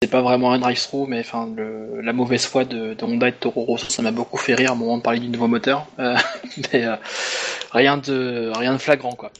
c'est 0.02 0.10
pas 0.10 0.22
vraiment 0.22 0.52
un 0.52 0.58
drive-through, 0.58 1.06
mais 1.08 1.20
enfin 1.20 1.50
le- 1.54 2.00
la 2.02 2.12
mauvaise 2.12 2.44
foi 2.46 2.64
de, 2.64 2.94
de 2.94 3.04
Honda 3.04 3.28
et 3.28 3.32
de 3.32 3.36
Toro 3.36 3.62
Rosso, 3.64 3.88
ça 3.90 4.02
m'a 4.02 4.10
beaucoup 4.10 4.36
fait 4.36 4.54
rire 4.54 4.72
au 4.72 4.76
moment 4.76 4.98
de 4.98 5.02
parler 5.02 5.20
du 5.20 5.28
nouveau 5.28 5.48
moteur. 5.48 5.86
Euh, 5.98 6.14
mais 6.72 6.84
euh, 6.84 6.96
rien 7.72 7.96
de 7.98 8.52
rien 8.56 8.72
de 8.74 8.78
flagrant 8.78 9.12
quoi. 9.14 9.30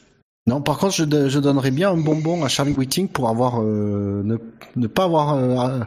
Non, 0.47 0.61
par 0.61 0.77
contre, 0.77 0.93
je, 0.93 1.03
je 1.27 1.39
donnerais 1.39 1.71
bien 1.71 1.91
un 1.91 1.97
bonbon 1.97 2.43
à 2.43 2.47
Charlie 2.49 2.73
Whiting 2.73 3.07
pour 3.07 3.29
avoir 3.29 3.63
euh, 3.63 4.21
ne, 4.23 4.37
ne 4.75 4.87
pas 4.87 5.05
avoir 5.05 5.33
euh, 5.33 5.79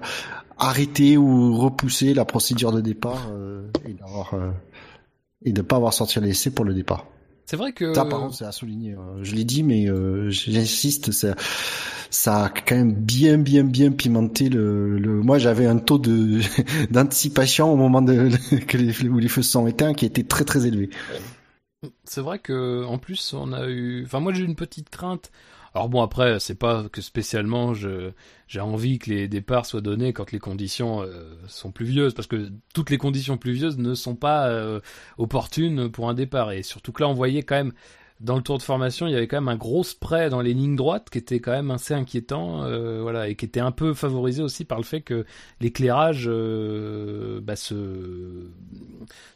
arrêté 0.58 1.16
ou 1.16 1.56
repoussé 1.56 2.12
la 2.12 2.24
procédure 2.24 2.72
de 2.72 2.80
départ 2.80 3.28
euh, 3.30 3.68
et 3.88 3.92
d'avoir 3.94 4.34
euh, 4.34 4.50
et 5.44 5.52
de 5.52 5.62
pas 5.62 5.76
avoir 5.76 5.94
sorti 5.94 6.18
l'essai 6.20 6.50
pour 6.50 6.64
le 6.64 6.74
départ. 6.74 7.06
C'est 7.46 7.56
vrai 7.56 7.72
que. 7.72 7.94
Ça, 7.94 8.04
par 8.04 8.20
contre, 8.20 8.34
c'est 8.34 8.44
à 8.44 8.52
souligner. 8.52 8.96
Je 9.22 9.34
l'ai 9.34 9.44
dit, 9.44 9.62
mais 9.62 9.88
euh, 9.88 10.28
j'insiste, 10.28 11.12
ça, 11.12 11.34
ça 12.10 12.44
a 12.46 12.48
quand 12.50 12.74
même 12.74 12.92
bien, 12.92 13.38
bien, 13.38 13.62
bien 13.64 13.92
pimenté 13.92 14.48
le. 14.48 14.98
le... 14.98 15.22
Moi, 15.22 15.38
j'avais 15.38 15.66
un 15.66 15.78
taux 15.78 15.98
de 15.98 16.40
d'anticipation 16.90 17.72
au 17.72 17.76
moment 17.76 18.02
de 18.02 18.28
que 18.66 18.76
les, 18.76 19.08
où 19.08 19.18
les 19.18 19.28
feux 19.28 19.42
se 19.42 19.52
sont 19.52 19.66
éteints 19.68 19.94
qui 19.94 20.04
était 20.04 20.24
très, 20.24 20.44
très 20.44 20.66
élevé. 20.66 20.90
C'est 22.08 22.22
vrai 22.22 22.38
que 22.38 22.84
en 22.86 22.96
plus 22.96 23.34
on 23.34 23.52
a 23.52 23.68
eu. 23.68 24.04
Enfin 24.04 24.20
moi 24.20 24.32
j'ai 24.32 24.44
une 24.44 24.56
petite 24.56 24.88
crainte. 24.88 25.30
Alors 25.74 25.90
bon 25.90 26.00
après 26.02 26.40
c'est 26.40 26.54
pas 26.54 26.88
que 26.90 27.02
spécialement 27.02 27.74
j'ai 27.74 28.60
envie 28.60 28.98
que 28.98 29.10
les 29.10 29.28
départs 29.28 29.66
soient 29.66 29.82
donnés 29.82 30.14
quand 30.14 30.32
les 30.32 30.38
conditions 30.38 31.02
euh, 31.02 31.34
sont 31.46 31.70
pluvieuses 31.70 32.14
parce 32.14 32.26
que 32.26 32.50
toutes 32.72 32.88
les 32.88 32.96
conditions 32.96 33.36
pluvieuses 33.36 33.76
ne 33.76 33.92
sont 33.92 34.16
pas 34.16 34.48
euh, 34.48 34.80
opportunes 35.18 35.90
pour 35.90 36.08
un 36.08 36.14
départ 36.14 36.52
et 36.52 36.62
surtout 36.62 36.92
que 36.92 37.02
là 37.02 37.08
on 37.08 37.14
voyait 37.14 37.42
quand 37.42 37.56
même 37.56 37.74
dans 38.20 38.36
le 38.36 38.42
tour 38.42 38.58
de 38.58 38.62
formation 38.62 39.06
il 39.06 39.12
y 39.12 39.16
avait 39.16 39.26
quand 39.28 39.36
même 39.36 39.48
un 39.48 39.56
gros 39.56 39.84
spray 39.84 40.28
dans 40.30 40.40
les 40.40 40.54
lignes 40.54 40.76
droites 40.76 41.08
qui 41.10 41.18
était 41.18 41.40
quand 41.40 41.52
même 41.52 41.70
assez 41.70 41.94
inquiétant 41.94 42.64
euh, 42.64 43.00
voilà 43.02 43.28
et 43.28 43.36
qui 43.36 43.44
était 43.44 43.60
un 43.60 43.70
peu 43.70 43.94
favorisé 43.94 44.42
aussi 44.42 44.64
par 44.64 44.78
le 44.78 44.84
fait 44.84 45.00
que 45.02 45.24
l'éclairage 45.60 46.24
euh, 46.26 47.40
bah, 47.40 47.56
se 47.56 47.74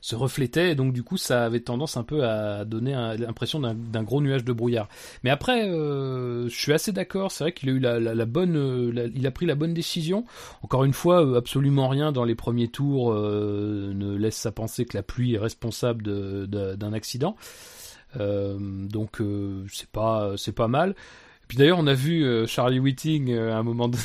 se 0.00 0.16
reflétait 0.16 0.72
et 0.72 0.74
donc 0.74 0.92
du 0.92 1.02
coup 1.02 1.16
ça 1.16 1.44
avait 1.44 1.60
tendance 1.60 1.96
un 1.96 2.02
peu 2.02 2.24
à 2.24 2.64
donner 2.64 2.92
l'impression 3.18 3.60
d'un 3.60 4.02
gros 4.02 4.20
nuage 4.20 4.44
de 4.44 4.52
brouillard. 4.52 4.88
Mais 5.22 5.30
après, 5.30 5.68
euh, 5.68 6.48
je 6.48 6.54
suis 6.54 6.72
assez 6.72 6.92
d'accord. 6.92 7.30
C'est 7.32 7.44
vrai 7.44 7.52
qu'il 7.52 7.68
a 7.70 7.72
eu 7.72 7.78
la, 7.78 8.24
bonne, 8.26 8.56
euh, 8.56 8.90
la- 8.92 9.06
il 9.06 9.26
a 9.26 9.30
pris 9.30 9.46
la 9.46 9.54
bonne 9.54 9.74
décision. 9.74 10.24
Encore 10.62 10.84
une 10.84 10.92
fois, 10.92 11.24
euh, 11.24 11.36
absolument 11.36 11.88
rien 11.88 12.12
dans 12.12 12.24
les 12.24 12.34
premiers 12.34 12.68
tours 12.68 13.12
euh, 13.12 13.92
ne 13.94 14.16
laisse 14.16 14.44
à 14.46 14.52
penser 14.52 14.84
que 14.84 14.96
la 14.96 15.02
pluie 15.02 15.34
est 15.34 15.38
responsable 15.38 16.02
d'un 16.46 16.92
accident. 16.92 17.36
Euh, 18.20 18.56
donc 18.58 19.20
euh, 19.20 19.64
c'est 19.72 19.88
pas, 19.90 20.32
c'est 20.36 20.54
pas 20.54 20.68
mal. 20.68 20.90
Et 20.90 20.94
Puis 21.48 21.58
d'ailleurs, 21.58 21.78
on 21.78 21.86
a 21.86 21.94
vu 21.94 22.24
euh, 22.24 22.46
Charlie 22.46 22.78
Whiting 22.80 23.30
euh, 23.30 23.52
à 23.52 23.56
un 23.58 23.62
moment 23.62 23.88
donné, 23.88 24.02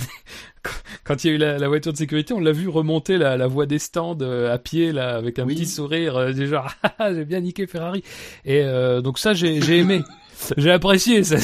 quand 1.03 1.23
il 1.23 1.27
y 1.27 1.29
a 1.31 1.33
eu 1.35 1.37
la, 1.37 1.57
la 1.57 1.67
voiture 1.67 1.93
de 1.93 1.97
sécurité, 1.97 2.33
on 2.33 2.39
l'a 2.39 2.51
vu 2.51 2.67
remonter 2.67 3.17
la, 3.17 3.37
la 3.37 3.47
voie 3.47 3.65
des 3.65 3.79
stands 3.79 4.17
euh, 4.21 4.53
à 4.53 4.57
pied 4.57 4.91
là, 4.91 5.15
avec 5.15 5.39
un 5.39 5.45
Oui. 5.45 5.55
petit 5.55 5.65
sourire, 5.65 6.17
euh, 6.17 6.33
du 6.33 6.47
genre 6.49 6.69
Ah, 6.99 7.13
j'ai 7.13 7.25
bien 7.25 7.39
niqué 7.39 7.67
Ferrari. 7.67 8.03
Et 8.43 8.61
euh, 8.63 9.01
donc 9.01 9.17
ça, 9.19 9.33
j'ai 9.33 9.61
j'ai 9.61 9.77
aimé. 9.79 10.01
J'ai 10.57 10.71
apprécié. 10.71 11.23
ça. 11.23 11.37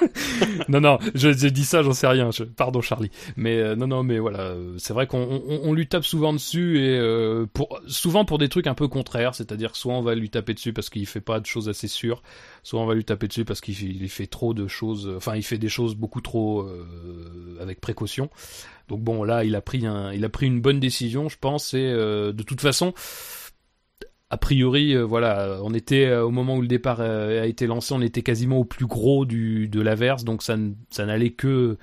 non, 0.68 0.80
non, 0.80 0.98
je, 1.14 1.32
je 1.32 1.48
dis 1.48 1.64
ça, 1.64 1.82
j'en 1.82 1.92
sais 1.92 2.06
rien. 2.06 2.30
Je- 2.30 2.44
pardon, 2.44 2.80
Charlie. 2.80 3.10
Mais 3.36 3.56
euh, 3.58 3.76
non, 3.76 3.86
non, 3.86 4.02
mais 4.02 4.18
voilà, 4.18 4.40
euh, 4.40 4.74
c'est 4.78 4.92
vrai 4.92 5.06
qu'on 5.06 5.42
on, 5.46 5.60
on 5.64 5.72
lui 5.72 5.86
tape 5.86 6.04
souvent 6.04 6.32
dessus 6.32 6.78
et 6.78 6.98
euh, 6.98 7.46
pour 7.52 7.80
souvent 7.86 8.24
pour 8.24 8.38
des 8.38 8.48
trucs 8.48 8.66
un 8.66 8.74
peu 8.74 8.88
contraires, 8.88 9.34
c'est-à-dire 9.34 9.76
soit 9.76 9.94
on 9.94 10.02
va 10.02 10.14
lui 10.14 10.30
taper 10.30 10.54
dessus 10.54 10.72
parce 10.72 10.90
qu'il 10.90 11.06
fait 11.06 11.20
pas 11.20 11.40
de 11.40 11.46
choses 11.46 11.68
assez 11.68 11.88
sûres, 11.88 12.22
soit 12.62 12.80
on 12.80 12.86
va 12.86 12.94
lui 12.94 13.04
taper 13.04 13.28
dessus 13.28 13.44
parce 13.44 13.60
qu'il 13.60 14.08
fait, 14.08 14.26
trop 14.26 14.54
de 14.54 14.66
choses. 14.68 15.12
Enfin, 15.16 15.36
il 15.36 15.42
fait 15.42 15.58
des 15.58 15.68
choses 15.68 15.94
beaucoup 15.94 16.20
trop 16.20 16.62
euh, 16.62 16.86
avec 17.60 17.80
précaution. 17.80 18.30
Donc 18.88 19.00
bon, 19.00 19.24
là, 19.24 19.44
il 19.44 19.54
a 19.54 19.60
pris 19.60 19.86
un, 19.86 20.12
il 20.12 20.24
a 20.24 20.28
pris 20.28 20.46
une 20.46 20.60
bonne 20.60 20.80
décision, 20.80 21.28
je 21.28 21.36
pense. 21.40 21.74
Et 21.74 21.78
euh, 21.80 22.32
de 22.32 22.42
toute 22.42 22.60
façon, 22.60 22.92
a 24.32 24.38
priori, 24.38 24.96
euh, 24.96 25.02
voilà, 25.04 25.58
on 25.62 25.74
était 25.74 26.06
euh, 26.06 26.24
au 26.24 26.30
moment 26.30 26.56
où 26.56 26.62
le 26.62 26.66
départ 26.66 27.00
euh, 27.00 27.42
a 27.42 27.46
été 27.46 27.66
lancé, 27.66 27.92
on 27.92 28.00
était 28.00 28.22
quasiment 28.22 28.60
au 28.60 28.64
plus 28.64 28.86
gros 28.86 29.26
du 29.26 29.68
de 29.68 29.80
l'averse, 29.82 30.24
donc 30.24 30.42
ça, 30.42 30.56
ça 30.88 31.04
n'allait 31.04 31.32
que 31.32 31.76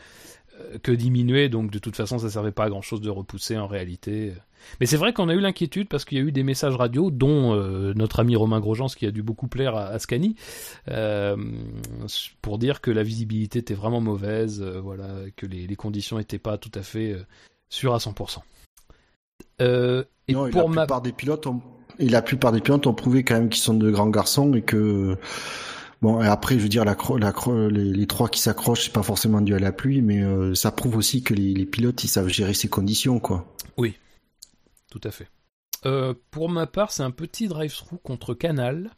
euh, 0.59 0.79
que 0.81 0.91
diminuer. 0.91 1.47
Donc 1.47 1.69
de 1.69 1.77
toute 1.77 1.95
façon, 1.95 2.17
ça 2.17 2.27
servait 2.27 2.51
pas 2.51 2.63
à 2.63 2.69
grand 2.69 2.81
chose 2.81 3.01
de 3.01 3.09
repousser 3.11 3.55
en 3.55 3.67
réalité. 3.67 4.33
Mais 4.79 4.87
c'est 4.87 4.97
vrai 4.97 5.13
qu'on 5.13 5.29
a 5.29 5.35
eu 5.35 5.39
l'inquiétude 5.39 5.87
parce 5.89 6.05
qu'il 6.05 6.17
y 6.17 6.21
a 6.21 6.23
eu 6.23 6.31
des 6.31 6.41
messages 6.41 6.75
radio, 6.75 7.11
dont 7.11 7.53
euh, 7.53 7.93
notre 7.95 8.19
ami 8.19 8.35
Romain 8.35 8.59
Grosjean, 8.59 8.87
ce 8.87 8.95
qui 8.95 9.05
a 9.05 9.11
dû 9.11 9.21
beaucoup 9.21 9.47
plaire 9.47 9.75
à, 9.75 9.85
à 9.85 9.99
Scani, 9.99 10.35
euh, 10.89 11.37
pour 12.41 12.57
dire 12.57 12.81
que 12.81 12.89
la 12.89 13.03
visibilité 13.03 13.59
était 13.59 13.75
vraiment 13.75 14.01
mauvaise, 14.01 14.59
euh, 14.63 14.81
voilà, 14.81 15.07
que 15.35 15.45
les, 15.45 15.67
les 15.67 15.75
conditions 15.75 16.17
n'étaient 16.17 16.39
pas 16.39 16.57
tout 16.57 16.71
à 16.73 16.81
fait 16.81 17.11
euh, 17.11 17.23
sûres 17.69 17.93
à 17.93 17.99
100%. 17.99 18.39
Euh, 19.61 20.03
et 20.27 20.33
Non, 20.33 20.47
et 20.47 20.49
pour 20.51 20.63
la 20.63 20.75
ma 20.75 20.81
plupart 20.81 21.01
des 21.01 21.11
pilotes 21.11 21.45
ont, 21.47 21.61
et 21.99 22.09
la 22.09 22.21
plupart 22.21 22.51
des 22.51 22.61
pilotes 22.61 22.87
ont 22.87 22.93
prouvé 22.93 23.23
quand 23.23 23.35
même 23.35 23.49
qu'ils 23.49 23.61
sont 23.61 23.73
de 23.73 23.91
grands 23.91 24.09
garçons 24.09 24.53
et 24.53 24.61
que 24.61 25.17
bon 26.01 26.19
après 26.19 26.55
je 26.55 26.63
veux 26.63 26.69
dire 26.69 26.85
la, 26.85 26.95
la 27.17 27.33
les, 27.69 28.07
trois 28.07 28.29
qui 28.29 28.39
s'accrochent 28.39 28.85
c'est 28.85 28.93
pas 28.93 29.03
forcément 29.03 29.41
dû 29.41 29.53
à 29.53 29.59
la 29.59 29.71
pluie 29.71 30.01
mais 30.01 30.23
euh, 30.23 30.55
ça 30.55 30.71
prouve 30.71 30.97
aussi 30.97 31.23
que 31.23 31.33
les, 31.33 31.53
les 31.53 31.65
pilotes 31.65 32.03
ils 32.03 32.07
savent 32.07 32.29
gérer 32.29 32.53
ces 32.53 32.69
conditions 32.69 33.19
quoi. 33.19 33.45
Tout 34.89 35.01
à 35.03 35.11
fait. 35.11 35.27
Euh, 35.85 36.13
pour 36.31 36.49
ma 36.49 36.67
part, 36.67 36.91
c'est 36.91 37.03
un 37.03 37.11
petit 37.11 37.47
drive-through 37.47 37.99
contre 38.03 38.33
Canal. 38.33 38.91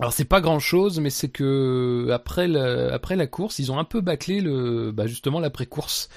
Alors 0.00 0.12
c'est 0.12 0.24
pas 0.24 0.40
grand 0.40 0.60
chose, 0.60 1.00
mais 1.00 1.10
c'est 1.10 1.28
que 1.28 2.08
après 2.12 2.46
la, 2.46 2.94
après 2.94 3.16
la 3.16 3.26
course, 3.26 3.58
ils 3.58 3.72
ont 3.72 3.78
un 3.80 3.84
peu 3.84 4.00
bâclé 4.00 4.40
le, 4.40 4.92
bah 4.92 5.08
justement 5.08 5.40
l'après-course. 5.40 6.08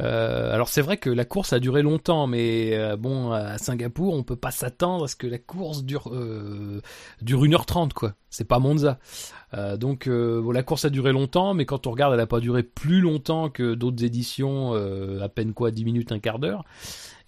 Euh, 0.00 0.52
alors 0.52 0.68
c'est 0.68 0.82
vrai 0.82 0.96
que 0.96 1.08
la 1.08 1.24
course 1.24 1.52
a 1.52 1.60
duré 1.60 1.82
longtemps, 1.82 2.26
mais 2.26 2.76
euh, 2.76 2.96
bon 2.96 3.30
à 3.30 3.56
Singapour, 3.58 4.14
on 4.14 4.24
peut 4.24 4.34
pas 4.34 4.50
s'attendre 4.50 5.04
à 5.04 5.08
ce 5.08 5.14
que 5.14 5.28
la 5.28 5.38
course 5.38 5.84
dure 5.84 6.10
euh, 6.12 6.82
dure 7.22 7.44
1h30 7.44 7.92
quoi. 7.92 8.14
C'est 8.28 8.46
pas 8.46 8.58
Monza. 8.58 8.98
Euh, 9.54 9.76
donc 9.76 10.08
euh, 10.08 10.42
bon, 10.42 10.50
la 10.50 10.64
course 10.64 10.84
a 10.84 10.90
duré 10.90 11.12
longtemps, 11.12 11.54
mais 11.54 11.64
quand 11.64 11.86
on 11.86 11.92
regarde, 11.92 12.14
elle 12.14 12.20
a 12.20 12.26
pas 12.26 12.40
duré 12.40 12.64
plus 12.64 13.00
longtemps 13.00 13.50
que 13.50 13.74
d'autres 13.74 14.04
éditions, 14.04 14.72
à 15.22 15.28
peine 15.28 15.52
quoi 15.54 15.70
10 15.70 15.84
minutes, 15.84 16.10
un 16.10 16.18
quart 16.18 16.40
d'heure. 16.40 16.64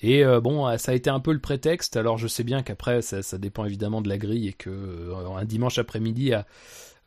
Et 0.02 0.24
euh, 0.24 0.40
bon, 0.40 0.66
euh, 0.66 0.76
ça 0.78 0.92
a 0.92 0.94
été 0.94 1.10
un 1.10 1.20
peu 1.20 1.32
le 1.32 1.38
prétexte. 1.38 1.96
Alors 1.96 2.18
je 2.18 2.26
sais 2.26 2.44
bien 2.44 2.62
qu'après, 2.62 3.02
ça, 3.02 3.38
dépend 3.38 3.64
évidemment 3.64 4.00
de 4.00 4.08
la 4.08 4.18
grille 4.18 4.48
et 4.48 4.52
que 4.52 4.70
euh, 4.70 5.36
un 5.36 5.44
dimanche 5.44 5.78
après-midi 5.78 6.32
à 6.32 6.46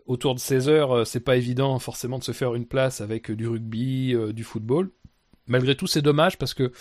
autour 0.06 0.36
de 0.36 0.40
16 0.40 0.70
heures, 0.70 1.07
c'est 1.07 1.22
pas 1.22 1.38
évident 1.38 1.80
forcément 1.80 2.20
de 2.20 2.24
se 2.26 2.34
faire 2.34 2.56
une 2.56 2.65
place 2.65 2.99
avec 2.99 3.32
du 3.32 3.48
rugby, 3.48 4.14
du 4.34 4.44
football. 4.44 4.91
Malgré 5.48 5.76
tout, 5.76 5.88
c'est 5.88 6.02
dommage 6.02 6.38
parce 6.38 6.53
que 6.53 6.74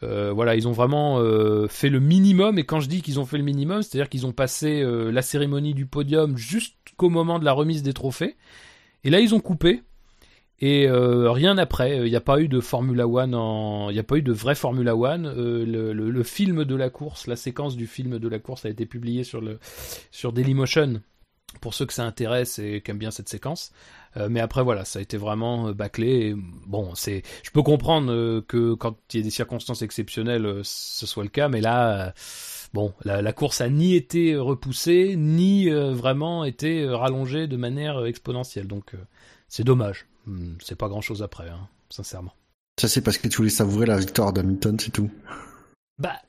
voilà, 0.00 0.56
ils 0.56 0.66
ont 0.66 0.72
vraiment 0.72 1.20
fait 1.68 1.90
le 1.90 2.00
minimum. 2.00 2.58
Et 2.58 2.64
quand 2.64 2.80
je 2.80 2.88
dis 2.88 3.02
qu'ils 3.02 3.20
ont 3.20 3.26
fait 3.26 3.36
le 3.36 3.44
minimum, 3.44 3.82
c'est-à-dire 3.82 4.08
qu'ils 4.08 4.24
ont 4.24 4.32
passé 4.32 4.82
la 4.82 5.20
cérémonie 5.20 5.74
du 5.74 5.84
podium 5.84 6.38
jusqu'au 6.38 7.10
moment 7.10 7.38
de 7.38 7.44
la 7.44 7.52
remise 7.52 7.82
des 7.82 7.92
trophées. 7.92 8.36
Et 9.04 9.10
là, 9.10 9.20
ils 9.20 9.34
ont 9.34 9.40
coupé. 9.40 9.82
Et 10.60 10.88
euh, 10.88 11.30
rien 11.32 11.58
après, 11.58 11.98
il 11.98 12.10
n'y 12.10 12.16
a 12.16 12.20
pas 12.20 12.40
eu 12.40 12.48
de 12.48 12.60
Formula 12.60 13.06
One 13.06 13.36
il 13.90 13.92
n'y 13.92 13.98
a 13.98 14.04
pas 14.04 14.16
eu 14.16 14.22
de 14.22 14.32
vrai 14.32 14.54
Formula 14.54 14.96
One. 14.96 15.26
Euh, 15.26 15.64
le, 15.66 16.22
film 16.22 16.64
de 16.64 16.74
la 16.74 16.88
course, 16.88 17.26
la 17.26 17.36
séquence 17.36 17.76
du 17.76 17.86
film 17.86 18.18
de 18.18 18.28
la 18.28 18.38
course 18.38 18.64
a 18.64 18.70
été 18.70 18.86
publiée 18.86 19.24
sur 19.24 19.40
le 19.40 19.58
sur 20.10 20.32
Dailymotion 20.32 21.02
pour 21.60 21.74
ceux 21.74 21.86
que 21.86 21.92
ça 21.92 22.04
intéresse 22.04 22.58
et 22.58 22.80
qui 22.82 22.90
aiment 22.90 22.98
bien 22.98 23.10
cette 23.10 23.28
séquence. 23.28 23.72
Euh, 24.16 24.28
mais 24.30 24.40
après 24.40 24.62
voilà, 24.62 24.86
ça 24.86 24.98
a 24.98 25.02
été 25.02 25.18
vraiment 25.18 25.72
bâclé. 25.72 26.34
Bon, 26.66 26.94
c'est, 26.94 27.22
je 27.42 27.50
peux 27.50 27.62
comprendre 27.62 28.40
que 28.40 28.72
quand 28.74 28.96
il 29.12 29.18
y 29.18 29.20
a 29.20 29.24
des 29.24 29.30
circonstances 29.30 29.82
exceptionnelles, 29.82 30.60
ce 30.64 31.06
soit 31.06 31.24
le 31.24 31.30
cas, 31.30 31.48
mais 31.48 31.60
là. 31.60 32.14
Bon, 32.74 32.92
la, 33.04 33.22
la 33.22 33.32
course 33.32 33.60
a 33.60 33.68
ni 33.70 33.94
été 33.94 34.36
repoussée, 34.36 35.14
ni 35.16 35.70
vraiment 35.70 36.44
été 36.44 36.86
rallongée 36.86 37.46
de 37.46 37.56
manière 37.56 38.04
exponentielle. 38.04 38.66
Donc, 38.66 38.92
c'est 39.48 39.64
dommage. 39.64 40.06
Hmm, 40.26 40.54
C'est 40.62 40.76
pas 40.76 40.88
grand 40.88 41.00
chose 41.00 41.22
après, 41.22 41.48
hein, 41.48 41.68
sincèrement. 41.90 42.32
Ça 42.80 42.88
c'est 42.88 43.00
parce 43.00 43.16
que 43.18 43.28
tu 43.28 43.38
voulais 43.38 43.48
savourer 43.50 43.86
la 43.86 43.96
victoire 43.96 44.32
d'Hamilton 44.32 44.76
c'est 44.78 44.90
tout. 44.90 45.10
Bah, 45.98 46.20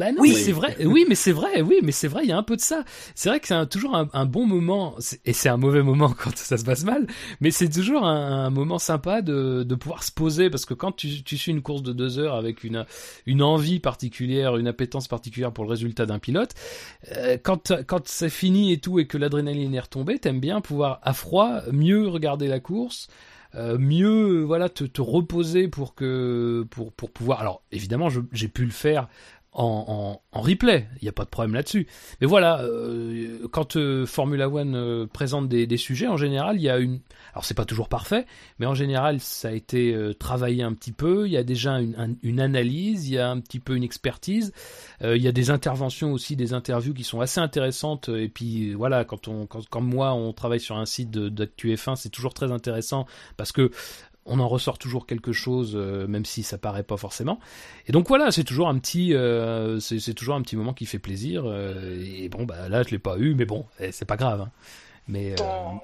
bah 0.00 0.12
non, 0.12 0.22
Oui. 0.22 0.34
c'est 0.34 0.52
vrai. 0.52 0.76
Oui, 0.84 1.04
mais 1.08 1.14
c'est 1.14 1.32
vrai. 1.32 1.60
Oui, 1.62 1.76
mais 1.82 1.92
c'est 1.92 2.08
vrai. 2.08 2.22
Il 2.24 2.28
y 2.28 2.32
a 2.32 2.36
un 2.38 2.42
peu 2.42 2.56
de 2.56 2.60
ça. 2.60 2.84
C'est 3.14 3.28
vrai 3.28 3.38
que 3.40 3.46
c'est 3.46 3.54
un- 3.54 3.66
toujours 3.66 3.94
un, 3.94 4.08
un 4.12 4.26
bon 4.26 4.46
moment, 4.46 4.96
et 5.24 5.32
c'est 5.32 5.48
un 5.48 5.56
mauvais 5.56 5.82
moment 5.82 6.10
quand 6.18 6.36
ça 6.36 6.56
se 6.58 6.64
passe 6.64 6.84
mal. 6.84 7.06
Mais 7.40 7.50
c'est 7.50 7.68
toujours 7.68 8.04
un, 8.06 8.46
un 8.46 8.50
moment 8.50 8.78
sympa 8.78 9.22
de, 9.22 9.62
de 9.62 9.74
pouvoir 9.76 10.02
se 10.02 10.12
poser 10.12 10.50
parce 10.50 10.64
que 10.64 10.74
quand 10.74 10.92
tu, 10.92 11.22
tu 11.22 11.36
suis 11.38 11.52
une 11.52 11.62
course 11.62 11.82
de 11.82 11.92
deux 11.92 12.18
heures 12.18 12.34
avec 12.34 12.64
une 12.64 12.86
une 13.26 13.42
envie 13.42 13.80
particulière, 13.80 14.56
une 14.56 14.68
appétence 14.68 15.08
particulière 15.08 15.52
pour 15.52 15.64
le 15.64 15.70
résultat 15.70 16.06
d'un 16.06 16.18
pilote, 16.18 16.52
euh, 17.16 17.36
quand 17.42 17.72
quand 17.86 18.06
c'est 18.08 18.30
fini 18.30 18.72
et 18.72 18.78
tout 18.78 18.98
et 18.98 19.06
que 19.06 19.18
l'adrénaline 19.18 19.74
est 19.74 19.80
retombée, 19.80 20.18
t'aimes 20.18 20.40
bien 20.40 20.60
pouvoir 20.60 21.00
à 21.02 21.12
froid 21.12 21.60
mieux 21.72 22.08
regarder 22.08 22.48
la 22.48 22.60
course. 22.60 23.08
euh, 23.56 23.78
mieux 23.78 24.42
voilà 24.42 24.68
te, 24.68 24.84
te 24.84 25.00
reposer 25.02 25.66
pour 25.68 25.94
que 25.96 26.64
pour 26.70 26.92
pour 26.92 27.10
pouvoir 27.10 27.40
alors 27.40 27.62
évidemment 27.72 28.08
j'ai 28.32 28.48
pu 28.48 28.64
le 28.64 28.70
faire 28.70 29.08
en, 29.52 30.20
en, 30.32 30.38
en 30.38 30.40
replay, 30.40 30.86
il 31.00 31.04
n'y 31.04 31.08
a 31.08 31.12
pas 31.12 31.24
de 31.24 31.28
problème 31.28 31.54
là-dessus. 31.54 31.86
Mais 32.20 32.26
voilà, 32.26 32.62
euh, 32.62 33.48
quand 33.50 33.76
euh, 33.76 34.06
Formula 34.06 34.48
One 34.48 34.74
euh, 34.76 35.06
présente 35.06 35.48
des, 35.48 35.66
des 35.66 35.76
sujets, 35.76 36.06
en 36.06 36.16
général, 36.16 36.56
il 36.56 36.62
y 36.62 36.68
a 36.70 36.78
une... 36.78 37.00
Alors 37.32 37.44
c'est 37.44 37.54
pas 37.54 37.64
toujours 37.64 37.88
parfait, 37.88 38.26
mais 38.58 38.66
en 38.66 38.74
général, 38.74 39.20
ça 39.20 39.48
a 39.48 39.52
été 39.52 39.92
euh, 39.92 40.14
travaillé 40.14 40.62
un 40.62 40.72
petit 40.72 40.92
peu, 40.92 41.26
il 41.26 41.32
y 41.32 41.36
a 41.36 41.42
déjà 41.42 41.80
une, 41.80 41.94
un- 41.96 42.14
une 42.22 42.40
analyse, 42.40 43.08
il 43.08 43.14
y 43.14 43.18
a 43.18 43.28
un 43.28 43.40
petit 43.40 43.58
peu 43.58 43.74
une 43.76 43.82
expertise, 43.82 44.52
euh, 45.02 45.16
il 45.16 45.22
y 45.22 45.28
a 45.28 45.32
des 45.32 45.50
interventions 45.50 46.12
aussi, 46.12 46.36
des 46.36 46.52
interviews 46.52 46.94
qui 46.94 47.04
sont 47.04 47.20
assez 47.20 47.40
intéressantes, 47.40 48.08
et 48.08 48.28
puis 48.28 48.74
voilà, 48.74 49.04
quand 49.04 49.26
on, 49.28 49.46
quand, 49.46 49.68
comme 49.68 49.86
moi, 49.86 50.12
on 50.14 50.32
travaille 50.32 50.60
sur 50.60 50.76
un 50.76 50.86
site 50.86 51.10
d'actu 51.10 51.74
F1, 51.74 51.96
c'est 51.96 52.08
toujours 52.10 52.34
très 52.34 52.52
intéressant, 52.52 53.06
parce 53.36 53.50
que 53.52 53.70
on 54.30 54.40
en 54.40 54.48
ressort 54.48 54.78
toujours 54.78 55.06
quelque 55.06 55.32
chose, 55.32 55.72
euh, 55.74 56.06
même 56.06 56.24
si 56.24 56.42
ça 56.42 56.56
paraît 56.56 56.82
pas 56.84 56.96
forcément. 56.96 57.38
Et 57.86 57.92
donc 57.92 58.08
voilà, 58.08 58.30
c'est 58.30 58.44
toujours 58.44 58.68
un 58.68 58.78
petit, 58.78 59.12
euh, 59.14 59.78
c'est 59.80 60.14
toujours 60.14 60.36
un 60.36 60.42
petit 60.42 60.56
moment 60.56 60.72
qui 60.72 60.86
fait 60.86 60.98
plaisir. 60.98 61.42
euh, 61.44 62.02
et 62.16 62.28
bon, 62.30 62.44
bah 62.44 62.68
là, 62.68 62.82
je 62.82 62.90
l'ai 62.90 62.98
pas 62.98 63.16
eu, 63.18 63.34
mais 63.34 63.44
bon, 63.44 63.66
eh, 63.80 63.92
c'est 63.92 64.04
pas 64.06 64.16
grave. 64.16 64.40
hein. 64.40 64.50
Mais 65.08 65.34
Tant, 65.34 65.82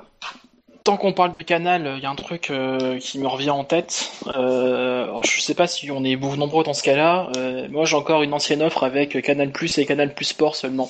tant 0.84 0.96
qu'on 0.96 1.12
parle 1.12 1.32
de 1.38 1.42
Canal, 1.44 1.94
il 1.96 2.02
y 2.02 2.06
a 2.06 2.10
un 2.10 2.14
truc 2.14 2.52
qui 3.00 3.18
me 3.18 3.26
revient 3.26 3.50
en 3.50 3.64
tête. 3.64 4.10
Alors, 4.32 5.24
je 5.24 5.40
sais 5.40 5.54
pas 5.54 5.66
si 5.66 5.90
on 5.90 6.04
est 6.04 6.14
beaucoup 6.16 6.36
nombreux 6.36 6.62
dans 6.64 6.74
ce 6.74 6.82
cas-là. 6.84 7.30
Moi, 7.70 7.84
j'ai 7.84 7.96
encore 7.96 8.22
une 8.22 8.32
ancienne 8.32 8.62
offre 8.62 8.84
avec 8.84 9.20
Canal 9.22 9.50
Plus 9.50 9.76
et 9.78 9.86
Canal 9.86 10.14
Plus 10.14 10.26
Sport 10.26 10.54
seulement. 10.54 10.88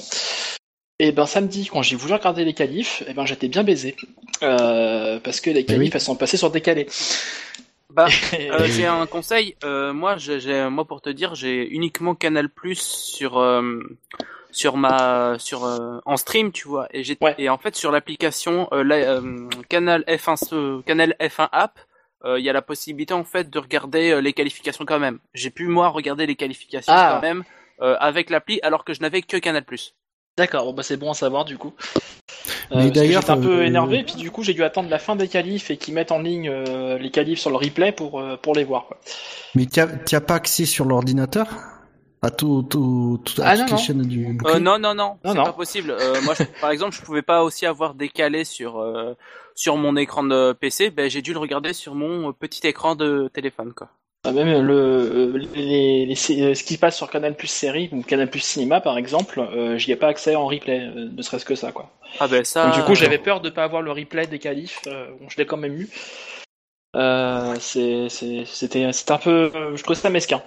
Et 0.98 1.12
ben 1.12 1.26
samedi, 1.26 1.68
quand 1.70 1.82
j'ai 1.82 1.94
voulu 1.94 2.14
regarder 2.14 2.44
les 2.44 2.54
qualifs, 2.54 3.02
et 3.06 3.12
ben 3.12 3.26
j'étais 3.26 3.48
bien 3.48 3.64
baisé 3.64 3.96
Euh, 4.42 5.18
parce 5.22 5.40
que 5.40 5.50
les 5.50 5.64
qualifs 5.64 5.88
oui. 5.88 5.90
elles 5.94 6.00
sont 6.00 6.16
passées 6.16 6.36
sur 6.38 6.50
décalé. 6.50 6.86
Bah, 7.96 8.06
euh, 8.38 8.66
j'ai 8.66 8.86
un 8.86 9.06
conseil. 9.06 9.56
Euh, 9.64 9.92
moi, 9.92 10.16
j'ai, 10.18 10.38
j'ai- 10.38 10.68
moi 10.68 10.84
pour 10.84 11.00
te 11.00 11.08
dire, 11.10 11.34
j'ai 11.34 11.66
uniquement 11.68 12.14
Canal 12.14 12.48
Plus 12.50 12.78
sur 12.80 13.38
euh, 13.38 13.80
sur 14.52 14.76
ma 14.76 15.36
sur 15.38 15.64
euh, 15.64 15.98
en 16.04 16.16
stream, 16.16 16.52
tu 16.52 16.68
vois. 16.68 16.86
Et 16.92 17.02
j'ai 17.02 17.16
Ouais. 17.20 17.34
et 17.38 17.48
en 17.48 17.58
fait 17.58 17.74
sur 17.74 17.90
l'application 17.90 18.68
euh, 18.72 18.84
la- 18.84 18.96
euh, 18.96 19.48
Canal 19.68 20.04
F1 20.06 20.36
ce- 20.36 20.82
Canal 20.82 21.16
F1 21.20 21.48
app, 21.52 21.78
euh, 22.24 22.38
il 22.38 22.44
y 22.44 22.50
a 22.50 22.52
la 22.52 22.62
possibilité 22.62 23.14
en 23.14 23.24
fait 23.24 23.48
de 23.50 23.58
regarder 23.58 24.20
les 24.20 24.32
qualifications 24.34 24.84
quand 24.84 24.98
même. 25.00 25.18
J'ai 25.34 25.50
pu 25.50 25.66
moi 25.66 25.88
regarder 25.88 26.26
les 26.26 26.36
qualifications 26.36 26.92
Ah. 26.94 27.14
quand 27.20 27.26
même 27.26 27.44
euh, 27.82 27.96
avec 28.00 28.30
l'appli, 28.30 28.58
alors 28.62 28.84
que 28.84 28.92
je 28.94 29.00
n'avais 29.00 29.22
que 29.22 29.36
Canal 29.38 29.64
Plus. 29.64 29.94
D'accord, 30.38 30.64
bon 30.66 30.72
bah 30.74 30.82
c'est 30.82 30.96
bon 30.96 31.10
à 31.10 31.14
savoir 31.14 31.44
du 31.44 31.56
coup. 31.56 31.72
Euh, 32.72 32.76
Mais 32.76 32.90
d'ailleurs, 32.90 33.22
j'étais 33.22 33.32
un 33.32 33.40
peu 33.40 33.60
euh, 33.60 33.66
énervé, 33.66 34.02
puis 34.04 34.14
du 34.16 34.30
coup 34.30 34.42
j'ai 34.42 34.52
dû 34.54 34.64
attendre 34.64 34.90
la 34.90 34.98
fin 34.98 35.16
des 35.16 35.28
qualifs 35.28 35.70
et 35.70 35.76
qu'ils 35.76 35.94
mettent 35.94 36.12
en 36.12 36.18
ligne 36.18 36.48
euh, 36.50 36.98
les 36.98 37.10
qualifs 37.10 37.38
sur 37.38 37.50
le 37.50 37.56
replay 37.56 37.92
pour, 37.92 38.20
euh, 38.20 38.36
pour 38.36 38.54
les 38.54 38.64
voir. 38.64 38.86
Quoi. 38.86 38.98
Mais 39.54 39.66
tu 39.66 39.80
as 39.80 40.20
pas 40.20 40.34
accès 40.34 40.66
sur 40.66 40.84
l'ordinateur? 40.84 41.48
Pas 42.20 42.30
tout, 42.30 42.62
tout, 42.68 43.20
tout 43.24 43.34
Ah, 43.42 43.54
non, 43.56 43.62
application 43.62 43.94
du 43.94 44.38
Euh, 44.46 44.58
non, 44.58 44.78
non, 44.78 44.94
non, 44.94 45.18
Non, 45.24 45.32
c'est 45.32 45.34
pas 45.34 45.52
possible. 45.52 45.90
Euh, 45.90 46.20
moi, 46.22 46.34
je- 46.34 46.44
par 46.60 46.70
exemple, 46.70 46.96
je 46.96 47.02
pouvais 47.02 47.22
pas 47.22 47.42
aussi 47.42 47.66
avoir 47.66 47.94
décalé 47.94 48.44
sur 48.44 48.78
euh, 48.80 49.14
sur 49.54 49.76
mon 49.76 49.96
écran 49.96 50.22
de 50.24 50.52
PC. 50.52 50.90
Ben, 50.90 51.08
j'ai 51.10 51.22
dû 51.22 51.32
le 51.34 51.38
regarder 51.38 51.72
sur 51.72 51.94
mon 51.94 52.30
euh, 52.30 52.32
petit 52.32 52.66
écran 52.66 52.94
de 52.96 53.30
téléphone, 53.32 53.72
quoi. 53.74 53.88
Ah, 54.28 54.32
Même 54.32 54.66
le, 54.66 54.74
euh, 54.74 55.38
les, 55.54 56.04
les- 56.06 56.42
euh, 56.42 56.54
ce 56.54 56.64
qui 56.64 56.78
passe 56.78 56.96
sur 56.96 57.08
Canal 57.08 57.36
Plus 57.36 57.46
série 57.46 57.88
ou 57.92 58.02
Canal 58.02 58.28
Plus 58.28 58.40
cinéma 58.40 58.80
par 58.80 58.98
exemple, 58.98 59.38
euh, 59.38 59.78
j'y 59.78 59.92
ai 59.92 59.96
pas 59.96 60.08
accès 60.08 60.34
en 60.34 60.46
replay, 60.46 60.80
euh, 60.80 61.08
ne 61.12 61.22
serait-ce 61.22 61.44
que 61.44 61.54
ça 61.54 61.70
quoi. 61.70 61.92
Ah 62.18 62.26
ben 62.26 62.42
ça. 62.44 62.64
Donc, 62.64 62.74
du 62.74 62.82
coup 62.82 62.96
j'avais 62.96 63.18
peur 63.18 63.40
de 63.40 63.50
pas 63.50 63.62
avoir 63.62 63.82
le 63.82 63.92
replay 63.92 64.26
des 64.26 64.40
qualifs, 64.40 64.80
euh, 64.88 65.06
bon, 65.20 65.28
je 65.28 65.36
l'ai 65.36 65.46
quand 65.46 65.56
même 65.56 65.80
eu. 65.80 65.88
Euh, 66.96 67.54
C'était 67.60 68.84
un 69.12 69.18
peu, 69.18 69.52
je 69.76 69.82
trouvais 69.84 69.94
ça 70.00 70.10
mesquin. 70.10 70.42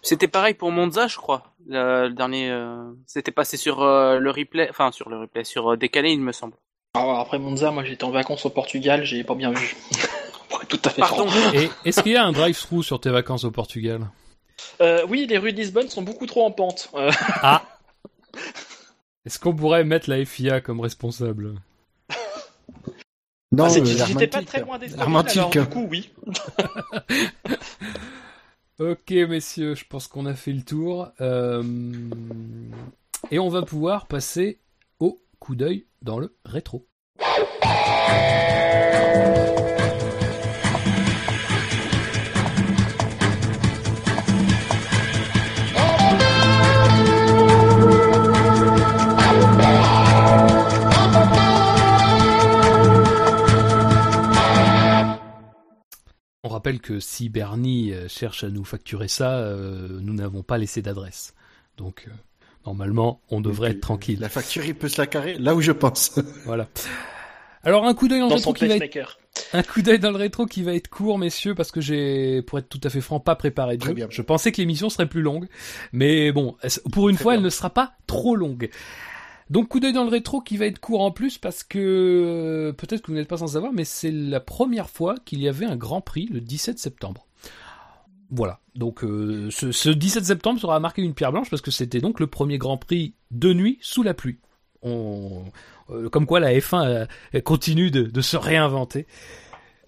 C'était 0.00 0.28
pareil 0.28 0.54
pour 0.54 0.70
Monza, 0.70 1.06
je 1.06 1.16
crois. 1.18 1.42
Le, 1.66 2.08
le 2.08 2.14
dernier, 2.14 2.50
euh, 2.50 2.82
c'était 3.06 3.32
passé 3.32 3.58
sur 3.58 3.82
euh, 3.82 4.18
le 4.18 4.30
replay, 4.30 4.68
enfin 4.70 4.90
sur 4.90 5.10
le 5.10 5.18
replay, 5.18 5.44
sur 5.44 5.72
euh, 5.72 5.76
décalé, 5.76 6.12
il 6.12 6.20
me 6.20 6.32
semble. 6.32 6.54
Alors, 6.94 7.18
après 7.18 7.38
Monza, 7.38 7.70
moi 7.72 7.84
j'étais 7.84 8.04
en 8.04 8.10
vacances 8.10 8.46
au 8.46 8.50
Portugal, 8.50 9.04
j'ai 9.04 9.22
pas 9.22 9.34
bien 9.34 9.50
vu. 9.50 9.76
Pour 10.76 10.76
être 10.76 10.82
tout 10.82 10.88
à 10.88 10.92
fait 10.92 11.00
Pardon. 11.00 11.26
franc. 11.28 11.52
Et 11.54 11.70
est-ce 11.84 12.02
qu'il 12.02 12.12
y 12.12 12.16
a 12.16 12.24
un 12.24 12.32
drive-through 12.32 12.82
sur 12.84 13.00
tes 13.00 13.10
vacances 13.10 13.44
au 13.44 13.50
Portugal 13.50 14.08
Euh, 14.80 15.04
oui, 15.08 15.26
les 15.28 15.38
rues 15.38 15.52
de 15.52 15.58
Lisbonne 15.58 15.88
sont 15.88 16.02
beaucoup 16.02 16.26
trop 16.26 16.44
en 16.44 16.50
pente. 16.50 16.90
Euh, 16.94 17.10
Ah 17.42 17.62
Est-ce 19.26 19.38
qu'on 19.38 19.54
pourrait 19.54 19.84
mettre 19.84 20.10
la 20.10 20.22
FIA 20.24 20.60
comme 20.60 20.80
responsable 20.80 21.54
Non, 23.52 23.64
ah, 23.64 23.70
c'est- 23.70 23.80
euh, 23.80 24.04
j'étais 24.06 24.26
pas 24.26 24.42
très 24.42 24.60
loin 24.60 24.78
des 24.78 24.92
alors 25.00 25.50
du 25.50 25.64
coup 25.66 25.86
oui. 25.90 26.10
Ok, 28.80 29.10
messieurs, 29.12 29.76
je 29.76 29.84
pense 29.88 30.08
qu'on 30.08 30.26
a 30.26 30.34
fait 30.34 30.50
le 30.52 30.62
tour. 30.62 31.08
Euh, 31.20 31.62
Et 33.30 33.38
on 33.38 33.48
va 33.48 33.62
pouvoir 33.62 34.06
passer 34.08 34.60
au 34.98 35.22
coup 35.38 35.54
d'œil 35.54 35.86
dans 36.02 36.18
le 36.18 36.36
rétro. 36.44 36.86
Rappelle 56.64 56.80
que 56.80 56.98
si 56.98 57.28
Bernie 57.28 57.92
euh, 57.92 58.08
cherche 58.08 58.42
à 58.42 58.48
nous 58.48 58.64
facturer 58.64 59.06
ça, 59.08 59.36
euh, 59.36 59.98
nous 60.00 60.14
n'avons 60.14 60.42
pas 60.42 60.56
laissé 60.56 60.80
d'adresse. 60.80 61.34
Donc, 61.76 62.06
euh, 62.08 62.10
normalement, 62.64 63.20
on 63.28 63.42
devrait 63.42 63.72
être 63.72 63.82
tranquille. 63.82 64.18
La 64.18 64.30
facture, 64.30 64.64
il 64.64 64.74
peut 64.74 64.88
se 64.88 64.98
la 64.98 65.06
carrer 65.06 65.36
là 65.38 65.54
où 65.54 65.60
je 65.60 65.72
pense. 65.72 66.18
Voilà. 66.46 66.66
Alors, 67.64 67.84
un 67.84 67.92
coup 67.92 68.08
d'œil 68.08 68.20
dans, 68.20 68.26
le 68.26 68.30
Dans 68.30 68.36
rétro 68.36 68.54
qui 68.54 68.66
va 68.66 68.76
être 68.76 68.80
pacemaker. 68.80 69.18
un 69.52 69.62
coup 69.62 69.82
d'œil 69.82 69.98
dans 69.98 70.10
le 70.10 70.16
rétro 70.16 70.46
qui 70.46 70.62
va 70.62 70.74
être 70.74 70.88
court, 70.88 71.18
messieurs, 71.18 71.54
parce 71.54 71.70
que 71.70 71.82
j'ai, 71.82 72.40
pour 72.40 72.58
être 72.58 72.68
tout 72.70 72.80
à 72.82 72.88
fait 72.88 73.02
franc, 73.02 73.20
pas 73.20 73.36
préparé 73.36 73.76
de 73.76 73.82
Très 73.82 73.90
jeu. 73.90 73.94
bien. 73.94 74.06
Je 74.08 74.22
pensais 74.22 74.50
que 74.50 74.56
l'émission 74.56 74.88
serait 74.88 75.08
plus 75.08 75.20
longue, 75.22 75.48
mais 75.92 76.32
bon, 76.32 76.56
pour 76.92 77.10
une 77.10 77.16
Très 77.16 77.22
fois, 77.24 77.32
bien. 77.32 77.40
elle 77.40 77.44
ne 77.44 77.50
sera 77.50 77.68
pas 77.68 77.92
trop 78.06 78.36
longue. 78.36 78.70
Donc, 79.50 79.68
coup 79.68 79.80
d'œil 79.80 79.92
dans 79.92 80.04
le 80.04 80.10
rétro 80.10 80.40
qui 80.40 80.56
va 80.56 80.66
être 80.66 80.78
court 80.78 81.02
en 81.02 81.10
plus, 81.10 81.38
parce 81.38 81.62
que 81.62 81.78
euh, 81.78 82.72
peut-être 82.72 83.02
que 83.02 83.08
vous 83.08 83.16
n'êtes 83.16 83.28
pas 83.28 83.38
sans 83.38 83.48
savoir, 83.48 83.72
mais 83.72 83.84
c'est 83.84 84.10
la 84.10 84.40
première 84.40 84.88
fois 84.88 85.16
qu'il 85.24 85.40
y 85.40 85.48
avait 85.48 85.66
un 85.66 85.76
Grand 85.76 86.00
Prix 86.00 86.28
le 86.32 86.40
17 86.40 86.78
septembre. 86.78 87.26
Voilà. 88.30 88.60
Donc, 88.74 89.04
euh, 89.04 89.48
ce, 89.50 89.70
ce 89.70 89.88
17 89.88 90.24
septembre 90.24 90.60
sera 90.60 90.80
marqué 90.80 91.02
une 91.02 91.14
pierre 91.14 91.32
blanche 91.32 91.50
parce 91.50 91.62
que 91.62 91.70
c'était 91.70 92.00
donc 92.00 92.20
le 92.20 92.26
premier 92.26 92.58
Grand 92.58 92.76
Prix 92.76 93.14
de 93.30 93.52
nuit 93.52 93.78
sous 93.80 94.02
la 94.02 94.14
pluie. 94.14 94.38
Euh, 94.84 96.08
comme 96.10 96.26
quoi 96.26 96.40
la 96.40 96.52
F1 96.52 96.86
euh, 96.86 97.06
elle 97.32 97.42
continue 97.42 97.90
de, 97.90 98.20
se 98.20 98.36
réinventer. 98.36 99.06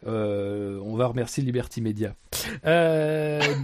On 0.06 0.94
va 0.96 1.08
remercier 1.08 1.42
Liberty 1.42 1.80
Media. 1.80 2.14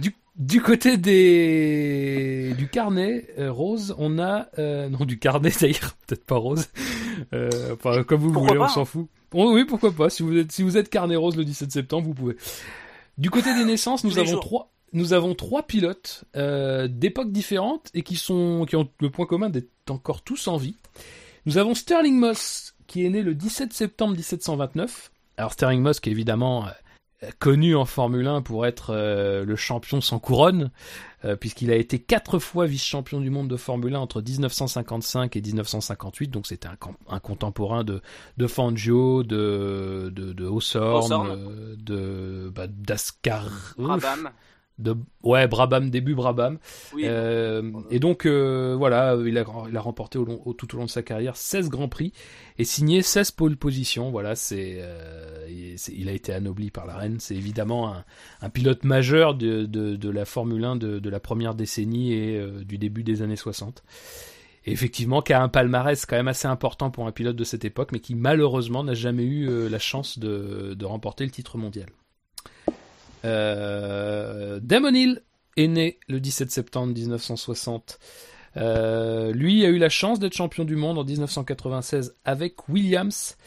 Du, 0.01 0.15
du 0.35 0.61
côté 0.61 0.97
des 0.97 2.53
du 2.57 2.67
carnet 2.67 3.27
euh, 3.37 3.51
rose, 3.51 3.95
on 3.97 4.19
a 4.19 4.47
euh, 4.57 4.89
non 4.89 5.05
du 5.05 5.19
carnet 5.19 5.51
d'ailleurs 5.61 5.95
peut-être 6.07 6.25
pas 6.25 6.37
rose. 6.37 6.67
Euh, 7.33 7.49
enfin 7.73 8.03
comme 8.03 8.21
vous 8.21 8.31
Pourquoi 8.31 8.53
voulez, 8.53 8.63
on 8.63 8.67
s'en 8.67 8.81
hein. 8.81 8.85
fout. 8.85 9.07
Oh, 9.33 9.51
oui 9.53 9.65
pourquoi 9.65 9.91
pas. 9.91 10.09
Si 10.09 10.23
vous 10.23 10.37
êtes 10.37 10.51
si 10.51 10.63
vous 10.63 10.77
êtes 10.77 10.89
carnet 10.89 11.15
rose 11.15 11.35
le 11.35 11.45
17 11.45 11.71
septembre, 11.71 12.07
vous 12.07 12.13
pouvez. 12.13 12.35
Du 13.17 13.29
côté 13.29 13.53
des 13.53 13.65
naissances, 13.65 14.03
nous 14.03 14.17
avons 14.17 14.31
jours. 14.31 14.41
trois 14.41 14.73
nous 14.93 15.13
avons 15.13 15.33
trois 15.35 15.63
pilotes 15.63 16.23
euh, 16.35 16.87
d'époques 16.87 17.31
différentes 17.31 17.89
et 17.93 18.03
qui 18.03 18.15
sont 18.15 18.65
qui 18.67 18.75
ont 18.75 18.89
le 18.99 19.09
point 19.09 19.25
commun 19.25 19.49
d'être 19.49 19.69
encore 19.89 20.21
tous 20.21 20.47
en 20.47 20.57
vie. 20.57 20.77
Nous 21.45 21.57
avons 21.57 21.75
Sterling 21.75 22.15
Moss 22.15 22.75
qui 22.87 23.05
est 23.05 23.09
né 23.09 23.21
le 23.21 23.33
17 23.33 23.73
septembre 23.73 24.13
1729. 24.13 25.11
Alors 25.37 25.53
Sterling 25.53 25.81
Moss 25.81 25.99
qui 25.99 26.09
est 26.09 26.11
évidemment 26.11 26.67
euh, 26.67 26.69
connu 27.39 27.75
en 27.75 27.85
Formule 27.85 28.27
1 28.27 28.41
pour 28.41 28.65
être 28.65 28.91
euh, 28.93 29.45
le 29.45 29.55
champion 29.55 30.01
sans 30.01 30.19
couronne, 30.19 30.71
euh, 31.25 31.35
puisqu'il 31.35 31.71
a 31.71 31.75
été 31.75 31.99
quatre 31.99 32.39
fois 32.39 32.65
vice-champion 32.65 33.21
du 33.21 33.29
monde 33.29 33.47
de 33.47 33.57
Formule 33.57 33.95
1 33.95 33.99
entre 33.99 34.21
1955 34.21 35.35
et 35.35 35.41
1958, 35.41 36.27
donc 36.29 36.47
c'était 36.47 36.67
un, 36.67 37.19
contemporain 37.19 37.83
de, 37.83 38.01
de 38.37 38.47
Fangio, 38.47 39.23
de, 39.23 40.11
de, 40.13 40.33
de 40.33 40.45
Hawthorne, 40.47 41.03
Hawthorne. 41.03 41.29
euh, 41.31 41.75
de 41.77 42.51
bah, 42.53 42.67
d'Ascar, 42.67 43.49
Brabham. 43.77 44.29
De 44.79 44.95
ouais 45.21 45.47
Brabham 45.47 45.89
début 45.89 46.15
Brabham. 46.15 46.57
Oui. 46.93 47.03
Euh, 47.05 47.71
et 47.91 47.99
donc 47.99 48.25
euh, 48.25 48.75
voilà, 48.77 49.15
il 49.25 49.37
a, 49.37 49.45
il 49.69 49.77
a 49.77 49.81
remporté 49.81 50.17
au 50.17 50.25
long, 50.25 50.41
au- 50.45 50.53
tout 50.53 50.73
au 50.73 50.77
long 50.79 50.85
de 50.85 50.89
sa 50.89 51.03
carrière 51.03 51.37
16 51.37 51.69
grands 51.69 51.87
prix 51.89 52.11
et 52.57 52.63
signé 52.63 53.01
16 53.01 53.31
pole 53.31 53.55
positions. 53.55 54.09
Voilà, 54.11 54.35
c'est, 54.35 54.77
euh, 54.79 55.45
il, 55.49 55.77
c'est- 55.77 55.93
il 55.95 56.09
a 56.09 56.11
été 56.11 56.33
anobli 56.33 56.71
par 56.71 56.85
la 56.87 56.95
reine. 56.97 57.19
C'est 57.19 57.35
évidemment 57.35 57.93
un, 57.93 58.03
un 58.41 58.49
pilote 58.49 58.83
majeur 58.83 59.35
de, 59.35 59.65
de, 59.65 59.95
de 59.95 60.09
la 60.09 60.25
Formule 60.25 60.63
1 60.65 60.75
de, 60.77 60.99
de 60.99 61.09
la 61.09 61.19
première 61.19 61.53
décennie 61.55 62.13
et 62.13 62.41
du 62.65 62.77
début 62.77 63.03
des 63.03 63.21
années 63.21 63.35
60. 63.35 63.83
Et 64.65 64.71
effectivement, 64.71 65.21
qui 65.21 65.33
a 65.33 65.43
un 65.43 65.49
palmarès 65.49 66.05
quand 66.05 66.15
même 66.15 66.29
assez 66.29 66.47
important 66.47 66.89
pour 66.89 67.05
un 67.05 67.11
pilote 67.11 67.35
de 67.35 67.43
cette 67.43 67.65
époque, 67.65 67.91
mais 67.91 67.99
qui 67.99 68.15
malheureusement 68.15 68.83
n'a 68.83 68.93
jamais 68.93 69.23
eu 69.25 69.67
la 69.69 69.77
chance 69.79 70.17
de, 70.19 70.73
de 70.73 70.85
remporter 70.85 71.25
le 71.25 71.31
titre 71.31 71.57
mondial. 71.57 71.87
Euh, 73.25 74.59
Damon 74.61 74.93
Hill 74.93 75.21
est 75.57 75.67
né 75.67 75.99
le 76.07 76.19
17 76.19 76.51
septembre 76.51 76.93
1960. 76.93 77.99
Euh, 78.57 79.31
lui 79.31 79.65
a 79.65 79.69
eu 79.69 79.77
la 79.77 79.89
chance 79.89 80.19
d'être 80.19 80.33
champion 80.33 80.63
du 80.65 80.75
monde 80.75 80.97
en 80.99 81.03
1996 81.03 82.15
avec 82.25 82.69
Williams. 82.69 83.37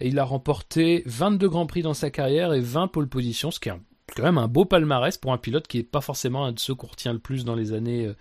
Il 0.00 0.18
a 0.18 0.24
remporté 0.24 1.02
22 1.06 1.48
grands 1.48 1.66
prix 1.66 1.82
dans 1.82 1.94
sa 1.94 2.10
carrière 2.10 2.52
et 2.54 2.60
20 2.60 2.88
pole 2.88 3.08
positions, 3.08 3.50
ce 3.50 3.60
qui 3.60 3.68
est 3.68 3.72
un- 3.72 3.80
quand 4.14 4.22
même 4.22 4.38
un 4.38 4.48
beau 4.48 4.64
palmarès 4.64 5.16
pour 5.18 5.32
un 5.32 5.38
pilote 5.38 5.66
qui 5.66 5.78
est 5.78 5.82
pas 5.82 6.00
forcément 6.00 6.44
un 6.44 6.52
de 6.52 6.58
ceux 6.58 6.74
qu'on 6.74 6.86
retient 6.86 7.12
le 7.12 7.18
plus 7.18 7.44
dans 7.44 7.54
les 7.54 7.72
années 7.72 8.06
euh, 8.06 8.14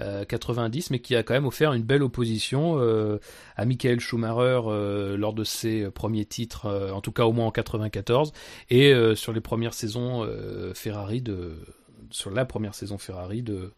euh, 0.00 0.24
90, 0.24 0.90
mais 0.90 0.98
qui 0.98 1.14
a 1.16 1.22
quand 1.22 1.34
même 1.34 1.46
offert 1.46 1.72
une 1.72 1.82
belle 1.82 2.02
opposition 2.02 2.76
euh, 2.78 3.18
à 3.56 3.64
Michael 3.64 4.00
Schumacher 4.00 4.62
euh, 4.66 5.16
lors 5.16 5.32
de 5.32 5.44
ses 5.44 5.90
premiers 5.90 6.24
titres, 6.24 6.66
euh, 6.66 6.90
en 6.92 7.00
tout 7.00 7.12
cas 7.12 7.24
au 7.24 7.32
moins 7.32 7.46
en 7.46 7.50
94, 7.50 8.32
et 8.70 8.92
euh, 8.92 9.14
sur 9.14 9.32
les 9.32 9.40
premières 9.40 9.74
saisons 9.74 10.24
euh, 10.24 10.74
Ferrari 10.74 11.22
de, 11.22 11.56
sur 12.10 12.30
la 12.30 12.44
première 12.44 12.74
saison 12.74 12.98
Ferrari 12.98 13.42
de, 13.42 13.72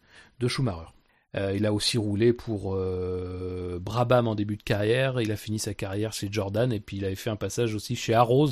Schumacher. 0.47 0.93
Euh, 1.37 1.53
il 1.55 1.67
a 1.67 1.73
aussi 1.73 1.99
roulé 1.99 2.33
pour 2.33 2.75
euh, 2.75 3.79
Brabham 3.81 4.29
en 4.29 4.35
début 4.35 4.57
de 4.57 4.63
carrière. 4.63 5.21
Il 5.21 5.31
a 5.31 5.37
fini 5.37 5.59
sa 5.59 5.75
carrière 5.75 6.13
chez 6.13 6.29
Jordan 6.31 6.73
et 6.73 6.81
puis 6.81 6.97
il 6.97 7.05
avait 7.05 7.17
fait 7.17 7.31
un 7.31 7.37
passage 7.37 7.75
aussi 7.75 7.97
chez 7.97 8.15
Arrows. 8.15 8.51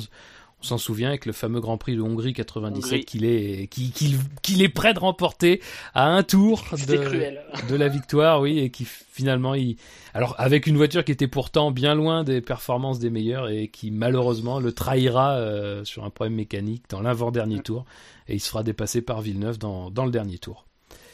On 0.59 0.63
s'en 0.63 0.77
souvient 0.79 1.09
avec 1.09 1.25
le 1.27 1.33
fameux 1.33 1.59
Grand 1.59 1.77
Prix 1.77 1.95
de 1.95 2.01
Hongrie 2.01 2.33
97 2.33 2.83
Hongrie. 2.83 3.05
qu'il 3.05 3.25
est 3.25 3.67
qu'il 3.67 4.61
est 4.61 4.69
prêt 4.69 4.93
de 4.93 4.99
remporter 4.99 5.61
à 5.93 6.07
un 6.07 6.23
tour 6.23 6.63
de, 6.87 7.75
la 7.75 7.87
victoire, 7.87 8.41
oui, 8.41 8.59
et 8.59 8.71
qui 8.71 8.85
finalement, 8.85 9.53
il... 9.53 9.77
alors 10.13 10.33
avec 10.39 10.65
une 10.65 10.75
voiture 10.75 11.05
qui 11.05 11.11
était 11.11 11.27
pourtant 11.27 11.71
bien 11.71 11.93
loin 11.93 12.23
des 12.23 12.41
performances 12.41 12.97
des 12.97 13.11
meilleurs 13.11 13.49
et 13.49 13.67
qui 13.67 13.91
malheureusement 13.91 14.59
le 14.59 14.71
trahira 14.71 15.35
euh, 15.35 15.85
sur 15.85 16.03
un 16.05 16.09
problème 16.09 16.35
mécanique 16.35 16.85
dans 16.89 17.01
l'avant-dernier 17.01 17.61
tour 17.61 17.85
et 18.27 18.33
il 18.33 18.39
se 18.39 18.49
fera 18.49 18.63
dépasser 18.63 19.01
par 19.01 19.21
Villeneuve 19.21 19.59
dans, 19.59 19.91
dans 19.91 20.05
le 20.05 20.11
dernier 20.11 20.39
tour. 20.39 20.65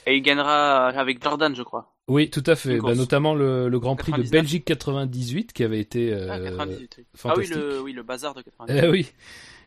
Et 0.06 0.18
il 0.18 0.22
gagnera 0.22 0.88
avec 0.88 1.22
Jordan, 1.22 1.56
je 1.56 1.64
crois. 1.64 1.93
Oui, 2.08 2.30
tout 2.30 2.44
à 2.46 2.56
fait. 2.56 2.80
Bah, 2.80 2.96
notamment 2.96 3.34
le, 3.34 3.70
le 3.70 3.80
Grand 3.80 3.96
Prix 3.96 4.12
99. 4.12 4.30
de 4.30 4.32
Belgique 4.38 4.66
98 4.66 5.54
qui 5.54 5.64
avait 5.64 5.80
été 5.80 6.14
euh, 6.14 6.28
Ah, 6.30 6.40
98, 6.40 6.96
oui. 6.98 7.06
Ah 7.24 7.34
oui, 7.38 7.46
fantastique. 7.46 7.56
le, 7.56 7.82
oui, 7.82 7.94
le 7.94 8.04
bazar 8.04 8.34
de 8.34 8.42
98. 8.42 8.82
Eh 8.84 8.90
oui, 8.90 9.12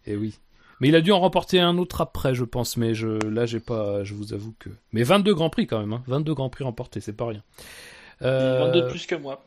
eh 0.06 0.16
oui. 0.16 0.38
Mais 0.80 0.88
il 0.88 0.94
a 0.96 1.00
dû 1.00 1.10
en 1.12 1.20
remporter 1.20 1.58
un 1.60 1.78
autre 1.78 2.02
après, 2.02 2.34
je 2.34 2.44
pense. 2.44 2.76
Mais 2.76 2.92
je, 2.94 3.08
là, 3.26 3.46
j'ai 3.46 3.60
pas, 3.60 4.04
je 4.04 4.12
vous 4.12 4.34
avoue 4.34 4.54
que. 4.58 4.68
Mais 4.92 5.02
22 5.02 5.34
grands 5.34 5.48
prix 5.48 5.66
quand 5.66 5.80
même, 5.80 5.94
hein. 5.94 6.02
22 6.06 6.34
grands 6.34 6.50
prix 6.50 6.64
remportés, 6.64 7.00
c'est 7.00 7.14
pas 7.14 7.26
rien. 7.26 7.42
Euh, 8.20 8.66
22 8.66 8.82
de 8.82 8.88
plus 8.90 9.06
que 9.06 9.14
moi. 9.14 9.42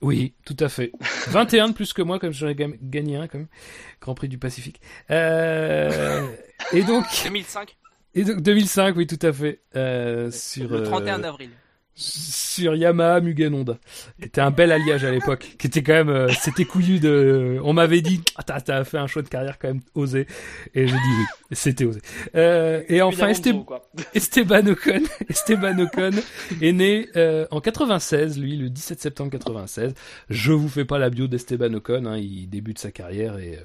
Oui, 0.00 0.34
tout 0.44 0.56
à 0.58 0.68
fait. 0.68 0.90
21 1.28 1.68
de 1.68 1.74
plus 1.74 1.92
que 1.92 2.02
moi, 2.02 2.18
comme 2.18 2.32
j'en 2.32 2.48
ai 2.48 2.54
ga- 2.56 2.66
gagné 2.82 3.16
un, 3.16 3.28
quand 3.28 3.38
même. 3.38 3.48
Grand 4.00 4.14
Prix 4.14 4.28
du 4.28 4.38
Pacifique. 4.38 4.80
Euh, 5.10 6.26
et 6.72 6.82
donc, 6.82 7.04
2005 7.24 7.76
Et 8.14 8.24
donc 8.24 8.40
2005, 8.40 8.96
oui, 8.96 9.06
tout 9.06 9.18
à 9.24 9.32
fait. 9.32 9.60
Euh, 9.76 10.30
sur, 10.32 10.68
Le 10.70 10.82
31 10.82 11.22
euh, 11.22 11.28
avril. 11.28 11.50
Sur 12.00 12.74
Yamaha 12.74 13.20
Mugen 13.20 13.54
Honda. 13.54 13.78
C'était 14.20 14.40
un 14.40 14.50
bel 14.50 14.72
alliage 14.72 15.04
à 15.04 15.10
l'époque, 15.10 15.56
qui 15.58 15.66
était 15.66 15.82
quand 15.82 15.92
même, 15.92 16.08
euh, 16.08 16.28
c'était 16.40 16.64
couillu 16.64 16.98
de. 16.98 17.60
On 17.62 17.72
m'avait 17.72 18.00
dit, 18.00 18.20
ah, 18.36 18.42
t'as, 18.42 18.60
t'as 18.60 18.84
fait 18.84 18.98
un 18.98 19.06
choix 19.06 19.22
de 19.22 19.28
carrière 19.28 19.58
quand 19.58 19.68
même 19.68 19.82
osé, 19.94 20.26
et 20.74 20.86
j'ai 20.86 20.94
dit 20.94 21.00
oui, 21.18 21.24
c'était 21.52 21.84
osé. 21.84 22.00
Euh, 22.34 22.82
et 22.88 23.02
enfin. 23.02 23.28
Esteban 24.14 24.66
Ocon, 24.66 25.02
Esteban 25.28 25.78
Ocon 25.78 26.10
est 26.60 26.72
né 26.72 27.08
euh, 27.16 27.46
en 27.50 27.60
96, 27.60 28.38
lui, 28.38 28.56
le 28.56 28.70
17 28.70 29.00
septembre 29.00 29.30
96. 29.30 29.94
Je 30.28 30.52
vous 30.52 30.68
fais 30.68 30.84
pas 30.84 30.98
la 30.98 31.10
bio 31.10 31.26
d'Esteban 31.26 31.72
Ocon, 31.74 32.06
hein, 32.06 32.16
il 32.16 32.48
débute 32.48 32.78
sa 32.78 32.90
carrière 32.90 33.38
et 33.38 33.58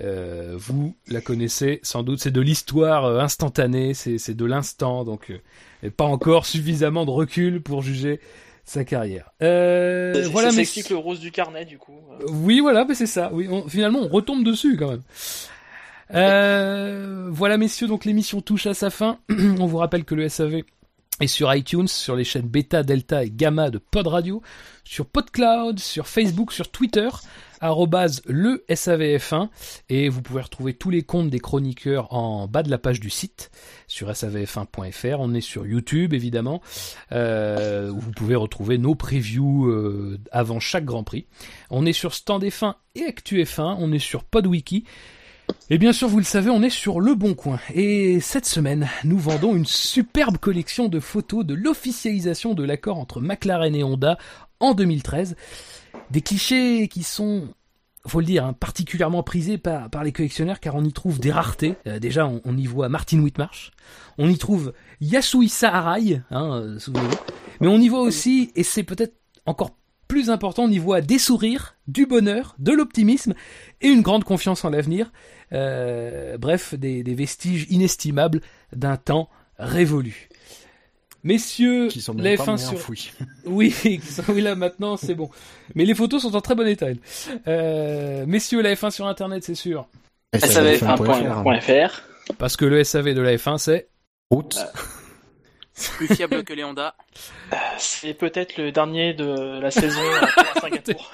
euh, 0.00 0.54
vous 0.56 0.94
la 1.08 1.20
connaissez 1.20 1.80
sans 1.82 2.02
doute. 2.02 2.20
C'est 2.20 2.30
de 2.30 2.40
l'histoire 2.40 3.04
euh, 3.06 3.20
instantanée, 3.20 3.94
c'est 3.94 4.18
c'est 4.18 4.34
de 4.34 4.44
l'instant, 4.44 5.04
donc 5.04 5.30
euh, 5.30 5.90
pas 5.90 6.04
encore 6.04 6.44
suffisamment 6.46 7.04
de 7.06 7.10
recul 7.10 7.62
pour 7.62 7.82
juger 7.82 8.20
sa 8.64 8.84
carrière. 8.84 9.30
C'est- 9.40 10.28
voilà, 10.30 10.50
mais 10.52 10.62
explique 10.62 10.90
le 10.90 10.96
rose 10.96 11.20
du 11.20 11.30
carnet, 11.32 11.64
du 11.64 11.78
coup. 11.78 11.94
oui, 12.28 12.60
voilà, 12.60 12.84
mais 12.84 12.94
c'est 12.94 13.06
ça. 13.06 13.30
Oui, 13.32 13.46
on- 13.50 13.68
finalement, 13.68 14.00
on 14.00 14.08
retombe 14.08 14.44
dessus 14.44 14.76
quand 14.76 14.90
même. 14.90 15.02
Voilà, 17.32 17.56
messieurs, 17.58 17.86
donc 17.88 18.04
l'émission 18.04 18.40
touche 18.40 18.66
à 18.66 18.74
sa 18.74 18.90
fin. 18.90 19.18
on 19.30 19.66
vous 19.66 19.76
rappelle 19.78 20.04
que 20.04 20.14
le 20.14 20.28
SAV 20.28 20.62
est 21.20 21.26
sur 21.26 21.52
iTunes, 21.54 21.88
sur 21.88 22.14
les 22.16 22.24
chaînes 22.24 22.46
Beta, 22.48 22.82
Delta 22.82 23.24
et 23.24 23.30
Gamma 23.30 23.70
de 23.70 23.78
Pod 23.78 24.06
Radio, 24.06 24.42
sur 24.84 25.06
PodCloud, 25.06 25.78
sur 25.78 26.06
Facebook, 26.08 26.52
sur 26.52 26.70
Twitter, 26.70 27.08
le 27.60 28.64
SAVF1, 28.68 29.48
et 29.88 30.08
vous 30.08 30.22
pouvez 30.22 30.42
retrouver 30.42 30.74
tous 30.74 30.90
les 30.90 31.02
comptes 31.02 31.30
des 31.30 31.38
chroniqueurs 31.38 32.12
en 32.12 32.48
bas 32.48 32.62
de 32.62 32.70
la 32.70 32.78
page 32.78 33.00
du 33.00 33.10
site, 33.10 33.50
sur 33.86 34.10
savf1.fr. 34.10 35.16
On 35.18 35.34
est 35.34 35.40
sur 35.40 35.66
YouTube, 35.66 36.14
évidemment, 36.14 36.60
euh, 37.12 37.90
où 37.90 38.00
vous 38.00 38.12
pouvez 38.12 38.34
retrouver 38.34 38.78
nos 38.78 38.94
previews 38.94 39.66
euh, 39.66 40.18
avant 40.32 40.60
chaque 40.60 40.84
Grand 40.84 41.04
Prix. 41.04 41.26
On 41.70 41.86
est 41.86 41.92
sur 41.92 42.14
Stand 42.14 42.44
F1 42.44 42.74
et 42.94 43.04
Actu 43.04 43.42
F1, 43.42 43.76
on 43.78 43.92
est 43.92 43.98
sur 43.98 44.24
PodWiki. 44.24 44.84
Et 45.70 45.78
bien 45.78 45.92
sûr, 45.92 46.08
vous 46.08 46.18
le 46.18 46.24
savez, 46.24 46.50
on 46.50 46.62
est 46.62 46.70
sur 46.70 47.00
Le 47.00 47.14
Bon 47.14 47.34
Coin. 47.34 47.58
Et 47.74 48.20
cette 48.20 48.46
semaine, 48.46 48.88
nous 49.04 49.18
vendons 49.18 49.54
une 49.54 49.66
superbe 49.66 50.38
collection 50.38 50.88
de 50.88 51.00
photos 51.00 51.44
de 51.44 51.54
l'officialisation 51.54 52.54
de 52.54 52.64
l'accord 52.64 52.98
entre 52.98 53.20
McLaren 53.20 53.74
et 53.74 53.84
Honda 53.84 54.18
en 54.60 54.74
2013. 54.74 55.36
Des 56.10 56.20
clichés 56.20 56.88
qui 56.88 57.02
sont, 57.02 57.48
faut 58.06 58.20
le 58.20 58.26
dire, 58.26 58.44
hein, 58.44 58.52
particulièrement 58.52 59.22
prisés 59.22 59.58
par, 59.58 60.04
les 60.04 60.12
collectionneurs 60.12 60.60
car 60.60 60.74
on 60.74 60.84
y 60.84 60.92
trouve 60.92 61.18
des 61.18 61.32
raretés. 61.32 61.74
Euh, 61.86 61.98
déjà, 61.98 62.26
on, 62.26 62.56
y 62.56 62.66
voit 62.66 62.88
Martin 62.88 63.18
Whitmarsh. 63.20 63.72
On 64.18 64.28
y 64.28 64.38
trouve 64.38 64.72
Yasuhisa 65.00 65.72
Arai, 65.72 66.22
hein, 66.30 66.60
euh. 66.62 66.78
Mais 67.60 67.68
on 67.68 67.78
y 67.78 67.88
voit 67.88 68.02
aussi, 68.02 68.52
et 68.54 68.62
c'est 68.62 68.82
peut-être 68.82 69.14
encore 69.46 69.70
plus 70.08 70.30
important, 70.30 70.64
on 70.64 70.70
y 70.70 70.78
voit 70.78 71.00
des 71.00 71.18
sourires, 71.18 71.76
du 71.88 72.06
bonheur, 72.06 72.54
de 72.58 72.72
l'optimisme 72.72 73.34
et 73.80 73.88
une 73.88 74.02
grande 74.02 74.24
confiance 74.24 74.64
en 74.64 74.70
l'avenir. 74.70 75.10
Euh, 75.52 76.38
bref, 76.38 76.74
des 76.74 77.02
vestiges 77.14 77.66
inestimables 77.70 78.40
d'un 78.72 78.96
temps 78.96 79.28
révolu. 79.58 80.28
Messieurs, 81.26 81.88
Qui 81.88 82.00
sont 82.00 82.14
F1 82.14 82.52
mis 82.52 82.58
sur... 82.58 82.78
Oui, 83.46 83.70
qui 83.82 84.00
sont- 84.00 84.22
oui, 84.28 84.40
là 84.42 84.54
maintenant 84.54 84.96
c'est 84.96 85.14
bon. 85.16 85.28
Mais 85.74 85.84
les 85.84 85.94
photos 85.94 86.22
sont 86.22 86.34
en 86.36 86.40
très 86.40 86.54
bon 86.54 86.66
état. 86.66 86.86
elles. 86.88 86.98
Euh, 87.48 88.24
messieurs, 88.26 88.62
la 88.62 88.72
F1 88.74 88.90
sur 88.92 89.06
Internet, 89.08 89.42
c'est 89.42 89.56
sûr. 89.56 89.88
SAVF1.fr. 90.34 92.02
Parce 92.38 92.56
que 92.56 92.64
le 92.64 92.84
SAV 92.84 93.12
de 93.14 93.20
la 93.20 93.34
F1, 93.36 93.58
c'est... 93.58 93.88
Route. 94.30 94.56
Plus 95.98 96.08
fiable 96.14 96.42
que 96.44 96.54
les 96.54 96.64
Honda. 96.64 96.94
C'est 97.78 98.14
peut-être 98.14 98.56
le 98.56 98.72
dernier 98.72 99.12
de 99.12 99.60
la 99.60 99.70
saison 99.70 100.00
à 100.56 100.60
Singapour. 100.60 101.12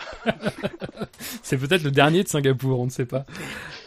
C'est 1.43 1.57
peut-être 1.59 1.83
le 1.83 1.91
dernier 1.91 2.23
de 2.23 2.29
Singapour, 2.29 2.79
on 2.79 2.85
ne 2.87 2.91
sait 2.91 3.05
pas. 3.07 3.25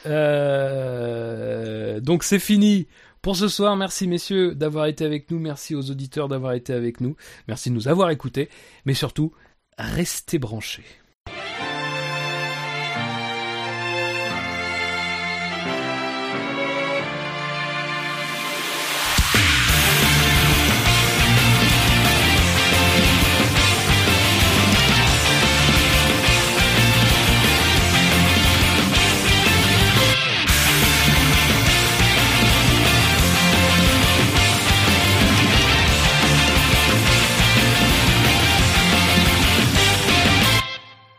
Euh, 0.05 1.99
Donc 2.01 2.23
c'est 2.23 2.39
fini 2.39 2.87
pour 3.25 3.35
ce 3.35 3.47
soir. 3.47 3.75
Merci 3.75 4.07
messieurs 4.07 4.53
d'avoir 4.53 4.85
été 4.85 5.03
avec 5.03 5.31
nous. 5.31 5.39
Merci 5.39 5.73
aux 5.73 5.89
auditeurs 5.89 6.27
d'avoir 6.27 6.53
été 6.53 6.73
avec 6.73 7.01
nous. 7.01 7.15
Merci 7.47 7.71
de 7.71 7.73
nous 7.73 7.87
avoir 7.87 8.11
écoutés. 8.11 8.49
Mais 8.85 8.93
surtout, 8.93 9.31
restez 9.79 10.37
branchés. 10.37 10.83